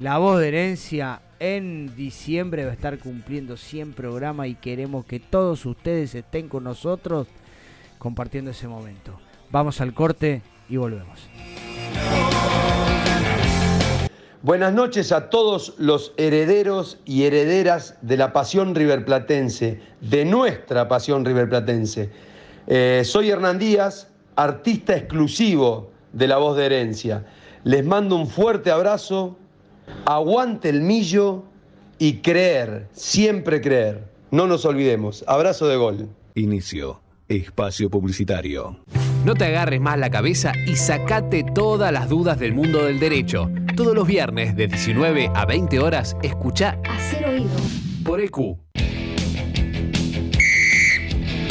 La 0.00 0.18
voz 0.18 0.40
de 0.40 0.48
herencia 0.48 1.20
en 1.38 1.94
diciembre 1.96 2.64
va 2.64 2.70
a 2.70 2.74
estar 2.74 2.98
cumpliendo 2.98 3.56
100 3.56 3.92
programas 3.92 4.48
y 4.48 4.54
queremos 4.54 5.04
que 5.04 5.20
todos 5.20 5.66
ustedes 5.66 6.14
estén 6.14 6.48
con 6.48 6.64
nosotros 6.64 7.26
compartiendo 7.98 8.50
ese 8.50 8.68
momento. 8.68 9.18
Vamos 9.50 9.80
al 9.80 9.94
corte 9.94 10.42
y 10.68 10.76
volvemos. 10.76 11.28
Buenas 14.42 14.72
noches 14.72 15.10
a 15.10 15.28
todos 15.28 15.74
los 15.78 16.12
herederos 16.16 16.98
y 17.04 17.24
herederas 17.24 17.96
de 18.00 18.16
la 18.16 18.32
pasión 18.32 18.74
riverplatense, 18.74 19.80
de 20.00 20.24
nuestra 20.24 20.86
pasión 20.86 21.24
riverplatense. 21.24 22.10
Eh, 22.68 23.02
soy 23.04 23.30
Hernán 23.30 23.58
Díaz, 23.58 24.08
artista 24.36 24.96
exclusivo 24.96 25.90
de 26.12 26.28
La 26.28 26.36
Voz 26.36 26.56
de 26.56 26.66
Herencia. 26.66 27.26
Les 27.64 27.84
mando 27.84 28.14
un 28.14 28.28
fuerte 28.28 28.70
abrazo, 28.70 29.36
aguante 30.04 30.68
el 30.68 30.80
millo 30.80 31.44
y 31.98 32.18
creer, 32.18 32.88
siempre 32.92 33.60
creer. 33.60 34.04
No 34.30 34.46
nos 34.46 34.64
olvidemos. 34.64 35.24
Abrazo 35.26 35.66
de 35.68 35.76
gol. 35.76 36.08
Inicio. 36.34 37.00
Espacio 37.28 37.90
publicitario. 37.90 38.78
No 39.24 39.34
te 39.34 39.46
agarres 39.46 39.80
más 39.80 39.98
la 39.98 40.10
cabeza 40.10 40.52
y 40.66 40.76
sacate 40.76 41.42
todas 41.42 41.90
las 41.92 42.08
dudas 42.08 42.38
del 42.38 42.54
mundo 42.54 42.84
del 42.84 43.00
derecho. 43.00 43.50
Todos 43.76 43.94
los 43.94 44.06
viernes 44.06 44.54
de 44.56 44.68
19 44.68 45.30
a 45.34 45.44
20 45.44 45.80
horas, 45.80 46.16
escucha 46.22 46.78
Hacer 46.88 47.26
oído. 47.26 47.50
por 48.04 48.20
EQ. 48.20 48.56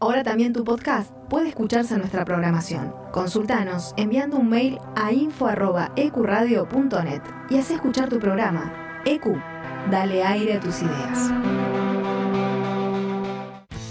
Ahora 0.00 0.22
también 0.22 0.52
tu 0.52 0.62
podcast 0.64 1.10
puede 1.28 1.48
escucharse 1.48 1.94
en 1.94 2.00
nuestra 2.00 2.24
programación. 2.24 2.94
Consultanos 3.12 3.94
enviando 3.96 4.36
un 4.36 4.48
mail 4.48 4.78
a 4.94 5.12
info.ecuradio.net 5.12 7.22
y 7.50 7.58
haz 7.58 7.70
escuchar 7.70 8.08
tu 8.08 8.20
programa. 8.20 8.72
EQ, 9.04 9.26
dale 9.90 10.22
aire 10.22 10.54
a 10.54 10.60
tus 10.60 10.82
ideas. 10.82 11.32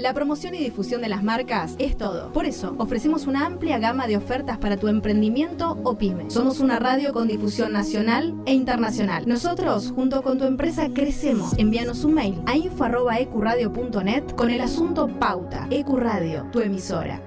La 0.00 0.14
promoción 0.14 0.54
y 0.54 0.58
difusión 0.58 1.02
de 1.02 1.10
las 1.10 1.22
marcas 1.22 1.74
es 1.78 1.94
todo. 1.94 2.32
Por 2.32 2.46
eso, 2.46 2.74
ofrecemos 2.78 3.26
una 3.26 3.44
amplia 3.44 3.78
gama 3.78 4.06
de 4.06 4.16
ofertas 4.16 4.56
para 4.56 4.78
tu 4.78 4.88
emprendimiento 4.88 5.78
o 5.84 5.98
pyme. 5.98 6.30
Somos 6.30 6.60
una 6.60 6.78
radio 6.78 7.12
con 7.12 7.28
difusión 7.28 7.74
nacional 7.74 8.34
e 8.46 8.54
internacional. 8.54 9.28
Nosotros, 9.28 9.92
junto 9.94 10.22
con 10.22 10.38
tu 10.38 10.44
empresa, 10.44 10.88
crecemos. 10.94 11.52
Envíanos 11.58 12.02
un 12.04 12.14
mail 12.14 12.40
a 12.46 12.56
info.ecuradio.net 12.56 14.24
con 14.36 14.48
el 14.48 14.62
asunto 14.62 15.06
Pauta. 15.06 15.66
Ecuradio, 15.70 16.46
tu 16.50 16.60
emisora. 16.60 17.20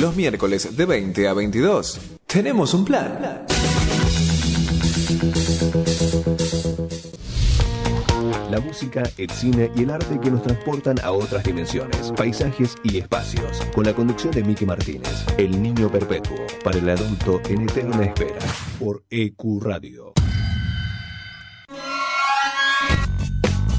Los 0.00 0.16
miércoles 0.16 0.74
de 0.74 0.86
20 0.86 1.28
a 1.28 1.34
22 1.34 2.00
tenemos 2.26 2.72
un 2.72 2.86
plan. 2.86 3.44
La 8.60 8.66
música, 8.66 9.02
el 9.16 9.30
cine 9.30 9.70
y 9.74 9.84
el 9.84 9.90
arte 9.90 10.20
que 10.20 10.30
nos 10.30 10.42
transportan 10.42 11.00
a 11.02 11.12
otras 11.12 11.42
dimensiones, 11.44 12.12
paisajes 12.14 12.74
y 12.82 12.98
espacios. 12.98 13.62
Con 13.74 13.86
la 13.86 13.94
conducción 13.94 14.34
de 14.34 14.44
Miki 14.44 14.66
Martínez, 14.66 15.24
El 15.38 15.62
Niño 15.62 15.90
Perpetuo, 15.90 16.36
para 16.62 16.76
el 16.76 16.90
adulto 16.90 17.40
en 17.48 17.62
eterna 17.62 18.04
espera, 18.04 18.36
por 18.78 19.02
EQ 19.08 19.62
Radio. 19.62 20.12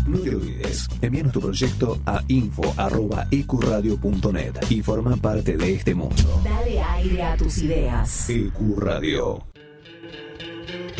No 0.07 0.17
te 0.17 0.35
olvides, 0.35 0.87
envíanos 0.99 1.33
tu 1.33 1.41
proyecto 1.41 1.99
a 2.07 2.23
info.ecuradio.net 2.27 4.55
y 4.67 4.81
forma 4.81 5.15
parte 5.15 5.57
de 5.57 5.75
este 5.75 5.93
mundo. 5.93 6.41
Dale 6.43 6.81
aire 6.81 7.21
a 7.21 7.37
tus 7.37 7.59
ideas. 7.59 8.27
EQ 8.27 8.79
Radio. 8.79 9.45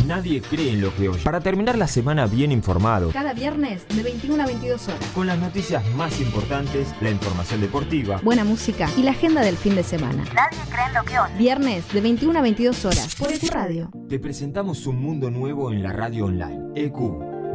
Nadie 0.05 0.41
cree 0.41 0.73
en 0.73 0.81
lo 0.81 0.93
que 0.95 1.09
oye. 1.09 1.23
Para 1.23 1.39
terminar 1.39 1.77
la 1.77 1.88
semana 1.88 2.26
bien 2.27 2.51
informado, 2.51 3.11
Cada 3.11 3.34
viernes 3.34 3.88
de 3.89 4.03
21 4.03 4.43
a 4.43 4.45
22 4.47 4.88
horas. 4.88 4.99
con 5.13 5.27
las 5.27 5.38
noticias 5.39 5.84
más 5.95 6.19
importantes, 6.19 6.93
la 7.01 7.09
información 7.11 7.61
deportiva, 7.61 8.19
Buena 8.23 8.43
música 8.43 8.89
y 8.97 9.03
la 9.03 9.11
agenda 9.11 9.41
del 9.41 9.57
fin 9.57 9.76
de 9.76 9.84
semana. 9.84 10.23
Nadie 10.34 10.59
cree 10.69 10.85
en 10.88 10.93
lo 10.93 11.03
que 11.03 11.19
oye. 11.19 11.34
Viernes 11.38 11.91
de 11.93 12.01
21 12.01 12.39
a 12.39 12.41
22 12.41 12.85
horas 12.85 13.15
por 13.15 13.31
EQ 13.31 13.49
Radio. 13.51 13.89
te 14.09 14.19
presentamos 14.19 14.85
un 14.88 15.01
mundo 15.01 15.30
nuevo 15.31 15.72
en 15.72 15.84
la 15.84 15.91
radio 15.93 16.26
online. 16.26 16.59
EQ 16.76 16.97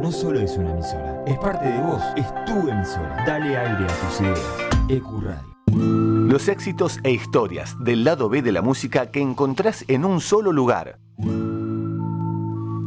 no 0.01 0.11
solo 0.11 0.39
es 0.39 0.55
una 0.57 0.71
emisora, 0.71 1.23
es 1.25 1.37
parte 1.37 1.67
de 1.67 1.79
vos, 1.81 2.01
es 2.15 2.25
tu 2.45 2.69
emisora. 2.69 3.23
Dale 3.25 3.57
aire 3.57 3.85
a 3.85 3.87
tus 3.87 4.21
ideas. 4.21 4.41
EQ 4.89 5.21
Radio. 5.23 5.57
Los 5.69 6.47
éxitos 6.47 6.99
e 7.03 7.11
historias 7.11 7.75
del 7.83 8.03
lado 8.03 8.29
B 8.29 8.41
de 8.41 8.51
la 8.51 8.61
música 8.61 9.11
que 9.11 9.21
encontrás 9.21 9.83
en 9.87 10.05
un 10.05 10.21
solo 10.21 10.51
lugar. 10.51 10.99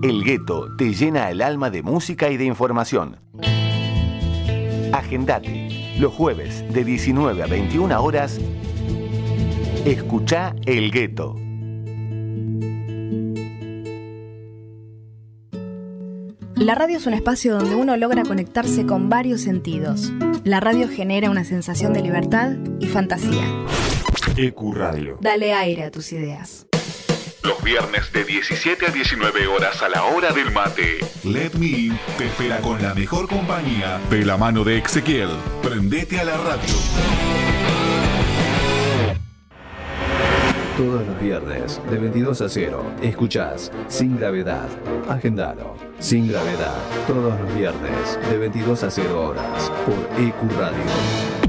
El 0.02 0.24
gueto 0.24 0.74
te 0.78 0.94
llena 0.94 1.30
el 1.30 1.42
alma 1.42 1.68
de 1.68 1.82
música 1.82 2.30
y 2.30 2.38
de 2.38 2.46
información. 2.46 3.18
Agendate. 4.94 5.94
Los 5.98 6.14
jueves 6.14 6.64
de 6.72 6.84
19 6.84 7.42
a 7.42 7.46
21 7.46 8.02
horas. 8.02 8.40
Escucha 9.84 10.54
El 10.64 10.90
Gueto. 10.90 11.36
La 16.54 16.74
radio 16.74 16.96
es 16.96 17.06
un 17.06 17.12
espacio 17.12 17.58
donde 17.58 17.74
uno 17.74 17.94
logra 17.98 18.22
conectarse 18.22 18.86
con 18.86 19.10
varios 19.10 19.42
sentidos. 19.42 20.10
La 20.44 20.60
radio 20.60 20.88
genera 20.88 21.28
una 21.28 21.44
sensación 21.44 21.92
de 21.92 22.00
libertad 22.00 22.52
y 22.80 22.86
fantasía. 22.86 23.44
EQ 24.38 24.74
Radio. 24.74 25.18
Dale 25.20 25.52
aire 25.52 25.84
a 25.84 25.90
tus 25.90 26.10
ideas. 26.12 26.69
Los 27.42 27.62
viernes 27.62 28.12
de 28.12 28.24
17 28.24 28.86
a 28.86 28.90
19 28.90 29.46
horas 29.46 29.82
a 29.82 29.88
la 29.88 30.04
hora 30.04 30.30
del 30.32 30.50
mate. 30.50 30.98
Let 31.24 31.52
Me 31.58 31.66
In 31.66 31.98
te 32.18 32.26
espera 32.26 32.58
con 32.58 32.82
la 32.82 32.94
mejor 32.94 33.28
compañía 33.28 33.98
de 34.10 34.26
la 34.26 34.36
mano 34.36 34.62
de 34.62 34.76
Ezequiel. 34.78 35.30
Prendete 35.62 36.20
a 36.20 36.24
la 36.24 36.36
radio. 36.36 36.74
Todos 40.76 41.06
los 41.06 41.20
viernes, 41.20 41.80
de 41.90 41.98
22 41.98 42.40
a 42.42 42.48
0, 42.48 42.92
escuchás 43.02 43.70
Sin 43.88 44.18
Gravedad. 44.18 44.68
Agendalo. 45.08 45.76
Sin 45.98 46.28
Gravedad. 46.28 46.76
Todos 47.06 47.38
los 47.40 47.54
viernes, 47.54 48.18
de 48.30 48.38
22 48.38 48.84
a 48.84 48.90
0 48.90 49.28
horas, 49.28 49.70
por 49.86 50.22
EQ 50.22 50.58
Radio. 50.58 51.39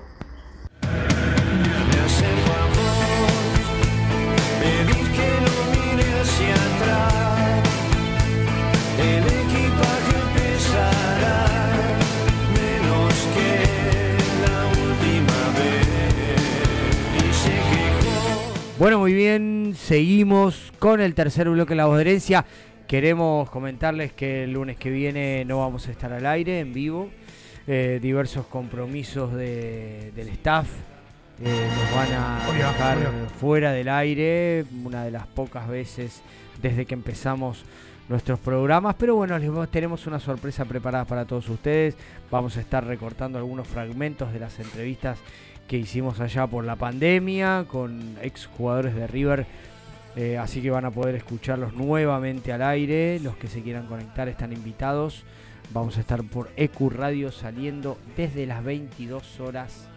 Bueno, 18.81 18.97
muy 18.97 19.13
bien, 19.13 19.75
seguimos 19.77 20.73
con 20.79 21.01
el 21.01 21.13
tercer 21.13 21.47
bloque 21.47 21.73
de 21.73 21.75
La 21.75 21.85
Voz 21.85 21.97
de 21.97 22.01
Herencia. 22.01 22.43
Queremos 22.87 23.47
comentarles 23.51 24.11
que 24.11 24.45
el 24.45 24.53
lunes 24.53 24.75
que 24.75 24.89
viene 24.89 25.45
no 25.45 25.59
vamos 25.59 25.87
a 25.87 25.91
estar 25.91 26.11
al 26.11 26.25
aire, 26.25 26.61
en 26.61 26.73
vivo. 26.73 27.11
Eh, 27.67 27.99
diversos 28.01 28.47
compromisos 28.47 29.33
de- 29.33 30.11
del 30.15 30.29
staff 30.29 30.67
eh, 31.43 31.67
nos 31.77 31.95
van 31.95 32.11
a 32.11 32.49
Oiga, 32.49 32.71
dejar 32.71 32.97
fuera 33.39 33.71
del 33.71 33.87
aire, 33.87 34.65
una 34.83 35.03
de 35.03 35.11
las 35.11 35.27
pocas 35.27 35.67
veces 35.67 36.23
desde 36.59 36.87
que 36.87 36.95
empezamos 36.95 37.63
nuestros 38.09 38.39
programas, 38.39 38.95
pero 38.97 39.15
bueno, 39.15 39.37
les 39.37 39.69
tenemos 39.69 40.07
una 40.07 40.19
sorpresa 40.19 40.65
preparada 40.65 41.05
para 41.05 41.25
todos 41.25 41.47
ustedes. 41.49 41.95
Vamos 42.31 42.57
a 42.57 42.61
estar 42.61 42.83
recortando 42.83 43.37
algunos 43.37 43.67
fragmentos 43.67 44.33
de 44.33 44.39
las 44.39 44.59
entrevistas 44.59 45.19
que 45.71 45.77
hicimos 45.77 46.19
allá 46.19 46.47
por 46.47 46.65
la 46.65 46.75
pandemia 46.75 47.63
con 47.65 48.17
ex 48.21 48.45
jugadores 48.45 48.93
de 48.93 49.07
River. 49.07 49.45
eh, 50.17 50.37
así 50.37 50.61
que 50.61 50.69
van 50.69 50.83
a 50.83 50.91
poder 50.91 51.15
escucharlos 51.15 51.73
nuevamente 51.73 52.51
al 52.51 52.61
aire. 52.61 53.21
Los 53.21 53.37
que 53.37 53.47
se 53.47 53.61
quieran 53.61 53.87
conectar 53.87 54.27
están 54.27 54.51
invitados. 54.51 55.23
Vamos 55.73 55.97
a 55.97 56.01
estar 56.01 56.21
por 56.23 56.49
EQ 56.57 56.91
Radio 56.91 57.31
saliendo 57.31 57.97
desde 58.17 58.45
las 58.45 58.65
22 58.65 59.39
horas 59.39 59.87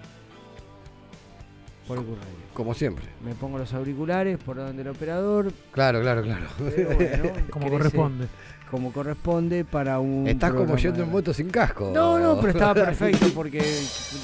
por 1.86 1.98
Radio. 1.98 2.14
Como 2.52 2.74
siempre. 2.74 3.04
Me 3.24 3.34
pongo 3.34 3.58
los 3.58 3.72
auriculares 3.74 4.38
por 4.38 4.56
donde 4.56 4.82
el 4.82 4.88
operador. 4.88 5.52
Claro, 5.72 6.00
claro, 6.00 6.22
claro. 6.22 6.46
Pero 6.74 6.94
bueno, 6.96 7.30
Como 7.50 7.68
corresponde. 7.70 8.26
Como 8.70 8.92
corresponde 8.92 9.64
para 9.64 10.00
un. 10.00 10.26
Estás 10.26 10.52
como 10.52 10.76
yendo 10.76 11.02
en 11.02 11.10
moto 11.10 11.32
sin 11.32 11.50
casco. 11.50 11.92
No, 11.94 12.18
no, 12.18 12.36
pero 12.40 12.52
estaba 12.52 12.74
perfecto 12.86 13.26
porque 13.34 13.58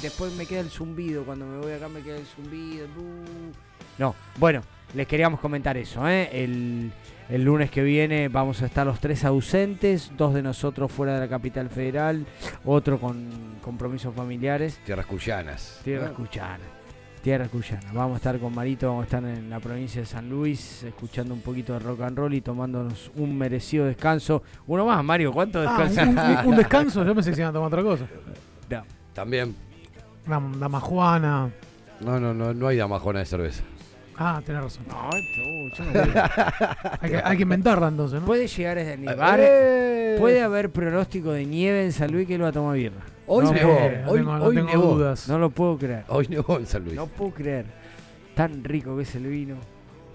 después 0.01 0.33
me 0.33 0.45
queda 0.45 0.59
el 0.61 0.69
zumbido. 0.69 1.23
Cuando 1.23 1.45
me 1.45 1.57
voy 1.59 1.71
acá 1.73 1.87
me 1.87 2.01
queda 2.01 2.17
el 2.17 2.25
zumbido. 2.25 2.85
uh. 2.87 3.51
No, 3.97 4.15
bueno, 4.39 4.61
les 4.93 5.07
queríamos 5.07 5.39
comentar 5.39 5.77
eso. 5.77 6.07
¿eh? 6.07 6.29
El, 6.33 6.91
el 7.29 7.43
lunes 7.43 7.69
que 7.69 7.83
viene 7.83 8.27
vamos 8.27 8.61
a 8.61 8.65
estar 8.65 8.85
los 8.85 8.99
tres 8.99 9.23
ausentes: 9.23 10.11
dos 10.17 10.33
de 10.33 10.41
nosotros 10.41 10.91
fuera 10.91 11.13
de 11.13 11.19
la 11.21 11.27
capital 11.29 11.69
federal, 11.69 12.25
otro 12.65 12.99
con 12.99 13.29
compromisos 13.61 14.13
familiares. 14.13 14.79
Tierras 14.85 15.05
cuyanas. 15.05 15.79
Tierras 15.83 16.11
cuyanas. 16.11 16.80
Tierra 17.21 17.47
Cuyana. 17.47 17.91
Vamos 17.93 18.13
a 18.13 18.17
estar 18.17 18.39
con 18.39 18.53
Marito, 18.55 18.87
vamos 18.87 19.03
a 19.03 19.05
estar 19.05 19.23
en 19.23 19.49
la 19.49 19.59
provincia 19.59 20.01
de 20.01 20.07
San 20.07 20.27
Luis, 20.29 20.83
escuchando 20.83 21.33
un 21.35 21.41
poquito 21.41 21.73
de 21.73 21.79
rock 21.79 22.01
and 22.01 22.17
roll 22.17 22.33
y 22.33 22.41
tomándonos 22.41 23.11
un 23.15 23.37
merecido 23.37 23.85
descanso. 23.85 24.41
Uno 24.67 24.85
más, 24.87 25.03
Mario, 25.03 25.31
¿cuánto 25.31 25.59
Ah, 25.59 25.83
descanso? 25.87 26.41
un, 26.41 26.47
un 26.49 26.55
descanso, 26.55 27.03
yo 27.05 27.13
pensé 27.13 27.29
que 27.29 27.35
se 27.35 27.41
iban 27.41 27.51
a 27.51 27.53
tomar 27.53 27.67
otra 27.67 27.83
cosa. 27.83 28.05
No. 28.69 28.83
También. 29.13 29.55
La, 30.27 30.39
la 30.59 30.69
majuana. 30.69 31.49
No, 31.99 32.19
no, 32.19 32.33
no, 32.33 32.53
no 32.55 32.67
hay 32.67 32.77
damajona 32.77 33.19
de 33.19 33.25
cerveza. 33.25 33.63
Ah, 34.17 34.41
tenés 34.45 34.63
razón. 34.63 34.83
No, 34.87 35.09
yo 35.77 35.83
no 35.85 35.91
voy. 35.91 36.11
hay, 37.01 37.09
que, 37.11 37.21
hay 37.23 37.37
que 37.37 37.43
inventarla 37.43 37.87
entonces, 37.87 38.19
¿no? 38.19 38.25
Puede 38.25 38.47
llegar 38.47 38.77
a 38.79 38.95
nevar. 38.95 39.39
¡Eh! 39.41 40.15
Puede 40.19 40.41
haber 40.41 40.71
pronóstico 40.71 41.31
de 41.31 41.45
nieve 41.45 41.83
en 41.85 41.91
San 41.91 42.11
Luis 42.11 42.27
que 42.27 42.37
lo 42.37 42.43
va 42.45 42.49
a 42.49 42.53
tomar 42.53 42.75
birra. 42.75 43.01
Hoy 43.33 43.43
no 43.45 43.51
nevó, 43.53 43.71
hoy- 43.77 43.79
No 43.79 44.13
tengo- 44.13 44.37
no 44.37 44.43
hoy 44.45 44.55
tengo 44.55 44.69
nevó. 44.69 44.95
dudas. 44.95 45.27
No 45.29 45.39
lo 45.39 45.49
puedo 45.49 45.77
creer. 45.77 46.03
Hoy 46.09 46.27
nevó 46.29 46.57
en 46.57 46.65
San 46.65 46.83
Luis. 46.83 46.95
No 46.95 47.07
puedo 47.07 47.31
creer. 47.31 47.65
Tan 48.35 48.63
rico 48.63 48.95
que 48.95 49.03
es 49.03 49.15
el 49.15 49.27
vino. 49.27 49.55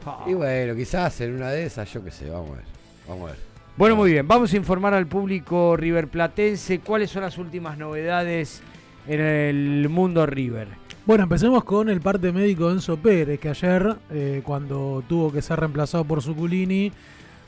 Ah. 0.04 0.24
Y 0.26 0.34
bueno, 0.34 0.74
quizás 0.74 1.20
en 1.20 1.34
una 1.34 1.50
de 1.50 1.64
esas, 1.66 1.92
yo 1.92 2.02
qué 2.04 2.10
sé, 2.10 2.30
vamos 2.30 2.50
a 2.50 2.54
ver. 2.56 2.64
Vamos 3.08 3.28
a 3.28 3.32
ver. 3.32 3.40
Bueno, 3.76 3.96
muy 3.96 4.12
bien. 4.12 4.26
Vamos 4.26 4.52
a 4.52 4.56
informar 4.56 4.94
al 4.94 5.06
público 5.06 5.76
riverplatense 5.76 6.80
cuáles 6.80 7.10
son 7.10 7.22
las 7.22 7.36
últimas 7.38 7.76
novedades 7.76 8.62
en 9.06 9.20
el 9.20 9.88
mundo 9.88 10.24
River. 10.26 10.68
Bueno, 11.04 11.24
empecemos 11.24 11.62
con 11.64 11.88
el 11.88 12.00
parte 12.00 12.32
médico 12.32 12.66
de 12.68 12.74
Enzo 12.74 12.96
Pérez, 12.96 13.38
que 13.38 13.48
ayer, 13.50 13.96
eh, 14.10 14.40
cuando 14.44 15.04
tuvo 15.08 15.30
que 15.30 15.40
ser 15.42 15.60
reemplazado 15.60 16.04
por 16.04 16.20
Suculini, 16.22 16.90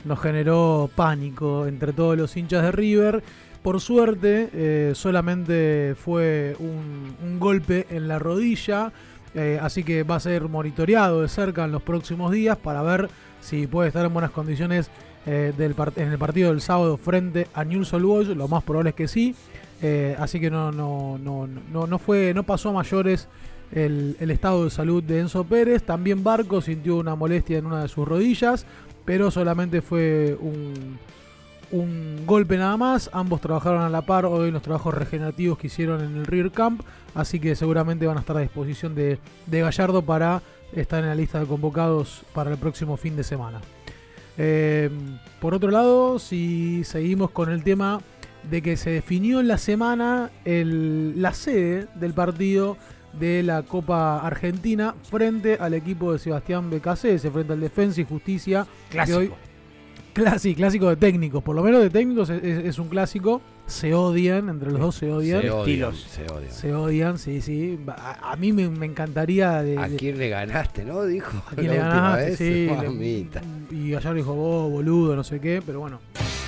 nos 0.05 0.19
generó 0.21 0.89
pánico 0.95 1.67
entre 1.67 1.91
todos 1.91 2.15
los 2.17 2.37
hinchas 2.37 2.63
de 2.63 2.71
River. 2.71 3.23
Por 3.61 3.81
suerte, 3.81 4.49
eh, 4.53 4.91
solamente 4.95 5.93
fue 5.95 6.55
un, 6.59 7.39
golpe 7.39 7.87
en 7.89 8.07
la 8.07 8.17
rodilla, 8.17 8.91
eh, 9.33 9.59
así 9.61 9.83
que 9.83 10.03
va 10.03 10.15
a 10.15 10.19
ser 10.19 10.47
monitoreado 10.47 11.21
de 11.21 11.27
cerca 11.27 11.65
en 11.65 11.71
los 11.71 11.81
próximos 11.81 12.31
días 12.31 12.57
para 12.57 12.81
ver 12.81 13.09
si 13.41 13.67
puede 13.67 13.89
estar 13.89 14.05
en 14.05 14.13
buenas 14.13 14.31
condiciones 14.31 14.89
eh, 15.25 15.53
en 15.57 16.11
el 16.11 16.17
partido 16.17 16.49
del 16.49 16.61
sábado 16.61 16.97
frente 16.97 17.47
a 17.53 17.65
Newell's 17.65 17.93
Old. 17.93 18.35
Lo 18.37 18.47
más 18.47 18.63
probable 18.63 18.91
es 18.91 18.95
que 18.95 19.07
sí. 19.07 19.35
Así 20.17 20.39
que 20.41 20.49
no, 20.49 20.71
no, 20.71 21.17
no, 21.17 21.47
no, 21.47 21.87
no 21.87 21.99
fue, 21.99 22.33
no 22.33 22.43
pasó 22.43 22.69
a 22.69 22.73
mayores 22.73 23.29
el, 23.71 24.17
el 24.19 24.31
estado 24.31 24.65
de 24.65 24.69
salud 24.69 25.03
de 25.03 25.19
Enzo 25.19 25.45
Pérez. 25.45 25.83
También 25.83 26.23
Barco 26.23 26.61
sintió 26.61 26.97
una 26.97 27.15
molestia 27.15 27.57
en 27.57 27.65
una 27.65 27.83
de 27.83 27.87
sus 27.87 28.05
rodillas, 28.05 28.65
pero 29.05 29.31
solamente 29.31 29.81
fue 29.81 30.37
un, 30.41 30.97
un 31.71 32.23
golpe 32.25 32.57
nada 32.57 32.77
más. 32.77 33.09
Ambos 33.13 33.41
trabajaron 33.41 33.81
a 33.81 33.89
la 33.89 34.01
par 34.01 34.25
hoy 34.25 34.47
en 34.47 34.53
los 34.53 34.63
trabajos 34.63 34.93
regenerativos 34.93 35.57
que 35.57 35.67
hicieron 35.67 36.01
en 36.03 36.15
el 36.17 36.25
Rear 36.25 36.51
Camp, 36.51 36.81
así 37.15 37.39
que 37.39 37.55
seguramente 37.55 38.07
van 38.07 38.17
a 38.17 38.21
estar 38.21 38.37
a 38.37 38.41
disposición 38.41 38.95
de, 38.95 39.19
de 39.45 39.61
Gallardo 39.61 40.01
para 40.03 40.41
estar 40.73 40.99
en 41.03 41.07
la 41.09 41.15
lista 41.15 41.39
de 41.39 41.45
convocados 41.45 42.23
para 42.33 42.51
el 42.51 42.57
próximo 42.57 42.97
fin 42.97 43.15
de 43.15 43.23
semana. 43.23 43.61
Eh, 44.37 44.89
por 45.41 45.53
otro 45.53 45.69
lado, 45.71 46.19
si 46.19 46.83
seguimos 46.83 47.31
con 47.31 47.49
el 47.49 47.63
tema 47.63 48.01
de 48.49 48.61
que 48.61 48.77
se 48.77 48.89
definió 48.91 49.39
en 49.41 49.47
la 49.49 49.57
semana 49.57 50.29
el- 50.45 51.21
la 51.21 51.33
sede 51.33 51.87
del 51.95 52.13
partido 52.13 52.77
de 53.19 53.43
la 53.43 53.63
Copa 53.63 54.19
Argentina 54.25 54.95
frente 55.09 55.57
al 55.59 55.73
equipo 55.73 56.13
de 56.13 56.19
Sebastián 56.19 56.69
Becasese, 56.69 57.31
frente 57.31 57.53
al 57.53 57.59
Defensa 57.59 57.99
y 58.01 58.05
Justicia. 58.05 58.65
Clásico. 58.89 59.17
hoy- 59.19 59.31
Clásico, 60.13 60.57
clásico 60.57 60.89
de 60.89 60.95
técnicos, 60.95 61.43
por 61.43 61.55
lo 61.55 61.63
menos 61.63 61.81
de 61.81 61.89
técnicos 61.89 62.29
es, 62.29 62.43
es- 62.43 62.65
es 62.65 62.79
un 62.79 62.89
clásico. 62.89 63.41
Se 63.67 63.93
odian, 63.93 64.49
entre 64.49 64.71
los 64.71 64.79
dos 64.81 64.95
se 64.95 65.11
odian. 65.11 65.41
Se 65.41 65.49
odian, 65.51 65.59
Estilos. 65.93 66.07
se 66.09 66.23
odian. 66.33 66.51
Se 66.51 66.73
odian, 66.73 67.17
sí, 67.19 67.41
sí. 67.41 67.79
A, 67.87 68.31
a 68.31 68.35
mí 68.35 68.51
me, 68.51 68.67
me 68.69 68.87
encantaría 68.87 69.61
de, 69.61 69.77
¿A 69.77 69.87
quién 69.89 70.17
le 70.17 70.29
ganaste, 70.29 70.83
no? 70.85 71.03
Dijo. 71.05 71.37
¿A 71.51 71.55
quién 71.55 71.67
la 71.67 71.73
le 71.73 71.79
última 71.83 72.01
ganaste? 72.17 72.25
vez. 72.29 72.37
Sí, 72.37 72.67
le- 73.71 73.77
y 73.77 73.93
ayer 73.93 74.13
dijo 74.15 74.33
vos, 74.33 74.71
boludo, 74.71 75.15
no 75.15 75.23
sé 75.23 75.39
qué, 75.39 75.61
pero 75.63 75.79
bueno. 75.81 75.99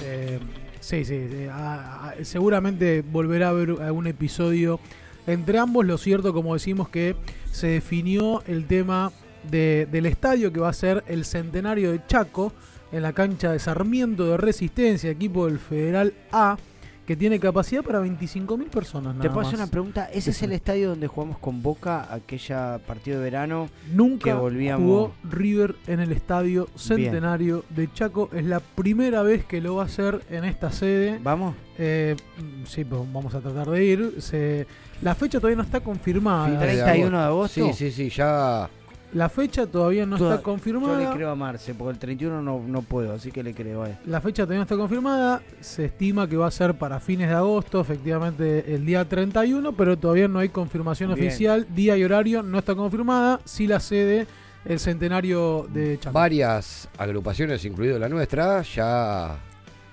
eh, 0.04 0.40
sí, 0.80 1.06
sí, 1.06 1.28
sí, 1.30 1.46
a- 1.52 2.10
a- 2.10 2.16
seguramente 2.24 3.04
volverá 3.04 3.48
a 3.48 3.50
haber 3.52 3.76
algún 3.82 4.08
episodio 4.08 4.80
entre 5.28 5.60
ambos. 5.60 5.86
Lo 5.86 6.00
cierto, 6.00 6.34
como 6.34 6.56
decimos, 6.56 6.90
que 6.90 7.16
se 7.52 7.68
definió 7.68 8.42
el 8.48 8.66
tema 8.66 9.12
de- 9.50 9.88
del 9.92 10.08
estadio 10.08 10.52
que 10.52 10.60
va 10.60 10.70
a 10.70 10.74
ser 10.74 11.04
el 11.08 11.24
centenario 11.26 11.92
de 11.92 12.02
Chaco 12.08 12.52
en 12.92 13.02
la 13.02 13.14
cancha 13.14 13.52
de 13.52 13.60
Sarmiento 13.60 14.26
de 14.26 14.38
Resistencia, 14.38 15.10
equipo 15.10 15.46
del 15.48 15.60
Federal 15.60 16.14
A, 16.32 16.58
que 17.06 17.16
tiene 17.16 17.40
capacidad 17.40 17.84
para 17.84 18.00
25.000 18.02 18.70
personas. 18.70 19.18
Te 19.20 19.30
puedo 19.30 19.46
hacer 19.46 19.60
una 19.60 19.68
pregunta. 19.68 20.06
¿Ese 20.14 20.30
es 20.32 20.42
el 20.44 20.54
estadio 20.54 20.90
donde 20.90 21.08
jugamos 21.08 21.40
con 21.40 21.62
Boca 21.62 22.08
aquella 22.14 22.80
partido 22.86 23.18
de 23.18 23.24
verano? 23.24 23.70
Nunca 23.92 24.26
que 24.26 24.34
volvíamos. 24.34 24.86
jugó 24.86 25.14
River 25.30 25.76
en 25.88 26.00
el 26.00 26.12
estadio 26.14 26.68
centenario 26.76 27.66
de 27.70 27.92
Chaco. 27.92 28.30
Es 28.34 28.46
la 28.46 28.60
primera 28.62 29.24
vez 29.24 29.44
que 29.46 29.60
lo 29.60 29.76
va 29.76 29.84
a 29.84 29.86
hacer 29.88 30.22
en 30.30 30.46
esta 30.46 30.72
sede. 30.72 31.20
¿Vamos? 31.22 31.56
Eh, 31.78 32.16
mm, 32.38 32.66
sí, 32.66 32.86
pues 32.86 33.02
vamos 33.12 33.34
a 33.36 33.42
tratar 33.42 33.70
de 33.72 33.84
ir. 33.84 34.16
Se- 34.22 34.68
la 35.02 35.16
fecha 35.16 35.40
todavía 35.40 35.58
no 35.58 35.64
está 35.64 35.80
confirmada. 35.82 36.48
Fin 36.48 36.60
31 36.60 37.18
de 37.18 37.26
agosto. 37.26 37.66
Sí, 37.68 37.74
sí, 37.74 37.92
sí, 37.92 38.10
ya. 38.10 38.70
La 39.14 39.28
fecha 39.28 39.66
todavía 39.68 40.06
no 40.06 40.18
Toda- 40.18 40.36
está 40.36 40.44
confirmada. 40.44 41.02
Yo 41.04 41.10
le 41.10 41.16
creo 41.16 41.30
a 41.32 41.36
Marce, 41.36 41.74
porque 41.74 41.92
el 41.94 42.00
31 42.00 42.42
no, 42.42 42.62
no 42.66 42.82
puedo, 42.82 43.14
así 43.14 43.30
que 43.32 43.44
le 43.44 43.54
creo 43.54 43.84
a 43.84 43.90
él. 43.90 43.98
La 44.06 44.22
fecha 44.22 44.44
todavía 44.44 44.60
no 44.60 44.64
está 44.64 44.78
confirmada. 44.78 45.42
Se 45.60 45.86
estima 45.86 46.28
que 46.30 46.38
va 46.38 46.48
a 46.48 46.52
ser 46.52 46.76
para 46.76 47.00
fines 47.02 47.28
de 47.28 47.36
agosto, 47.36 47.82
efectivamente 47.82 48.74
el 48.74 48.86
día 48.86 49.04
31, 49.08 49.74
pero 49.74 49.98
todavía 49.98 50.28
no 50.30 50.40
hay 50.40 50.50
confirmación 50.50 51.14
Bien. 51.14 51.28
oficial. 51.28 51.68
Día 51.76 51.98
y 51.98 52.04
horario 52.06 52.42
no 52.42 52.58
está 52.60 52.74
confirmada. 52.74 53.42
Sí 53.44 53.68
la 53.68 53.82
sede, 53.82 54.28
el 54.64 54.80
centenario 54.80 55.68
de 55.74 56.00
Chaco. 56.00 56.14
Varias 56.14 56.88
agrupaciones, 56.98 57.66
incluido 57.66 58.00
la 58.00 58.08
nuestra, 58.08 58.62
ya 58.62 59.36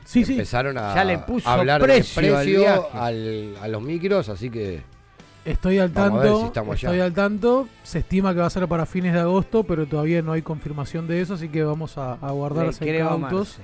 Sí, 0.04 0.24
sí. 0.24 0.32
empezaron 0.32 0.78
a, 0.78 0.94
Ya 0.94 1.04
le 1.04 1.18
puso 1.18 1.48
hablar 1.48 1.82
precio 1.82 2.22
de 2.22 2.28
al 2.36 2.44
precio 2.44 2.88
al- 2.94 3.56
a 3.62 3.68
los 3.68 3.82
micros, 3.82 4.28
así 4.28 4.48
que 4.48 4.82
Estoy 5.44 5.78
al 5.78 5.88
Vamos 5.90 6.20
tanto, 6.22 6.40
si 6.40 6.46
estamos 6.46 6.72
allá. 6.74 6.88
estoy 6.88 7.00
al 7.00 7.12
tanto. 7.14 7.68
Se 7.82 8.00
estima 8.00 8.34
que 8.34 8.40
va 8.40 8.46
a 8.46 8.50
ser 8.50 8.68
para 8.68 8.84
fines 8.86 9.14
de 9.14 9.20
agosto, 9.20 9.64
pero 9.64 9.86
todavía 9.86 10.20
no 10.22 10.32
hay 10.32 10.42
confirmación 10.42 11.06
de 11.06 11.20
eso, 11.22 11.34
así 11.34 11.48
que 11.48 11.62
vamos 11.64 11.96
a, 11.96 12.14
a 12.14 12.30
guardar 12.32 12.66
Le 12.66 12.72
creo 12.74 13.06
a 13.06 13.10
cautos. 13.20 13.58
Marce. 13.58 13.62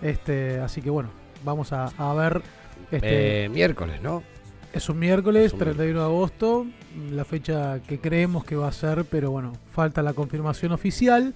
Este, 0.00 0.60
así 0.60 0.80
que 0.80 0.90
bueno, 0.90 1.10
vamos 1.44 1.72
a, 1.72 1.86
a 1.98 2.14
ver. 2.14 2.42
Este, 2.90 3.44
Eh, 3.44 3.48
miércoles, 3.50 4.00
¿no? 4.00 4.22
Es 4.72 4.88
un 4.88 4.98
miércoles, 4.98 5.46
Es 5.46 5.52
un 5.54 5.58
31 5.60 5.98
de 6.00 6.04
agosto, 6.06 6.66
la 7.10 7.24
fecha 7.24 7.80
que 7.86 7.98
creemos 7.98 8.44
que 8.44 8.54
va 8.56 8.68
a 8.68 8.72
ser, 8.72 9.04
pero 9.04 9.30
bueno, 9.30 9.52
falta 9.72 10.02
la 10.02 10.12
confirmación 10.12 10.72
oficial. 10.72 11.34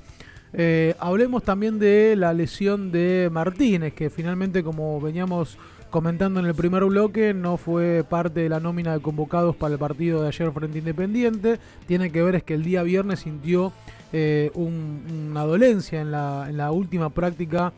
Eh, 0.55 0.95
hablemos 0.99 1.43
también 1.43 1.79
de 1.79 2.15
la 2.17 2.33
lesión 2.35 2.93
de 2.93 3.31
Martínez, 3.33 3.95
que 3.95 4.11
finalmente, 4.11 4.63
como 4.63 5.01
veníamos 5.01 5.57
comentando 5.93 6.41
en 6.41 6.47
el 6.47 6.55
primer 6.55 6.85
bloque, 6.87 7.33
no 7.35 7.57
fue 7.57 8.05
parte 8.09 8.41
de 8.41 8.49
la 8.49 8.59
nómina 8.59 8.95
de 8.95 9.01
convocados 9.01 9.55
para 9.55 9.75
el 9.75 9.79
partido 9.79 10.23
de 10.23 10.29
ayer 10.29 10.51
frente 10.51 10.79
Independiente. 10.79 11.61
Tiene 11.87 12.11
que 12.11 12.23
ver 12.23 12.35
es 12.35 12.43
que 12.43 12.55
el 12.55 12.65
día 12.65 12.83
viernes 12.83 13.21
sintió 13.21 13.73
eh, 14.15 14.51
un- 14.55 15.05
una 15.31 15.43
dolencia 15.45 16.01
en 16.01 16.11
la, 16.11 16.47
en 16.49 16.57
la 16.57 16.71
última 16.73 17.11
práctica 17.11 17.73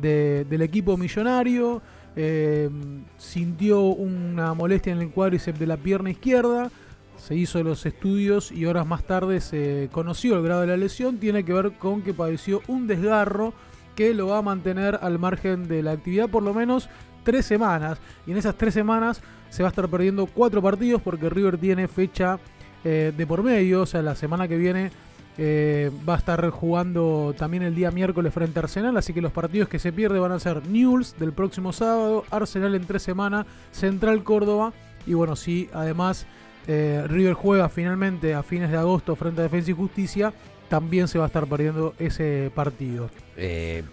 de- 0.00 0.46
del 0.48 0.62
equipo 0.62 0.96
millonario. 0.96 1.82
eh, 2.18 2.70
sintió 3.18 3.82
una 3.82 4.54
molestia 4.54 4.90
en 4.94 5.00
el 5.02 5.10
cuádriceps 5.10 5.58
de 5.58 5.66
la 5.66 5.76
pierna 5.76 6.10
izquierda. 6.10 6.70
Se 7.18 7.34
hizo 7.34 7.62
los 7.62 7.84
estudios 7.84 8.50
y 8.50 8.64
horas 8.64 8.86
más 8.86 9.04
tarde 9.04 9.40
se 9.42 9.90
conoció 9.92 10.36
el 10.38 10.42
grado 10.42 10.62
de 10.62 10.68
la 10.68 10.76
lesión. 10.78 11.18
Tiene 11.18 11.44
que 11.44 11.52
ver 11.52 11.72
con 11.72 12.00
que 12.00 12.14
padeció 12.14 12.62
un 12.68 12.86
desgarro 12.86 13.52
que 13.96 14.14
lo 14.14 14.28
va 14.28 14.38
a 14.38 14.42
mantener 14.42 14.98
al 15.02 15.18
margen 15.18 15.68
de 15.68 15.82
la 15.82 15.92
actividad 15.92 16.28
por 16.30 16.42
lo 16.42 16.54
menos 16.54 16.88
tres 17.26 17.44
semanas. 17.44 17.98
Y 18.26 18.30
en 18.30 18.36
esas 18.36 18.54
tres 18.54 18.72
semanas 18.72 19.20
se 19.50 19.64
va 19.64 19.68
a 19.68 19.70
estar 19.70 19.88
perdiendo 19.88 20.26
cuatro 20.26 20.62
partidos 20.62 21.02
porque 21.02 21.28
River 21.28 21.58
tiene 21.58 21.88
fecha 21.88 22.38
eh, 22.84 23.12
de 23.14 23.26
por 23.26 23.42
medio. 23.42 23.82
O 23.82 23.86
sea, 23.86 24.00
la 24.00 24.14
semana 24.14 24.46
que 24.46 24.56
viene 24.56 24.92
eh, 25.38 25.90
va 26.08 26.14
a 26.14 26.18
estar 26.18 26.48
jugando 26.50 27.34
también 27.36 27.64
el 27.64 27.74
día 27.74 27.90
miércoles 27.90 28.32
frente 28.32 28.58
a 28.60 28.62
Arsenal, 28.62 28.96
así 28.96 29.12
que 29.12 29.20
los 29.20 29.32
partidos 29.32 29.68
que 29.68 29.78
se 29.78 29.92
pierde 29.92 30.18
van 30.18 30.32
a 30.32 30.38
ser 30.38 30.66
Newell's 30.66 31.18
del 31.18 31.32
próximo 31.32 31.72
sábado, 31.72 32.24
Arsenal 32.30 32.74
en 32.74 32.86
tres 32.86 33.02
semanas, 33.02 33.44
Central 33.70 34.22
Córdoba 34.22 34.72
y 35.06 35.12
bueno, 35.12 35.36
sí, 35.36 35.68
además 35.74 36.26
eh, 36.66 37.04
River 37.06 37.34
juega 37.34 37.68
finalmente 37.68 38.34
a 38.34 38.42
fines 38.42 38.70
de 38.70 38.78
agosto 38.78 39.14
frente 39.14 39.40
a 39.40 39.44
Defensa 39.44 39.72
y 39.72 39.74
Justicia, 39.74 40.32
también 40.70 41.06
se 41.06 41.18
va 41.18 41.24
a 41.24 41.26
estar 41.26 41.46
perdiendo 41.46 41.94
ese 41.98 42.50
partido. 42.54 43.10
Eh, 43.36 43.84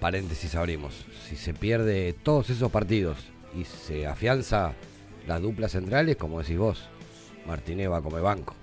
paréntesis 0.00 0.54
abrimos. 0.54 1.04
Si 1.28 1.36
se 1.36 1.54
pierde 1.54 2.14
todos 2.22 2.50
esos 2.50 2.70
partidos 2.70 3.18
y 3.58 3.64
se 3.64 4.06
afianza 4.06 4.72
las 5.26 5.40
duplas 5.42 5.72
centrales, 5.72 6.16
como 6.16 6.40
decís 6.40 6.58
vos, 6.58 6.88
Martínez 7.46 7.90
va 7.90 8.02
como 8.02 8.20
banco. 8.22 8.54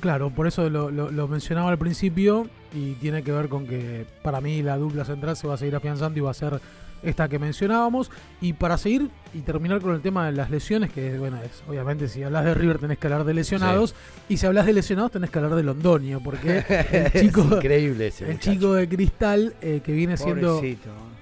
Claro, 0.00 0.30
por 0.30 0.46
eso 0.46 0.68
lo, 0.70 0.90
lo- 0.90 1.10
lo 1.10 1.28
mencionaba 1.28 1.70
al 1.70 1.78
principio 1.78 2.48
y 2.72 2.92
tiene 2.94 3.22
que 3.22 3.32
ver 3.32 3.48
con 3.48 3.66
que 3.66 4.06
para 4.22 4.40
mí 4.40 4.62
la 4.62 4.76
dupla 4.76 5.04
central 5.04 5.36
se 5.36 5.48
va 5.48 5.54
a 5.54 5.56
seguir 5.56 5.74
afianzando 5.74 6.18
y 6.18 6.22
va 6.22 6.30
a 6.30 6.34
ser 6.34 6.60
esta 7.02 7.28
que 7.28 7.38
mencionábamos. 7.38 8.10
Y 8.40 8.52
para 8.52 8.76
seguir 8.78 9.08
y 9.32 9.40
terminar 9.40 9.80
con 9.80 9.94
el 9.94 10.00
tema 10.00 10.26
de 10.26 10.32
las 10.32 10.50
lesiones, 10.50 10.90
que 10.92 11.18
bueno, 11.18 11.38
es 11.42 11.62
obviamente 11.68 12.08
si 12.08 12.22
hablas 12.22 12.44
de 12.44 12.54
River 12.54 12.78
tenés 12.78 12.98
que 12.98 13.06
hablar 13.06 13.24
de 13.24 13.34
lesionados 13.34 13.94
y 14.28 14.36
si 14.36 14.46
hablas 14.46 14.66
de 14.66 14.72
lesionados 14.72 15.12
tenés 15.12 15.30
que 15.30 15.38
hablar 15.38 15.54
de 15.54 15.62
Londoño, 15.62 16.20
porque 16.22 16.64
el 17.12 17.12
chico, 17.20 17.42
Es 17.42 17.52
increíble 17.52 18.06
ese 18.08 18.24
el 18.24 18.32
muchacho. 18.32 18.52
chico 18.52 18.74
de 18.74 18.88
Cristal 18.88 19.54
eh, 19.60 19.80
que 19.84 19.92
viene 19.92 20.16
siendo 20.16 20.60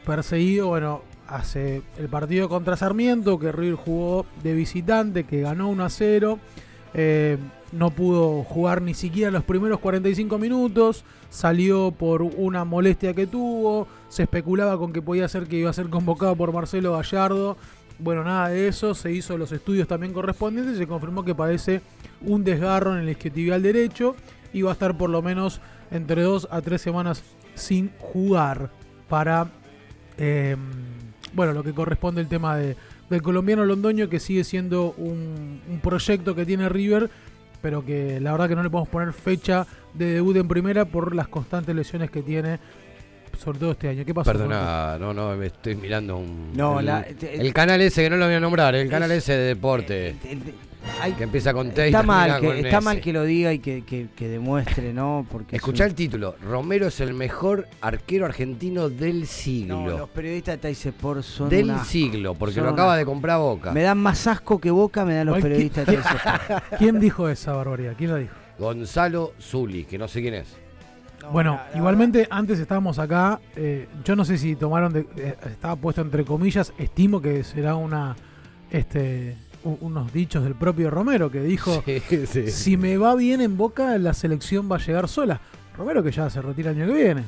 perseguido, 0.04 0.68
bueno, 0.68 1.02
hace 1.26 1.82
el 1.98 2.08
partido 2.08 2.48
contra 2.48 2.76
Sarmiento, 2.76 3.38
que 3.38 3.52
River 3.52 3.74
jugó 3.74 4.24
de 4.42 4.54
visitante, 4.54 5.24
que 5.24 5.40
ganó 5.42 5.68
1 5.68 5.84
a 5.84 5.90
0. 5.90 6.38
eh, 6.94 7.36
no 7.72 7.90
pudo 7.90 8.42
jugar 8.44 8.82
ni 8.82 8.94
siquiera 8.94 9.30
los 9.30 9.44
primeros 9.44 9.80
45 9.80 10.38
minutos, 10.38 11.04
salió 11.30 11.90
por 11.90 12.22
una 12.22 12.64
molestia 12.64 13.14
que 13.14 13.26
tuvo, 13.26 13.86
se 14.08 14.22
especulaba 14.22 14.78
con 14.78 14.92
que 14.92 15.02
podía 15.02 15.28
ser 15.28 15.46
que 15.46 15.56
iba 15.56 15.70
a 15.70 15.74
ser 15.74 15.90
convocado 15.90 16.34
por 16.36 16.52
Marcelo 16.52 16.92
Gallardo. 16.92 17.56
Bueno, 17.98 18.24
nada 18.24 18.48
de 18.48 18.68
eso, 18.68 18.94
se 18.94 19.12
hizo 19.12 19.36
los 19.36 19.52
estudios 19.52 19.88
también 19.88 20.12
correspondientes 20.12 20.76
y 20.76 20.78
se 20.78 20.86
confirmó 20.86 21.24
que 21.24 21.34
padece 21.34 21.82
un 22.22 22.44
desgarro 22.44 22.94
en 22.94 23.02
el 23.02 23.10
isquiotibial 23.10 23.62
derecho 23.62 24.14
y 24.52 24.62
va 24.62 24.70
a 24.70 24.74
estar 24.74 24.96
por 24.96 25.10
lo 25.10 25.20
menos 25.20 25.60
entre 25.90 26.22
dos 26.22 26.48
a 26.50 26.60
tres 26.62 26.80
semanas 26.80 27.22
sin 27.54 27.90
jugar 27.98 28.70
para 29.08 29.50
eh, 30.16 30.56
bueno, 31.34 31.52
lo 31.52 31.62
que 31.62 31.72
corresponde 31.72 32.20
el 32.20 32.28
tema 32.28 32.56
de, 32.56 32.76
del 33.10 33.20
colombiano 33.20 33.64
Londoño, 33.64 34.08
que 34.08 34.20
sigue 34.20 34.44
siendo 34.44 34.92
un 34.92 35.80
proyecto 35.82 36.34
que 36.34 36.46
tiene 36.46 36.68
River, 36.68 37.10
pero 37.62 37.84
que 37.84 38.20
la 38.20 38.32
verdad 38.32 38.48
que 38.48 38.56
no 38.56 38.62
le 38.62 38.70
podemos 38.70 38.88
poner 38.88 39.12
fecha 39.12 39.66
de 39.94 40.14
debut 40.14 40.36
en 40.36 40.48
primera 40.48 40.84
por 40.84 41.14
las 41.14 41.28
constantes 41.28 41.74
lesiones 41.74 42.10
que 42.10 42.22
tiene, 42.22 42.58
sobre 43.38 43.58
todo 43.58 43.72
este 43.72 43.88
año. 43.88 44.04
¿Qué 44.04 44.14
pasó? 44.14 44.30
Perdona, 44.32 44.96
no, 44.98 45.12
no, 45.14 45.34
me 45.36 45.46
estoy 45.46 45.74
mirando 45.76 46.16
un. 46.18 46.52
No, 46.54 46.80
el, 46.80 46.86
la- 46.86 47.06
el 47.32 47.52
canal 47.52 47.80
ese 47.80 48.02
que 48.04 48.10
no 48.10 48.16
lo 48.16 48.26
voy 48.26 48.34
a 48.34 48.40
nombrar, 48.40 48.74
el 48.74 48.88
canal 48.88 49.10
ese 49.12 49.32
de 49.32 49.44
deporte. 49.48 50.16
Que 51.16 51.24
empieza 51.24 51.52
con 51.54 51.70
T 51.70 51.86
Está 51.86 52.02
mal, 52.02 52.40
que, 52.40 52.46
con 52.46 52.56
está 52.56 52.78
S. 52.78 52.80
mal 52.84 53.00
que 53.00 53.12
lo 53.12 53.24
diga 53.24 53.52
y 53.52 53.58
que, 53.58 53.82
que- 53.84 54.08
que 54.14 54.28
demuestre, 54.28 54.92
¿no? 54.92 55.26
Porque 55.30 55.56
es 55.56 55.60
Escuchá 55.62 55.84
un- 55.84 55.90
el 55.90 55.94
título. 55.94 56.36
Romero 56.42 56.86
es 56.88 57.00
el 57.00 57.14
mejor 57.14 57.66
arquero 57.80 58.26
argentino 58.26 58.88
del 58.88 59.26
siglo. 59.26 59.80
No, 59.82 59.98
los 59.98 60.08
periodistas 60.10 60.54
de 60.56 60.58
Tais 60.58 60.86
Sport 60.86 61.22
son 61.22 61.48
del 61.48 61.78
siglo, 61.80 62.34
porque 62.34 62.54
son 62.56 62.64
lo 62.64 62.70
una- 62.72 62.80
acaba 62.82 62.96
de 62.96 63.04
comprar 63.04 63.38
Boca. 63.38 63.72
Me 63.72 63.82
dan 63.82 63.98
más 63.98 64.26
asco 64.26 64.60
que 64.60 64.70
Boca, 64.70 65.04
me 65.04 65.14
dan 65.14 65.26
los 65.26 65.36
Ay, 65.36 65.42
¿quién- 65.42 65.52
periodistas 65.52 65.86
de 65.86 65.96
Tais 65.96 66.06
Sport. 66.06 66.62
¿Quién 66.78 67.00
dijo 67.00 67.28
esa 67.28 67.52
barbaridad? 67.54 67.94
¿Quién 67.96 68.10
la 68.12 68.16
dijo? 68.18 68.34
Gonzalo 68.58 69.32
Zuli, 69.40 69.84
que 69.84 69.98
no 69.98 70.08
sé 70.08 70.20
quién 70.20 70.34
es. 70.34 70.56
bueno, 71.32 71.60
igualmente 71.74 72.26
antes 72.30 72.58
estábamos 72.58 72.98
acá, 72.98 73.40
eh, 73.56 73.86
yo 74.04 74.16
no 74.16 74.24
sé 74.24 74.38
si 74.38 74.56
tomaron, 74.56 74.92
de- 74.92 75.06
eh, 75.16 75.36
estaba 75.50 75.76
puesto 75.76 76.00
entre 76.00 76.24
comillas, 76.24 76.72
estimo 76.78 77.20
que 77.20 77.44
será 77.44 77.74
una, 77.76 78.16
este, 78.70 79.36
unos 79.64 80.12
dichos 80.12 80.44
del 80.44 80.54
propio 80.54 80.90
Romero 80.90 81.30
que 81.30 81.40
dijo, 81.42 81.82
Sí, 82.08 82.26
sí. 82.26 82.50
si 82.50 82.76
me 82.76 82.96
va 82.96 83.14
bien 83.14 83.40
en 83.40 83.56
Boca, 83.56 83.96
la 83.98 84.14
selección 84.14 84.70
va 84.70 84.76
a 84.76 84.78
llegar 84.78 85.08
sola. 85.08 85.40
Romero 85.76 86.02
que 86.02 86.10
ya 86.10 86.28
se 86.30 86.40
retira 86.42 86.70
el 86.72 86.80
año 86.82 86.92
que 86.92 87.02
viene. 87.04 87.24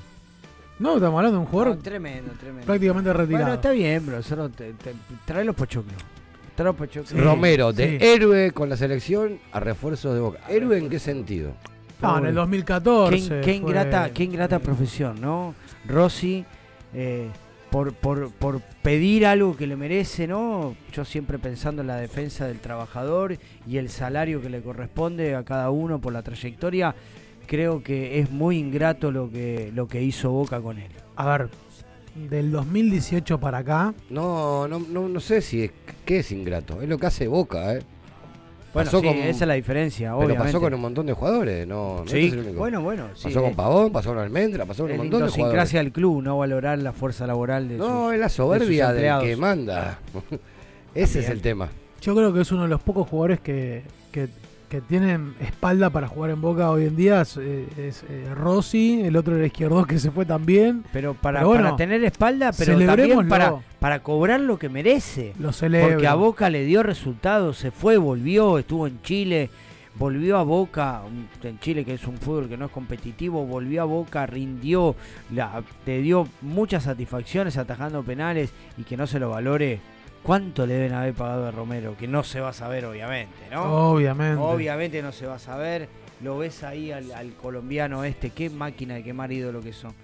No, 0.78 0.94
estamos 0.94 1.18
hablando 1.18 1.38
de 1.38 1.44
un 1.44 1.50
jugador 1.50 1.76
No, 1.76 1.82
tremendo, 1.82 2.32
tremendo. 2.40 2.66
prácticamente 2.66 3.12
retirado. 3.12 3.44
Bueno, 3.44 3.54
está 3.56 3.70
bien, 3.72 4.06
bro. 4.06 4.22
Solo 4.22 4.48
te, 4.48 4.72
te- 4.72 4.94
trae 5.26 5.44
los 5.44 5.54
pochoclos. 5.54 5.94
Trae 6.54 6.64
los 6.66 6.76
pochoclos. 6.76 7.12
Romero, 7.22 7.72
de 7.72 7.98
sí. 7.98 8.04
héroe 8.04 8.50
con 8.52 8.68
la 8.70 8.76
selección 8.78 9.38
a 9.52 9.60
refuerzos 9.60 10.14
de 10.14 10.20
Boca. 10.20 10.40
¿Héroe 10.48 10.78
en 10.78 10.88
qué 10.88 10.98
sentido? 10.98 11.52
No, 12.00 12.16
en 12.18 12.26
el 12.26 12.34
2014. 12.34 13.10
Qué, 13.10 13.18
in- 13.22 13.28
qué 13.28 13.42
fue- 13.42 13.52
ingrata, 13.56 14.10
qué 14.10 14.24
ingrata 14.24 14.58
profesión, 14.58 15.20
¿no? 15.20 15.54
Rossi, 15.86 16.46
eh, 16.94 17.28
por, 17.70 17.94
por, 17.94 18.30
por 18.32 18.60
pedir 18.82 19.26
algo 19.26 19.56
que 19.56 19.66
le 19.66 19.76
merece, 19.76 20.26
¿no? 20.26 20.76
Yo 20.92 21.04
siempre 21.04 21.38
pensando 21.38 21.82
en 21.82 21.88
la 21.88 21.96
defensa 21.96 22.46
del 22.46 22.58
trabajador 22.58 23.38
y 23.66 23.76
el 23.78 23.88
salario 23.88 24.40
que 24.40 24.50
le 24.50 24.60
corresponde 24.60 25.34
a 25.34 25.44
cada 25.44 25.70
uno 25.70 26.00
por 26.00 26.12
la 26.12 26.22
trayectoria, 26.22 26.94
creo 27.46 27.82
que 27.82 28.20
es 28.20 28.30
muy 28.30 28.58
ingrato 28.58 29.10
lo 29.10 29.30
que, 29.30 29.70
lo 29.74 29.88
que 29.88 30.02
hizo 30.02 30.30
Boca 30.30 30.60
con 30.60 30.78
él. 30.78 30.90
A 31.16 31.36
ver, 31.36 31.48
del 32.14 32.50
2018 32.50 33.38
para 33.38 33.58
acá. 33.58 33.94
No, 34.08 34.66
no, 34.68 34.78
no, 34.78 35.08
no 35.08 35.20
sé 35.20 35.40
si 35.40 35.64
es 35.64 35.70
qué 36.04 36.18
es 36.18 36.32
ingrato. 36.32 36.82
Es 36.82 36.88
lo 36.88 36.98
que 36.98 37.06
hace 37.06 37.28
Boca, 37.28 37.74
¿eh? 37.74 37.82
Bueno, 38.72 38.90
sí, 38.90 39.06
esa 39.08 39.28
es 39.30 39.40
la 39.48 39.54
diferencia, 39.54 40.08
Pero 40.10 40.16
obviamente. 40.18 40.44
pasó 40.44 40.60
con 40.60 40.74
un 40.74 40.80
montón 40.80 41.06
de 41.06 41.12
jugadores, 41.12 41.66
no, 41.66 42.04
no 42.04 42.06
Sí, 42.10 42.26
es 42.26 42.32
el 42.32 42.38
único. 42.40 42.58
bueno, 42.58 42.80
bueno, 42.82 43.08
sí, 43.14 43.24
Pasó 43.24 43.42
con 43.42 43.54
Pavón, 43.54 43.90
pasó 43.92 44.10
con 44.10 44.18
Almendra, 44.18 44.64
pasó 44.64 44.84
con 44.84 44.92
un 44.92 44.96
la 44.98 45.02
montón 45.02 45.20
de 45.22 45.26
jugadores. 45.28 45.36
idiosincrasia 45.38 45.80
del 45.82 45.92
club, 45.92 46.22
no 46.22 46.38
valorar 46.38 46.78
la 46.78 46.92
fuerza 46.92 47.26
laboral 47.26 47.68
de 47.68 47.76
No, 47.78 48.04
sus- 48.04 48.12
es 48.14 48.18
la 48.20 48.26
de 48.26 48.30
soberbia 48.30 48.86
del 48.88 48.96
empleados. 48.96 49.24
que 49.24 49.36
manda. 49.36 49.98
Ese 50.94 51.20
es 51.20 51.28
el 51.28 51.40
tema. 51.40 51.68
Yo 52.00 52.14
creo 52.14 52.32
que 52.32 52.40
es 52.42 52.52
uno 52.52 52.62
de 52.62 52.68
los 52.68 52.80
pocos 52.80 53.08
jugadores 53.08 53.40
que, 53.40 53.82
que, 54.12 54.28
que 54.70 54.80
tienen 54.80 55.34
espalda 55.40 55.90
para 55.90 56.06
jugar 56.06 56.30
en 56.30 56.40
Boca 56.40 56.70
hoy 56.70 56.86
en 56.86 56.94
día. 56.94 57.22
Es, 57.22 57.36
eh, 57.36 57.66
es, 57.76 58.04
eh, 58.08 58.32
Rossi, 58.32 59.02
el 59.02 59.16
otro 59.16 59.34
era 59.36 59.44
izquierdo 59.44 59.84
que 59.84 59.98
se 59.98 60.12
fue 60.12 60.24
también. 60.24 60.84
Pero 60.92 61.12
para, 61.14 61.44
bueno, 61.44 61.64
para 61.64 61.76
tener 61.76 62.04
espalda, 62.04 62.52
pero 62.56 62.78
también 62.78 63.28
para, 63.28 63.56
para 63.80 63.98
cobrar 63.98 64.40
lo 64.40 64.60
que 64.60 64.68
merece. 64.68 65.34
Lo 65.40 65.52
celebro. 65.52 65.90
Porque 65.90 66.06
a 66.06 66.14
Boca 66.14 66.48
le 66.48 66.64
dio 66.64 66.84
resultados, 66.84 67.58
se 67.58 67.72
fue, 67.72 67.96
volvió, 67.96 68.58
estuvo 68.58 68.86
en 68.86 69.02
Chile, 69.02 69.50
volvió 69.96 70.38
a 70.38 70.44
Boca, 70.44 71.02
en 71.42 71.58
Chile 71.58 71.84
que 71.84 71.94
es 71.94 72.06
un 72.06 72.16
fútbol 72.18 72.48
que 72.48 72.56
no 72.56 72.66
es 72.66 72.70
competitivo, 72.70 73.44
volvió 73.44 73.82
a 73.82 73.86
Boca, 73.86 74.24
rindió, 74.26 74.94
la, 75.34 75.64
te 75.84 76.00
dio 76.00 76.28
muchas 76.42 76.84
satisfacciones 76.84 77.56
atajando 77.56 78.04
penales 78.04 78.52
y 78.78 78.84
que 78.84 78.96
no 78.96 79.08
se 79.08 79.18
lo 79.18 79.30
valore. 79.30 79.80
¿Cuánto 80.22 80.66
le 80.66 80.74
deben 80.74 80.92
haber 80.92 81.14
pagado 81.14 81.46
a 81.46 81.50
Romero? 81.50 81.96
Que 81.98 82.06
no 82.06 82.22
se 82.22 82.40
va 82.40 82.50
a 82.50 82.52
saber, 82.52 82.84
obviamente, 82.84 83.34
¿no? 83.50 83.92
Obviamente. 83.92 84.40
Obviamente 84.40 85.02
no 85.02 85.12
se 85.12 85.26
va 85.26 85.36
a 85.36 85.38
saber. 85.38 85.88
Lo 86.22 86.36
ves 86.36 86.62
ahí 86.62 86.92
al, 86.92 87.10
al 87.12 87.32
colombiano 87.32 88.04
este, 88.04 88.28
qué 88.28 88.50
máquina 88.50 88.96
de 88.96 89.02
quemar 89.02 89.32
ídolo 89.32 89.62
que 89.62 89.72
son. 89.72 89.94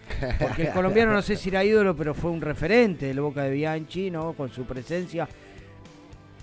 Porque 0.40 0.62
el 0.68 0.72
colombiano 0.72 1.12
no 1.12 1.20
sé 1.20 1.36
si 1.36 1.50
era 1.50 1.62
ídolo, 1.62 1.94
pero 1.94 2.14
fue 2.14 2.30
un 2.30 2.40
referente 2.40 3.06
del 3.06 3.20
Boca 3.20 3.42
de 3.42 3.50
Bianchi, 3.50 4.10
¿no? 4.10 4.32
Con 4.32 4.50
su 4.50 4.64
presencia. 4.64 5.28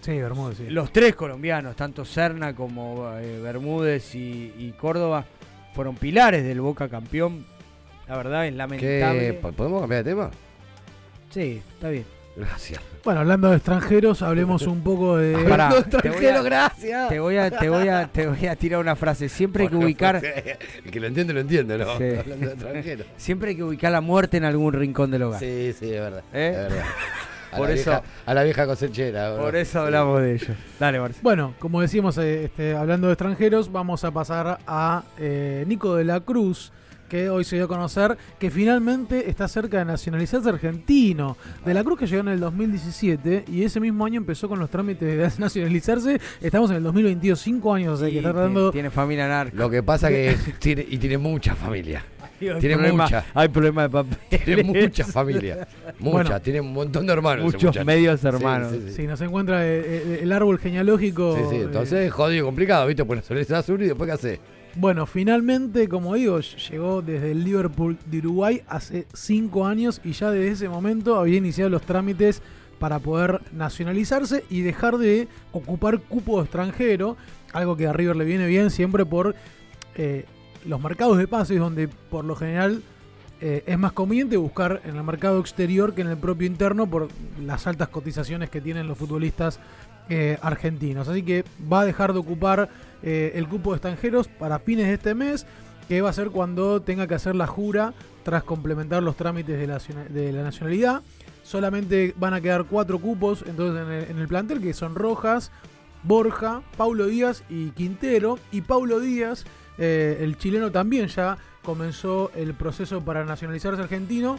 Sí, 0.02 0.20
Bermúdez, 0.20 0.58
sí. 0.58 0.70
Los 0.70 0.92
tres 0.92 1.16
colombianos, 1.16 1.76
tanto 1.76 2.06
Serna 2.06 2.54
como 2.54 3.10
eh, 3.18 3.40
Bermúdez 3.42 4.14
y, 4.14 4.54
y 4.60 4.74
Córdoba, 4.74 5.26
fueron 5.74 5.96
pilares 5.96 6.44
del 6.44 6.62
Boca 6.62 6.88
campeón. 6.88 7.48
La 8.08 8.18
verdad 8.18 8.46
es 8.46 8.54
lamentable. 8.54 9.40
¿Qué? 9.42 9.52
¿Podemos 9.56 9.82
cambiar 9.82 10.04
de 10.04 10.12
tema? 10.12 10.30
Sí, 11.32 11.64
está 11.74 11.90
bien. 11.90 12.06
Gracias. 12.36 12.80
Bueno, 13.04 13.20
hablando 13.20 13.50
de 13.50 13.58
extranjeros, 13.58 14.22
hablemos 14.22 14.66
un 14.66 14.82
poco 14.82 15.18
de. 15.18 15.38
Pará, 15.50 15.70
de 15.74 15.84
te 16.02 16.42
gracias. 16.42 17.10
Te 17.10 17.20
voy 17.20 17.36
a, 17.38 17.52
te 17.52 17.70
voy 17.70 17.88
a, 17.90 18.08
te 18.08 18.28
voy 18.28 18.48
a 18.48 18.56
tirar 18.56 18.80
una 18.80 18.96
frase. 18.96 19.28
Siempre 19.28 19.64
hay 19.64 19.70
que 19.70 19.76
ubicar, 19.76 20.22
El 20.86 20.90
que 20.92 21.00
lo 21.02 21.08
entiende, 21.08 21.34
lo 21.34 21.42
entiende, 21.42 21.78
¿no? 21.78 21.98
Sí. 21.98 22.16
Hablando 22.18 22.48
de 22.48 22.54
extranjero. 22.54 23.06
siempre 23.18 23.50
hay 23.50 23.56
que 23.58 23.64
ubicar 23.64 23.92
la 23.92 24.00
muerte 24.00 24.38
en 24.38 24.46
algún 24.46 24.72
rincón 24.72 25.12
del 25.12 25.24
hogar. 25.24 25.40
Sí, 25.42 25.74
sí, 25.78 25.94
es 25.94 26.00
verdad. 26.00 26.24
¿Eh? 26.34 26.50
Es 26.56 26.58
verdad. 26.58 26.86
A 27.52 27.58
Por 27.58 27.68
la 27.68 27.76
eso- 27.76 27.90
vieja- 27.92 28.04
a 28.26 28.34
la 28.34 28.44
vieja 28.44 28.66
cosechera. 28.66 29.34
bro. 29.34 29.44
Por 29.44 29.56
eso 29.58 29.82
hablamos 29.82 30.22
de 30.22 30.34
ello. 30.36 30.54
Dale, 30.80 31.00
Marcelo. 31.00 31.24
Bueno, 31.24 31.54
como 31.60 31.82
decíamos, 31.82 32.18
eh, 32.18 32.46
este, 32.46 32.74
hablando 32.76 33.08
de 33.08 33.14
extranjeros, 33.14 33.70
vamos 33.72 34.04
a 34.06 34.12
pasar 34.12 34.60
a 34.66 35.04
eh, 35.20 35.64
Nico 35.68 35.96
de 35.96 36.06
la 36.06 36.22
Cruz, 36.22 36.72
que 37.14 37.30
hoy 37.30 37.44
se 37.44 37.58
dio 37.58 37.66
a 37.66 37.68
conocer 37.68 38.18
que 38.40 38.50
finalmente 38.50 39.30
está 39.30 39.48
cerca 39.48 39.78
de 39.78 39.86
nacionalizarse 39.86 40.50
argentino. 40.50 41.38
De 41.64 41.72
la 41.76 41.84
Cruz 41.84 42.00
que 42.00 42.08
llegó 42.08 42.22
en 42.22 42.30
el 42.30 42.40
2017 42.40 43.46
y 43.50 43.64
ese 43.64 43.80
mismo 43.80 44.04
año 44.04 44.18
empezó 44.18 44.50
con 44.50 44.58
los 44.58 44.68
trámites 44.72 45.16
de 45.16 45.32
nacionalizarse. 45.40 46.20
Estamos 46.42 46.72
en 46.72 46.78
el 46.78 46.84
2022, 46.84 47.40
cinco 47.40 47.72
años, 47.72 47.94
o 47.94 47.98
sea, 47.98 48.10
que 48.10 48.18
está 48.18 48.30
tiene- 48.30 48.34
tratando... 48.34 48.72
Tiene 48.72 48.90
familia 48.90 49.28
narco. 49.28 49.56
Lo 49.56 49.70
que 49.70 49.84
pasa 49.84 50.10
que 50.10 50.36
tiene, 50.60 50.88
y 50.90 50.98
tiene 50.98 51.20
mucha 51.20 51.54
familia. 51.56 52.04
Hay 52.42 52.60
Tiene 52.60 52.76
problema- 52.78 53.04
mucha. 53.04 53.26
Hay 53.36 53.48
problema 53.50 53.84
de 53.84 53.90
papel. 53.90 54.18
Tiene 54.44 54.64
mucha 54.64 55.06
familia. 55.06 55.68
Mucha, 56.00 56.12
Bueno. 56.12 56.42
tiene 56.42 56.62
un 56.62 56.74
montón 56.74 57.06
de 57.06 57.14
hermanos. 57.14 57.46
Muchos 57.46 57.86
medios 57.86 58.22
Sí, 58.22 58.28
hermanos. 58.28 58.72
Sí, 58.72 58.82
sí. 58.88 58.94
Si 58.96 59.08
nos 59.08 59.22
encuentra 59.22 59.64
eh, 59.68 59.82
eh, 59.86 60.20
el 60.24 60.32
árbol 60.32 60.58
genealógico... 60.58 61.38
Sí, 61.38 61.44
sí, 61.52 61.56
eh, 61.58 61.62
entonces 61.62 62.08
es 62.08 62.12
jodido 62.12 62.42
y 62.42 62.46
complicado, 62.48 62.88
¿viste? 62.88 63.06
Pues 63.06 63.18
nacionalizás 63.20 63.70
uno 63.70 63.84
y 63.84 63.88
después 63.90 64.08
¿qué 64.08 64.14
haces? 64.14 64.40
Bueno, 64.76 65.06
finalmente, 65.06 65.88
como 65.88 66.16
digo, 66.16 66.40
llegó 66.40 67.04
desde 67.04 67.32
el 67.32 67.44
Liverpool 67.44 67.98
de 68.08 68.18
Uruguay 68.18 68.62
hace 68.68 69.06
cinco 69.14 69.68
años 69.68 70.02
y 70.04 70.14
ya 70.14 70.32
desde 70.32 70.52
ese 70.52 70.70
momento 70.70 71.16
había 71.16 71.38
iniciado 71.38 71.70
los 71.70 71.84
trámites 71.84 72.42
para 72.80 72.98
poder 72.98 73.40
nacionalizarse 73.52 74.44
y 74.50 74.62
dejar 74.62 74.98
de 74.98 75.28
ocupar 75.52 76.00
cupo 76.00 76.42
extranjero, 76.42 77.18
algo 77.54 77.78
que 77.78 77.86
a 77.86 77.94
River 77.94 78.16
le 78.16 78.26
viene 78.26 78.48
bien 78.48 78.72
siempre 78.72 79.06
por 79.06 79.36
eh, 79.96 80.26
los 80.66 80.82
mercados 80.82 81.20
de 81.20 81.28
pases, 81.28 81.60
donde 81.60 81.88
por 81.88 82.26
lo 82.26 82.36
general 82.36 82.82
eh, 83.42 83.64
es 83.68 83.78
más 83.78 83.92
conveniente 83.92 84.38
buscar 84.38 84.82
en 84.86 84.96
el 84.96 85.04
mercado 85.04 85.40
exterior 85.40 85.94
que 85.94 86.02
en 86.02 86.08
el 86.08 86.18
propio 86.18 86.48
interno 86.48 86.88
por 86.88 87.10
las 87.40 87.68
altas 87.68 87.90
cotizaciones 87.90 88.50
que 88.50 88.60
tienen 88.60 88.88
los 88.88 88.98
futbolistas 88.98 89.60
eh, 90.10 90.38
argentinos. 90.42 91.08
Así 91.08 91.22
que 91.22 91.46
va 91.72 91.82
a 91.82 91.86
dejar 91.86 92.12
de 92.12 92.20
ocupar 92.20 92.70
eh, 93.04 93.34
el 93.36 93.48
cupo 93.48 93.72
de 93.72 93.78
extranjeros 93.78 94.28
para 94.28 94.60
fines 94.60 94.88
de 94.88 94.94
este 94.94 95.14
mes, 95.14 95.46
que 95.88 96.02
va 96.02 96.10
a 96.10 96.14
ser 96.14 96.30
cuando 96.30 96.82
tenga 96.82 97.08
que 97.08 97.16
hacer 97.16 97.36
la 97.36 97.48
jura 97.48 97.94
tras 98.24 98.44
complementar 98.44 99.04
los 99.04 99.16
trámites 99.16 99.60
de 99.60 100.32
la, 100.32 100.44
nacionalidad. 100.44 101.02
Solamente 101.44 102.14
van 102.18 102.34
a 102.34 102.42
quedar 102.42 102.66
cuatro 102.66 103.00
cupos 103.00 103.44
entonces 103.46 103.86
en 103.86 103.92
el, 103.92 104.04
en 104.12 104.18
el 104.20 104.28
plantel, 104.28 104.62
que 104.62 104.74
son 104.74 104.96
Rojas, 104.96 105.52
Borja, 106.04 106.62
Paulo 106.78 107.08
Díaz 107.08 107.44
y 107.50 107.72
Quintero. 107.72 108.40
Y 108.52 108.62
Paulo 108.62 109.00
Díaz, 109.00 109.46
eh, 109.78 110.20
el 110.22 110.38
chileno 110.38 110.72
también 110.72 111.08
ya 111.08 111.38
comenzó 111.64 112.32
el 112.36 112.54
proceso 112.54 113.02
para 113.02 113.26
nacionalizarse 113.26 113.82
argentino 113.82 114.38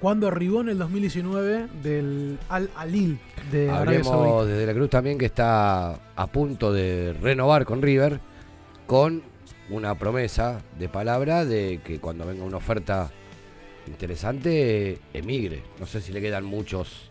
cuando 0.00 0.28
arribó 0.28 0.60
en 0.62 0.70
el 0.70 0.78
2019 0.78 1.66
del 1.82 2.38
Al 2.48 2.70
Alil 2.76 3.18
de 3.52 3.70
Arabia 3.70 4.02
Saudita. 4.02 4.14
Hablemos 4.18 4.46
desde 4.48 4.66
la 4.66 4.74
Cruz 4.74 4.90
también 4.90 5.18
que 5.18 5.26
está 5.26 5.98
a 6.16 6.26
punto 6.28 6.72
de 6.72 7.14
renovar 7.20 7.64
con 7.64 7.82
River 7.82 8.18
con 8.86 9.22
una 9.68 9.94
promesa 9.96 10.60
de 10.78 10.88
palabra 10.88 11.44
de 11.44 11.80
que 11.84 12.00
cuando 12.00 12.26
venga 12.26 12.42
una 12.44 12.56
oferta 12.56 13.10
interesante 13.86 14.98
emigre. 15.12 15.62
No 15.78 15.86
sé 15.86 16.00
si 16.00 16.12
le 16.12 16.20
quedan 16.20 16.44
muchos 16.44 17.10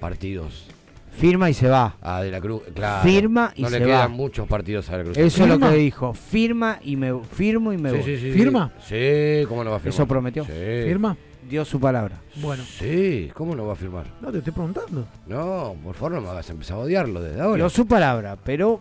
partidos 0.00 0.66
Firma 1.14 1.50
y 1.50 1.54
se 1.54 1.68
va. 1.68 1.96
a 2.00 2.22
De 2.22 2.30
la 2.30 2.40
Cruz. 2.40 2.62
Claro, 2.74 3.02
Firma 3.06 3.52
y 3.54 3.62
no 3.62 3.68
se 3.68 3.78
le 3.80 3.84
quedan 3.84 4.00
va. 4.00 4.08
muchos 4.08 4.48
partidos 4.48 4.88
a 4.88 4.92
De 4.92 4.98
la 4.98 5.04
Cruz. 5.04 5.18
Eso 5.18 5.42
es 5.42 5.48
lo 5.50 5.58
que 5.58 5.76
dijo. 5.76 6.14
Firma 6.14 6.78
y 6.82 6.96
me 6.96 7.12
firmo 7.22 7.70
y 7.74 7.76
me 7.76 7.90
Sí, 7.90 7.96
voy. 7.96 8.04
sí, 8.04 8.16
sí, 8.16 8.32
sí. 8.32 8.38
¿Firma? 8.38 8.72
Sí, 8.80 9.44
¿cómo 9.46 9.62
no 9.62 9.70
va 9.70 9.76
a 9.76 9.80
firmar? 9.80 9.94
Eso 9.94 10.06
prometió. 10.06 10.44
Sí. 10.46 10.52
¿Firma? 10.84 11.14
Dio 11.48 11.64
su 11.64 11.80
palabra. 11.80 12.16
Bueno, 12.36 12.62
Sí, 12.64 13.30
¿cómo 13.34 13.54
no 13.54 13.66
va 13.66 13.72
a 13.74 13.76
firmar? 13.76 14.06
no 14.20 14.30
te 14.30 14.38
estoy 14.38 14.52
preguntando. 14.52 15.06
No, 15.26 15.74
por 15.82 15.94
favor 15.94 16.12
no 16.12 16.20
me 16.22 16.28
hagas 16.28 16.48
empezar 16.50 16.76
a 16.76 16.80
odiarlo 16.80 17.20
desde 17.20 17.40
ahora. 17.40 17.56
Dio 17.56 17.68
su 17.70 17.86
palabra, 17.86 18.36
pero 18.42 18.80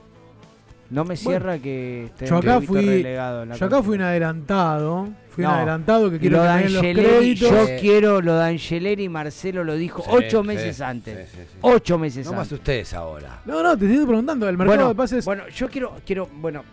no 0.91 1.03
me 1.03 1.17
cierra 1.17 1.57
que 1.57 2.05
esté 2.05 2.27
Yo 2.27 2.37
acá 2.37 2.61
fui, 2.61 2.85
relegado 2.85 3.43
en 3.43 3.49
la 3.49 3.55
yo 3.55 3.65
acá 3.65 3.81
fui 3.83 3.95
un 3.95 4.01
adelantado. 4.03 5.07
Fui 5.31 5.43
un 5.45 5.49
No. 5.51 5.55
adelantado 5.57 6.11
que 6.11 6.19
quiero 6.19 6.37
lo 6.37 6.43
den 6.43 6.73
los 6.73 6.81
créditos. 6.81 7.49
yo 7.49 7.65
Sí. 7.65 7.73
quiero 7.79 8.21
lo 8.21 8.35
de 8.35 8.43
Angeleri, 8.49 9.07
Marcelo 9.09 9.63
lo 9.63 9.75
dijo 9.75 10.01
Sí, 10.03 10.09
ocho 10.11 10.41
sí, 10.41 10.47
meses 10.47 10.75
sí, 10.77 10.83
antes. 10.83 11.29
sí, 11.29 11.37
sí. 11.37 11.57
Ocho 11.61 11.97
meses 11.97 12.25
No 12.25 12.33
antes. 12.33 12.47
asustes 12.47 12.93
ahora. 12.93 13.39
No, 13.45 13.63
no, 13.63 13.77
te 13.77 13.89
estoy 13.89 14.05
preguntando. 14.05 14.47
El 14.49 14.57
mercado 14.57 14.75
Bueno, 14.77 14.89
de 14.89 14.95
pases. 14.95 15.25
bueno, 15.25 15.47
yo 15.47 15.69
quiero, 15.69 15.93
quiero, 16.05 16.27
bueno, 16.39 16.63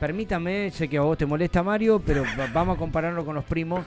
permítame, 0.00 0.70
sé 0.72 0.88
que 0.88 0.98
a 0.98 1.02
vos 1.02 1.16
te 1.16 1.26
molesta 1.26 1.62
Mario, 1.62 2.02
pero 2.04 2.24
va- 2.38 2.48
vamos 2.52 2.76
a 2.76 2.78
compararlo 2.78 3.24
con 3.24 3.34
los 3.36 3.44
primos. 3.44 3.84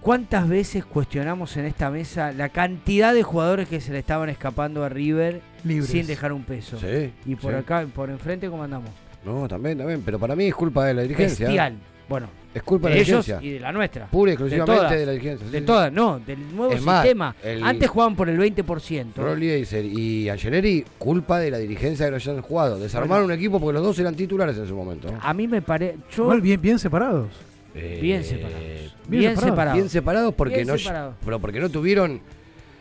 ¿Cuántas 0.00 0.48
veces 0.48 0.84
cuestionamos 0.84 1.56
en 1.58 1.66
esta 1.66 1.90
mesa 1.90 2.32
la 2.32 2.48
cantidad 2.48 3.12
de 3.12 3.22
jugadores 3.22 3.68
que 3.68 3.80
se 3.80 3.92
le 3.92 3.98
estaban 3.98 4.30
escapando 4.30 4.82
a 4.82 4.88
River 4.88 5.42
Libres. 5.64 5.90
sin 5.90 6.06
dejar 6.06 6.32
un 6.32 6.42
peso? 6.44 6.78
Sí. 6.78 7.12
Y 7.26 7.34
por 7.36 7.52
sí. 7.52 7.58
acá, 7.58 7.86
por 7.94 8.08
enfrente, 8.08 8.48
¿cómo 8.48 8.62
andamos? 8.64 8.90
No, 9.24 9.46
también, 9.46 9.76
también. 9.76 10.00
Pero 10.04 10.18
para 10.18 10.34
mí 10.34 10.44
es 10.46 10.54
culpa 10.54 10.86
de 10.86 10.94
la 10.94 11.02
dirigencia. 11.02 11.46
Bestial. 11.46 11.74
Bueno, 12.08 12.28
Es 12.52 12.62
culpa 12.64 12.88
de 12.88 12.94
de 12.94 13.00
la 13.00 13.06
ellos 13.06 13.24
dirigencia. 13.26 13.48
y 13.48 13.52
de 13.54 13.60
la 13.60 13.70
nuestra. 13.72 14.06
Pura 14.06 14.30
y 14.32 14.32
De 14.32 14.34
exclusivamente 14.34 14.74
todas. 14.76 14.90
de, 14.98 15.06
la 15.06 15.12
dirigencia. 15.12 15.46
sí, 15.46 15.52
De 15.52 15.58
sí. 15.60 15.64
todas, 15.66 15.92
no, 15.92 16.18
del 16.18 16.56
nuevo 16.56 16.72
Es 16.72 16.82
más, 16.82 17.02
sistema. 17.02 17.36
el- 17.44 17.62
Antes 17.62 17.88
jugaban 17.90 18.16
por 18.16 18.28
el 18.30 18.38
20%. 18.38 19.12
Rolly 19.22 19.50
Eiser 19.50 19.84
y 19.84 20.28
Angeleri, 20.30 20.84
culpa 20.98 21.38
de 21.38 21.50
la 21.52 21.58
dirigencia 21.58 22.06
que 22.06 22.10
no 22.10 22.16
hayan 22.16 22.40
jugado. 22.42 22.78
Desarmaron 22.80 23.26
un 23.26 23.32
equipo 23.32 23.60
porque 23.60 23.74
los 23.74 23.82
dos 23.84 23.98
eran 24.00 24.16
titulares 24.16 24.56
en 24.56 24.66
su 24.66 24.74
momento. 24.74 25.12
A 25.20 25.32
mí 25.34 25.46
me 25.46 25.60
parece. 25.62 25.98
Yo, 26.16 26.22
Igual 26.24 26.40
bien, 26.40 26.60
bien 26.60 26.78
separados. 26.80 27.28
Eh, 27.74 27.98
bien 28.02 28.24
separados. 28.24 28.60
bien 28.60 28.90
Bien, 29.08 29.22
separados. 29.34 29.44
separados. 29.50 29.74
Bien 29.76 29.88
separados 29.88 30.34
porque 30.34 30.54
Bien 30.56 30.66
no 30.68 30.74
pero 31.24 31.38
porque 31.40 31.60
no 31.60 31.68
tuvieron 31.70 32.20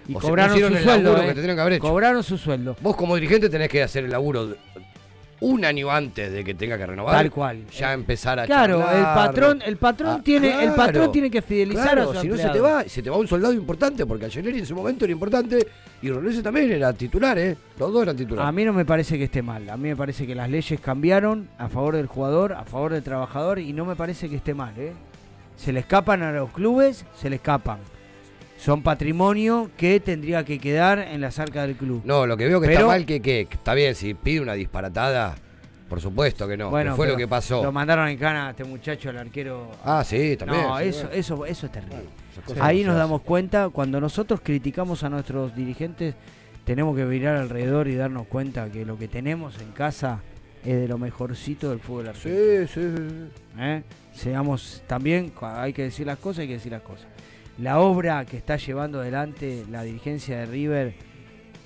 Y 0.07 0.15
o 0.15 0.19
sea, 0.21 0.21
no 0.21 0.29
cobraron 0.29 0.51
hicieron 0.55 0.71
su 0.73 0.77
el 0.77 0.83
sueldo. 0.83 1.09
eh. 1.23 1.27
que 1.27 1.33
tendrían 1.33 1.55
que 1.57 1.61
haber 1.61 1.73
hecho. 1.73 1.81
Cobraron 1.83 2.23
su 2.23 2.37
sueldo. 2.37 2.75
Vos 2.81 2.95
como 2.95 3.15
dirigente 3.15 3.49
tenés 3.49 3.69
que 3.69 3.83
hacer 3.83 4.05
el 4.05 4.11
laburo 4.11 4.55
un 5.41 5.63
año 5.63 5.89
antes 5.89 6.31
de 6.31 6.43
que 6.43 6.53
tenga 6.53 6.77
que 6.77 6.85
renovar. 6.85 7.15
Tal 7.15 7.31
cual. 7.31 7.65
Ya 7.67 7.93
empezar 7.93 8.39
a 8.39 8.45
Claro, 8.45 8.79
el 8.91 9.03
patrón, 9.03 9.61
el 9.65 9.77
patrón 9.77 10.17
Ah, 10.19 10.21
tiene, 10.23 10.63
el 10.63 10.73
patrón 10.73 11.11
tiene 11.11 11.31
que 11.31 11.41
fidelizar 11.41 11.93
Claro, 11.93 12.11
a 12.11 12.15
su 12.15 12.21
si 12.21 12.27
no 12.27 12.37
se 12.37 12.49
te 12.49 12.59
va, 12.59 12.83
se 12.83 13.01
te 13.01 13.09
va 13.09 13.17
un 13.17 13.27
soldado 13.27 13.53
importante, 13.53 14.05
porque 14.05 14.25
Angeleri 14.25 14.59
en 14.59 14.65
su 14.65 14.75
momento 14.75 15.05
era 15.05 15.11
importante 15.13 15.67
y 16.01 16.09
Rodríguez 16.11 16.43
también 16.43 16.71
era 16.71 16.91
titular, 16.93 17.37
¿eh? 17.37 17.55
Los 17.77 17.91
dos 17.93 18.03
eran 18.03 18.15
titulares. 18.17 18.47
A 18.47 18.51
mí 18.51 18.65
no 18.65 18.73
me 18.73 18.85
parece 18.85 19.17
que 19.17 19.25
esté 19.25 19.41
mal. 19.41 19.69
A 19.69 19.77
mí 19.77 19.89
me 19.89 19.95
parece 19.95 20.25
que 20.27 20.35
las 20.35 20.49
leyes 20.49 20.79
cambiaron 20.81 21.49
a 21.57 21.69
favor 21.69 21.95
del 21.95 22.07
jugador, 22.07 22.53
a 22.53 22.63
favor 22.65 22.91
del 22.93 23.03
trabajador 23.03 23.59
y 23.59 23.71
no 23.73 23.85
me 23.85 23.95
parece 23.95 24.29
que 24.29 24.35
esté 24.35 24.53
mal. 24.53 24.73
¿eh? 24.77 24.93
Se 25.57 25.71
le 25.73 25.79
escapan 25.81 26.21
a 26.23 26.31
los 26.31 26.51
clubes, 26.51 27.05
se 27.19 27.29
le 27.29 27.37
escapan. 27.37 27.79
Son 28.59 28.83
patrimonio 28.83 29.71
que 29.77 30.01
tendría 30.01 30.43
que 30.43 30.59
quedar 30.59 30.99
en 30.99 31.21
las 31.21 31.39
arcas 31.39 31.65
del 31.65 31.77
club. 31.77 32.01
No, 32.03 32.27
lo 32.27 32.35
que 32.35 32.45
veo 32.45 32.59
que 32.59 32.67
Pero- 32.67 32.79
está 32.81 32.87
mal, 32.87 33.05
que, 33.05 33.21
que 33.21 33.47
está 33.49 33.73
bien, 33.73 33.95
si 33.95 34.13
pide 34.13 34.41
una 34.41 34.53
disparatada, 34.53 35.35
por 35.87 36.01
supuesto 36.01 36.45
que 36.45 36.57
no, 36.57 36.69
Bueno, 36.69 36.91
que 36.91 36.97
fue 36.97 37.07
lo 37.07 37.15
que 37.15 37.27
pasó. 37.27 37.63
Lo 37.63 37.71
mandaron 37.71 38.09
en 38.09 38.17
cana 38.17 38.47
a 38.47 38.49
este 38.51 38.65
muchacho, 38.65 39.11
el 39.11 39.17
arquero. 39.17 39.71
Ah, 39.85 40.03
sí, 40.05 40.35
también. 40.35 40.61
No, 40.61 40.77
sí, 40.77 40.83
eso, 40.85 40.99
bueno. 41.07 41.19
eso, 41.19 41.45
eso 41.45 41.65
es 41.67 41.71
terrible. 41.71 42.03
Ahí 42.59 42.83
nos 42.83 42.97
damos 42.97 43.21
cuenta, 43.21 43.69
cuando 43.69 44.01
nosotros 44.01 44.41
criticamos 44.43 45.03
a 45.03 45.09
nuestros 45.09 45.55
dirigentes, 45.55 46.15
tenemos 46.65 46.97
que 46.97 47.05
mirar 47.05 47.37
alrededor 47.37 47.87
y 47.87 47.95
darnos 47.95 48.27
cuenta 48.27 48.69
que 48.69 48.85
lo 48.85 48.97
que 48.97 49.07
tenemos 49.07 49.57
en 49.61 49.71
casa 49.71 50.19
es 50.65 50.75
de 50.81 50.87
lo 50.89 50.97
mejorcito 50.97 51.69
del 51.69 51.79
fútbol 51.79 52.09
argentino. 52.09 52.67
Sí, 52.67 52.73
sí, 52.73 52.93
sí. 52.97 53.29
¿eh? 53.57 53.83
Seamos 54.13 54.83
también, 54.85 55.31
hay 55.41 55.71
que 55.71 55.83
decir 55.83 56.05
las 56.05 56.19
cosas, 56.19 56.39
hay 56.41 56.47
que 56.47 56.53
decir 56.55 56.73
las 56.73 56.81
cosas. 56.81 57.07
La 57.61 57.79
obra 57.79 58.25
que 58.25 58.37
está 58.37 58.55
llevando 58.57 58.99
adelante 59.01 59.65
la 59.69 59.83
dirigencia 59.83 60.39
de 60.39 60.45
River 60.45 60.93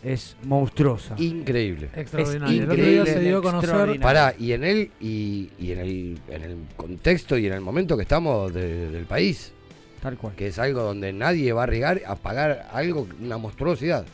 es 0.03 0.35
monstruosa. 0.43 1.15
Increíble. 1.17 1.89
Extraordinario. 1.95 2.57
El 2.57 2.63
otro 2.63 2.73
increíble, 2.75 3.03
día 3.03 3.13
se 3.13 3.19
dio 3.19 3.37
a 3.37 3.41
conocer. 3.41 3.69
extraordinario. 3.69 4.01
Pará, 4.01 4.35
y 4.37 4.51
en 4.53 4.63
él, 4.63 4.91
y, 4.99 5.49
y 5.59 5.71
en, 5.71 5.79
el, 5.79 6.19
en 6.29 6.41
el 6.41 6.57
contexto 6.75 7.37
y 7.37 7.47
en 7.47 7.53
el 7.53 7.61
momento 7.61 7.95
que 7.95 8.01
estamos 8.03 8.53
de- 8.53 8.89
del 8.89 9.05
país, 9.05 9.53
Tal 10.01 10.17
cual. 10.17 10.35
que 10.35 10.47
es 10.47 10.59
algo 10.59 10.81
donde 10.81 11.13
nadie 11.13 11.53
va 11.53 11.61
a 11.61 11.63
arriesgar 11.65 12.01
a 12.05 12.15
pagar 12.15 12.67
algo, 12.73 13.07
una 13.21 13.37
monstruosidad. 13.37 14.05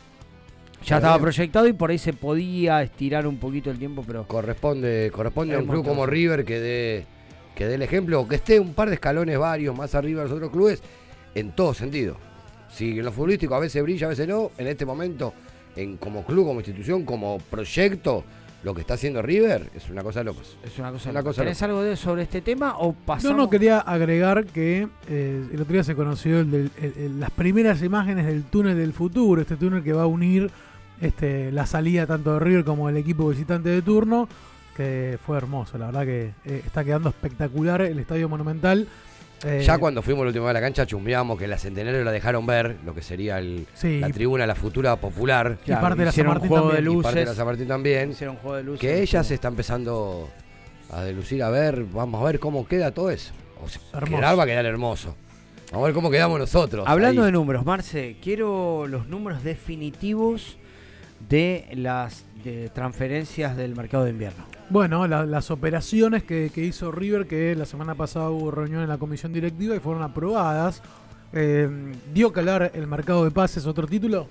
Ya 0.84 0.96
estaba 0.96 1.18
proyectado 1.18 1.66
y 1.66 1.72
por 1.74 1.90
ahí 1.90 1.98
se 1.98 2.12
podía 2.14 2.82
estirar 2.82 3.26
un 3.26 3.36
poquito 3.38 3.70
el 3.70 3.78
tiempo, 3.78 4.02
pero 4.06 4.26
Corresponde, 4.26 5.10
corresponde 5.12 5.54
a 5.54 5.58
un 5.58 5.66
club 5.66 5.84
como. 5.84 6.06
River 6.06 6.44
que 6.44 6.58
dé, 6.60 7.04
que 7.54 7.66
dé 7.66 7.74
el 7.74 7.82
ejemplo, 7.82 8.20
o 8.20 8.28
que 8.28 8.36
esté 8.36 8.58
un 8.60 8.72
par 8.74 8.88
de 8.88 8.94
escalones 8.94 9.38
varios 9.38 9.76
más 9.76 9.94
arriba 9.94 10.22
de 10.22 10.28
los 10.28 10.36
otros 10.36 10.50
clubes, 10.50 10.82
en 11.34 11.52
todo 11.52 11.74
sentido. 11.74 12.16
Si 12.70 12.98
en 12.98 13.04
lo 13.04 13.12
futbolístico 13.12 13.54
a 13.54 13.58
veces 13.60 13.82
brilla, 13.82 14.06
a 14.06 14.10
veces 14.10 14.28
no, 14.28 14.50
en 14.58 14.66
este 14.66 14.86
momento 14.86 15.32
en 15.76 15.96
como 15.96 16.24
club, 16.24 16.46
como 16.46 16.60
institución, 16.60 17.04
como 17.04 17.38
proyecto, 17.50 18.24
lo 18.62 18.74
que 18.74 18.82
está 18.82 18.94
haciendo 18.94 19.22
River, 19.22 19.70
es 19.74 19.88
una 19.88 20.02
cosa 20.02 20.20
de 20.20 20.24
locos. 20.26 20.58
Es 20.62 20.78
una 20.78 20.92
cosa, 20.92 21.10
Una 21.10 21.22
cosa 21.22 21.42
¿Tenés 21.42 21.58
loca. 21.62 21.64
algo 21.72 21.82
de, 21.82 21.96
sobre 21.96 22.22
este 22.24 22.42
tema 22.42 22.76
o 22.78 22.88
No, 22.88 22.96
pasamos? 23.06 23.36
no, 23.36 23.48
quería 23.48 23.78
agregar 23.78 24.44
que 24.44 24.86
eh, 25.08 25.44
el 25.52 25.60
otro 25.62 25.72
día 25.72 25.82
se 25.84 25.94
conoció 25.94 26.40
el 26.40 26.50
del- 26.50 26.70
el- 26.80 26.94
el- 26.98 27.20
las 27.20 27.30
primeras 27.30 27.82
imágenes 27.82 28.26
del 28.26 28.44
túnel 28.44 28.76
del 28.76 28.92
futuro, 28.92 29.40
este 29.40 29.56
túnel 29.56 29.82
que 29.82 29.92
va 29.94 30.02
a 30.02 30.06
unir 30.06 30.50
este, 31.00 31.50
la 31.52 31.64
salida 31.64 32.06
tanto 32.06 32.34
de 32.34 32.40
River 32.40 32.64
como 32.64 32.88
del 32.88 32.98
equipo 32.98 33.26
visitante 33.28 33.70
de 33.70 33.80
turno, 33.80 34.28
que 34.76 35.18
fue 35.24 35.38
hermoso, 35.38 35.78
la 35.78 35.86
verdad 35.86 36.04
que 36.04 36.30
eh, 36.44 36.62
está 36.66 36.84
quedando 36.84 37.08
espectacular 37.08 37.80
el 37.80 37.98
Estadio 37.98 38.28
Monumental. 38.28 38.86
Eh, 39.44 39.62
Ya 39.64 39.78
cuando 39.78 40.02
fuimos 40.02 40.22
la 40.24 40.28
última 40.28 40.44
vez 40.46 40.50
a 40.50 40.54
la 40.54 40.60
cancha 40.60 40.84
chumbeamos 40.86 41.38
que 41.38 41.46
la 41.48 41.56
Centenario 41.56 42.04
la 42.04 42.12
dejaron 42.12 42.44
ver, 42.46 42.76
lo 42.84 42.94
que 42.94 43.00
sería 43.02 43.38
el- 43.38 43.66
Sí. 43.74 43.98
la 43.98 44.10
tribuna, 44.10 44.46
la 44.46 44.54
futura 44.54 44.96
popular. 44.96 45.58
Y 45.64 45.72
parte 45.72 45.98
de 46.00 46.04
la 46.04 46.12
San 46.12 46.14
hicieron 46.14 46.32
Martín 46.34 46.48
juego 46.48 46.64
también. 46.68 46.84
de 46.84 46.90
Y 46.90 46.94
luces. 46.94 47.02
parte 47.04 47.18
de 47.20 47.24
la 47.26 47.34
San 47.34 47.46
Martín 47.46 47.68
también. 47.68 48.10
Hicieron 48.10 48.36
juego 48.36 48.56
de 48.56 48.62
luces. 48.64 48.80
Que 48.80 49.00
ella 49.02 49.24
se 49.24 49.34
está 49.34 49.48
empezando 49.48 50.28
a 50.90 51.02
delucir, 51.02 51.42
a 51.42 51.48
ver, 51.50 51.84
vamos 51.84 52.20
a 52.20 52.24
ver 52.24 52.38
cómo 52.38 52.66
queda 52.66 52.90
todo 52.90 53.10
eso. 53.10 53.32
O 53.62 53.68
sea, 53.68 53.80
quedar 54.00 54.38
va 54.38 54.42
a 54.42 54.46
quedar 54.46 54.66
hermoso. 54.66 55.14
Vamos 55.70 55.84
a 55.84 55.86
ver 55.86 55.94
cómo 55.94 56.10
quedamos 56.10 56.38
nosotros. 56.38 56.84
Hablando 56.88 57.22
ahí. 57.22 57.26
de 57.26 57.32
números, 57.32 57.64
Marce, 57.64 58.16
quiero 58.22 58.86
los 58.88 59.06
números 59.06 59.42
definitivos 59.44 60.58
de 61.28 61.66
las 61.74 62.24
de 62.44 62.70
transferencias 62.70 63.56
del 63.56 63.76
mercado 63.76 64.04
de 64.04 64.10
invierno. 64.10 64.44
Bueno, 64.70 65.06
la- 65.06 65.26
las 65.26 65.50
operaciones 65.50 66.22
que, 66.22 66.50
que 66.54 66.64
hizo 66.64 66.90
River, 66.92 67.26
que 67.26 67.54
la 67.54 67.66
semana 67.66 67.94
pasada 67.94 68.30
hubo 68.30 68.50
reunión 68.50 68.82
en 68.82 68.88
la 68.88 68.98
comisión 68.98 69.32
directiva 69.32 69.74
y 69.76 69.80
fueron 69.80 70.02
aprobadas. 70.02 70.82
Eh, 71.32 71.68
dio 72.12 72.32
que 72.32 72.40
hablar 72.40 72.70
el 72.74 72.86
mercado 72.86 73.24
de 73.24 73.30
pases, 73.30 73.66
otro 73.66 73.86
título. 73.86 74.28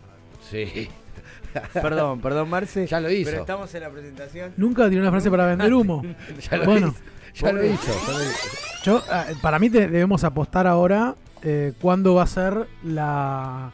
Sí. 0.49 0.89
Perdón, 1.73 2.19
perdón, 2.21 2.47
Marce. 2.49 2.85
Ya 2.87 2.99
lo 2.99 3.09
hizo. 3.11 3.29
Pero 3.31 3.41
estamos 3.41 3.73
en 3.73 3.81
la 3.81 3.89
presentación. 3.89 4.53
Nunca 4.57 4.87
tiró 4.89 5.01
una 5.01 5.09
frase 5.11 5.31
para 5.31 5.45
vender 5.47 5.73
humo. 5.73 6.03
Ya 6.51 6.57
lo 6.57 6.65
bueno, 6.65 6.87
hizo. 6.87 7.45
Ya 7.45 7.51
lo 7.51 7.65
hizo. 7.65 7.91
ya 8.07 8.13
lo 8.13 8.23
hizo. 8.23 8.47
yo, 8.83 9.03
ah, 9.11 9.25
para 9.41 9.57
mí 9.59 9.69
te- 9.69 9.87
debemos 9.87 10.23
apostar 10.23 10.67
ahora 10.67 11.15
eh, 11.41 11.73
cuándo 11.81 12.13
va 12.15 12.23
a 12.23 12.27
ser 12.27 12.67
la... 12.83 13.71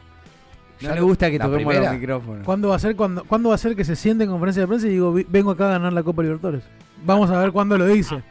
No 0.80 0.94
le 0.94 1.00
gusta 1.00 1.30
que 1.30 1.38
toquemos 1.38 1.56
primera. 1.72 1.90
los 1.92 2.00
micrófonos. 2.00 2.44
¿Cuándo 2.44 2.68
va 2.68 2.76
a 2.76 2.78
ser 2.78 2.96
cuando, 2.96 3.24
cuándo 3.24 3.48
va 3.50 3.54
a 3.54 3.58
ser 3.58 3.74
que 3.76 3.84
se 3.84 3.96
siente 3.96 4.24
en 4.24 4.30
conferencia 4.30 4.62
de 4.62 4.68
prensa 4.68 4.86
y 4.86 4.90
digo, 4.90 5.12
"Vi- 5.12 5.26
vengo 5.28 5.50
acá 5.52 5.66
a 5.68 5.70
ganar 5.72 5.92
la 5.92 6.02
Copa 6.02 6.22
Libertadores? 6.22 6.62
Vamos 7.04 7.30
a 7.30 7.38
ver 7.38 7.52
cuándo 7.52 7.76
lo 7.78 7.86
dice. 7.86 8.22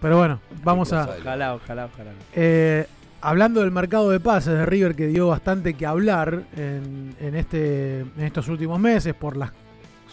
Pero 0.00 0.16
bueno, 0.18 0.40
vamos 0.64 0.92
a... 0.92 1.08
Ojalá, 1.20 1.54
ojalá, 1.54 1.86
ojalá. 1.92 2.10
Eh, 2.34 2.86
hablando 3.20 3.60
del 3.60 3.70
mercado 3.70 4.08
de 4.10 4.18
pases 4.20 4.54
de 4.54 4.64
River 4.66 4.94
que 4.94 5.06
dio 5.08 5.28
bastante 5.28 5.74
que 5.74 5.84
hablar 5.86 6.42
en, 6.56 7.14
en 7.20 7.34
este, 7.34 8.00
en 8.00 8.12
estos 8.22 8.48
últimos 8.48 8.80
meses 8.80 9.12
por 9.14 9.36
las 9.36 9.52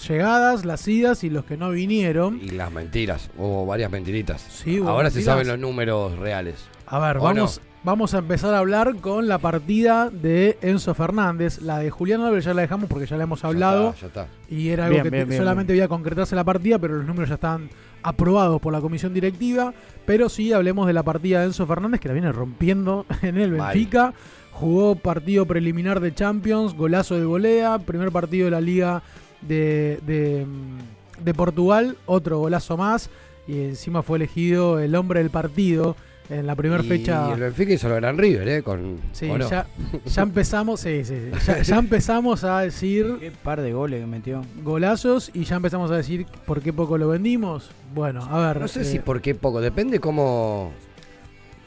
llegadas, 0.08 0.66
las 0.66 0.88
idas 0.88 1.24
y 1.24 1.30
los 1.30 1.46
que 1.46 1.58
no 1.58 1.70
vinieron. 1.72 2.40
Y 2.42 2.50
las 2.50 2.72
mentiras, 2.72 3.30
hubo 3.38 3.66
varias 3.66 3.90
mentiritas. 3.92 4.42
Sí, 4.42 4.80
hubo 4.80 4.90
Ahora 4.90 5.10
se 5.10 5.22
saben 5.22 5.48
los 5.48 5.58
números 5.60 6.18
reales. 6.20 6.56
A 6.86 7.00
ver, 7.00 7.18
¿O 7.18 7.22
vamos, 7.22 7.62
vamos 7.88 8.14
a 8.14 8.18
empezar 8.18 8.54
a 8.54 8.58
hablar 8.60 8.98
con 8.98 9.30
la 9.30 9.38
partida 9.38 10.10
de 10.10 10.58
Enzo 10.62 10.94
Fernández. 10.94 11.62
La 11.62 11.80
de 11.80 11.90
Julián 11.90 12.20
Álvarez 12.20 12.44
ya 12.44 12.54
la 12.54 12.64
dejamos 12.64 12.90
porque 12.90 13.06
ya 13.06 13.16
la 13.16 13.24
hemos 13.24 13.46
hablado. 13.46 13.96
Ya 14.02 14.08
está, 14.08 14.26
ya 14.26 14.26
está. 14.26 14.54
Y 14.54 14.68
era 14.68 14.88
algo 14.88 14.96
Bien, 14.96 15.04
que 15.06 15.10
bien, 15.10 15.24
te- 15.24 15.30
bien, 15.30 15.42
solamente 15.42 15.74
iba 15.74 15.86
a 15.86 15.88
concretarse 15.88 16.36
la 16.36 16.44
partida, 16.44 16.78
pero 16.80 16.96
los 16.98 17.06
números 17.06 17.30
ya 17.30 17.36
están 17.36 17.70
aprobados 18.04 18.60
por 18.60 18.74
la 18.74 18.82
comisión 18.82 19.14
directiva. 19.14 19.74
Pero 20.06 20.28
sí, 20.28 20.52
hablemos 20.52 20.86
de 20.86 20.92
la 20.92 21.04
partida 21.04 21.40
de 21.40 21.46
Enzo 21.46 21.66
Fernández, 21.66 22.02
que 22.02 22.10
la 22.10 22.14
viene 22.14 22.30
rompiendo 22.34 23.06
en 23.22 23.38
el 23.38 23.52
Mal. 23.54 23.74
Benfica. 23.74 24.14
Jugó 24.52 24.96
partido 24.96 25.46
preliminar 25.46 26.02
de 26.02 26.14
Champions, 26.14 26.74
golazo 26.74 27.16
de 27.18 27.26
volea, 27.26 27.80
primer 27.80 28.12
partido 28.12 28.46
de 28.46 28.52
la 28.52 28.60
Liga 28.60 29.02
de, 29.40 30.02
de, 30.06 30.46
mm, 30.46 31.24
de 31.24 31.34
Portugal, 31.34 31.96
otro 32.06 32.40
golazo 32.40 32.76
más. 32.76 33.10
Y 33.48 33.62
encima 33.62 34.04
fue 34.04 34.18
elegido 34.18 34.80
el 34.80 34.94
hombre 34.96 35.22
del 35.22 35.30
partido 35.30 35.96
en 36.30 36.46
la 36.46 36.56
primera 36.56 36.84
Y 36.84 36.88
fecha. 36.88 37.34
el 37.34 37.40
Benfica 37.40 37.74
hizo 37.74 37.88
lo 37.90 37.96
gran 37.96 38.18
River, 38.18 38.48
¿eh? 38.48 38.64
Con, 38.64 39.00
Sí, 39.14 39.30
ya, 39.50 39.66
ya 40.06 40.22
empezamos, 40.22 40.82
sí, 40.82 41.04
sí, 41.06 41.16
sí. 41.16 41.46
Ya, 41.46 41.62
ya 41.62 41.78
empezamos 41.80 42.44
a 42.44 42.60
decir 42.60 43.18
Qué 43.20 43.32
par 43.32 43.62
de 43.62 43.72
goles 43.74 44.02
que 44.02 44.08
metió. 44.08 44.42
golazos 44.64 45.32
y 45.34 45.44
ya 45.46 45.56
empezamos 45.56 45.90
a 45.92 45.96
decir 45.98 46.26
por 46.46 46.62
qué 46.62 46.74
poco 46.74 46.98
lo 46.98 47.08
vendimos. 47.10 47.70
Bueno, 47.94 48.24
a 48.30 48.48
ver. 48.48 48.60
No 48.62 48.68
sé 48.68 48.82
eh, 48.82 48.86
si 48.86 49.00
por 49.00 49.22
qué 49.22 49.36
poco, 49.36 49.62
depende 49.62 50.00
cómo. 50.00 50.72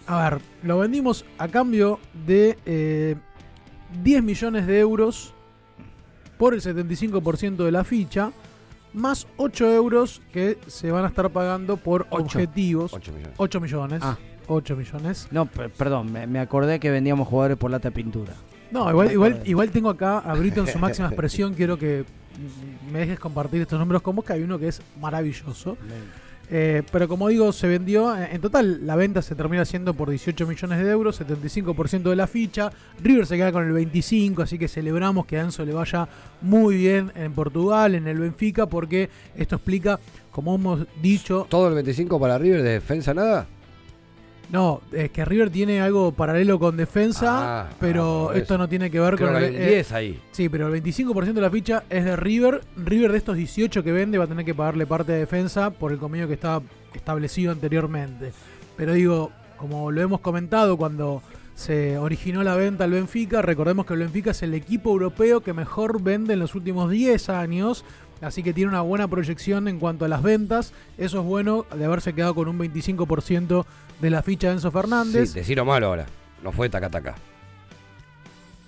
A 0.07 0.29
ver, 0.31 0.41
lo 0.63 0.79
vendimos 0.79 1.25
a 1.39 1.49
cambio 1.49 1.99
de 2.27 2.59
eh, 2.67 3.17
10 4.03 4.23
millones 4.23 4.67
de 4.67 4.81
euros 4.81 5.35
por 6.37 6.53
el 6.55 6.61
75% 6.61 7.57
de 7.65 7.71
la 7.71 7.85
ficha, 7.85 8.33
más 8.93 9.27
8 9.37 9.73
euros 9.73 10.21
que 10.33 10.59
se 10.67 10.91
van 10.91 11.05
a 11.05 11.09
estar 11.09 11.31
pagando 11.31 11.77
por 11.77 12.07
objetivos. 12.11 12.93
8 12.93 13.13
millones. 13.13 13.35
8 13.37 13.61
millones. 13.61 14.01
Ah. 14.03 14.19
8 14.51 14.77
millones. 14.77 15.29
No, 15.31 15.47
per- 15.47 15.71
perdón, 15.71 16.13
me, 16.13 16.27
me 16.27 16.41
acordé 16.41 16.79
que 16.81 16.91
vendíamos 16.91 17.29
jugadores 17.29 17.57
por 17.57 17.71
lata 17.71 17.89
de 17.89 17.93
pintura. 17.95 18.33
No, 18.71 18.89
igual, 18.91 19.11
igual, 19.13 19.43
igual 19.45 19.71
tengo 19.71 19.91
acá 19.91 20.19
a 20.19 20.35
Brito 20.35 20.61
en 20.61 20.67
su 20.67 20.79
máxima 20.81 21.09
expresión. 21.09 21.55
Quiero 21.55 21.79
que 21.79 22.05
me 22.93 23.01
dejes 23.01 23.19
compartir 23.19 23.61
estos 23.63 23.79
números 23.79 24.03
con 24.03 24.15
vos, 24.17 24.25
que 24.25 24.33
hay 24.33 24.43
uno 24.43 24.59
que 24.59 24.69
es 24.69 24.81
maravilloso. 25.01 25.77
Eh, 26.53 26.83
pero 26.91 27.07
como 27.07 27.29
digo, 27.29 27.53
se 27.53 27.69
vendió. 27.69 28.17
En 28.17 28.25
en 28.35 28.41
total, 28.41 28.85
la 28.87 28.97
venta 28.97 29.23
se 29.23 29.35
termina 29.37 29.63
haciendo 29.63 29.95
por 29.95 30.11
18 30.11 30.47
millones 30.49 30.83
de 30.85 30.91
euros, 30.91 31.21
75% 31.21 32.03
de 32.11 32.17
la 32.17 32.27
ficha. 32.27 32.71
River 33.03 33.27
se 33.27 33.37
queda 33.37 33.53
con 33.53 33.65
el 33.67 33.73
25%, 33.93 34.43
así 34.43 34.59
que 34.59 34.67
celebramos 34.67 35.27
que 35.27 35.39
a 35.39 35.43
Enzo 35.43 35.65
le 35.65 35.73
vaya 35.73 36.09
muy 36.41 36.77
bien 36.77 37.13
en 37.15 37.33
Portugal, 37.33 37.95
en 37.95 38.09
el 38.09 38.19
Benfica, 38.19 38.67
porque 38.67 39.11
esto 39.37 39.57
explica, 39.57 40.01
como 40.33 40.55
hemos 40.57 40.87
dicho, 41.01 41.47
¿Todo 41.49 41.69
el 41.69 41.75
25 41.75 42.19
para 42.19 42.37
River 42.39 42.63
de 42.63 42.71
defensa 42.71 43.15
nada? 43.15 43.47
No, 44.53 44.81
es 44.93 45.11
que 45.11 45.25
River 45.25 45.51
tiene 45.51 45.81
algo 45.81 46.13
paralelo 46.13 46.59
con 46.59 46.77
defensa, 46.77 47.63
Ah, 47.63 47.71
pero 47.79 48.25
ah, 48.25 48.33
por 48.33 48.37
esto 48.37 48.59
no 48.59 48.69
tiene 48.69 48.91
que 48.91 48.99
ver 49.01 49.15
Creo 49.17 49.29
con 49.29 49.37
el- 49.37 49.45
hay 49.45 49.51
un 49.57 49.63
eh, 49.63 49.67
10 49.69 49.93
ahí. 49.93 50.21
Sí, 50.33 50.49
pero 50.49 50.67
el 50.67 50.83
25% 50.83 51.33
de 51.35 51.41
la 51.41 51.51
ficha 51.51 51.85
es 51.89 52.05
de 52.05 52.17
River. 52.17 52.63
River 52.77 53.13
de 53.13 53.19
estos 53.19 53.37
18 53.37 53.83
que 53.85 53.93
vende 53.93 54.19
va 54.19 54.25
a 54.25 54.29
tener 54.29 54.45
que 54.45 54.55
pagarle 54.55 54.87
parte 54.87 55.13
de 55.13 55.19
defensa 55.19 55.71
por 55.71 55.93
el 55.93 55.99
convenio 55.99 56.27
que 56.27 56.35
estaba 56.35 56.63
establecido 56.95 57.53
anteriormente. 57.53 58.33
Pero 58.77 58.93
digo, 58.95 59.31
como 59.57 59.91
lo 59.91 60.01
hemos 60.01 60.21
comentado 60.21 60.77
cuando 60.77 61.23
se 61.55 61.99
originó 61.99 62.43
la 62.43 62.57
venta 62.57 62.85
al 62.85 62.91
Benfica, 62.93 63.43
recordemos 63.43 63.85
que 63.87 63.93
el 63.93 64.01
Benfica 64.01 64.31
es 64.31 64.43
el 64.43 64.55
equipo 64.55 64.91
europeo 64.91 65.43
que 65.43 65.53
mejor 65.53 66.03
vende 66.03 66.33
en 66.33 66.39
los 66.41 66.55
últimos 66.55 66.91
10 66.91 67.29
años. 67.29 67.85
Así 68.23 68.43
que 68.43 68.53
tiene 68.53 68.69
una 68.71 68.81
buena 68.83 69.09
proyección 69.09 69.67
en 69.69 69.79
cuanto 69.79 70.05
a 70.05 70.09
las 70.09 70.23
ventas. 70.23 70.73
Eso 70.99 71.21
es 71.21 71.25
bueno 71.25 71.65
de 71.75 71.85
haberse 71.85 72.13
quedado 72.15 72.35
con 72.35 72.49
un 72.49 72.59
25% 72.59 73.65
de 74.01 74.11
la 74.11 74.23
ficha 74.23 74.49
de 74.49 74.55
Enzo 74.55 74.71
Fernández. 74.71 75.31
Sí, 75.31 75.39
decir 75.41 75.63
malo 75.65 75.87
ahora. 75.87 76.07
No 76.43 76.53
fue 76.53 76.69
taca-taca. 76.69 77.15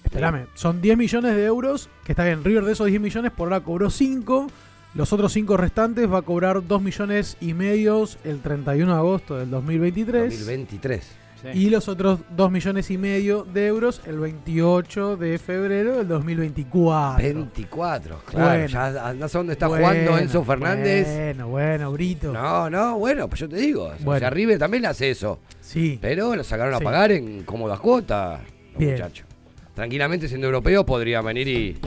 Espérame, 0.05 0.47
son 0.55 0.83
10 0.83 0.99
millones 0.99 1.35
de 1.35 1.45
euros, 1.45 1.89
que 2.05 2.13
está 2.13 2.25
bien, 2.25 2.45
River 2.45 2.65
de 2.65 2.73
esos 2.73 2.87
10 2.87 3.01
millones 3.01 3.33
por 3.33 3.47
ahora 3.47 3.65
cobró 3.65 3.89
5, 3.89 4.49
los 4.95 5.13
otros 5.13 5.33
5 5.33 5.57
restantes 5.57 6.11
va 6.11 6.19
a 6.19 6.23
cobrar 6.23 6.67
2 6.67 6.83
millones 6.83 7.37
y 7.41 7.55
medio 7.55 8.07
el 8.25 8.41
31 8.41 8.93
de 8.93 8.99
agosto 8.99 9.39
del 9.39 9.51
2023 9.51 10.31
2023. 10.31 11.22
Y 11.55 11.71
los 11.71 11.89
otros 11.89 12.21
2 12.37 12.51
millones 12.51 12.91
y 12.91 12.99
medio 12.99 13.45
de 13.45 13.67
euros 13.67 14.01
el 14.07 14.19
28 14.21 15.17
de 15.17 15.39
febrero 15.39 15.97
del 15.99 16.09
2024. 16.09 17.23
24, 17.23 18.19
claro. 18.27 18.47
Bueno. 18.49 18.67
ya 18.67 19.09
andás 19.09 19.35
a 19.35 19.39
dónde 19.39 19.53
está 19.55 19.67
Bueno, 19.69 19.87
jugando 19.87 20.19
Enzo 20.19 20.45
Fernández. 20.45 21.07
Bueno, 21.07 21.49
bueno, 21.49 21.93
Brito. 21.93 22.33
No, 22.33 22.71
no, 22.71 22.99
bueno, 22.99 23.29
pues 23.29 23.41
yo 23.41 23.49
te 23.49 23.57
digo. 23.57 23.87
O 23.87 24.05
Bueno. 24.05 24.21
sea, 24.21 24.31
River 24.31 24.59
también 24.59 24.87
hace 24.87 25.11
eso. 25.11 25.41
Sí. 25.61 25.99
Pero 26.01 26.35
lo 26.37 26.45
sacaron 26.45 26.75
Sí. 26.75 26.81
a 26.81 26.85
pagar 26.85 27.13
en 27.13 27.43
cómodas 27.45 27.81
cuotas, 27.81 28.41
muchachos. 28.77 29.27
Tranquilamente 29.75 30.29
siendo 30.29 30.47
europeo 30.47 30.85
podría 30.87 31.21
venir 31.23 31.49
y. 31.49 31.79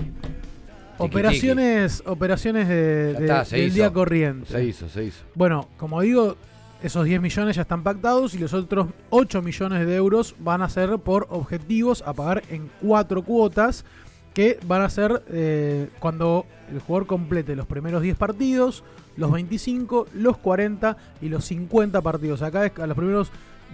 Operaciones, 0.98 2.02
operaciones 2.06 2.68
de, 2.70 3.12
está, 3.12 3.44
del 3.44 3.68
hizo. 3.68 3.76
día 3.76 3.92
corriente. 3.92 4.50
Se 4.52 4.64
hizo, 4.64 4.88
se 4.88 5.04
hizo. 5.04 5.24
Bueno, 5.36 5.68
como 5.78 6.02
digo, 6.02 6.38
esos 6.82 7.06
10 7.06 7.22
millones 7.22 7.56
ya 7.56 7.64
están 7.64 7.84
pactados 7.84 8.34
y 8.34 8.38
los 8.38 8.54
otros 8.54 8.88
8 9.10 9.42
millones 9.42 9.86
de 9.86 9.96
euros 9.96 10.36
van 10.40 10.62
a 10.62 10.70
ser 10.70 10.98
por 11.00 11.28
objetivos 11.30 12.04
a 12.06 12.14
pagar 12.14 12.44
en 12.50 12.70
cuatro 12.82 13.24
cuotas 13.24 13.86
que 14.34 14.60
van 14.68 14.82
a 14.82 14.90
ser 14.90 15.24
eh, 15.30 15.90
cuando 16.00 16.46
el 16.70 16.80
jugador 16.80 17.08
complete 17.08 17.56
los 17.56 17.66
primeros 17.66 18.02
10 18.02 18.18
partidos, 18.18 18.84
los 19.16 19.32
25, 19.32 20.08
los 20.14 20.38
40 20.38 20.98
y 21.22 21.30
los 21.30 21.46
50 21.46 22.02
partidos. 22.02 22.42
Acá 22.42 22.70
a 22.76 22.88
los 22.88 22.98
primeros 22.98 23.32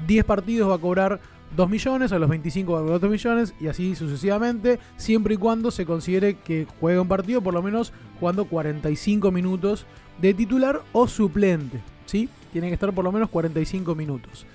10 0.08 0.24
partidos 0.24 0.70
va 0.70 0.76
a 0.76 0.78
cobrar 0.78 1.20
2 1.56 1.70
millones, 1.70 2.12
a 2.12 2.20
los 2.20 2.30
25 2.30 2.74
va 2.74 2.80
a 2.80 2.82
cobrar 2.84 3.00
2 3.00 3.10
millones 3.10 3.56
y 3.60 3.68
así 3.68 3.96
sucesivamente, 3.96 4.80
siempre 4.98 5.34
y 5.34 5.38
cuando 5.38 5.72
se 5.72 5.86
considere 5.86 6.36
que 6.36 6.68
juega 6.80 7.02
un 7.02 7.08
partido 7.08 7.42
por 7.42 7.56
lo 7.56 7.64
menos 7.64 7.92
jugando 8.20 8.46
45 8.46 9.32
minutos 9.32 9.88
de 10.22 10.36
titular 10.36 10.82
o 10.94 11.08
suplente, 11.08 11.82
¿sí? 12.06 12.30
Tiene 12.52 12.68
que 12.68 12.74
estar 12.74 12.92
por 12.94 13.04
lo 13.04 13.12
menos 13.12 13.30
45 13.30 13.96
minutos. 13.96 14.46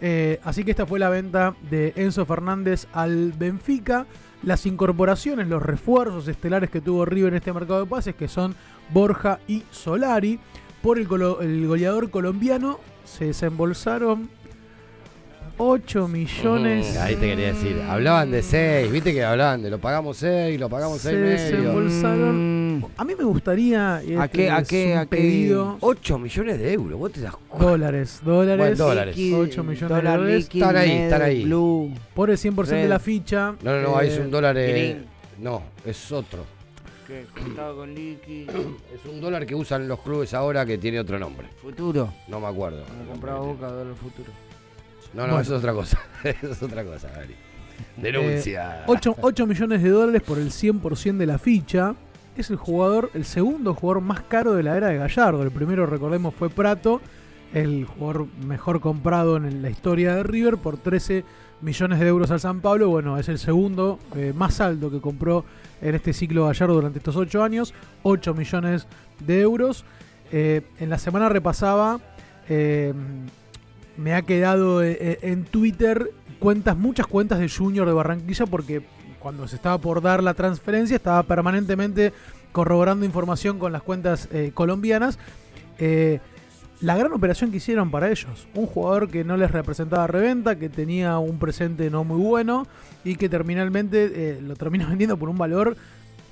Eh, 0.00 0.40
así 0.42 0.64
que 0.64 0.72
esta 0.72 0.86
fue 0.86 0.98
la 0.98 1.10
venta 1.10 1.54
de 1.70 1.92
Enzo 1.96 2.26
Fernández 2.26 2.86
al 2.92 3.32
Benfica. 3.32 4.06
Las 4.42 4.66
incorporaciones, 4.66 5.46
los 5.46 5.62
refuerzos 5.62 6.26
estelares 6.26 6.70
que 6.70 6.80
tuvo 6.80 7.04
River 7.04 7.32
en 7.32 7.36
este 7.36 7.52
mercado 7.52 7.80
de 7.80 7.86
pases, 7.86 8.16
que 8.16 8.26
son 8.26 8.56
Borja 8.90 9.38
y 9.46 9.62
Solari. 9.70 10.40
Por 10.82 10.98
el, 10.98 11.06
el 11.40 11.68
goleador 11.68 12.10
colombiano 12.10 12.80
se 13.04 13.26
desembolsaron 13.26 14.28
8 15.64 16.08
millones. 16.08 16.96
Mm, 16.96 17.02
ahí 17.02 17.14
te 17.14 17.20
quería 17.28 17.46
decir. 17.52 17.80
Hablaban 17.88 18.32
de 18.32 18.42
6, 18.42 18.90
viste 18.90 19.12
que 19.12 19.22
hablaban 19.22 19.62
de 19.62 19.70
lo 19.70 19.78
pagamos 19.78 20.16
6, 20.16 20.58
lo 20.58 20.68
pagamos 20.68 21.00
6 21.00 21.14
se 21.14 21.20
medio. 21.20 21.30
desembolsaron. 21.30 22.86
A 22.96 23.04
mí 23.04 23.14
me 23.16 23.22
gustaría. 23.24 23.94
¿A 23.96 24.00
este 24.02 24.28
qué, 24.30 24.50
a 24.50 24.64
qué, 24.64 24.94
a 24.96 25.00
qué? 25.02 25.06
pedido. 25.06 25.76
8 25.80 26.18
millones 26.18 26.58
de 26.58 26.72
euros, 26.72 26.98
vos 26.98 27.12
te 27.12 27.20
das 27.20 27.34
Dólares, 27.60 28.20
dólares. 28.24 28.58
Bueno, 28.76 28.84
dólares. 28.84 29.16
8 29.16 29.62
millones 29.62 29.88
Dólar 29.88 30.02
de 30.20 30.24
dólares. 30.26 30.48
Están 30.52 30.76
ahí, 30.76 30.90
están 30.90 31.22
ahí. 31.22 31.44
Blue. 31.44 31.94
Por 32.12 32.30
el 32.30 32.38
100% 32.38 32.54
de 32.66 32.82
Red. 32.82 32.88
la 32.88 32.98
ficha. 32.98 33.54
No, 33.62 33.70
no, 33.76 33.82
no, 33.82 33.96
ahí 33.96 34.08
es 34.08 34.16
eh, 34.18 34.20
un 34.20 34.30
dólar. 34.32 34.56
eh, 34.58 34.96
no, 35.38 35.62
es 35.86 36.10
otro. 36.10 36.44
¿Qué? 37.06 37.24
Contado 37.40 37.76
con 37.76 37.94
liqui. 37.94 38.46
Es 38.94 39.08
un 39.08 39.20
dólar 39.20 39.46
que 39.46 39.54
usan 39.54 39.86
los 39.86 40.00
clubes 40.00 40.34
ahora 40.34 40.66
que 40.66 40.78
tiene 40.78 40.98
otro 40.98 41.18
nombre. 41.20 41.46
Futuro. 41.62 42.12
No 42.26 42.40
me 42.40 42.48
acuerdo. 42.48 42.82
Como 42.84 43.10
compraba 43.12 43.40
Boca, 43.40 43.68
dólar 43.68 43.94
futuro. 43.94 44.30
No, 45.14 45.22
no, 45.22 45.34
Bueno. 45.34 45.40
eso 45.40 45.56
es 45.56 45.58
otra 45.58 45.72
cosa. 45.72 45.98
eso 46.24 46.52
es 46.52 46.62
otra 46.62 46.84
cosa, 46.84 47.08
Gary. 47.10 47.34
Denuncia. 47.96 48.84
8, 48.86 49.46
millones 49.46 49.82
de 49.82 49.90
dólares 49.90 50.22
por 50.22 50.38
el 50.38 50.50
100% 50.50 51.16
de 51.16 51.26
la 51.26 51.38
ficha. 51.38 51.94
Es 52.36 52.48
el 52.50 52.56
jugador, 52.56 53.10
el 53.14 53.24
segundo 53.24 53.74
jugador 53.74 54.02
más 54.02 54.22
caro 54.22 54.54
de 54.54 54.62
la 54.62 54.76
era 54.76 54.88
de 54.88 54.96
Gallardo. 54.96 55.42
El 55.42 55.50
primero, 55.50 55.84
recordemos, 55.86 56.34
fue 56.34 56.48
Prato, 56.48 57.02
el 57.52 57.84
jugador 57.84 58.26
mejor 58.46 58.80
comprado 58.80 59.36
en 59.36 59.60
la 59.60 59.68
historia 59.68 60.14
de 60.16 60.22
River 60.22 60.56
por 60.56 60.78
13 60.78 61.24
millones 61.60 62.00
de 62.00 62.06
euros 62.08 62.30
al 62.30 62.40
San 62.40 62.60
Pablo. 62.60 62.88
Bueno, 62.88 63.18
es 63.18 63.28
el 63.28 63.38
segundo 63.38 63.98
eh, 64.16 64.32
más 64.34 64.60
alto 64.60 64.90
que 64.90 65.00
compró 65.00 65.44
en 65.82 65.94
este 65.94 66.12
ciclo 66.14 66.46
Gallardo 66.46 66.74
durante 66.74 66.98
estos 66.98 67.16
8 67.16 67.42
años. 67.42 67.74
8 68.02 68.32
millones 68.32 68.86
de 69.20 69.40
euros. 69.40 69.84
Eh, 70.30 70.62
en 70.78 70.88
la 70.88 70.96
semana 70.98 71.28
repasaba, 71.28 72.00
eh, 72.48 72.94
me 73.96 74.14
ha 74.14 74.22
quedado 74.22 74.82
eh, 74.82 74.96
eh, 75.00 75.18
en 75.22 75.44
Twitter 75.44 76.10
cuentas, 76.38 76.76
muchas 76.76 77.06
cuentas 77.06 77.38
de 77.38 77.48
Junior 77.48 77.86
de 77.86 77.92
Barranquilla 77.92 78.46
porque 78.46 78.82
cuando 79.20 79.46
se 79.46 79.56
estaba 79.56 79.78
por 79.78 80.02
dar 80.02 80.22
la 80.22 80.34
transferencia 80.34 80.96
estaba 80.96 81.22
permanentemente 81.22 82.12
corroborando 82.50 83.06
información 83.06 83.58
con 83.58 83.72
las 83.72 83.82
cuentas 83.82 84.28
eh, 84.32 84.50
colombianas. 84.52 85.18
Eh, 85.78 86.20
la 86.80 86.96
gran 86.96 87.12
operación 87.12 87.52
que 87.52 87.58
hicieron 87.58 87.92
para 87.92 88.10
ellos. 88.10 88.48
Un 88.54 88.66
jugador 88.66 89.08
que 89.08 89.22
no 89.22 89.36
les 89.36 89.52
representaba 89.52 90.08
reventa, 90.08 90.56
que 90.56 90.68
tenía 90.68 91.18
un 91.18 91.38
presente 91.38 91.88
no 91.90 92.02
muy 92.02 92.20
bueno 92.20 92.66
y 93.04 93.14
que 93.14 93.28
terminalmente 93.28 94.10
eh, 94.12 94.40
lo 94.42 94.56
termina 94.56 94.86
vendiendo 94.88 95.16
por 95.16 95.28
un 95.28 95.38
valor 95.38 95.76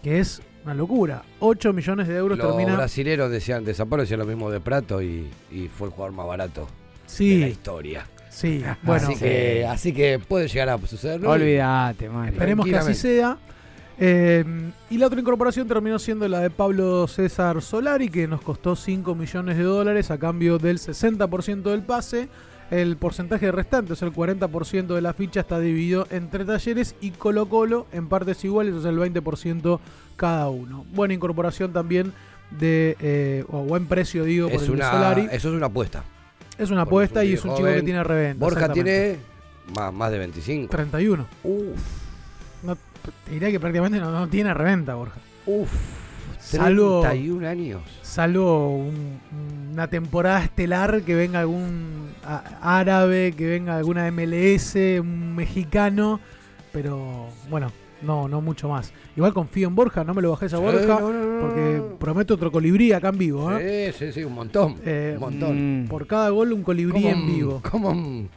que 0.03 0.19
es 0.19 0.43
una 0.65 0.75
locura. 0.75 1.23
8 1.39 1.73
millones 1.73 2.09
de 2.09 2.17
euros 2.17 2.37
Los 2.37 2.49
termina. 2.49 2.77
brasileros 2.77 3.31
decían 3.31 3.65
de 3.65 3.75
San 3.75 3.89
Pablo 3.89 4.03
decían 4.03 4.21
lo 4.21 4.27
mismo 4.27 4.51
de 4.51 4.61
Prato 4.61 5.01
y, 5.01 5.31
y 5.53 5.69
fue 5.69 5.87
el 5.87 5.95
jugador 5.95 6.15
más 6.17 6.27
barato 6.27 6.67
Sí. 7.11 7.35
de 7.35 7.41
la 7.41 7.49
historia. 7.49 8.07
Sí, 8.31 8.63
bueno. 8.83 9.09
así, 9.09 9.17
que, 9.17 9.67
así 9.67 9.93
que 9.93 10.19
puede 10.19 10.49
llegar 10.49 10.69
a 10.69 10.79
suceder. 10.87 11.21
¿no? 11.21 11.31
Olvídate, 11.31 12.09
Mario. 12.09 12.33
Esperemos 12.33 12.67
que 12.67 12.77
así 12.77 12.95
sea. 12.95 13.37
Eh, 14.03 14.45
y 14.89 14.97
la 14.97 15.09
otra 15.09 15.21
incorporación 15.21 15.69
terminó 15.69 15.99
siendo 15.99 16.27
la 16.27 16.41
de 16.41 16.49
Pablo 16.49 17.07
César 17.07 17.61
Solari, 17.61 18.09
que 18.09 18.27
nos 18.27 18.41
costó 18.41 18.75
5 18.75 19.15
millones 19.15 19.59
de 19.59 19.65
dólares 19.65 20.11
a 20.11 20.19
cambio 20.19 20.59
del 20.59 20.79
60% 20.79 21.63
del 21.63 21.83
pase. 21.83 22.29
El 22.71 22.97
porcentaje 22.97 23.51
restante, 23.51 23.93
o 23.93 23.97
sea, 23.97 24.07
el 24.07 24.15
40% 24.15 24.95
de 24.95 25.01
la 25.01 25.13
ficha 25.13 25.41
está 25.41 25.59
dividido 25.59 26.07
entre 26.11 26.45
talleres 26.45 26.95
y 27.01 27.11
Colo 27.11 27.47
Colo 27.49 27.89
en 27.93 28.09
partes 28.09 28.45
iguales, 28.45 28.75
o 28.75 28.81
sea, 28.81 28.91
el 28.93 28.99
20% 28.99 29.81
cada 30.17 30.49
uno. 30.49 30.87
Buena 30.93 31.13
incorporación 31.13 31.73
también 31.73 32.13
de, 32.59 32.97
eh, 33.01 33.45
o 33.49 33.65
buen 33.65 33.87
precio, 33.87 34.23
digo, 34.25 34.47
por 34.49 34.55
Es 34.57 34.63
el 34.63 34.69
de 34.69 34.75
una, 34.75 34.91
Solari. 34.93 35.23
eso 35.33 35.49
es 35.49 35.55
una 35.57 35.67
apuesta. 35.67 36.05
Es 36.61 36.71
una 36.71 36.83
apuesta 36.83 37.25
y 37.25 37.33
es 37.35 37.45
un 37.45 37.55
chico 37.57 37.67
que 37.69 37.83
tiene 37.83 38.05
reventa. 38.05 38.45
Borja 38.45 38.73
tiene 38.73 39.17
más, 39.75 39.93
más 39.93 40.11
de 40.13 40.19
25. 40.19 40.71
31. 40.71 41.27
No, 42.63 42.77
te 42.77 43.31
diría 43.33 43.51
que 43.51 43.59
prácticamente 43.59 43.99
no, 43.99 44.11
no 44.11 44.29
tiene 44.29 44.53
reventa, 44.53 44.95
Borja. 44.95 45.19
Uf. 45.47 45.71
Salvo, 46.39 47.01
31 47.03 47.47
años. 47.49 47.83
salvo 48.03 48.77
un- 48.77 49.21
una 49.73 49.87
temporada 49.89 50.43
estelar 50.43 51.03
que 51.03 51.15
venga 51.15 51.41
algún 51.41 52.11
árabe, 52.61 53.33
que 53.37 53.47
venga 53.47 53.77
alguna 53.77 54.07
MLS, 54.11 54.75
un 55.01 55.35
mexicano, 55.37 56.19
pero 56.73 57.29
bueno, 57.49 57.71
no, 58.03 58.29
no 58.29 58.41
mucho 58.41 58.69
más. 58.69 58.93
Igual 59.17 59.33
confío 59.35 59.69
en 59.69 59.75
Borja, 59.75 60.05
no 60.05 60.15
me 60.15 60.23
lo 60.23 60.31
bajes 60.31 60.53
a 60.55 60.57
Sí, 60.59 60.63
Borja, 60.63 61.01
no, 61.01 61.13
no, 61.13 61.25
no, 61.27 61.41
porque 61.41 61.83
prometo 61.99 62.35
otro 62.35 62.51
colibrí 62.53 62.93
acá 62.93 63.09
en 63.11 63.19
vivo. 63.19 63.57
¿eh? 63.59 63.93
Sí, 63.97 64.07
sí, 64.07 64.13
sí, 64.13 64.25
un 64.25 64.35
montón. 64.35 64.77
Eh, 64.85 65.13
un 65.15 65.21
montón. 65.21 65.87
Por 65.89 66.07
cada 66.07 66.31
gol 66.31 66.53
un 66.53 66.63
colibrí 66.63 67.03
¿Cómo, 67.03 67.09
en 67.09 67.27
vivo. 67.27 67.63
¿Cómo? 67.71 68.29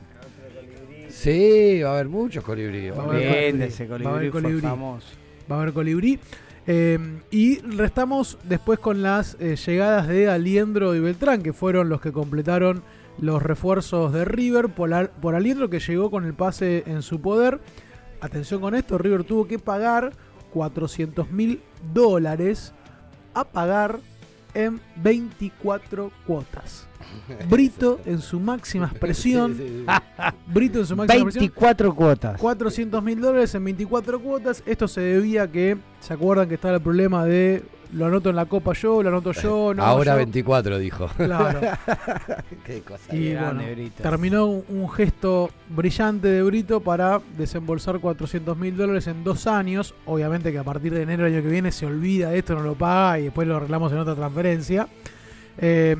Sí, 1.09 1.81
va 1.83 1.91
a 1.91 1.93
haber 1.93 2.09
muchos 2.09 2.43
colibríes. 2.43 2.97
Va 2.97 3.03
a 3.03 3.05
haber 3.05 3.19
Bien, 3.21 3.33
colibrí, 3.51 3.63
ese 3.67 3.87
va 3.87 3.95
a 3.95 3.97
colibrí 3.99 4.15
haber 4.17 4.31
colibrí. 4.31 4.61
famoso. 4.61 5.07
Va 5.51 5.55
a 5.55 5.61
haber 5.61 5.73
colibrí. 5.73 6.19
Eh, 6.65 6.97
y 7.29 7.59
restamos 7.59 8.37
después 8.43 8.79
con 8.79 9.03
las 9.03 9.35
eh, 9.39 9.55
llegadas 9.55 10.07
de 10.07 10.29
Aliendro 10.29 10.95
y 10.95 10.99
Beltrán, 11.01 11.41
que 11.43 11.53
fueron 11.53 11.89
los 11.89 12.01
que 12.01 12.11
completaron 12.11 12.81
los 13.19 13.43
refuerzos 13.43 14.11
de 14.13 14.25
River. 14.25 14.69
Por, 14.69 14.93
Al- 14.93 15.09
por 15.09 15.35
Aliendro 15.35 15.69
que 15.69 15.79
llegó 15.79 16.09
con 16.09 16.25
el 16.25 16.33
pase 16.33 16.83
en 16.87 17.01
su 17.01 17.21
poder. 17.21 17.59
Atención 18.23 18.61
con 18.61 18.73
esto, 18.73 18.97
River 18.97 19.25
tuvo 19.25 19.45
que 19.45 19.59
pagar 19.59 20.13
400 20.53 21.29
mil 21.29 21.61
dólares 21.93 22.73
a 23.33 23.43
pagar 23.43 23.99
en 24.53 24.79
24 24.95 26.09
cuotas. 26.25 26.87
Brito 27.49 27.99
en 28.05 28.19
su 28.19 28.39
máxima 28.39 28.85
expresión. 28.85 29.57
Sí, 29.57 29.85
sí, 29.85 29.85
Brito 30.47 30.79
en 30.79 30.85
su 30.85 30.95
máxima 30.95 31.15
expresión. 31.15 31.41
24 31.41 31.93
cuotas. 31.93 32.39
400 32.39 33.03
mil 33.03 33.19
dólares 33.19 33.53
en 33.55 33.65
24 33.65 34.21
cuotas. 34.21 34.63
Esto 34.65 34.87
se 34.87 35.01
debía 35.01 35.43
a 35.43 35.47
que, 35.49 35.77
¿se 35.99 36.13
acuerdan 36.13 36.47
que 36.47 36.55
estaba 36.55 36.75
el 36.75 36.81
problema 36.81 37.25
de 37.25 37.61
lo 37.93 38.05
anoto 38.07 38.29
en 38.29 38.35
la 38.35 38.45
copa 38.45 38.73
yo, 38.73 39.01
lo 39.01 39.09
anoto 39.09 39.31
yo? 39.31 39.73
No, 39.75 39.83
Ahora 39.83 40.13
yo? 40.13 40.17
24, 40.17 40.77
dijo. 40.79 41.07
Claro. 41.15 41.61
Qué 42.65 42.81
cosa. 42.81 43.15
Y 43.15 43.29
grande, 43.29 43.63
bueno, 43.63 43.75
Brito. 43.75 44.03
terminó 44.03 44.45
un, 44.45 44.89
gesto 44.89 45.49
brillante 45.69 46.27
de 46.27 46.43
Brito 46.43 46.81
para 46.81 47.21
desembolsar 47.37 47.99
400 47.99 48.57
mil 48.57 48.75
dólares 48.75 49.07
en 49.07 49.23
dos 49.23 49.47
años. 49.47 49.93
Obviamente 50.05 50.51
que 50.51 50.59
a 50.59 50.63
partir 50.63 50.93
de 50.93 51.03
enero 51.03 51.23
del 51.23 51.33
año 51.33 51.43
que 51.43 51.49
viene 51.49 51.71
se 51.71 51.85
olvida 51.85 52.29
de 52.29 52.39
esto, 52.39 52.55
no 52.55 52.61
lo 52.61 52.75
paga 52.75 53.19
y 53.19 53.23
después 53.23 53.47
lo 53.47 53.57
arreglamos 53.57 53.91
en 53.91 53.97
otra 53.99 54.15
transferencia. 54.15 54.87
Eh, 55.57 55.95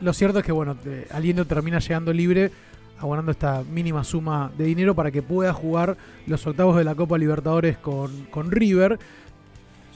lo 0.00 0.12
cierto 0.12 0.40
es 0.40 0.44
que, 0.44 0.52
bueno, 0.52 0.76
Aliendo 1.10 1.44
termina 1.46 1.78
llegando 1.78 2.12
libre, 2.12 2.50
abonando 2.98 3.32
esta 3.32 3.62
mínima 3.62 4.04
suma 4.04 4.50
de 4.56 4.64
dinero 4.64 4.94
para 4.94 5.10
que 5.10 5.22
pueda 5.22 5.52
jugar 5.52 5.96
los 6.26 6.46
octavos 6.46 6.76
de 6.76 6.84
la 6.84 6.94
Copa 6.94 7.18
Libertadores 7.18 7.78
con, 7.78 8.26
con 8.26 8.50
River. 8.50 8.98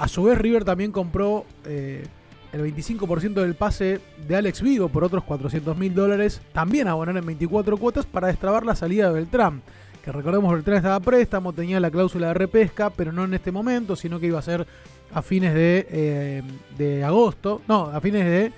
A 0.01 0.09
su 0.09 0.23
vez, 0.23 0.39
River 0.39 0.65
también 0.65 0.93
compró 0.93 1.45
eh, 1.67 2.07
el 2.55 2.63
25% 2.63 3.35
del 3.35 3.55
pase 3.55 4.01
de 4.27 4.35
Alex 4.35 4.63
Vigo 4.63 4.89
por 4.89 5.05
otros 5.05 5.23
400 5.25 5.77
mil 5.77 5.95
dólares, 5.95 6.41
también 6.55 6.89
a 6.89 6.93
abonar 6.93 7.19
en 7.19 7.27
24 7.27 7.77
cuotas 7.77 8.07
para 8.07 8.29
destrabar 8.29 8.65
la 8.65 8.75
salida 8.75 9.09
de 9.09 9.15
Beltrán. 9.15 9.61
Que 10.03 10.11
recordemos, 10.11 10.55
Beltrán 10.55 10.79
estaba 10.79 10.95
a 10.95 11.01
préstamo, 11.01 11.53
tenía 11.53 11.79
la 11.81 11.91
cláusula 11.91 12.29
de 12.29 12.35
repesca, 12.35 12.89
pero 12.89 13.13
no 13.13 13.25
en 13.25 13.35
este 13.35 13.53
momento, 13.53 13.95
sino 13.95 14.19
que 14.19 14.29
iba 14.29 14.39
a 14.39 14.43
ser 14.43 14.67
a 15.13 15.21
fines 15.21 15.53
de, 15.53 15.87
eh, 15.91 16.43
de 16.79 17.05
agosto, 17.05 17.61
no, 17.69 17.85
a 17.91 18.01
fines 18.01 18.25
de, 18.25 18.53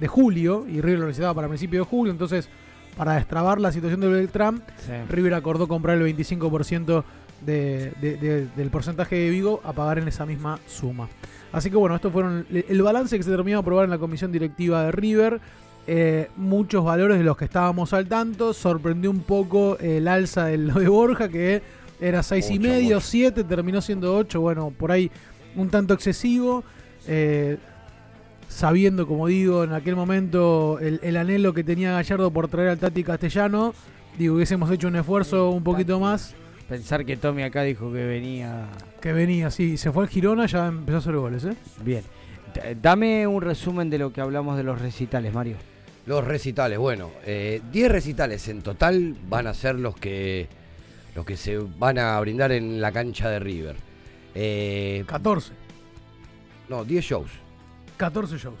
de 0.00 0.08
julio, 0.08 0.66
y 0.68 0.80
River 0.80 0.98
lo 0.98 1.06
necesitaba 1.06 1.34
para 1.34 1.46
principios 1.46 1.86
de 1.86 1.90
julio, 1.90 2.10
entonces 2.12 2.48
para 2.96 3.14
destrabar 3.14 3.60
la 3.60 3.70
situación 3.70 4.00
de 4.00 4.08
Beltrán, 4.08 4.64
Sí. 4.84 4.92
River 5.08 5.34
acordó 5.34 5.68
comprar 5.68 5.96
el 5.96 6.16
25% 6.16 7.04
de- 7.44 7.92
de- 8.00 8.16
de- 8.16 8.46
del 8.56 8.70
porcentaje 8.70 9.16
de 9.16 9.30
Vigo 9.30 9.60
a 9.64 9.72
pagar 9.72 9.98
en 9.98 10.08
esa 10.08 10.26
misma 10.26 10.58
suma. 10.66 11.08
Así 11.52 11.70
que 11.70 11.76
bueno, 11.76 11.94
estos 11.96 12.12
fueron 12.12 12.46
el 12.50 12.82
balance 12.82 13.16
que 13.16 13.22
se 13.22 13.30
terminó 13.30 13.58
de 13.58 13.60
aprobar 13.62 13.84
en 13.84 13.90
la 13.90 13.98
comisión 13.98 14.30
directiva 14.32 14.84
de 14.84 14.92
River. 14.92 15.40
Eh, 15.86 16.28
muchos 16.36 16.84
valores 16.84 17.16
de 17.16 17.24
los 17.24 17.36
que 17.38 17.46
estábamos 17.46 17.94
al 17.94 18.06
tanto. 18.06 18.52
Sorprendió 18.52 19.10
un 19.10 19.20
poco 19.20 19.78
el 19.78 20.06
alza 20.08 20.44
de 20.46 20.58
lo 20.58 20.74
de 20.74 20.88
Borja, 20.88 21.30
que 21.30 21.62
era 22.00 22.22
6 22.22 22.50
y 22.50 22.58
medio, 22.58 22.96
mucho. 22.96 23.06
7, 23.06 23.44
terminó 23.44 23.80
siendo 23.80 24.14
8. 24.14 24.40
Bueno, 24.40 24.70
por 24.76 24.92
ahí 24.92 25.10
un 25.56 25.70
tanto 25.70 25.94
excesivo. 25.94 26.62
Eh, 27.06 27.56
sabiendo, 28.48 29.06
como 29.06 29.26
digo, 29.28 29.64
en 29.64 29.72
aquel 29.72 29.96
momento 29.96 30.78
el, 30.80 31.00
el 31.02 31.16
anhelo 31.16 31.52
que 31.54 31.64
tenía 31.64 31.92
Gallardo 31.92 32.30
por 32.30 32.48
traer 32.48 32.68
al 32.70 32.78
Tati 32.78 33.02
Castellano, 33.04 33.74
digo, 34.18 34.34
hubiésemos 34.36 34.70
hecho 34.70 34.88
un 34.88 34.96
esfuerzo 34.96 35.50
un 35.50 35.62
poquito 35.64 35.98
más. 36.00 36.34
Pensar 36.68 37.04
que 37.06 37.16
Tommy 37.16 37.42
acá 37.42 37.62
dijo 37.62 37.90
que 37.92 38.04
venía. 38.04 38.66
Que 39.00 39.12
venía, 39.12 39.50
sí, 39.50 39.76
se 39.78 39.90
fue 39.90 40.04
al 40.04 40.10
Girona, 40.10 40.46
ya 40.46 40.66
empezó 40.66 40.96
a 40.96 41.00
hacer 41.00 41.16
goles, 41.16 41.44
¿eh? 41.44 41.54
Bien. 41.82 42.02
D- 42.54 42.76
Dame 42.80 43.26
un 43.26 43.40
resumen 43.42 43.88
de 43.88 43.98
lo 43.98 44.12
que 44.12 44.20
hablamos 44.20 44.56
de 44.56 44.64
los 44.64 44.80
recitales, 44.80 45.32
Mario. 45.32 45.56
Los 46.06 46.24
recitales, 46.24 46.78
bueno, 46.78 47.10
eh, 47.24 47.60
10 47.72 47.90
recitales 47.90 48.48
en 48.48 48.62
total 48.62 49.14
van 49.28 49.46
a 49.46 49.54
ser 49.54 49.74
los 49.76 49.94
que 49.96 50.48
los 51.14 51.24
que 51.26 51.36
se 51.36 51.58
van 51.58 51.98
a 51.98 52.18
brindar 52.20 52.52
en 52.52 52.80
la 52.80 52.92
cancha 52.92 53.28
de 53.28 53.38
River. 53.40 53.76
Eh, 54.34 55.04
14. 55.06 55.52
no, 56.68 56.84
10 56.84 57.04
shows. 57.04 57.30
14 57.96 58.36
shows. 58.38 58.60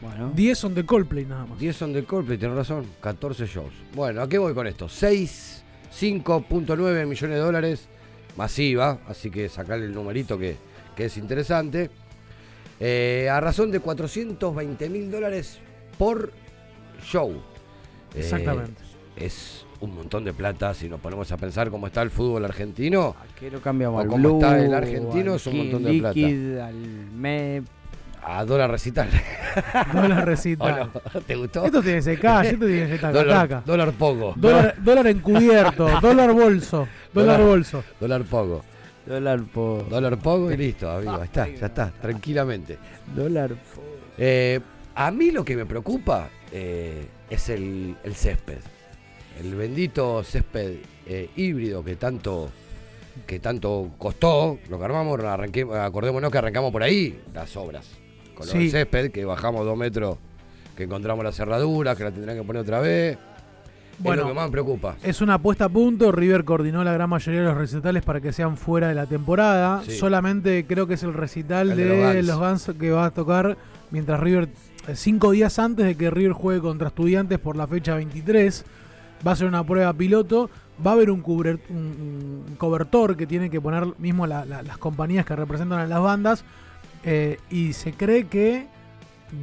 Bueno. 0.00 0.32
10 0.34 0.58
son 0.58 0.74
de 0.74 0.84
Coldplay 0.84 1.24
nada 1.24 1.46
más. 1.46 1.58
10 1.58 1.76
son 1.76 1.92
de 1.92 2.04
Coldplay, 2.04 2.36
tenés 2.38 2.56
razón. 2.56 2.84
14 3.00 3.46
shows. 3.46 3.72
Bueno, 3.94 4.22
¿a 4.22 4.28
qué 4.28 4.38
voy 4.38 4.54
con 4.54 4.66
esto? 4.66 4.88
6, 4.88 5.57
5.9 5.92 7.06
millones 7.06 7.36
de 7.36 7.42
dólares. 7.42 7.88
Masiva, 8.36 9.00
así 9.08 9.30
que 9.30 9.48
sacarle 9.48 9.86
el 9.86 9.94
numerito 9.94 10.38
que, 10.38 10.56
que 10.94 11.06
es 11.06 11.16
interesante. 11.16 11.90
Eh, 12.80 13.28
a 13.30 13.40
razón 13.40 13.72
de 13.72 13.80
420 13.80 14.88
mil 14.88 15.10
dólares 15.10 15.58
por 15.98 16.32
show. 17.02 17.32
Eh, 18.14 18.20
Exactamente. 18.20 18.80
es 19.16 19.66
un 19.80 19.94
montón 19.94 20.24
de 20.24 20.32
plata 20.32 20.74
si 20.74 20.88
nos 20.88 21.00
ponemos 21.00 21.30
a 21.32 21.36
pensar 21.36 21.70
cómo 21.70 21.86
está 21.86 22.02
el 22.02 22.10
fútbol 22.10 22.44
argentino. 22.44 23.16
Que 23.38 23.50
lo 23.50 23.60
cambiamos 23.60 23.98
o 23.98 24.00
al 24.02 24.08
cómo 24.08 24.34
está 24.34 24.58
el 24.58 24.74
argentino 24.74 25.34
es 25.34 25.46
un 25.46 25.58
montón 25.58 25.84
de 25.84 25.98
plata. 25.98 26.66
Al 26.66 27.10
MEP. 27.14 27.64
A 28.22 28.44
dólar 28.44 28.70
recital. 28.70 29.08
Dólar 29.92 30.26
recital. 30.26 30.90
¿O 30.94 31.00
no? 31.14 31.20
¿Te 31.22 31.34
gustó? 31.36 31.64
Esto 31.64 31.82
tiene 31.82 32.00
CK, 32.00 32.24
esto 32.44 32.66
tiene 32.66 32.98
taca, 32.98 33.12
Dólar, 33.12 33.48
taca. 33.48 33.62
dólar 33.64 33.92
poco. 33.92 34.34
Dólar, 34.36 34.74
dólar 34.82 35.06
encubierto, 35.06 35.88
dólar 36.02 36.32
bolso, 36.32 36.86
dólar 37.12 37.42
bolso. 37.42 37.84
Dólar 38.00 38.24
poco. 38.24 38.64
Dólar 39.06 39.40
poco. 39.44 39.84
Dólar 39.88 40.18
poco 40.18 40.52
y 40.52 40.56
listo, 40.56 40.90
amigo. 40.90 41.22
Está, 41.22 41.48
ya 41.48 41.66
está, 41.66 41.90
tranquilamente. 41.90 42.78
Dólar 43.14 43.52
Eh, 44.18 44.60
a 44.94 45.10
mí 45.10 45.30
lo 45.30 45.44
que 45.44 45.56
me 45.56 45.64
preocupa 45.64 46.28
eh, 46.52 47.06
es 47.30 47.48
el, 47.48 47.96
el 48.04 48.14
césped. 48.14 48.58
El 49.40 49.54
bendito 49.54 50.22
césped 50.24 50.78
eh, 51.06 51.30
híbrido 51.36 51.82
que 51.84 51.96
tanto, 51.96 52.50
que 53.26 53.38
tanto 53.38 53.92
costó. 53.96 54.58
Lo 54.68 54.78
que 54.78 54.84
armamos, 54.84 55.18
arranqué- 55.20 55.72
acordémonos 55.80 56.30
que 56.30 56.38
arrancamos 56.38 56.70
por 56.72 56.82
ahí 56.82 57.18
las 57.32 57.56
obras. 57.56 57.86
Con 58.38 58.46
lo 58.46 58.52
Sí. 58.52 58.70
césped, 58.70 59.10
que 59.10 59.24
bajamos 59.24 59.64
dos 59.66 59.76
metros, 59.76 60.16
que 60.76 60.84
encontramos 60.84 61.24
la 61.24 61.32
cerradura, 61.32 61.94
que 61.96 62.04
la 62.04 62.10
tendrán 62.12 62.36
que 62.36 62.42
poner 62.44 62.62
otra 62.62 62.80
vez. 62.80 63.18
Bueno, 64.00 64.22
es 64.22 64.28
lo 64.28 64.32
que 64.32 64.36
más 64.36 64.46
me 64.46 64.52
preocupa. 64.52 64.96
Es 65.02 65.20
una 65.20 65.34
apuesta 65.34 65.64
a 65.64 65.68
punto. 65.68 66.12
River 66.12 66.44
coordinó 66.44 66.84
la 66.84 66.92
gran 66.92 67.10
mayoría 67.10 67.40
de 67.40 67.46
los 67.48 67.56
recitales 67.56 68.04
para 68.04 68.20
que 68.20 68.32
sean 68.32 68.56
fuera 68.56 68.86
de 68.88 68.94
la 68.94 69.06
temporada. 69.06 69.82
Sí. 69.84 69.90
Solamente 69.98 70.64
creo 70.68 70.86
que 70.86 70.94
es 70.94 71.02
el 71.02 71.14
recital 71.14 71.72
El 71.72 71.76
de, 71.76 71.84
de 72.14 72.22
los, 72.22 72.38
Guns. 72.38 72.70
que 72.78 72.92
va 72.92 73.06
a 73.06 73.10
tocar 73.10 73.56
mientras 73.90 74.20
River, 74.20 74.48
eh, 74.86 74.94
cinco 74.94 75.32
días 75.32 75.58
antes 75.58 75.84
de 75.84 75.96
que 75.96 76.10
River 76.10 76.30
juegue 76.32 76.60
contra 76.60 76.88
Estudiantes 76.88 77.40
por 77.40 77.56
la 77.56 77.66
fecha 77.66 77.96
23. 77.96 78.64
Va 79.26 79.32
a 79.32 79.36
ser 79.36 79.48
una 79.48 79.64
prueba 79.64 79.92
piloto. 79.92 80.48
Va 80.86 80.92
a 80.92 80.94
haber 80.94 81.10
un, 81.10 81.20
cubre- 81.24 81.58
un- 81.70 82.44
un 82.48 82.54
cobertor 82.56 83.16
que 83.16 83.26
tienen 83.26 83.50
que 83.50 83.60
poner 83.60 83.84
mismo 83.98 84.28
la- 84.28 84.44
la- 84.44 84.62
las 84.62 84.78
compañías 84.78 85.26
que 85.26 85.34
representan 85.34 85.80
a 85.80 85.86
las 85.88 86.00
bandas. 86.00 86.44
Eh, 87.04 87.38
y 87.50 87.72
se 87.72 87.92
cree 87.92 88.26
que 88.26 88.66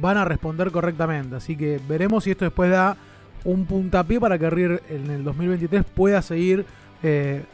van 0.00 0.16
a 0.16 0.24
responder 0.24 0.70
correctamente. 0.70 1.36
Así 1.36 1.56
que 1.56 1.80
veremos 1.88 2.24
si 2.24 2.30
esto 2.30 2.44
después 2.44 2.70
da 2.70 2.96
un 3.44 3.66
puntapié 3.66 4.20
para 4.20 4.38
que 4.38 4.50
River 4.50 4.82
en 4.88 5.10
el 5.10 5.24
2023 5.24 5.84
pueda 5.84 6.20
seguir 6.22 6.66
eh, 7.02 7.44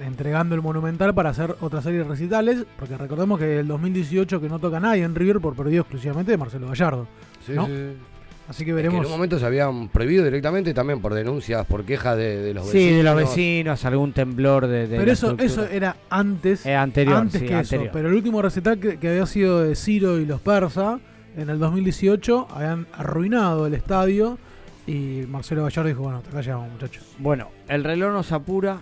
entregando 0.00 0.54
el 0.54 0.62
Monumental 0.62 1.14
para 1.14 1.30
hacer 1.30 1.56
otra 1.60 1.82
serie 1.82 2.00
de 2.00 2.04
recitales. 2.04 2.64
Porque 2.78 2.96
recordemos 2.96 3.38
que 3.38 3.60
el 3.60 3.68
2018 3.68 4.40
que 4.40 4.48
no 4.48 4.58
toca 4.58 4.80
nadie 4.80 5.02
en 5.04 5.14
River 5.14 5.40
por 5.40 5.54
perdido 5.54 5.82
exclusivamente 5.82 6.32
de 6.32 6.38
Marcelo 6.38 6.68
Gallardo. 6.68 7.06
Sí, 7.44 7.52
¿no? 7.52 7.66
sí, 7.66 7.72
sí. 7.72 8.11
Así 8.56 8.64
que 8.64 8.70
Es 8.70 8.74
que 8.76 8.82
veremos. 8.82 9.00
en 9.00 9.06
un 9.06 9.12
momento 9.12 9.38
se 9.38 9.46
habían 9.46 9.88
prohibido 9.88 10.24
directamente 10.24 10.72
también 10.74 11.00
por 11.00 11.14
denuncias, 11.14 11.66
por 11.66 11.84
quejas 11.84 12.16
de, 12.16 12.38
de 12.42 12.54
los 12.54 12.68
Sí, 12.68 12.76
vecinos. 12.78 12.96
de 12.98 13.02
los 13.04 13.16
vecinos, 13.16 13.84
algún 13.84 14.12
temblor 14.12 14.66
de. 14.66 14.86
de 14.86 14.96
Pero 14.96 15.06
la 15.06 15.12
eso, 15.12 15.30
estructura. 15.30 15.64
eso 15.64 15.72
era 15.74 15.96
antes. 16.10 16.64
Eh, 16.66 16.74
anterior, 16.74 17.16
antes 17.16 17.40
sí, 17.40 17.46
que 17.46 17.54
anterior. 17.54 17.84
eso. 17.86 17.92
Pero 17.92 18.08
el 18.08 18.14
último 18.14 18.40
recital 18.42 18.78
que, 18.78 18.98
que 18.98 19.08
había 19.08 19.26
sido 19.26 19.62
de 19.62 19.74
Ciro 19.76 20.18
y 20.18 20.26
los 20.26 20.40
Persa 20.40 21.00
en 21.36 21.48
el 21.50 21.58
2018 21.58 22.48
habían 22.50 22.86
arruinado 22.92 23.66
el 23.66 23.74
estadio. 23.74 24.38
Y 24.86 25.22
Marcelo 25.28 25.62
Gallardo 25.64 25.88
dijo: 25.88 26.02
Bueno, 26.02 26.18
hasta 26.18 26.30
acá 26.30 26.40
llegamos, 26.40 26.70
muchachos. 26.72 27.04
Bueno, 27.18 27.48
el 27.68 27.84
reloj 27.84 28.12
nos 28.12 28.32
apura. 28.32 28.80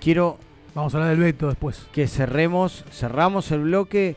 Quiero 0.00 0.38
Vamos 0.74 0.94
a 0.94 0.98
hablar 0.98 1.10
del 1.10 1.20
veto 1.20 1.48
después. 1.48 1.86
que 1.92 2.06
cerremos, 2.06 2.84
cerramos 2.92 3.50
el 3.50 3.60
bloque 3.60 4.16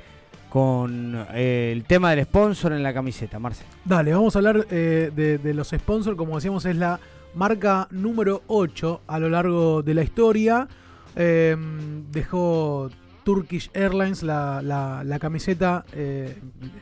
con 0.52 1.16
eh, 1.34 1.72
el 1.72 1.86
tema 1.86 2.12
del 2.12 2.26
sponsor 2.26 2.74
en 2.74 2.84
la 2.84 2.94
camiseta, 2.94 3.40
Marce. 3.40 3.64
Dale, 3.86 4.12
vamos 4.12 4.36
a 4.36 4.40
hablar 4.40 4.68
eh, 4.70 5.40
de, 5.42 5.54
los 5.54 5.70
sponsors. 5.70 6.18
Como 6.18 6.36
decíamos, 6.36 6.66
es 6.66 6.76
la 6.76 7.00
marca 7.34 7.88
número 7.90 8.42
8 8.48 9.00
a 9.08 9.18
lo 9.18 9.30
largo 9.30 9.82
de 9.82 9.94
la 9.94 10.04
historia. 10.04 10.68
Eh, 11.16 11.56
dejó 12.12 12.90
Turkish 13.24 13.72
Airlines 13.74 14.24
la, 14.24 14.62
la- 14.62 15.20
camiseta, 15.20 15.86
eh, 15.94 16.38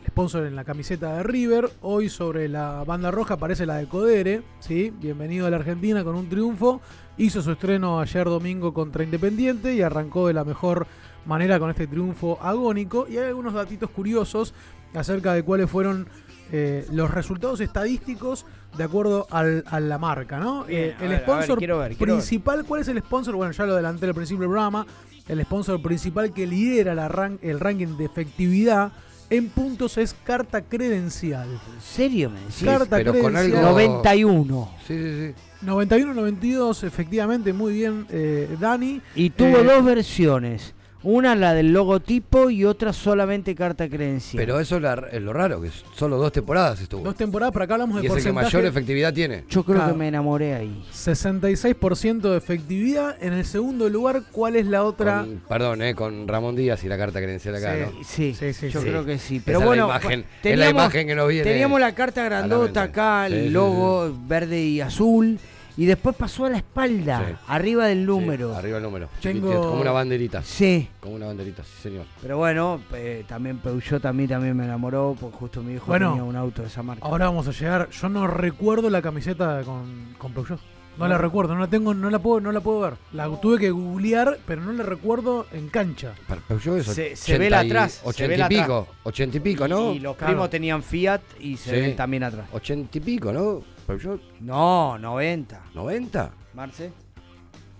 sponsor 0.07 0.47
en 0.47 0.55
la 0.55 0.63
camiseta 0.63 1.17
de 1.17 1.23
River. 1.23 1.69
Hoy 1.81 2.09
sobre 2.09 2.49
la 2.49 2.83
banda 2.87 3.11
roja 3.11 3.35
aparece 3.35 3.67
la 3.67 3.75
de 3.77 3.87
Codere. 3.87 4.41
¿sí? 4.61 4.91
Bienvenido 4.99 5.45
a 5.45 5.51
la 5.51 5.57
Argentina 5.57 6.03
con 6.03 6.15
un 6.15 6.27
triunfo. 6.27 6.81
Hizo 7.17 7.43
su 7.43 7.51
estreno 7.51 7.99
ayer 7.99 8.25
domingo 8.25 8.73
contra 8.73 9.03
Independiente 9.03 9.75
y 9.75 9.83
arrancó 9.83 10.25
de 10.25 10.33
la 10.33 10.43
mejor 10.43 10.87
manera 11.25 11.59
con 11.59 11.69
este 11.69 11.87
triunfo 11.87 12.37
agónico. 12.41 13.05
Y 13.09 13.17
hay 13.17 13.27
algunos 13.27 13.53
datitos 13.53 13.89
curiosos 13.89 14.53
acerca 14.93 15.33
de 15.33 15.43
cuáles 15.43 15.69
fueron 15.69 16.07
eh, 16.51 16.85
los 16.91 17.11
resultados 17.11 17.59
estadísticos 17.61 18.45
de 18.75 18.83
acuerdo 18.83 19.27
al- 19.29 19.63
a 19.67 19.79
la 19.79 19.97
marca, 19.99 20.39
¿no? 20.39 20.63
Bien, 20.65 20.81
Eh, 20.81 20.95
el 21.01 21.07
ver, 21.07 21.07
a 21.07 21.09
ver, 21.11 21.21
sponsor 21.21 21.57
quiero 21.59 21.77
ver, 21.79 21.95
quiero 21.95 22.13
ver. 22.13 22.21
principal, 22.21 22.65
¿cuál 22.65 22.81
es 22.81 22.87
el 22.87 22.97
sponsor? 22.99 23.35
Bueno, 23.35 23.51
ya 23.51 23.65
lo 23.65 23.73
adelanté 23.73 24.07
al 24.07 24.15
principio 24.15 24.41
del 24.41 24.49
programa. 24.49 24.85
El 25.27 25.41
sponsor 25.43 25.79
principal 25.81 26.33
que 26.33 26.47
lidera 26.47 26.95
la 26.95 27.07
ran- 27.07 27.37
el 27.43 27.59
ranking 27.59 27.97
de 27.97 28.05
efectividad 28.05 28.91
en 29.29 29.49
puntos 29.49 29.99
es 29.99 30.15
carta 30.23 30.63
credencial. 30.63 31.47
¿En 31.49 31.81
serio 31.81 32.31
me 32.31 32.39
decís? 32.39 32.63
Carta 32.65 32.97
pero 32.97 33.11
con 33.13 33.31
credencial. 33.33 33.57
algo- 33.59 33.69
91. 33.71 34.71
Sí, 34.87 34.97
sí, 34.97 35.27
sí. 35.27 35.65
91-92, 35.67 36.83
efectivamente, 36.83 37.53
muy 37.53 37.73
bien, 37.73 38.07
eh, 38.09 38.55
Dani. 38.59 39.01
Y 39.15 39.29
tuvo 39.29 39.57
Eh, 39.59 39.63
dos 39.63 39.85
versiones. 39.85 40.73
Una 41.01 41.33
la 41.33 41.53
del 41.53 41.71
logotipo 41.71 42.49
y 42.49 42.65
otra 42.65 42.91
solamente 42.91 43.55
carta 43.55 43.87
credencial. 43.87 44.41
Pero 44.43 44.59
eso 44.59 44.75
es, 44.75 44.81
la- 44.81 45.07
es 45.11 45.21
lo 45.21 45.31
raro, 45.31 45.61
que 45.61 45.69
solo 45.95 46.17
dos 46.17 46.31
temporadas 46.33 46.81
estuvo. 46.81 47.03
Dos 47.03 47.15
temporadas, 47.15 47.53
pero 47.53 47.63
acá 47.63 47.75
hablamos 47.75 47.97
de 47.97 48.03
y 48.03 48.05
es 48.07 48.11
el 48.11 48.17
que 48.17 48.23
porcentaje. 48.33 48.57
mayor 48.57 48.65
efectividad 48.69 49.13
tiene. 49.13 49.45
Yo 49.49 49.63
creo 49.63 49.77
Claro. 49.77 49.93
que 49.93 49.97
me 49.99 50.07
enamoré 50.09 50.55
ahí. 50.55 50.83
66% 50.91 52.31
de 52.31 52.37
efectividad. 52.37 53.15
En 53.21 53.33
el 53.33 53.45
segundo 53.45 53.87
lugar, 53.89 54.23
¿cuál 54.31 54.55
es 54.57 54.65
la 54.65 54.83
otra? 54.83 55.21
Con- 55.21 55.41
perdón, 55.47 55.81
eh, 55.83 55.95
con 55.95 56.27
Ramón 56.27 56.55
Díaz 56.55 56.83
y 56.83 56.87
la 56.89 56.97
carta 56.97 57.19
credencial 57.19 57.55
acá, 57.55 57.73
Sí. 57.75 57.79
¿no? 57.81 58.03
Sí, 58.03 58.33
Sí, 58.33 58.53
sí, 58.53 58.69
yo 58.69 58.81
sí. 58.81 58.87
creo 58.87 59.05
que 59.05 59.17
sí. 59.19 59.35
Esa 59.37 59.45
Pero 59.45 59.59
es 59.59 59.65
bueno, 59.65 59.87
la 59.87 59.93
imagen, 59.95 60.09
bueno, 60.09 60.25
es 60.43 60.59
la 60.59 60.69
imagen 60.69 61.07
que 61.07 61.15
nos 61.15 61.27
viene. 61.29 61.43
Teníamos 61.49 61.79
la 61.79 61.95
carta 61.95 62.23
grandota 62.25 62.83
acá, 62.83 63.25
Sí, 63.29 63.33
el 63.35 63.43
sí, 63.45 63.49
logo 63.51 64.13
verde 64.27 64.61
y 64.61 64.81
azul. 64.81 65.39
Y 65.79 65.85
después 65.85 66.13
pasó 66.13 66.43
a 66.43 66.49
la 66.49 66.57
espalda, 66.57 67.23
Sí. 67.25 67.35
arriba 67.47 67.85
del 67.85 67.99
Sí, 67.99 68.05
número. 68.05 68.53
arriba 68.53 68.77
el 68.77 68.83
número. 68.83 69.07
Tengo- 69.21 69.69
Como 69.69 69.81
una 69.81 69.91
banderita. 69.91 70.43
Sí. 70.43 70.89
Como 70.99 71.15
una 71.15 71.27
banderita, 71.27 71.63
sí, 71.63 71.71
señor. 71.83 72.05
Pero 72.21 72.37
bueno, 72.37 72.81
eh, 72.93 73.23
también 73.27 73.59
Peugeot 73.59 74.03
a 74.05 74.11
mí 74.11 74.27
también 74.27 74.57
me 74.57 74.65
enamoró, 74.65 75.15
porque 75.17 75.37
justo 75.37 75.63
mi 75.63 75.75
hijo 75.75 75.85
Bueno, 75.87 76.09
tenía 76.09 76.23
un 76.25 76.35
auto 76.35 76.63
de 76.63 76.67
esa 76.67 76.83
marca. 76.83 77.05
Ahora 77.07 77.27
vamos 77.27 77.47
a 77.47 77.51
llegar. 77.51 77.89
Yo 77.91 78.09
no 78.09 78.27
recuerdo 78.27 78.89
la 78.89 79.01
camiseta 79.01 79.61
con, 79.63 80.15
con 80.17 80.33
Peugeot. 80.33 80.59
No, 80.97 81.07
la 81.07 81.17
recuerdo, 81.17 81.53
no 81.53 81.61
la 81.61 81.67
tengo, 81.67 81.93
no 81.93 82.09
la 82.09 82.19
puedo, 82.19 82.41
no 82.41 82.51
la 82.51 82.59
puedo 82.59 82.81
ver. 82.81 82.95
La 83.13 83.29
tuve 83.39 83.57
que 83.57 83.71
googlear, 83.71 84.37
pero 84.45 84.61
no 84.61 84.73
la 84.73 84.83
recuerdo 84.83 85.45
en 85.53 85.69
cancha. 85.69 86.11
Pero 86.27 86.41
Peugeot 86.45 86.77
es 86.79 86.87
Se- 86.87 86.91
80 87.13 87.15
se 87.15 87.37
ve 87.37 87.49
la 87.49 87.63
y- 87.63 87.67
atrás, 87.67 87.91
se 88.03 88.09
80 88.09 88.47
ve 88.49 88.53
y 88.55 88.59
pico. 88.59 88.87
80 89.03 89.37
y 89.37 89.39
pico, 89.39 89.65
¿no? 89.65 89.93
Y 89.93 89.99
los 89.99 90.17
Claro. 90.17 90.33
primos 90.33 90.49
tenían 90.49 90.83
Fiat 90.83 91.21
y 91.39 91.55
se 91.55 91.69
Sí. 91.73 91.79
ven 91.79 91.95
también 91.95 92.23
atrás. 92.25 92.47
80 92.51 92.97
y 92.97 92.99
pico, 93.01 93.31
¿no? 93.31 93.61
Peugeot. 93.89 94.21
No, 94.39 94.99
90. 94.99 95.71
90. 95.73 96.31
Marce. 96.53 96.91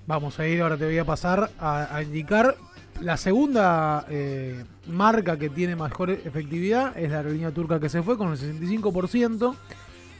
Vamos 0.07 0.39
a 0.39 0.47
ir, 0.47 0.59
ahora 0.59 0.75
te 0.75 0.85
voy 0.85 0.97
a 0.97 1.05
pasar 1.05 1.51
a, 1.59 1.95
a 1.95 2.01
indicar. 2.01 2.55
La 2.99 3.15
segunda 3.15 4.07
eh, 4.09 4.65
marca 4.87 5.37
que 5.37 5.51
tiene 5.51 5.75
mejor 5.75 6.09
efectividad 6.09 6.97
es 6.97 7.11
la 7.11 7.17
aerolínea 7.17 7.51
turca 7.51 7.79
que 7.79 7.89
se 7.89 8.01
fue 8.01 8.17
con 8.17 8.31
el 8.31 8.39
65%, 8.39 9.55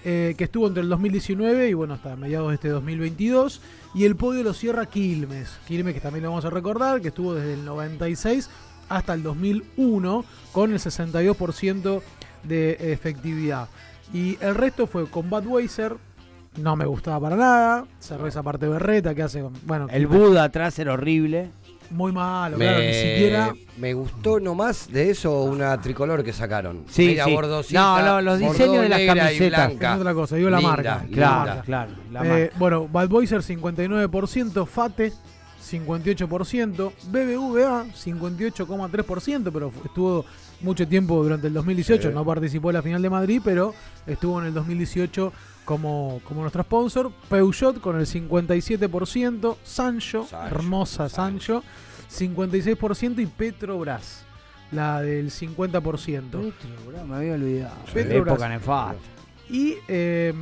eh, 0.05 0.35
que 0.37 0.43
estuvo 0.43 0.67
entre 0.67 0.83
el 0.83 0.89
2019 0.89 1.69
y 1.69 1.73
bueno, 1.73 1.95
hasta 1.95 2.15
mediados 2.15 2.49
de 2.49 2.55
este 2.55 2.69
2022. 2.69 3.59
Y 3.95 4.05
el 4.05 4.15
podio 4.15 4.43
lo 4.43 4.53
cierra 4.53 4.85
Quilmes. 4.85 5.57
Quilmes 5.67 5.95
que 5.95 6.01
también 6.01 6.21
lo 6.21 6.29
vamos 6.29 6.45
a 6.45 6.51
recordar, 6.51 7.01
que 7.01 7.07
estuvo 7.07 7.33
desde 7.33 7.55
el 7.55 7.65
96 7.65 8.47
hasta 8.89 9.15
el 9.15 9.23
2001 9.23 10.23
con 10.51 10.71
el 10.71 10.77
62% 10.77 12.01
de 12.43 12.93
efectividad. 12.93 13.69
Y 14.13 14.37
el 14.41 14.55
resto 14.55 14.87
fue 14.87 15.07
con 15.09 15.29
Budweiser, 15.29 15.95
no 16.57 16.75
me 16.75 16.85
gustaba 16.85 17.19
para 17.19 17.35
nada. 17.35 17.85
Cerveza 17.99 18.41
parte 18.43 18.67
berreta 18.67 19.13
que 19.13 19.23
hace. 19.23 19.43
Bueno, 19.65 19.87
El 19.91 20.07
Buda 20.07 20.45
atrás 20.45 20.77
era 20.79 20.93
horrible. 20.93 21.51
Muy 21.91 22.11
malo, 22.11 22.55
Me, 22.55 22.65
claro, 22.65 22.79
ni 22.83 22.93
siquiera. 22.93 23.53
me 23.77 23.93
gustó 23.95 24.39
nomás 24.39 24.91
de 24.91 25.09
eso 25.09 25.41
una 25.41 25.81
tricolor 25.81 26.23
que 26.23 26.31
sacaron. 26.33 26.83
Sí, 26.87 27.17
sí. 27.23 27.33
bordosita, 27.33 27.79
No, 27.81 28.01
no, 28.05 28.21
los 28.21 28.37
diseños 28.37 28.83
de 28.83 28.89
las 28.89 29.01
camisetas. 29.15 29.71
Es 29.71 29.99
otra 29.99 30.13
cosa, 30.13 30.35
digo 30.35 30.51
la 30.51 30.57
Linda, 30.59 30.71
marca. 30.71 31.01
linda. 31.07 31.15
Claro, 31.15 31.61
claro. 31.65 31.91
La 32.11 32.23
Eh, 32.25 32.29
marca. 32.43 32.55
bueno, 32.59 32.87
Budweiser 32.87 33.41
59%, 33.41 34.67
Fate 34.67 35.13
58%, 35.67 36.91
BBVA 37.11 37.85
58,3%, 37.95 39.51
pero 39.51 39.71
estuvo 39.83 40.25
mucho 40.61 40.87
tiempo 40.87 41.21
durante 41.23 41.47
el 41.47 41.53
2018, 41.53 42.09
Sí. 42.09 42.13
no 42.13 42.25
participó 42.25 42.69
en 42.69 42.75
la 42.75 42.81
final 42.81 43.01
de 43.01 43.09
Madrid, 43.09 43.41
pero 43.43 43.73
estuvo 44.05 44.39
en 44.41 44.47
el 44.47 44.53
2018 44.53 45.31
como, 45.65 46.21
como 46.25 46.41
nuestro 46.41 46.63
sponsor. 46.63 47.11
Peugeot 47.29 47.79
con 47.79 47.99
el 47.99 48.05
57%, 48.05 49.57
Sancho, 49.63 50.27
hermosa 50.49 51.09
Sancho, 51.09 51.63
56% 52.11 53.19
y 53.21 53.25
Petrobras, 53.25 54.23
la 54.71 55.01
del 55.01 55.31
50%. 55.31 55.71
Petrobras, 55.81 57.05
me 57.07 57.15
había 57.15 57.33
olvidado. 57.33 57.75
Petrobras. 57.93 58.33
Época 58.33 58.49
nefasta. 58.49 58.95
Y 59.49 59.75
eh, 59.87 60.33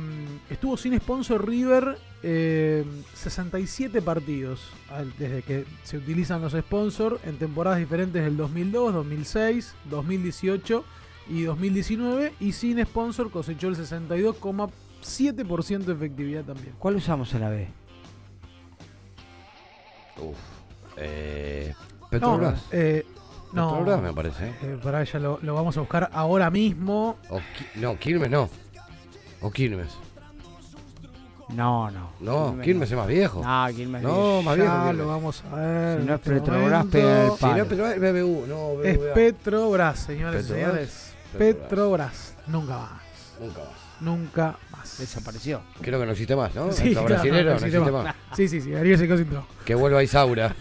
estuvo 0.50 0.76
sin 0.76 0.98
sponsor 1.00 1.46
River 1.48 1.96
eh, 2.22 2.84
67 3.14 4.02
partidos 4.02 4.60
al- 4.90 5.12
desde 5.18 5.42
que 5.42 5.64
se 5.84 5.96
utilizan 5.98 6.40
los 6.42 6.52
sponsors 6.52 7.16
en 7.24 7.36
temporadas 7.38 7.78
diferentes 7.78 8.22
del 8.24 8.36
2002, 8.36 8.92
2006, 8.94 9.74
2018 9.90 10.84
y 11.30 11.42
2019 11.42 12.32
y 12.40 12.52
sin 12.52 12.84
sponsor 12.84 13.30
cosechó 13.30 13.68
el 13.68 13.76
62,7% 13.76 15.78
de 15.84 15.92
efectividad 15.92 16.44
también. 16.44 16.74
¿Cuál 16.78 16.96
usamos 16.96 17.32
en 17.34 17.40
la 17.40 17.50
B? 17.50 17.68
Uf. 20.20 20.36
Eh, 20.96 21.72
No, 22.00 22.08
Petrobras. 22.08 22.64
eh, 22.72 23.06
no, 23.52 23.68
Petrobras 23.70 24.02
me 24.02 24.12
parece. 24.12 24.48
eh, 24.62 24.78
para 24.82 25.02
ella 25.02 25.20
lo, 25.20 25.38
lo 25.42 25.54
vamos 25.54 25.76
a 25.76 25.80
buscar 25.80 26.10
ahora 26.12 26.50
mismo. 26.50 27.16
O 27.30 27.38
no, 27.76 27.96
Quilmes 27.98 28.30
no. 28.30 28.48
O 29.40 29.50
Quilmes. 29.52 29.96
No, 31.50 31.90
no. 31.90 32.10
No, 32.20 32.58
Quilmes 32.62 32.90
es 32.90 32.96
más 32.96 33.06
viejo. 33.06 33.42
No, 33.42 33.66
Quilmes 33.74 34.02
No, 34.02 34.08
viejo. 34.12 34.42
más 34.42 34.56
Ya 34.56 34.62
viejo. 34.62 34.76
lo 34.78 34.90
Quilmes. 34.90 35.06
vamos 35.06 35.44
a 35.50 35.56
ver. 35.56 35.98
Si 36.00 36.06
no 36.06 36.12
en 36.12 36.14
es 36.14 36.14
este 36.26 36.30
Petrobras, 36.32 36.70
momento. 36.70 36.90
pega 36.90 37.24
el 37.24 37.30
Si 37.32 37.38
palo. 37.40 37.56
no, 37.56 37.64
Petrobras 37.68 37.94
es 37.94 38.00
BBU. 38.00 38.46
No, 38.46 38.82
Es 38.82 38.98
BBVA. 38.98 39.14
Petrobras, 39.14 39.98
señores 39.98 40.44
y 40.44 40.48
Petrobras. 40.48 40.70
señores. 40.70 41.14
Petrobras. 41.38 41.68
Petrobras. 41.68 42.34
Nunca 42.46 42.76
más. 42.78 42.90
Nunca 43.40 43.58
más. 43.60 43.68
Nunca 44.00 44.56
más. 44.70 44.98
Desapareció. 44.98 45.60
Creo 45.80 45.98
que 45.98 46.06
no 46.06 46.12
existe 46.12 46.36
más, 46.36 46.54
¿no? 46.54 46.70
Sí, 46.72 46.88
El 46.88 46.92
claro, 46.92 47.06
brasilero 47.08 47.38
no 47.44 47.44
no 47.44 47.52
existe 47.56 47.76
existe 47.78 47.92
más. 47.92 48.04
más. 48.04 48.14
Sí, 48.36 48.48
sí, 48.48 48.60
sí. 48.60 48.74
Ariel 48.74 48.98
se 48.98 49.06
quedó 49.06 49.16
sin 49.18 49.26
trabajo. 49.28 49.48
Que 49.64 49.74
vuelva 49.74 50.02
Isaura. 50.02 50.54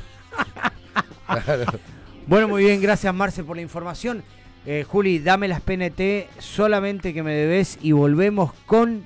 Claro. 1.27 1.64
Bueno, 2.27 2.49
muy 2.49 2.65
bien, 2.65 2.81
gracias 2.81 3.14
Marce 3.14 3.41
por 3.41 3.55
la 3.55 3.61
información. 3.61 4.22
Eh, 4.65 4.84
Juli, 4.85 5.19
dame 5.19 5.47
las 5.47 5.61
PNT 5.61 6.27
solamente 6.39 7.14
que 7.14 7.23
me 7.23 7.34
debes 7.34 7.77
y 7.81 7.93
volvemos 7.93 8.51
con 8.65 9.05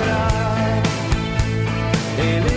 No. 0.06 0.34
El. 2.22 2.54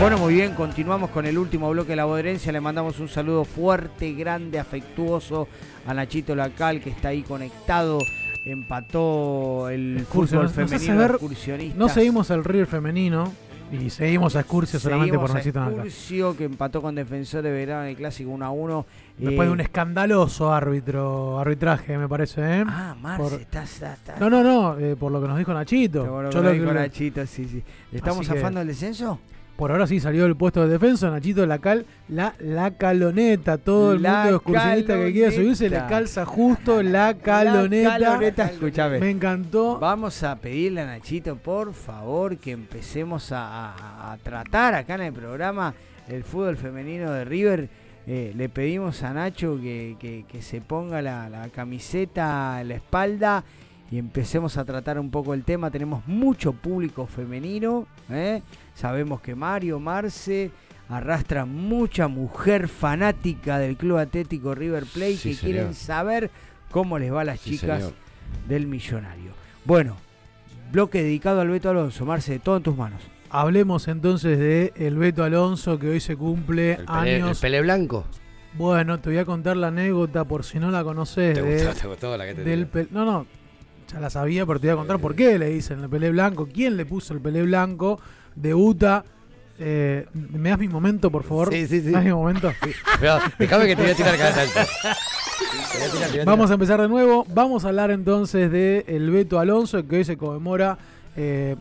Bueno, 0.00 0.16
muy 0.18 0.34
bien, 0.34 0.54
continuamos 0.54 1.10
con 1.10 1.26
el 1.26 1.36
último 1.36 1.68
bloque 1.70 1.90
de 1.90 1.96
la 1.96 2.04
boderencia. 2.04 2.52
Le 2.52 2.60
mandamos 2.60 3.00
un 3.00 3.08
saludo 3.08 3.44
fuerte, 3.44 4.12
grande, 4.12 4.60
afectuoso 4.60 5.48
a 5.86 5.92
Nachito 5.92 6.36
Lacal, 6.36 6.80
que 6.80 6.90
está 6.90 7.08
ahí 7.08 7.22
conectado. 7.22 7.98
Empató 8.44 9.68
el 9.68 9.98
Excursión. 9.98 10.48
fútbol 10.48 10.68
femenino 10.68 11.00
de 11.00 11.06
excursionistas. 11.06 11.76
No 11.76 11.88
seguimos 11.88 12.30
el 12.30 12.44
River 12.44 12.66
femenino 12.66 13.32
y 13.72 13.90
seguimos 13.90 14.34
a 14.36 14.40
Excursio 14.40 14.78
solamente 14.80 15.10
Seguimos 15.10 15.22
por 15.28 15.30
a 15.30 15.38
necesitan 15.38 15.62
acá. 15.64 15.72
Excursio, 15.74 16.36
que 16.36 16.44
empató 16.44 16.80
con 16.82 16.94
Defensor 16.94 17.42
de 17.42 17.50
Verano 17.50 17.82
en 17.84 17.88
el 17.90 17.96
Clásico 17.96 18.30
1 18.30 18.44
a 18.44 18.50
1. 18.50 18.86
Después 19.18 19.38
Eh, 19.38 19.48
de 19.48 19.50
un 19.52 19.60
escandaloso 19.60 20.52
árbitro, 20.52 21.38
arbitraje, 21.38 21.98
me 21.98 22.08
parece, 22.08 22.40
¿eh? 22.60 22.64
Ah, 22.66 22.94
Marce, 23.00 23.22
Por- 23.22 23.40
estás, 23.40 23.72
estás- 23.74 23.98
estás- 23.98 24.20
No, 24.20 24.30
no, 24.30 24.42
no, 24.42 24.78
eh, 24.78 24.96
por 24.96 25.10
lo 25.12 25.20
que 25.20 25.28
nos 25.28 25.38
dijo 25.38 25.52
Nachito. 25.52 26.06
Por 26.06 26.24
lo 26.24 26.30
Yo 26.30 26.40
que 26.40 26.46
lo 26.46 26.52
dijo 26.52 26.66
que- 26.66 26.74
Nachito, 26.74 27.26
sí, 27.26 27.44
sí. 27.48 27.62
¿Le 27.92 27.98
estamos 27.98 28.20
Así 28.20 28.30
que- 28.30 28.38
zafando 28.38 28.60
el 28.60 28.66
descenso? 28.68 29.18
Por 29.58 29.72
ahora 29.72 29.88
sí 29.88 29.98
salió 29.98 30.22
del 30.22 30.36
puesto 30.36 30.62
de 30.62 30.68
defensa, 30.68 31.10
Nachito 31.10 31.44
Lacal, 31.44 31.84
la, 32.08 32.32
la 32.38 32.70
caloneta. 32.70 33.58
Todo 33.58 33.94
el 33.94 34.02
La 34.02 34.22
mundo 34.22 34.36
excursionista 34.36 34.96
que 34.96 35.12
quiera 35.12 35.32
subirse 35.32 35.64
caloneta. 35.68 35.88
calza 35.88 36.24
justo 36.24 36.80
la 36.84 37.14
caloneta. 37.14 37.98
La 37.98 38.06
caloneta, 38.06 38.44
escúchame. 38.46 39.00
Me 39.00 39.10
encantó. 39.10 39.80
Vamos 39.80 40.22
a 40.22 40.36
pedirle 40.36 40.82
a 40.82 40.86
Nachito, 40.86 41.34
por 41.34 41.74
favor, 41.74 42.36
que 42.36 42.52
empecemos 42.52 43.32
a, 43.32 43.72
a- 43.74 44.12
a 44.12 44.16
tratar 44.18 44.74
acá 44.76 44.94
en 44.94 45.00
el 45.00 45.12
programa 45.12 45.74
el 46.08 46.22
fútbol 46.22 46.56
femenino 46.56 47.10
de 47.10 47.24
River. 47.24 47.68
Eh, 48.06 48.32
le 48.36 48.48
pedimos 48.48 49.02
a 49.02 49.12
Nacho 49.12 49.58
que, 49.60 49.96
que- 49.98 50.24
que 50.30 50.40
se 50.40 50.60
ponga 50.60 51.02
la, 51.02 51.28
la 51.28 51.48
camiseta 51.48 52.60
en 52.60 52.68
la 52.68 52.74
espalda 52.76 53.42
y 53.90 53.98
empecemos 53.98 54.56
a 54.56 54.64
tratar 54.64 54.98
un 54.98 55.10
poco 55.10 55.34
el 55.34 55.44
tema. 55.44 55.70
Tenemos 55.70 56.06
mucho 56.06 56.52
público 56.52 57.06
femenino. 57.06 57.86
¿eh? 58.10 58.42
Sabemos 58.74 59.20
que 59.20 59.34
Mario, 59.34 59.80
Marce 59.80 60.50
arrastra 60.90 61.44
mucha 61.44 62.08
mujer 62.08 62.68
fanática 62.68 63.58
del 63.58 63.76
Club 63.76 63.98
Atlético 63.98 64.54
River 64.54 64.84
Plate 64.86 65.16
Sí, 65.16 65.30
que 65.30 65.34
señor. 65.36 65.52
quieren 65.54 65.74
saber 65.74 66.30
cómo 66.70 66.98
les 66.98 67.12
va 67.12 67.22
a 67.22 67.24
las 67.24 67.40
Sí, 67.40 67.58
chicas 67.58 67.78
señor. 67.80 67.94
del 68.48 68.66
millonario. 68.66 69.32
Bueno, 69.64 69.96
bloque 70.72 71.02
dedicado 71.02 71.40
al 71.40 71.48
Beto 71.48 71.70
Alonso. 71.70 72.04
Marce, 72.06 72.38
todo 72.38 72.56
en 72.58 72.62
tus 72.62 72.76
manos. 72.76 73.02
Hablemos 73.30 73.88
entonces 73.88 74.38
de 74.38 74.72
el 74.76 74.96
Beto 74.96 75.22
Alonso 75.24 75.78
que 75.78 75.88
hoy 75.90 76.00
se 76.00 76.16
cumple 76.16 76.72
El 76.72 76.84
pele, 76.86 77.16
el 77.16 77.22
años. 77.24 77.40
pele 77.40 77.60
blanco. 77.60 78.04
Bueno, 78.54 78.98
te 78.98 79.10
voy 79.10 79.18
a 79.18 79.26
contar 79.26 79.58
la 79.58 79.68
anécdota 79.68 80.24
por 80.24 80.42
si 80.44 80.58
no 80.58 80.70
la 80.70 80.82
conoces. 80.82 81.34
¿Te 81.34 81.42
de- 81.42 81.64
gustó, 81.66 81.80
te 81.82 81.86
gustó 81.88 82.16
la 82.16 82.24
que 82.26 82.34
te 82.34 82.44
del 82.44 82.70
pel- 82.70 82.88
No, 82.90 83.04
no, 83.04 83.26
ya 83.92 84.00
la 84.00 84.10
sabía, 84.10 84.44
pero 84.46 84.60
te 84.60 84.66
voy 84.68 84.74
a 84.74 84.76
contar 84.76 84.98
por 84.98 85.14
qué 85.14 85.38
le 85.38 85.48
dicen 85.48 85.80
el 85.80 85.88
pelé 85.88 86.10
blanco, 86.10 86.48
quién 86.52 86.76
le 86.76 86.84
puso 86.86 87.14
el 87.14 87.20
pelé 87.20 87.42
blanco, 87.42 88.00
debuta. 88.34 89.04
Eh, 89.60 90.06
¿Me 90.12 90.50
das 90.50 90.58
mi 90.58 90.68
momento, 90.68 91.10
por 91.10 91.24
favor? 91.24 91.52
Sí, 91.52 91.66
sí, 91.66 91.80
sí. 91.80 91.86
¿Me 91.86 91.92
das 91.92 92.04
mi 92.04 92.12
momento? 92.12 92.52
Déjame 93.38 93.66
que 93.66 93.76
te 93.76 93.82
voy 93.82 93.90
a 93.90 93.94
tirar 93.94 94.16
cada 94.16 94.32
tirar, 94.32 96.10
tirar. 96.10 96.26
Vamos 96.26 96.50
a 96.50 96.54
empezar 96.54 96.80
de 96.80 96.88
nuevo. 96.88 97.26
Vamos 97.34 97.64
a 97.64 97.68
hablar 97.68 97.90
entonces 97.90 98.52
de 98.52 98.84
el 98.86 99.10
Beto 99.10 99.38
Alonso, 99.38 99.86
que 99.86 99.96
hoy 99.96 100.04
se 100.04 100.16
conmemora 100.16 100.78
eh, 101.16 101.56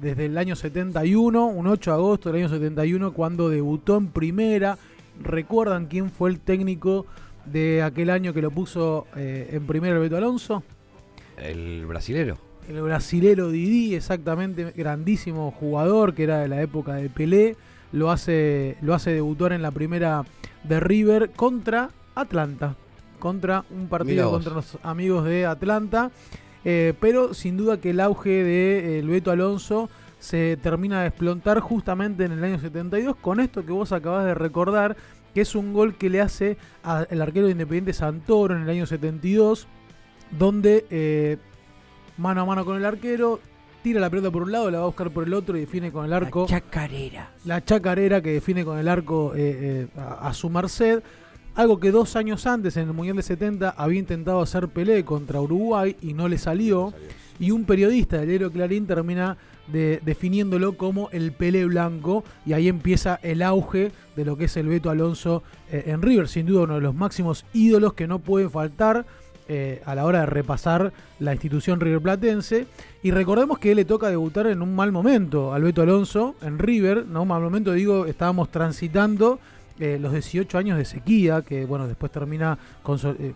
desde 0.00 0.26
el 0.26 0.38
año 0.38 0.54
71, 0.54 1.46
un 1.46 1.66
8 1.66 1.90
de 1.90 1.96
agosto 1.96 2.30
del 2.30 2.42
año 2.42 2.48
71, 2.48 3.12
cuando 3.12 3.48
debutó 3.48 3.96
en 3.96 4.08
primera. 4.08 4.78
¿Recuerdan 5.20 5.86
quién 5.86 6.10
fue 6.10 6.30
el 6.30 6.38
técnico 6.38 7.06
de 7.46 7.82
aquel 7.82 8.10
año 8.10 8.32
que 8.32 8.42
lo 8.42 8.50
puso 8.50 9.06
eh, 9.16 9.50
en 9.52 9.66
primera 9.66 9.96
el 9.96 10.02
Beto 10.02 10.16
Alonso? 10.16 10.62
El 11.40 11.86
brasilero. 11.86 12.38
El 12.68 12.82
brasilero 12.82 13.50
Didi, 13.50 13.94
exactamente, 13.94 14.72
grandísimo 14.76 15.50
jugador 15.50 16.14
que 16.14 16.24
era 16.24 16.38
de 16.38 16.48
la 16.48 16.62
época 16.62 16.94
de 16.94 17.08
Pelé, 17.08 17.56
lo 17.92 18.10
hace, 18.10 18.76
lo 18.82 18.94
hace 18.94 19.12
debutar 19.12 19.52
en 19.52 19.62
la 19.62 19.70
primera 19.70 20.24
de 20.62 20.78
River 20.78 21.30
contra 21.30 21.90
Atlanta, 22.14 22.76
contra 23.18 23.64
un 23.70 23.88
partido 23.88 24.30
contra 24.30 24.54
los 24.54 24.78
amigos 24.82 25.24
de 25.24 25.46
Atlanta. 25.46 26.10
Eh, 26.64 26.92
pero 27.00 27.32
sin 27.32 27.56
duda 27.56 27.80
que 27.80 27.90
el 27.90 28.00
auge 28.00 28.44
de 28.44 28.98
eh, 28.98 29.02
Beto 29.02 29.30
Alonso 29.30 29.88
se 30.18 30.58
termina 30.62 30.98
de 30.98 31.04
desplontar 31.04 31.60
justamente 31.60 32.24
en 32.24 32.32
el 32.32 32.44
año 32.44 32.60
72 32.60 33.16
con 33.16 33.40
esto 33.40 33.64
que 33.64 33.72
vos 33.72 33.92
acabas 33.92 34.26
de 34.26 34.34
recordar, 34.34 34.96
que 35.34 35.40
es 35.40 35.54
un 35.54 35.72
gol 35.72 35.96
que 35.96 36.10
le 36.10 36.20
hace 36.20 36.58
al 36.82 37.22
arquero 37.22 37.46
de 37.46 37.52
Independiente 37.52 37.94
Santoro 37.94 38.54
en 38.54 38.62
el 38.62 38.68
año 38.68 38.84
72, 38.84 39.66
donde 40.30 40.86
eh, 40.90 41.36
mano 42.18 42.42
a 42.42 42.44
mano 42.44 42.64
con 42.64 42.76
el 42.76 42.84
arquero, 42.84 43.40
tira 43.82 44.00
la 44.00 44.10
pelota 44.10 44.30
por 44.30 44.42
un 44.42 44.52
lado, 44.52 44.70
la 44.70 44.78
va 44.78 44.84
a 44.84 44.86
buscar 44.88 45.10
por 45.10 45.24
el 45.24 45.34
otro 45.34 45.56
y 45.56 45.60
define 45.60 45.90
con 45.90 46.04
el 46.04 46.12
arco. 46.12 46.42
La 46.42 46.46
chacarera. 46.60 47.30
La 47.44 47.64
chacarera 47.64 48.20
que 48.20 48.32
define 48.32 48.64
con 48.64 48.78
el 48.78 48.88
arco 48.88 49.32
eh, 49.34 49.86
eh, 49.96 49.98
a, 49.98 50.28
a 50.28 50.34
su 50.34 50.50
merced. 50.50 51.02
Algo 51.54 51.80
que 51.80 51.90
dos 51.90 52.14
años 52.14 52.46
antes, 52.46 52.76
en 52.76 52.88
el 52.88 52.94
Mundial 52.94 53.16
de 53.16 53.22
70, 53.22 53.70
había 53.70 53.98
intentado 53.98 54.40
hacer 54.40 54.68
Pelé 54.68 55.04
contra 55.04 55.40
Uruguay 55.40 55.96
y 56.00 56.14
no 56.14 56.28
le 56.28 56.38
salió. 56.38 56.92
Y 57.40 57.50
un 57.52 57.64
periodista 57.64 58.18
del 58.18 58.28
diario 58.28 58.52
Clarín 58.52 58.86
termina 58.86 59.36
de- 59.66 60.00
definiéndolo 60.04 60.76
como 60.76 61.08
el 61.10 61.32
Pelé 61.32 61.64
blanco. 61.64 62.22
Y 62.46 62.52
ahí 62.52 62.68
empieza 62.68 63.18
el 63.22 63.42
auge 63.42 63.90
de 64.14 64.24
lo 64.24 64.36
que 64.36 64.44
es 64.44 64.56
el 64.58 64.68
Beto 64.68 64.90
Alonso 64.90 65.42
eh, 65.72 65.84
en 65.86 66.02
River. 66.02 66.28
Sin 66.28 66.46
duda 66.46 66.62
uno 66.62 66.74
de 66.76 66.82
los 66.82 66.94
máximos 66.94 67.44
ídolos 67.52 67.94
que 67.94 68.06
no 68.06 68.20
pueden 68.20 68.50
faltar 68.50 69.04
eh, 69.52 69.82
a 69.84 69.96
la 69.96 70.04
hora 70.04 70.20
de 70.20 70.26
repasar 70.26 70.92
la 71.18 71.32
institución 71.32 71.80
riverplatense. 71.80 72.68
Y 73.02 73.10
recordemos 73.10 73.58
que 73.58 73.74
le 73.74 73.84
toca 73.84 74.08
debutar 74.08 74.46
en 74.46 74.62
un 74.62 74.76
mal 74.76 74.92
momento 74.92 75.52
al 75.52 75.64
Beto 75.64 75.82
Alonso 75.82 76.36
en 76.40 76.60
River. 76.60 77.04
No, 77.04 77.24
mal 77.24 77.42
momento, 77.42 77.72
digo, 77.72 78.06
estábamos 78.06 78.50
transitando 78.50 79.40
eh, 79.80 79.98
los 80.00 80.12
18 80.12 80.56
años 80.56 80.78
de 80.78 80.84
sequía, 80.84 81.42
que 81.42 81.64
bueno, 81.64 81.88
después 81.88 82.12
termina 82.12 82.58
eh, 82.86 83.32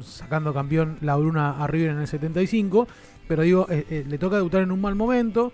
sacando 0.00 0.54
campeón 0.54 0.96
la 1.00 1.16
Bruna 1.16 1.60
a 1.60 1.66
River 1.66 1.90
en 1.90 1.98
el 1.98 2.06
75. 2.06 2.86
Pero 3.26 3.42
digo, 3.42 3.66
le 3.68 4.16
toca 4.18 4.36
debutar 4.36 4.62
en 4.62 4.70
un 4.70 4.80
mal 4.80 4.94
momento. 4.94 5.52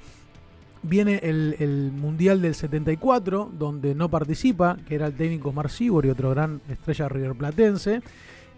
Viene 0.83 1.19
el, 1.23 1.57
el 1.61 1.93
Mundial 1.93 2.43
del 2.43 2.55
74, 2.55 3.51
donde 3.59 3.95
no 3.95 4.11
participa, 4.11 4.77
que 4.87 4.97
era 4.97 5.07
el 5.07 5.15
técnico 5.15 5.51
Marcibor 5.51 6.05
y 6.05 6.11
otro 6.11 6.29
gran 6.29 6.61
estrella 6.69 7.09
riverplatense. 7.09 8.03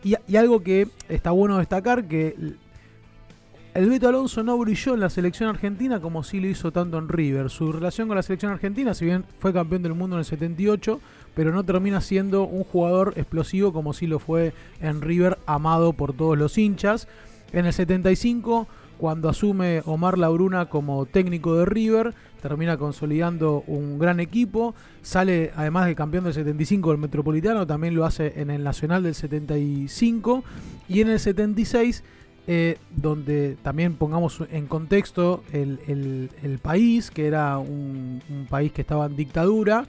Y, 0.05 0.37
algo 0.37 0.63
que 0.63 0.89
está 1.09 1.31
bueno 1.33 1.59
destacar, 1.59 2.05
que 2.07 2.29
el- 2.39 2.59
el 3.75 3.91
Beto 3.91 4.09
Alonso 4.09 4.43
no 4.43 4.57
brilló 4.57 4.95
en 4.95 5.01
la 5.01 5.11
selección 5.11 5.51
argentina 5.51 6.01
como 6.01 6.23
sí 6.23 6.41
lo 6.41 6.47
hizo 6.49 6.73
tanto 6.73 6.97
en 6.99 7.09
River. 7.09 7.51
Su 7.51 7.73
relación 7.73 8.09
con 8.09 8.17
la 8.17 8.23
selección 8.23 8.53
argentina, 8.53 8.95
si 8.95 9.05
bien 9.05 9.25
fue 9.39 9.53
campeón 9.53 9.83
del 9.83 9.95
mundo 9.95 10.17
en 10.17 10.21
el 10.21 10.25
78, 10.25 11.01
pero 11.35 11.53
no 11.53 11.63
termina 11.65 12.01
siendo 12.01 12.45
un 12.45 12.65
jugador 12.65 13.13
explosivo 13.17 13.73
como 13.75 13.93
sí 13.93 14.07
lo 14.07 14.19
fue 14.19 14.55
en 14.81 15.03
River, 15.03 15.39
amado 15.45 15.93
por 15.93 16.15
todos 16.15 16.39
los 16.39 16.57
hinchas. 16.57 17.07
En 17.53 17.67
el 17.67 17.73
75, 17.75 18.67
cuando 18.99 19.29
asume 19.29 19.83
Omar 19.85 20.19
Labruna 20.19 20.67
como 20.67 21.07
técnico 21.07 21.57
de 21.57 21.65
River, 21.65 22.15
termina 22.41 22.77
consolidando 22.77 23.65
un 23.67 23.99
gran 23.99 24.21
equipo. 24.21 24.75
Sale, 25.03 25.53
además 25.57 25.87
de 25.87 25.95
campeón 25.95 26.25
del 26.25 26.35
75 26.35 26.91
del 26.91 26.99
Metropolitano, 26.99 27.67
también 27.67 27.95
lo 27.95 28.05
hace 28.05 28.41
en 28.41 28.51
el 28.51 28.65
Nacional 28.65 29.03
del 29.03 29.15
75. 29.15 30.45
Y 30.89 31.01
en 31.01 31.09
el 31.09 31.21
76, 31.21 32.05
eh, 32.49 32.79
donde 32.95 33.57
también 33.63 33.95
pongamos 33.95 34.41
en 34.53 34.67
contexto 34.67 35.43
el, 35.53 35.81
el- 35.89 36.59
país, 36.61 37.11
que 37.11 37.27
era 37.27 37.59
un, 37.59 38.23
país 38.49 38.73
que 38.73 38.83
estaba 38.83 39.07
en 39.07 39.17
dictadura. 39.17 39.87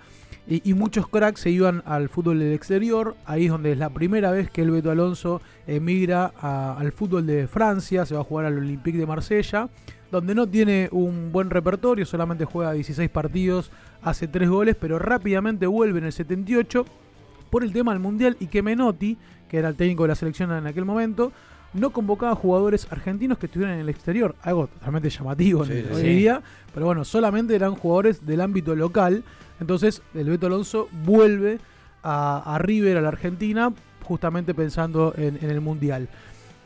Y, 0.50 0.74
muchos 0.74 1.08
cracks 1.08 1.42
se 1.42 1.50
iban 1.50 1.84
al 1.86 2.08
fútbol 2.08 2.40
del 2.40 2.54
exterior. 2.54 3.16
Ahí 3.26 3.46
es 3.46 3.52
donde 3.52 3.74
es 3.74 3.78
la 3.78 3.90
primera 3.90 4.32
vez 4.32 4.50
que 4.50 4.62
el 4.62 4.72
Beto 4.72 4.90
Alonso 4.90 5.42
emigra 5.68 6.28
al 6.38 6.92
fútbol 6.94 7.28
de 7.28 7.48
Francia. 7.48 8.06
Se 8.06 8.16
va 8.16 8.22
a 8.22 8.24
jugar 8.24 8.46
al 8.46 8.58
Olympique 8.58 8.98
de 8.98 9.06
Marsella. 9.06 9.70
Donde 10.10 10.34
no 10.34 10.48
tiene 10.48 10.88
un 10.92 11.34
buen 11.34 11.50
repertorio. 11.50 12.06
Solamente 12.06 12.46
juega 12.46 12.72
16 12.72 13.10
partidos. 13.10 13.72
Hace 14.02 14.28
3 14.30 14.50
goles. 14.50 14.78
Pero 14.80 15.00
rápidamente 15.00 15.68
vuelve 15.68 16.00
en 16.00 16.06
el 16.06 16.14
78 16.14 16.86
por 17.50 17.64
el 17.64 17.74
tema 17.74 17.92
del 17.92 18.00
Mundial. 18.02 18.38
Y 18.40 18.48
que 18.48 18.62
Menotti, 18.64 19.18
que 19.50 19.58
era 19.58 19.68
el 19.68 19.76
técnico 19.76 20.04
de 20.04 20.10
la 20.10 20.16
selección 20.16 20.52
en 20.54 20.66
aquel 20.66 20.86
momento, 20.86 21.34
no 21.74 21.92
convocaba 21.92 22.36
jugadores 22.36 22.88
argentinos 22.90 23.38
que 23.38 23.46
estuvieran 23.48 23.76
en 23.76 23.82
el 23.82 23.90
exterior. 23.90 24.36
Algo 24.42 24.68
totalmente 24.68 25.10
llamativo 25.10 25.66
Sí, 25.66 25.74
hoy 25.92 26.02
sí. 26.02 26.08
día. 26.08 26.42
Pero 26.74 26.86
bueno, 26.86 27.04
solamente 27.06 27.56
eran 27.56 27.76
jugadores 27.76 28.26
del 28.26 28.42
ámbito 28.42 28.76
local. 28.76 29.24
Entonces 29.60 30.02
el 30.14 30.30
Beto 30.30 30.48
Alonso 30.48 30.88
vuelve 31.04 31.60
a, 32.04 32.56
a 32.56 32.58
River, 32.60 32.98
a 32.98 33.02
la 33.02 33.10
Argentina, 33.10 33.74
justamente 34.04 34.54
pensando 34.54 35.14
en, 35.18 35.38
en 35.42 35.50
el 35.50 35.62
Mundial. 35.62 36.08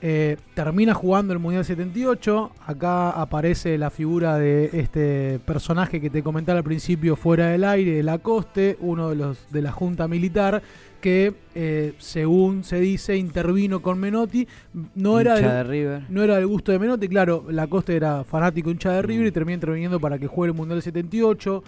Eh, 0.03 0.37
termina 0.55 0.95
jugando 0.95 1.31
el 1.31 1.37
Mundial 1.39 1.63
78. 1.63 2.51
Acá 2.65 3.11
aparece 3.11 3.77
la 3.77 3.91
figura 3.91 4.37
de 4.39 4.69
este 4.73 5.39
personaje 5.45 6.01
que 6.01 6.09
te 6.09 6.23
comentaba 6.23 6.57
al 6.57 6.63
principio, 6.63 7.15
fuera 7.15 7.47
del 7.49 7.63
aire, 7.63 7.91
de 7.91 8.03
Lacoste, 8.03 8.77
uno 8.79 9.09
de 9.09 9.15
los 9.15 9.51
de 9.51 9.61
la 9.61 9.71
Junta 9.71 10.07
Militar, 10.07 10.63
que 11.01 11.33
eh, 11.53 11.93
según 11.99 12.63
se 12.63 12.79
dice 12.79 13.15
intervino 13.15 13.83
con 13.83 13.99
Menotti. 13.99 14.47
No 14.95 15.19
era, 15.19 15.35
del- 15.35 15.43
de 15.45 15.63
River. 15.63 16.01
no 16.09 16.23
era 16.23 16.35
del 16.37 16.47
gusto 16.47 16.71
de 16.71 16.79
Menotti, 16.79 17.07
claro, 17.07 17.45
Lacoste 17.49 17.95
era 17.95 18.23
fanático 18.23 18.71
hincha 18.71 18.91
de 18.93 19.03
River 19.03 19.27
y 19.27 19.31
termina 19.31 19.53
interviniendo 19.55 19.99
para 19.99 20.17
que 20.17 20.25
juegue 20.25 20.51
el 20.51 20.57
Mundial 20.57 20.81
78. 20.81 21.63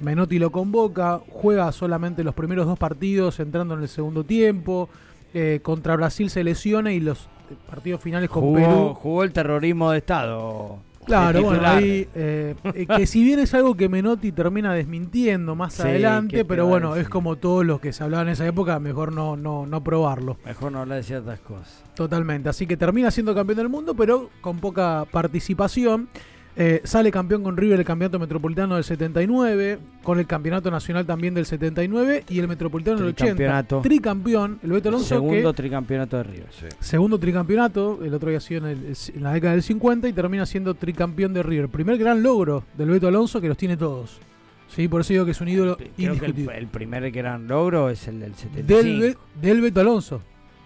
Menotti 0.00 0.38
lo 0.38 0.50
convoca, 0.50 1.20
juega 1.28 1.70
solamente 1.70 2.24
los 2.24 2.34
primeros 2.34 2.64
dos 2.66 2.78
partidos, 2.78 3.40
entrando 3.40 3.74
en 3.74 3.82
el 3.82 3.88
segundo 3.88 4.24
tiempo. 4.24 4.88
Eh, 5.34 5.60
contra 5.62 5.96
Brasil 5.96 6.30
se 6.30 6.44
lesiona 6.44 6.92
y 6.92 7.00
los 7.00 7.28
partidos 7.68 8.00
finales 8.00 8.28
con 8.30 8.42
Jugó, 8.42 8.56
Perú. 8.56 8.94
jugó 8.94 9.22
el 9.24 9.32
terrorismo 9.32 9.90
de 9.90 9.98
Estado. 9.98 10.78
Claro, 11.04 11.42
bueno, 11.42 11.68
ahí, 11.68 12.08
eh, 12.14 12.54
eh, 12.64 12.86
que 12.86 13.06
si 13.06 13.22
bien 13.22 13.38
es 13.38 13.52
algo 13.52 13.74
que 13.74 13.90
Menotti 13.90 14.32
termina 14.32 14.72
desmintiendo 14.72 15.54
más 15.54 15.74
Sí, 15.74 15.82
adelante, 15.82 16.30
¿qué 16.30 16.38
te 16.38 16.44
pero 16.46 16.66
bueno, 16.66 16.96
es 16.96 17.10
como 17.10 17.36
todos 17.36 17.64
los 17.64 17.78
que 17.78 17.92
se 17.92 18.02
hablaban 18.02 18.28
en 18.28 18.32
esa 18.32 18.46
época, 18.46 18.78
mejor 18.78 19.12
no, 19.12 19.36
no, 19.36 19.66
no 19.66 19.84
probarlo. 19.84 20.38
Mejor 20.46 20.72
no 20.72 20.78
hablar 20.80 20.96
de 20.96 21.02
ciertas 21.04 21.40
cosas. 21.40 21.84
Totalmente, 21.94 22.48
así 22.48 22.66
que 22.66 22.78
termina 22.78 23.10
siendo 23.10 23.34
campeón 23.34 23.58
del 23.58 23.68
mundo, 23.68 23.94
pero 23.94 24.30
con 24.40 24.60
poca 24.60 25.04
participación. 25.10 26.08
Eh, 26.56 26.82
sale 26.84 27.10
campeón 27.10 27.42
con 27.42 27.56
River 27.56 27.80
el 27.80 27.84
campeonato 27.84 28.18
metropolitano 28.20 28.76
del 28.76 28.84
79, 28.84 29.78
con 30.04 30.20
el 30.20 30.26
campeonato 30.26 30.70
nacional 30.70 31.04
también 31.04 31.34
del 31.34 31.46
79 31.46 32.24
y 32.28 32.38
el 32.38 32.46
metropolitano 32.46 32.98
del 32.98 33.08
80. 33.08 33.24
Tricampeonato. 33.24 33.80
Tricampeón, 33.80 34.60
el 34.62 34.70
Beto 34.70 34.88
Alonso 34.90 35.06
Segundo 35.08 35.50
que 35.52 35.56
tricampeonato 35.56 36.16
de 36.18 36.22
River. 36.22 36.46
segundo 36.78 37.18
tricampeonato, 37.18 37.98
el 38.04 38.14
otro 38.14 38.28
había 38.28 38.38
sido 38.40 38.68
en, 38.68 38.78
el- 38.86 38.96
en 39.16 39.22
la 39.24 39.32
década 39.32 39.54
del 39.54 39.64
50 39.64 40.08
y 40.08 40.12
termina 40.12 40.46
siendo 40.46 40.74
tricampeón 40.74 41.32
de 41.34 41.42
River. 41.42 41.68
Primer 41.70 41.98
gran 41.98 42.22
logro 42.22 42.62
del 42.78 42.88
Beto 42.88 43.08
Alonso 43.08 43.40
que 43.40 43.48
los 43.48 43.56
tiene 43.56 43.76
todos. 43.76 44.20
Sí, 44.68 44.86
por 44.86 45.00
eso 45.00 45.12
digo 45.12 45.24
que 45.24 45.32
es 45.32 45.40
un 45.40 45.48
ídolo 45.48 45.76
Creo 45.76 46.18
que 46.18 46.26
el, 46.56 46.66
primer 46.68 47.10
gran 47.10 47.48
logro 47.48 47.90
es 47.90 48.06
el 48.08 48.20
del 48.20 48.34
75. 48.34 48.74
Del, 49.02 49.16
del 49.40 49.60
Beto 49.60 49.80
Alonso. 49.80 50.20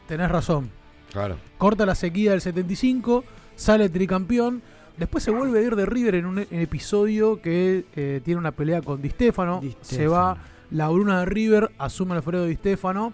Tenés 0.06 0.30
razón. 0.30 0.70
Claro. 1.12 1.36
Corta 1.56 1.86
la 1.86 1.94
sequía 1.94 2.32
del 2.32 2.40
75, 2.42 3.24
sale 3.56 3.88
tricampeón. 3.88 4.60
Después 4.98 5.22
se 5.22 5.30
vuelve 5.30 5.60
a 5.60 5.62
ir 5.62 5.76
de 5.76 5.86
River 5.86 6.16
en 6.16 6.26
un 6.26 6.40
e- 6.40 6.48
episodio 6.50 7.40
que 7.40 7.84
eh, 7.94 8.20
tiene 8.24 8.40
una 8.40 8.50
pelea 8.50 8.82
con 8.82 9.00
Di 9.00 9.10
Stefano. 9.10 9.60
Se 9.80 10.08
va 10.08 10.38
la 10.72 10.88
Bruna 10.88 11.20
de 11.20 11.26
River, 11.26 11.70
asume 11.78 12.16
Alfredo 12.16 12.46
Di 12.46 12.56
Stefano. 12.56 13.12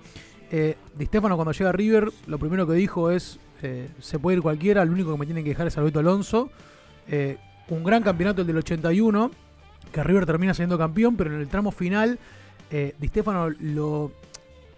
Eh, 0.50 0.76
Di 0.96 1.04
Stefano 1.04 1.36
cuando 1.36 1.52
llega 1.52 1.68
a 1.68 1.72
River, 1.72 2.10
lo 2.26 2.38
primero 2.38 2.66
que 2.66 2.72
dijo 2.72 3.10
es, 3.10 3.38
eh, 3.62 3.88
se 4.00 4.18
puede 4.18 4.38
ir 4.38 4.42
cualquiera, 4.42 4.82
el 4.82 4.90
único 4.90 5.12
que 5.12 5.18
me 5.18 5.26
tiene 5.26 5.42
que 5.42 5.50
dejar 5.50 5.66
es 5.66 5.76
Alberto 5.76 5.98
Alonso. 5.98 6.50
Eh, 7.06 7.36
un 7.68 7.84
gran 7.84 8.02
campeonato 8.02 8.40
el 8.40 8.46
del 8.46 8.56
81, 8.56 9.30
que 9.92 10.02
River 10.02 10.24
termina 10.24 10.54
siendo 10.54 10.78
campeón, 10.78 11.16
pero 11.16 11.34
en 11.34 11.40
el 11.40 11.48
tramo 11.48 11.70
final 11.70 12.18
Di 12.70 13.06
Stefano 13.06 13.50
lo 13.60 14.10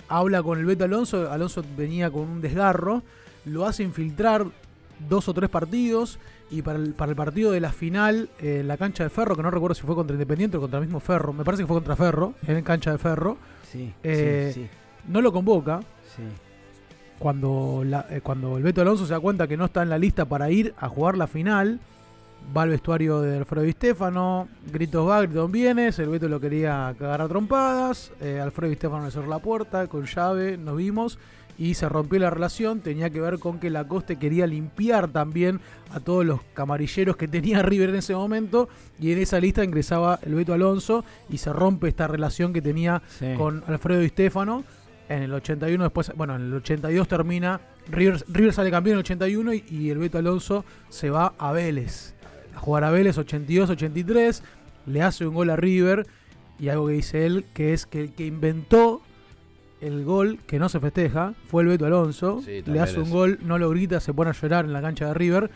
habla 0.08 0.42
con 0.42 0.58
el 0.58 0.66
Beto 0.66 0.84
Alonso, 0.84 1.32
Alonso 1.32 1.64
venía 1.78 2.10
con 2.10 2.22
un 2.22 2.40
desgarro, 2.42 3.02
lo 3.46 3.64
hace 3.64 3.84
infiltrar 3.84 4.44
dos 5.08 5.28
o 5.28 5.34
tres 5.34 5.48
partidos 5.48 6.18
y 6.50 6.62
para 6.62 6.78
el, 6.78 6.92
para 6.94 7.10
el 7.10 7.16
partido 7.16 7.50
de 7.52 7.60
la 7.60 7.72
final 7.72 8.28
eh, 8.38 8.62
la 8.64 8.76
cancha 8.76 9.02
de 9.04 9.10
Ferro, 9.10 9.34
que 9.36 9.42
no 9.42 9.50
recuerdo 9.50 9.74
si 9.74 9.82
fue 9.82 9.94
contra 9.94 10.14
Independiente 10.14 10.56
o 10.56 10.60
contra 10.60 10.78
el 10.78 10.86
mismo 10.86 11.00
Ferro, 11.00 11.32
me 11.32 11.44
parece 11.44 11.62
que 11.64 11.66
fue 11.66 11.76
contra 11.76 11.96
Ferro, 11.96 12.34
en 12.46 12.62
cancha 12.62 12.92
de 12.92 12.98
Ferro, 12.98 13.36
Sí, 13.70 13.92
eh, 14.02 14.52
sí, 14.54 14.62
sí. 14.62 14.68
no 15.08 15.20
lo 15.20 15.32
convoca. 15.32 15.80
Sí. 16.16 16.22
Cuando, 17.18 17.82
la- 17.84 18.06
eh, 18.10 18.20
cuando 18.20 18.58
el 18.58 18.62
Beto 18.62 18.82
Alonso 18.82 19.06
se 19.06 19.12
da 19.14 19.20
cuenta 19.20 19.46
que 19.48 19.56
no 19.56 19.64
está 19.64 19.82
en 19.82 19.88
la 19.88 19.98
lista 19.98 20.26
para 20.26 20.50
ir 20.50 20.74
a 20.78 20.88
jugar 20.88 21.16
la 21.16 21.26
final, 21.26 21.80
va 22.56 22.62
al 22.62 22.68
vestuario 22.70 23.22
de 23.22 23.38
Alfredo 23.38 23.64
Di 23.64 23.72
Stefano, 23.72 24.48
gritos 24.70 25.08
va, 25.08 25.22
gritos 25.22 25.50
vienes, 25.50 25.98
el 25.98 26.10
Beto 26.10 26.28
lo 26.28 26.38
quería 26.40 26.94
cagar 26.98 27.22
a 27.22 27.28
trompadas, 27.28 28.12
eh, 28.20 28.38
Alfredo 28.38 28.68
Di 28.70 28.76
Stefano 28.76 29.04
le 29.06 29.10
cerró 29.10 29.28
la 29.28 29.38
puerta 29.38 29.86
con 29.88 30.04
llave, 30.04 30.58
nos 30.58 30.76
vimos 30.76 31.18
y 31.58 31.74
se 31.74 31.88
rompió 31.88 32.18
la 32.18 32.30
relación, 32.30 32.80
tenía 32.80 33.08
que 33.10 33.20
ver 33.20 33.38
con 33.38 33.58
que 33.58 33.70
Lacoste 33.70 34.16
quería 34.16 34.46
limpiar 34.46 35.08
también 35.08 35.60
a 35.90 36.00
todos 36.00 36.24
los 36.24 36.40
camarilleros 36.54 37.16
que 37.16 37.28
tenía 37.28 37.62
River 37.62 37.90
en 37.90 37.96
ese 37.96 38.14
momento 38.14 38.68
y 39.00 39.12
en 39.12 39.18
esa 39.18 39.40
lista 39.40 39.64
ingresaba 39.64 40.18
el 40.22 40.34
Beto 40.34 40.52
Alonso 40.52 41.04
y 41.30 41.38
se 41.38 41.52
rompe 41.52 41.88
esta 41.88 42.06
relación 42.06 42.52
que 42.52 42.60
tenía 42.62 43.00
Sí. 43.18 43.26
con 43.36 43.62
Alfredo 43.66 44.00
Di 44.00 44.08
Stefano. 44.08 44.64
En 45.08 45.22
el 45.22 45.32
81 45.32 45.84
después, 45.84 46.12
bueno, 46.16 46.34
en 46.34 46.42
el 46.42 46.54
82 46.54 47.06
termina, 47.06 47.60
River, 47.88 48.24
River 48.28 48.52
sale 48.52 48.70
campeón 48.72 48.94
en 48.94 48.98
el 48.98 49.04
81 49.04 49.54
y, 49.54 49.64
y 49.70 49.90
el 49.90 49.98
Beto 49.98 50.18
Alonso 50.18 50.64
se 50.88 51.10
va 51.10 51.32
a 51.38 51.52
Vélez. 51.52 52.14
A 52.54 52.58
jugar 52.58 52.82
a 52.84 52.90
Vélez 52.90 53.16
82-83, 53.16 54.42
le 54.86 55.02
hace 55.02 55.26
un 55.26 55.34
gol 55.34 55.50
a 55.50 55.56
River 55.56 56.06
y 56.58 56.68
algo 56.68 56.88
que 56.88 56.94
dice 56.94 57.24
él, 57.26 57.44
que 57.54 57.72
es 57.72 57.86
que 57.86 58.00
el 58.00 58.12
que 58.12 58.26
inventó 58.26 59.00
el 59.80 60.04
gol 60.04 60.38
que 60.46 60.58
no 60.58 60.68
se 60.68 60.80
festeja 60.80 61.34
fue 61.48 61.62
el 61.62 61.68
Beto 61.68 61.86
Alonso. 61.86 62.40
Sí, 62.44 62.62
le 62.66 62.80
hace 62.80 62.98
un 62.98 63.06
es. 63.06 63.12
gol, 63.12 63.38
no 63.42 63.58
lo 63.58 63.68
grita, 63.70 64.00
se 64.00 64.12
pone 64.14 64.30
a 64.30 64.34
llorar 64.34 64.64
en 64.64 64.72
la 64.72 64.80
cancha 64.80 65.06
de 65.06 65.14
River. 65.14 65.50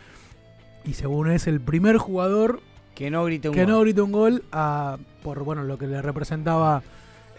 Y 0.85 0.93
según 0.93 1.29
es 1.29 1.47
el 1.47 1.59
primer 1.61 1.97
jugador 1.97 2.59
Que 2.95 3.09
no 3.11 3.23
grite 3.25 3.49
un 3.49 3.55
que 3.55 3.63
gol. 3.65 3.71
no 3.73 3.79
grita 3.81 4.03
un 4.03 4.11
gol 4.11 4.43
a, 4.51 4.97
por 5.23 5.43
bueno 5.43 5.63
lo 5.63 5.77
que 5.77 5.87
le 5.87 6.01
representaba 6.01 6.81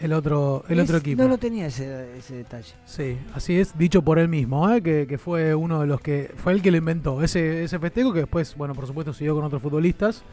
el 0.00 0.12
otro, 0.12 0.64
el 0.68 0.78
Es- 0.80 0.84
otro 0.84 0.98
equipo. 0.98 1.22
No 1.22 1.28
lo 1.28 1.38
tenía 1.38 1.66
ese, 1.66 2.16
ese 2.18 2.34
detalle. 2.36 2.72
Sí, 2.84 3.16
así 3.34 3.58
es, 3.60 3.76
dicho 3.78 4.02
por 4.02 4.18
él 4.18 4.28
mismo, 4.28 4.68
¿eh? 4.72 4.82
que, 4.82 5.06
que 5.06 5.18
fue 5.18 5.54
uno 5.54 5.80
de 5.80 5.86
los 5.86 6.00
que. 6.00 6.32
Fue 6.36 6.52
el 6.52 6.62
que 6.62 6.70
lo 6.72 6.76
inventó. 6.78 7.22
Ese, 7.22 7.62
ese 7.64 7.78
festejo 7.78 8.12
que 8.12 8.20
después, 8.20 8.56
bueno, 8.56 8.74
por 8.74 8.86
supuesto, 8.88 9.12
siguió 9.12 9.34
con 9.36 9.44
otros 9.44 9.62
futbolistas. 9.62 10.24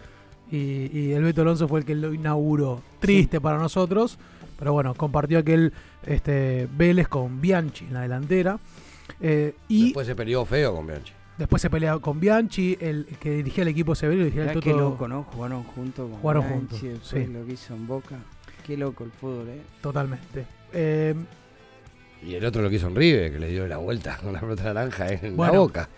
Y, 0.51 0.89
y 0.97 1.11
el 1.13 1.23
Beto 1.23 1.41
Alonso 1.41 1.67
fue 1.67 1.79
el 1.81 1.85
que 1.85 1.95
lo 1.95 2.13
inauguró. 2.13 2.81
Triste 2.99 3.39
para 3.39 3.57
nosotros, 3.59 4.17
pero 4.57 4.73
bueno, 4.73 4.93
compartió 4.95 5.39
aquel 5.39 5.73
este, 6.05 6.67
Vélez 6.75 7.07
con 7.07 7.39
Bianchi 7.41 7.85
en 7.85 7.93
la 7.93 8.01
delantera. 8.01 8.59
Eh, 9.21 9.53
y 9.67 9.85
Después 9.85 10.07
se 10.07 10.15
peleó 10.15 10.45
feo 10.45 10.75
con 10.75 10.87
Bianchi. 10.87 11.13
después 11.37 11.61
se 11.61 11.69
peleó 11.69 11.99
con 12.01 12.19
Bianchi, 12.19 12.77
el 12.79 13.05
que 13.19 13.31
dirigía 13.31 13.61
el 13.63 13.67
equipo 13.69 13.93
severo, 13.95 14.23
dirigía 14.23 14.51
el 14.51 14.59
qué 14.59 14.71
loco, 14.71 15.07
¿no? 15.07 15.23
Jugaron 15.23 15.63
juntos. 15.63 16.09
con 16.09 16.19
Jugaron 16.19 16.43
Bianchi, 16.47 16.77
juntos, 16.79 16.81
después 17.11 17.25
sí. 17.27 17.31
lo 17.33 17.45
que 17.45 17.53
hizo 17.53 17.73
en 17.75 17.87
Boca. 17.87 18.15
Qué 18.65 18.77
loco 18.77 19.03
el 19.03 19.11
fútbol, 19.11 19.49
¿eh? 19.49 19.61
Totalmente. 19.81 20.45
Eh, 20.73 21.15
Y 22.23 22.33
el 22.35 22.45
otro 22.45 22.61
lo 22.61 22.69
que 22.69 22.75
hizo 22.75 22.87
en 22.87 22.95
River, 22.95 23.31
que 23.33 23.39
le 23.39 23.47
dio 23.49 23.67
la 23.67 23.77
vuelta 23.77 24.17
con 24.17 24.33
la 24.33 24.39
pelota 24.39 24.63
naranja 24.65 25.11
en 25.11 25.35
Bueno, 25.37 25.53
la 25.53 25.59
boca. 25.59 25.89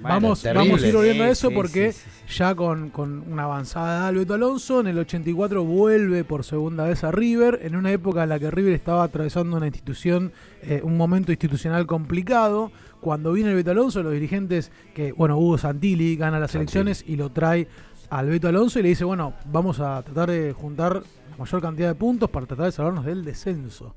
Vamos, 0.00 0.42
Terrible. 0.42 0.68
vamos 0.68 0.82
a 0.82 0.88
ir 0.88 0.94
volviendo 0.94 1.24
a 1.24 1.28
eso 1.28 1.48
sí, 1.48 1.54
porque 1.54 1.92
sí, 1.92 2.04
ya 2.28 2.54
con, 2.54 2.90
con 2.90 3.30
una 3.30 3.44
avanzada 3.44 4.10
de 4.10 4.18
Beto 4.18 4.34
Alonso, 4.34 4.80
en 4.80 4.88
el 4.88 4.98
84 4.98 5.64
vuelve 5.64 6.24
por 6.24 6.44
segunda 6.44 6.84
vez 6.84 7.04
a 7.04 7.12
River, 7.12 7.60
en 7.62 7.76
una 7.76 7.92
época 7.92 8.24
en 8.24 8.30
la 8.30 8.38
que 8.38 8.50
River 8.50 8.72
estaba 8.72 9.04
atravesando 9.04 9.56
una 9.56 9.66
institución, 9.66 10.32
eh, 10.62 10.80
un 10.82 10.96
momento 10.96 11.32
institucional 11.32 11.86
complicado. 11.86 12.72
Cuando 13.00 13.32
viene 13.32 13.50
el 13.50 13.56
Beto 13.56 13.70
Alonso, 13.70 14.02
los 14.02 14.14
dirigentes, 14.14 14.72
que 14.94 15.12
bueno, 15.12 15.38
Hugo 15.38 15.58
Santilli 15.58 16.16
gana 16.16 16.40
las 16.40 16.54
elecciones 16.54 17.04
y 17.06 17.16
lo 17.16 17.30
trae 17.30 17.68
al 18.10 18.28
Beto 18.28 18.48
Alonso 18.48 18.78
y 18.78 18.82
le 18.82 18.88
dice, 18.88 19.04
bueno, 19.04 19.34
vamos 19.46 19.80
a 19.80 20.02
tratar 20.02 20.30
de 20.30 20.52
juntar 20.52 21.02
la 21.30 21.36
mayor 21.36 21.60
cantidad 21.60 21.88
de 21.88 21.94
puntos 21.94 22.30
para 22.30 22.46
tratar 22.46 22.66
de 22.66 22.72
salvarnos 22.72 23.04
del 23.04 23.24
descenso. 23.24 23.94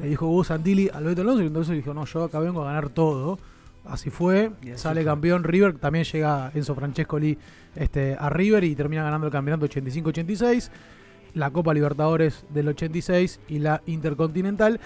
Le 0.00 0.08
dijo 0.08 0.26
Hugo 0.26 0.44
Santilli 0.44 0.90
al 0.92 1.04
Beto 1.04 1.22
Alonso 1.22 1.42
y 1.42 1.46
entonces 1.46 1.76
dijo, 1.76 1.92
no, 1.94 2.04
yo 2.04 2.24
acá 2.24 2.38
vengo 2.38 2.62
a 2.62 2.66
ganar 2.66 2.88
todo. 2.88 3.38
Así 3.88 4.10
fue, 4.10 4.52
así 4.62 4.76
sale 4.76 5.02
fue. 5.02 5.10
campeón 5.10 5.44
River, 5.44 5.78
también 5.78 6.04
llega 6.04 6.50
Enzo 6.54 6.74
Francescoli 6.74 7.38
este, 7.74 8.16
a 8.18 8.28
River 8.30 8.64
y 8.64 8.74
termina 8.74 9.02
ganando 9.02 9.26
el 9.26 9.32
campeonato 9.32 9.66
85-86, 9.66 10.70
la 11.34 11.50
Copa 11.50 11.72
Libertadores 11.74 12.44
del 12.50 12.68
86 12.68 13.40
y 13.48 13.58
la 13.58 13.82
Intercontinental. 13.86 14.80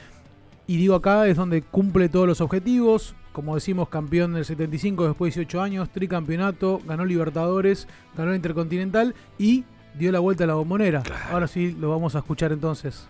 Y 0.66 0.76
digo 0.76 0.94
acá 0.94 1.26
es 1.26 1.36
donde 1.36 1.62
cumple 1.62 2.08
todos 2.08 2.26
los 2.26 2.40
objetivos, 2.40 3.14
como 3.32 3.54
decimos, 3.54 3.88
campeón 3.88 4.34
del 4.34 4.44
75 4.44 5.08
después 5.08 5.34
de 5.34 5.40
18 5.40 5.62
años, 5.62 5.90
tricampeonato, 5.90 6.80
ganó 6.86 7.04
Libertadores, 7.04 7.88
ganó 8.16 8.34
Intercontinental 8.34 9.14
y 9.38 9.64
dio 9.94 10.12
la 10.12 10.18
vuelta 10.18 10.44
a 10.44 10.46
la 10.46 10.54
bombonera. 10.54 11.02
Ahora 11.30 11.46
sí 11.46 11.76
lo 11.78 11.90
vamos 11.90 12.14
a 12.14 12.18
escuchar 12.18 12.52
entonces. 12.52 13.08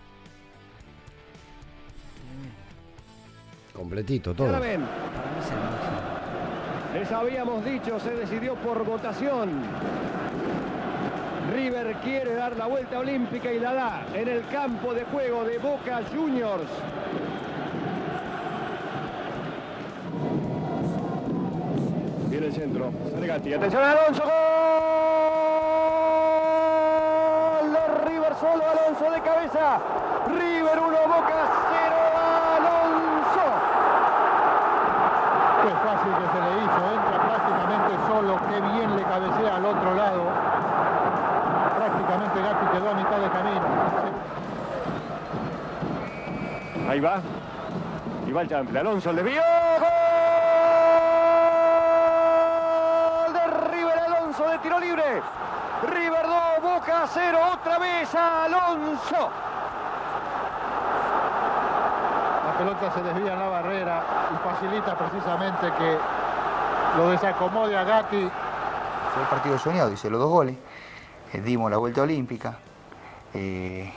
Completito, 3.73 4.33
todo. 4.33 4.47
Ahora 4.47 4.59
ven. 4.59 4.81
Les 6.93 7.11
habíamos 7.11 7.63
dicho, 7.63 7.99
se 7.99 8.11
decidió 8.11 8.55
por 8.55 8.83
votación. 8.83 9.49
River 11.53 11.95
quiere 12.03 12.35
dar 12.35 12.55
la 12.57 12.65
vuelta 12.67 12.99
olímpica 12.99 13.51
y 13.51 13.59
la 13.59 13.73
da 13.73 14.05
en 14.13 14.27
el 14.27 14.45
campo 14.47 14.93
de 14.93 15.03
juego 15.05 15.43
de 15.43 15.57
Boca 15.57 16.01
Juniors. 16.13 16.69
Viene 22.29 22.47
el 22.47 22.53
centro. 22.53 22.91
Atención 23.33 23.83
Alonso. 23.83 24.23
Gol 24.23 24.31
de 27.73 27.87
River 28.09 28.33
solo 28.39 28.63
Alonso 28.69 29.11
de 29.11 29.21
cabeza. 29.21 29.79
River 30.27 30.79
1, 30.79 30.97
Boca 31.07 31.39
0. 31.71 31.95
Alonso. 32.55 33.45
Qué 35.61 35.71
fácil 35.83 36.13
que 36.15 36.27
se 36.31 36.39
le 36.41 36.51
hizo, 36.63 36.81
entra 36.95 37.17
prácticamente 37.27 37.91
solo, 38.07 38.33
qué 38.51 38.59
bien 38.59 38.95
le 38.95 39.03
cabecea 39.03 39.55
al 39.55 39.65
otro 39.65 39.95
lado. 39.95 40.23
Prácticamente 41.77 42.41
Gatti 42.41 42.65
quedó 42.73 42.89
a 42.89 42.93
mitad 42.93 43.17
de 43.17 43.29
camino. 43.29 43.61
Ahí 46.89 46.99
va. 46.99 47.21
Y 48.27 48.31
va 48.33 48.41
el 48.41 48.49
chample. 48.49 48.79
Alonso 48.79 49.09
el 49.11 49.15
desvío. 49.15 49.41
Gol 53.25 53.33
de 53.33 53.47
River 53.71 53.99
Alonso 53.99 54.47
de 54.49 54.57
tiro 54.59 54.79
libre. 54.79 55.21
River 55.89 56.25
2, 56.61 56.73
Boca 56.73 57.05
0. 57.07 57.39
Otra 57.53 57.79
vez 57.79 58.13
Alonso. 58.13 59.29
La 62.45 62.53
pelota 62.57 62.91
se 62.93 63.01
desvía 63.01 63.33
en 63.33 63.39
la 63.39 63.47
barrera 63.47 64.03
y 64.33 64.35
facilita 64.47 64.95
precisamente 64.95 65.71
que 65.79 65.97
lo 66.97 67.09
desacomode 67.09 67.77
a 67.77 67.83
Gatti. 67.85 68.29
Fue 69.13 69.23
el 69.23 69.29
partido 69.29 69.57
soñado, 69.59 69.91
hice 69.91 70.09
los 70.09 70.19
dos 70.19 70.29
goles. 70.29 70.55
Eh, 71.33 71.41
dimos 71.41 71.69
la 71.71 71.77
vuelta 71.77 72.01
olímpica. 72.01 72.57
eh, 73.33 73.91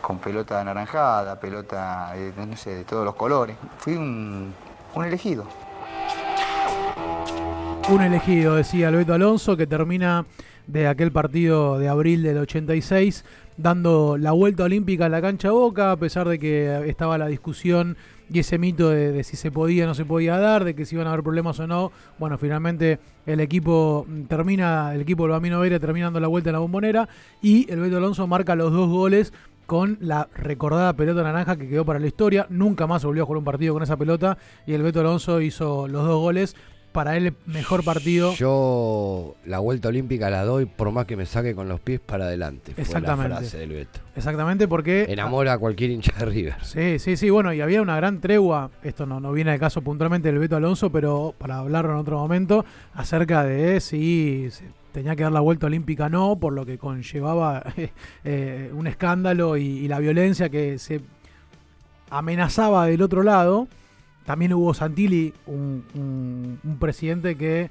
con 0.00 0.18
pelota 0.18 0.60
anaranjada, 0.60 1.40
pelota, 1.40 2.12
de 2.14 2.84
todos 2.84 3.04
los 3.04 3.16
colores. 3.16 3.56
Fui 3.78 3.94
un, 3.94 4.54
un 4.94 5.04
elegido. 5.04 5.44
Un 7.88 8.02
elegido, 8.02 8.54
decía 8.54 8.86
Alberto 8.86 9.14
Alonso, 9.14 9.56
que 9.56 9.66
termina 9.66 10.24
de 10.68 10.86
aquel 10.86 11.10
partido 11.10 11.78
de 11.78 11.88
abril 11.88 12.22
del 12.22 12.38
86 12.38 13.24
dando 13.56 14.16
la 14.16 14.32
vuelta 14.32 14.64
olímpica 14.64 15.06
a 15.06 15.08
la 15.08 15.20
cancha 15.20 15.50
Boca, 15.50 15.90
a 15.90 15.96
pesar 15.96 16.28
de 16.28 16.38
que 16.38 16.88
estaba 16.88 17.18
la 17.18 17.26
discusión 17.26 17.96
y 18.30 18.40
ese 18.40 18.58
mito 18.58 18.90
de, 18.90 19.22
si 19.24 19.36
se 19.36 19.50
podía 19.50 19.84
o 19.84 19.86
no 19.86 19.94
se 19.94 20.04
podía 20.04 20.38
dar, 20.38 20.64
de 20.64 20.74
que 20.74 20.84
si 20.84 20.94
iban 20.94 21.06
a 21.06 21.10
haber 21.10 21.22
problemas 21.22 21.58
o 21.60 21.66
no. 21.66 21.92
Bueno, 22.18 22.38
finalmente 22.38 22.98
el 23.24 23.40
equipo 23.40 24.06
termina, 24.28 24.94
el 24.94 25.02
equipo 25.02 25.24
del 25.24 25.32
Bambino 25.32 25.60
Veira 25.60 25.78
termina 25.78 26.06
dando 26.06 26.20
la 26.20 26.28
vuelta 26.28 26.50
en 26.50 26.54
la 26.54 26.60
bombonera 26.60 27.08
y 27.42 27.70
el 27.70 27.80
Beto 27.80 27.98
Alonso 27.98 28.26
marca 28.26 28.54
los 28.56 28.72
dos 28.72 28.88
goles 28.88 29.32
con 29.66 29.98
la 30.00 30.28
recordada 30.34 30.92
pelota 30.94 31.22
naranja 31.22 31.56
que 31.56 31.68
quedó 31.68 31.84
para 31.84 31.98
la 31.98 32.06
historia. 32.06 32.46
Nunca 32.50 32.86
más 32.86 33.04
volvió 33.04 33.24
a 33.24 33.26
jugar 33.26 33.38
un 33.38 33.44
partido 33.44 33.74
con 33.74 33.82
esa 33.82 33.96
pelota 33.96 34.38
y 34.66 34.74
el 34.74 34.82
Beto 34.82 35.00
Alonso 35.00 35.40
hizo 35.40 35.88
los 35.88 36.04
dos 36.04 36.20
goles. 36.20 36.56
Para 36.96 37.14
él, 37.18 37.34
mejor 37.44 37.84
partido. 37.84 38.32
Yo 38.36 39.34
la 39.44 39.58
vuelta 39.58 39.88
olímpica 39.88 40.30
la 40.30 40.44
doy 40.46 40.64
por 40.64 40.90
más 40.92 41.04
que 41.04 41.14
me 41.14 41.26
saque 41.26 41.54
con 41.54 41.68
los 41.68 41.78
pies 41.78 42.00
para 42.00 42.24
adelante. 42.24 42.72
Fue 42.72 42.84
Exactamente. 42.84 43.28
la 43.28 43.36
frase 43.36 43.58
del 43.58 43.68
Beto. 43.68 44.00
Exactamente, 44.16 44.66
porque. 44.66 45.04
Enamora 45.06 45.52
a 45.52 45.58
cualquier 45.58 45.90
hincha 45.90 46.14
de 46.18 46.24
River. 46.24 46.54
Sí, 46.62 46.98
sí, 46.98 47.18
sí. 47.18 47.28
Bueno, 47.28 47.52
y 47.52 47.60
había 47.60 47.82
una 47.82 47.96
gran 47.96 48.22
tregua. 48.22 48.70
Esto 48.82 49.04
no, 49.04 49.20
no 49.20 49.30
viene 49.32 49.50
al 49.50 49.58
caso 49.58 49.82
puntualmente 49.82 50.28
del 50.28 50.38
Beto 50.38 50.56
Alonso, 50.56 50.90
pero 50.90 51.34
para 51.36 51.58
hablarlo 51.58 51.92
en 51.92 51.98
otro 51.98 52.16
momento, 52.16 52.64
acerca 52.94 53.44
de 53.44 53.78
si 53.80 54.48
tenía 54.92 55.14
que 55.16 55.24
dar 55.24 55.32
la 55.32 55.40
vuelta 55.40 55.66
olímpica 55.66 56.06
o 56.06 56.08
no, 56.08 56.36
por 56.36 56.54
lo 56.54 56.64
que 56.64 56.78
conllevaba 56.78 57.62
eh, 58.24 58.70
un 58.72 58.86
escándalo 58.86 59.58
y, 59.58 59.64
y 59.66 59.88
la 59.88 59.98
violencia 59.98 60.48
que 60.48 60.78
se 60.78 61.02
amenazaba 62.08 62.86
del 62.86 63.02
otro 63.02 63.22
lado. 63.22 63.68
También 64.26 64.52
hubo 64.52 64.74
Santilli, 64.74 65.32
un, 65.46 65.84
un- 65.94 66.60
un 66.62 66.78
presidente 66.78 67.36
que 67.36 67.70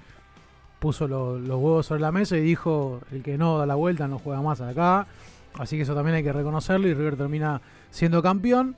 puso 0.79 1.07
lo- 1.07 1.37
los 1.37 1.57
huevos 1.57 1.85
sobre 1.85 2.01
la 2.01 2.11
mesa 2.11 2.37
y 2.37 2.41
dijo, 2.41 3.01
el 3.11 3.21
que 3.23 3.37
no 3.37 3.57
da 3.57 3.65
la 3.65 3.75
vuelta 3.75 4.07
no 4.07 4.17
juega 4.19 4.41
más 4.41 4.61
acá. 4.61 5.05
Así 5.59 5.75
que 5.77 5.83
eso 5.83 5.93
también 5.95 6.15
hay 6.15 6.23
que 6.23 6.33
reconocerlo 6.33 6.87
y 6.87 6.93
River 6.93 7.15
termina 7.17 7.61
siendo 7.91 8.21
campeón. 8.23 8.75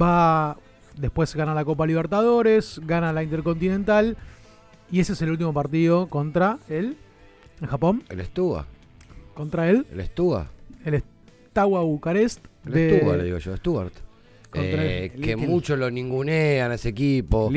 Va, 0.00 0.56
después 0.96 1.34
gana 1.34 1.54
la 1.54 1.64
Copa 1.64 1.86
Libertadores, 1.86 2.80
gana 2.86 3.12
la 3.12 3.22
Intercontinental 3.22 4.16
y 4.90 5.00
ese 5.00 5.12
es 5.12 5.22
el 5.22 5.30
último 5.30 5.52
partido 5.52 6.06
contra 6.08 6.58
él 6.68 6.96
en 7.60 7.66
Japón. 7.68 8.02
El 8.08 8.20
Estuga. 8.20 8.66
Contra 9.34 9.68
él. 9.70 9.86
El 9.92 10.00
Estuga. 10.00 10.48
El 10.84 11.02
Steaua 11.50 11.82
Bucarest. 11.82 12.44
El 12.66 12.72
de- 12.72 12.96
Estuga, 12.96 13.16
le 13.16 13.24
digo 13.24 13.38
yo, 13.38 13.56
Stuart. 13.56 13.92
Eh, 14.54 15.12
que 15.22 15.36
muchos 15.36 15.78
lo 15.78 15.90
ningunean 15.90 16.70
a 16.70 16.74
ese 16.74 16.90
equipo. 16.90 17.50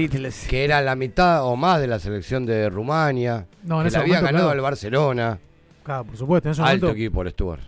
Que 0.49 0.63
era 0.63 0.81
la 0.81 0.95
mitad 0.95 1.45
o 1.45 1.55
más 1.55 1.79
de 1.79 1.87
la 1.87 1.99
selección 1.99 2.45
de 2.45 2.69
Rumania. 2.69 3.47
No, 3.63 3.77
en 3.77 3.83
que 3.83 3.87
ese 3.89 3.97
había 3.97 4.15
momento, 4.15 4.25
ganado 4.25 4.45
claro. 4.47 4.59
al 4.59 4.61
Barcelona. 4.61 5.39
Claro, 5.83 6.03
por 6.05 6.17
supuesto. 6.17 6.49
En 6.49 6.51
ese 6.51 6.61
Alto 6.61 6.87
momento- 6.87 6.91
equipo 6.91 7.21
el 7.21 7.29
Stuart. 7.29 7.61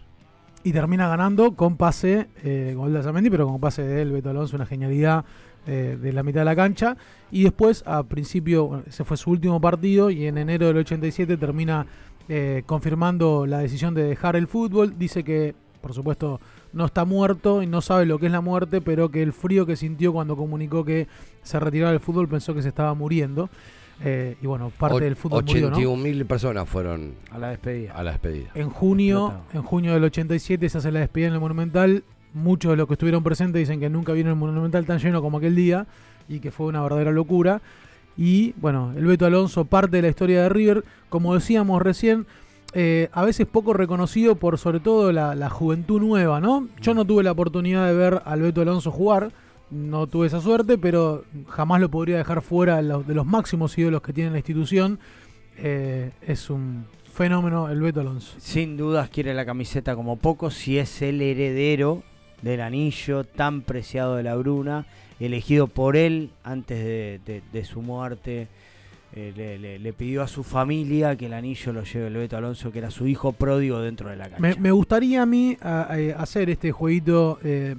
Y 0.66 0.72
termina 0.72 1.08
ganando 1.10 1.56
con 1.56 1.76
pase, 1.76 2.28
eh, 2.44 2.74
gol 2.76 2.94
de 2.94 3.00
Azamendi, 3.00 3.30
pero 3.30 3.48
con 3.48 3.60
pase 3.60 3.82
de 3.84 4.02
él, 4.02 4.12
Beto 4.12 4.30
Alonso, 4.30 4.56
una 4.56 4.66
genialidad 4.66 5.26
eh, 5.68 5.98
de 6.02 6.14
la 6.14 6.24
mitad 6.24 6.42
de 6.42 6.46
la 6.46 6.56
cancha. 6.56 6.96
Y 7.32 7.44
después, 7.44 7.84
a 7.86 8.04
principio, 8.04 8.84
ese 8.88 9.04
fue 9.04 9.18
su 9.18 9.30
último 9.32 9.60
partido 9.60 10.10
y 10.10 10.26
en 10.26 10.38
enero 10.38 10.68
del 10.68 10.78
87 10.78 11.36
termina 11.38 11.86
eh, 12.30 12.64
confirmando 12.66 13.46
la 13.46 13.60
decisión 13.60 13.94
de 13.94 14.04
dejar 14.04 14.36
el 14.38 14.48
fútbol. 14.48 14.98
Dice 14.98 15.24
que, 15.26 15.54
por 15.82 15.94
supuesto, 15.94 16.40
no 16.74 16.86
está 16.86 17.06
muerto 17.06 17.62
y 17.62 17.68
no 17.68 17.82
sabe 17.82 18.06
lo 18.06 18.20
que 18.20 18.26
es 18.26 18.32
la 18.32 18.42
muerte, 18.42 18.82
pero 18.82 19.10
que 19.10 19.22
el 19.22 19.32
frío 19.34 19.66
que 19.66 19.76
sintió 19.76 20.12
cuando 20.12 20.36
comunicó 20.36 20.84
que 20.84 21.08
se 21.44 21.60
retiraba 21.60 21.92
del 21.92 22.00
fútbol 22.00 22.28
pensó 22.28 22.54
que 22.54 22.62
se 22.62 22.70
estaba 22.70 22.94
muriendo. 22.94 23.50
Eh, 24.04 24.36
y 24.42 24.48
bueno, 24.48 24.72
parte 24.78 25.04
del 25.06 25.16
fútbol 25.16 25.44
murió, 25.46 25.70
¿no? 25.70 25.76
81 25.78 26.04
mil 26.04 26.26
personas 26.26 26.68
fueron 26.68 27.14
A 27.32 27.38
la 27.38 27.50
despedida. 27.50 27.94
a 27.94 28.04
la 28.04 28.12
despedida. 28.12 28.50
En 28.56 28.70
junio, 28.70 29.34
en 29.54 29.62
junio 29.62 29.94
del 29.94 30.04
87 30.04 30.68
se 30.68 30.78
hace 30.80 30.92
la 30.92 31.00
despedida 31.00 31.28
en 31.28 31.36
el 31.36 31.40
Monumental. 31.40 32.04
Muchos 32.34 32.72
de 32.72 32.78
los 32.78 32.88
que 32.88 32.94
estuvieron 32.94 33.24
presentes 33.24 33.60
dicen 33.60 33.80
que 33.80 33.90
nunca 33.90 34.12
vieron 34.14 34.32
el 34.32 34.40
Monumental 34.40 34.86
tan 34.86 34.98
lleno 34.98 35.22
como 35.22 35.38
aquel 35.38 35.56
día 35.56 35.86
y 36.28 36.40
que 36.40 36.50
fue 36.52 36.66
una 36.66 36.82
verdadera 36.82 37.12
locura. 37.12 37.62
Y 38.18 38.54
bueno, 38.54 38.94
el 38.98 39.06
Beto 39.06 39.26
Alonso, 39.28 39.66
parte 39.66 39.98
de 39.98 40.02
la 40.02 40.08
historia 40.10 40.42
de 40.44 40.50
River, 40.50 40.84
como 41.10 41.36
decíamos 41.36 41.82
recién, 41.82 42.26
eh, 42.76 43.10
a 43.12 43.24
veces 43.24 43.46
poco 43.46 43.74
reconocido 43.74 44.36
por 44.36 44.58
sobre 44.58 44.80
todo 44.80 45.12
la, 45.12 45.50
juventud 45.50 46.02
nueva, 46.02 46.42
¿no? 46.42 46.68
Yo 46.82 46.94
no 46.94 47.06
tuve 47.06 47.24
la 47.24 47.32
oportunidad 47.32 47.86
de 47.88 47.94
ver 47.94 48.22
al 48.26 48.42
Beto 48.42 48.62
Alonso 48.62 48.92
jugar, 48.92 49.32
no 49.70 50.08
tuve 50.08 50.28
esa 50.28 50.42
suerte, 50.42 50.78
pero 50.80 51.24
jamás 51.48 51.82
lo 51.82 51.90
podría 51.90 52.18
dejar 52.18 52.42
fuera 52.42 52.78
de 52.82 53.14
los, 53.14 53.26
máximos 53.26 53.78
ídolos 53.78 54.02
que 54.02 54.14
tiene 54.14 54.32
la 54.32 54.38
institución. 54.38 55.00
Eh, 55.58 56.12
es 56.26 56.50
un 56.50 56.86
fenómeno 57.12 57.70
el 57.70 57.80
Beto 57.80 58.02
Alonso. 58.02 58.34
Sin 58.40 58.76
dudas 58.76 59.10
quiere 59.10 59.36
la 59.36 59.46
camiseta 59.46 59.96
como 59.96 60.18
poco 60.18 60.50
si 60.50 60.80
es 60.80 61.04
el 61.04 61.22
heredero 61.22 62.02
del 62.42 62.62
anillo 62.62 63.24
tan 63.24 63.62
preciado 63.62 64.16
de 64.16 64.24
la 64.24 64.36
Bruna, 64.36 64.88
elegido 65.20 65.68
por 65.68 65.96
él 65.96 66.32
antes 66.44 67.24
de 67.24 67.66
su 67.66 67.84
muerte. 67.84 68.48
Eh, 69.16 69.32
le, 69.36 69.60
le- 69.60 69.78
le 69.78 69.94
pidió 69.94 70.24
a 70.24 70.28
su 70.28 70.42
familia 70.44 71.16
que 71.16 71.28
el 71.28 71.34
anillo 71.34 71.72
lo 71.72 71.84
lleve 71.84 72.08
el 72.08 72.16
Beto 72.16 72.36
Alonso, 72.36 72.72
que 72.72 72.80
era 72.80 72.90
su 72.90 73.06
hijo 73.06 73.32
pródigo 73.32 73.80
dentro 73.80 74.10
de 74.10 74.16
la 74.16 74.24
cancha. 74.24 74.40
Me, 74.40 74.56
me 74.56 74.72
gustaría 74.72 75.22
a 75.22 75.26
mí 75.28 75.56
a- 75.62 75.82
a- 75.84 76.22
hacer 76.22 76.50
este 76.50 76.72
jueguito 76.72 77.38
eh, 77.44 77.76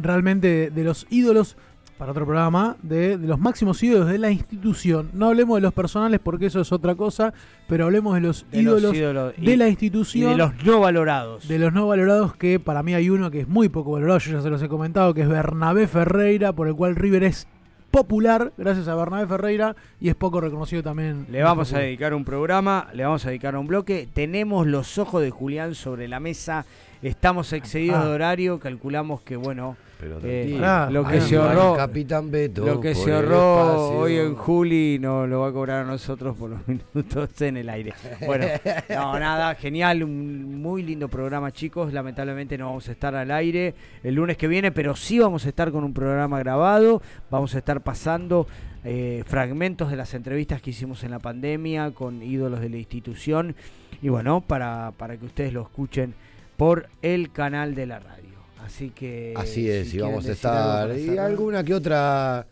realmente 0.00 0.46
de, 0.48 0.70
de 0.70 0.84
los 0.84 1.06
ídolos, 1.10 1.56
para 1.98 2.10
otro 2.12 2.24
programa, 2.24 2.76
de, 2.82 3.16
de 3.16 3.26
los 3.28 3.38
máximos 3.38 3.80
ídolos 3.82 4.08
de 4.08 4.18
la 4.18 4.30
institución. 4.30 5.10
No 5.12 5.28
hablemos 5.28 5.58
de 5.58 5.60
los 5.60 5.72
personales 5.72 6.18
porque 6.24 6.46
eso 6.46 6.60
es 6.60 6.72
otra 6.72 6.94
cosa, 6.96 7.32
pero 7.68 7.84
hablemos 7.84 8.14
de 8.14 8.22
los, 8.22 8.46
De 8.50 8.62
los 8.62 8.80
ídolos, 8.80 8.96
ídolos 8.96 9.34
y- 9.38 9.46
de 9.46 9.56
la 9.56 9.66
y 9.68 9.70
institución. 9.70 10.30
de 10.32 10.36
los 10.38 10.64
no 10.64 10.80
valorados. 10.80 11.46
De 11.46 11.58
los 11.60 11.72
no 11.72 11.86
valorados, 11.86 12.34
que 12.34 12.58
para 12.58 12.82
mí 12.82 12.94
hay 12.94 13.08
uno 13.10 13.30
que 13.30 13.40
es 13.40 13.46
muy 13.48 13.68
poco 13.68 13.92
valorado, 13.92 14.18
yo 14.18 14.32
ya 14.32 14.40
se 14.42 14.50
los 14.50 14.60
he 14.62 14.68
comentado, 14.68 15.14
que 15.14 15.20
es 15.20 15.28
Bernabé 15.28 15.86
Ferreira, 15.86 16.52
por 16.52 16.66
el 16.66 16.74
cual 16.74 16.96
River 16.96 17.22
es 17.24 17.46
popular 17.92 18.52
gracias 18.56 18.88
a 18.88 18.94
Bernabé 18.96 19.26
Ferreira 19.28 19.76
y 20.00 20.08
es 20.08 20.16
poco 20.16 20.40
reconocido 20.40 20.82
también. 20.82 21.26
Le 21.30 21.42
vamos 21.44 21.72
a 21.72 21.78
dedicar 21.78 22.14
un 22.14 22.24
programa, 22.24 22.88
le 22.94 23.04
vamos 23.04 23.24
a 23.24 23.28
dedicar 23.28 23.54
un 23.54 23.68
bloque. 23.68 24.08
Tenemos 24.12 24.66
los 24.66 24.98
ojos 24.98 25.22
de 25.22 25.30
Julián 25.30 25.76
sobre 25.76 26.08
la 26.08 26.18
mesa. 26.18 26.64
Estamos 27.02 27.52
excedidos 27.52 27.98
Ah. 28.00 28.04
de 28.06 28.10
horario. 28.12 28.58
Calculamos 28.58 29.20
que, 29.20 29.36
bueno, 29.36 29.76
Pero 30.02 30.18
eh, 30.24 30.58
lo 30.90 31.04
que 31.04 31.20
se 31.20 31.36
ahorró. 31.36 31.76
Capitán 31.76 32.28
Beto 32.28 32.66
Lo 32.66 32.80
que 32.80 32.92
se 32.92 33.12
ahorró 33.12 33.90
hoy 33.90 34.16
en 34.16 34.34
Juli 34.34 34.98
no 35.00 35.28
lo 35.28 35.42
va 35.42 35.48
a 35.48 35.52
cobrar 35.52 35.84
a 35.84 35.86
nosotros 35.86 36.36
por 36.36 36.50
los 36.50 36.58
minutos 36.66 37.40
en 37.40 37.58
el 37.58 37.68
aire. 37.68 37.92
Bueno, 38.26 38.46
no, 38.88 39.16
nada, 39.20 39.54
genial, 39.54 40.02
un 40.02 40.60
muy 40.60 40.82
lindo 40.82 41.06
programa, 41.06 41.52
chicos. 41.52 41.92
Lamentablemente 41.92 42.58
no 42.58 42.66
vamos 42.66 42.88
a 42.88 42.92
estar 42.92 43.14
al 43.14 43.30
aire 43.30 43.76
el 44.02 44.16
lunes 44.16 44.36
que 44.36 44.48
viene, 44.48 44.72
pero 44.72 44.96
sí 44.96 45.20
vamos 45.20 45.46
a 45.46 45.50
estar 45.50 45.70
con 45.70 45.84
un 45.84 45.94
programa 45.94 46.36
grabado. 46.40 47.00
Vamos 47.30 47.54
a 47.54 47.58
estar 47.58 47.80
pasando 47.82 48.48
eh, 48.82 49.22
fragmentos 49.24 49.88
de 49.88 49.96
las 49.96 50.14
entrevistas 50.14 50.60
que 50.60 50.70
hicimos 50.70 51.04
en 51.04 51.12
la 51.12 51.20
pandemia 51.20 51.92
con 51.92 52.24
ídolos 52.24 52.60
de 52.60 52.70
la 52.70 52.76
institución. 52.78 53.54
Y 54.02 54.08
bueno, 54.08 54.40
para, 54.40 54.94
para 54.98 55.16
que 55.16 55.26
ustedes 55.26 55.52
lo 55.52 55.62
escuchen 55.62 56.14
por 56.56 56.88
el 57.02 57.30
canal 57.30 57.76
de 57.76 57.86
la 57.86 58.00
radio. 58.00 58.31
Así 58.64 58.90
que. 58.90 59.34
Así 59.36 59.68
es, 59.68 59.90
si 59.90 59.96
y 59.98 60.00
vamos 60.00 60.26
a 60.26 60.32
estar. 60.32 60.96
Y 60.96 61.18
alguna 61.18 61.64
que 61.64 61.74
otra 61.74 62.46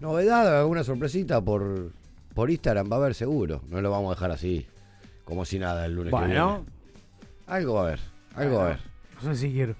novedad, 0.00 0.60
alguna 0.60 0.84
sorpresita 0.84 1.40
por, 1.40 1.92
por 2.34 2.50
Instagram 2.50 2.90
va 2.90 2.96
a 2.96 2.98
haber 3.00 3.14
seguro. 3.14 3.62
No 3.68 3.80
lo 3.80 3.90
vamos 3.90 4.10
a 4.12 4.14
dejar 4.14 4.30
así, 4.32 4.66
como 5.24 5.44
si 5.44 5.58
nada 5.58 5.86
el 5.86 5.94
lunes 5.94 6.10
que 6.12 6.18
Bueno. 6.18 6.58
viene. 6.58 6.70
Algo 7.46 7.74
va 7.74 7.80
a 7.80 7.84
haber, 7.84 8.00
algo 8.34 8.56
va 8.56 8.62
a 8.62 8.66
haber. 8.66 8.78
No 9.22 9.34
sé 9.34 9.40
si 9.40 9.52
quiero. 9.52 9.74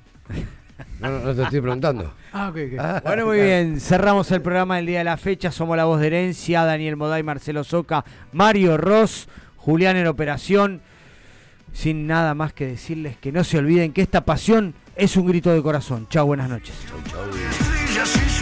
No, 1.01 1.09
no, 1.11 1.19
no 1.21 1.35
te 1.35 1.43
estoy 1.43 1.61
preguntando. 1.61 2.13
Ah, 2.37 2.49
ok, 2.49 2.57
ok. 2.67 3.03
Bueno, 3.05 3.27
muy 3.27 3.41
bien. 3.41 3.79
Cerramos 3.81 4.29
el 4.33 4.43
programa 4.43 4.75
del 4.75 4.87
día 4.87 4.99
de 4.99 5.05
la 5.05 5.17
fecha. 5.17 5.53
Somos 5.53 5.77
la 5.77 5.85
voz 5.85 6.01
de 6.01 6.09
herencia. 6.09 6.65
Daniel 6.65 6.97
Moday, 6.97 7.23
Marcelo 7.23 7.63
Soca, 7.63 8.05
Mario 8.33 8.77
Ross, 8.77 9.29
Julián 9.57 9.97
en 9.97 10.09
operación. 10.09 10.81
Sin 11.73 12.09
nada 12.09 12.35
más 12.35 12.53
que 12.53 12.67
decirles 12.67 13.17
que 13.19 13.31
no 13.31 13.45
se 13.45 13.59
olviden 13.59 13.93
que 13.93 14.03
esta 14.03 14.25
pasión 14.25 14.75
es 14.97 15.17
un 15.17 15.27
grito 15.27 15.53
de 15.53 15.63
corazón. 15.63 16.07
Chao, 16.11 16.27
buenas 16.27 16.49
noches. 16.49 16.75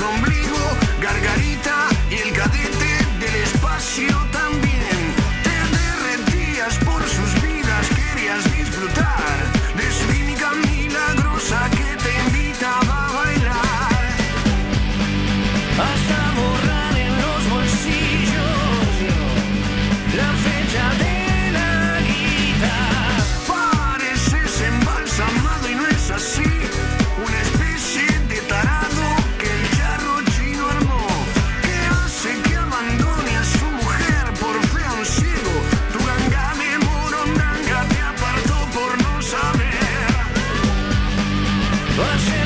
ombligo, 0.02 0.56
Gargarita 1.00 1.51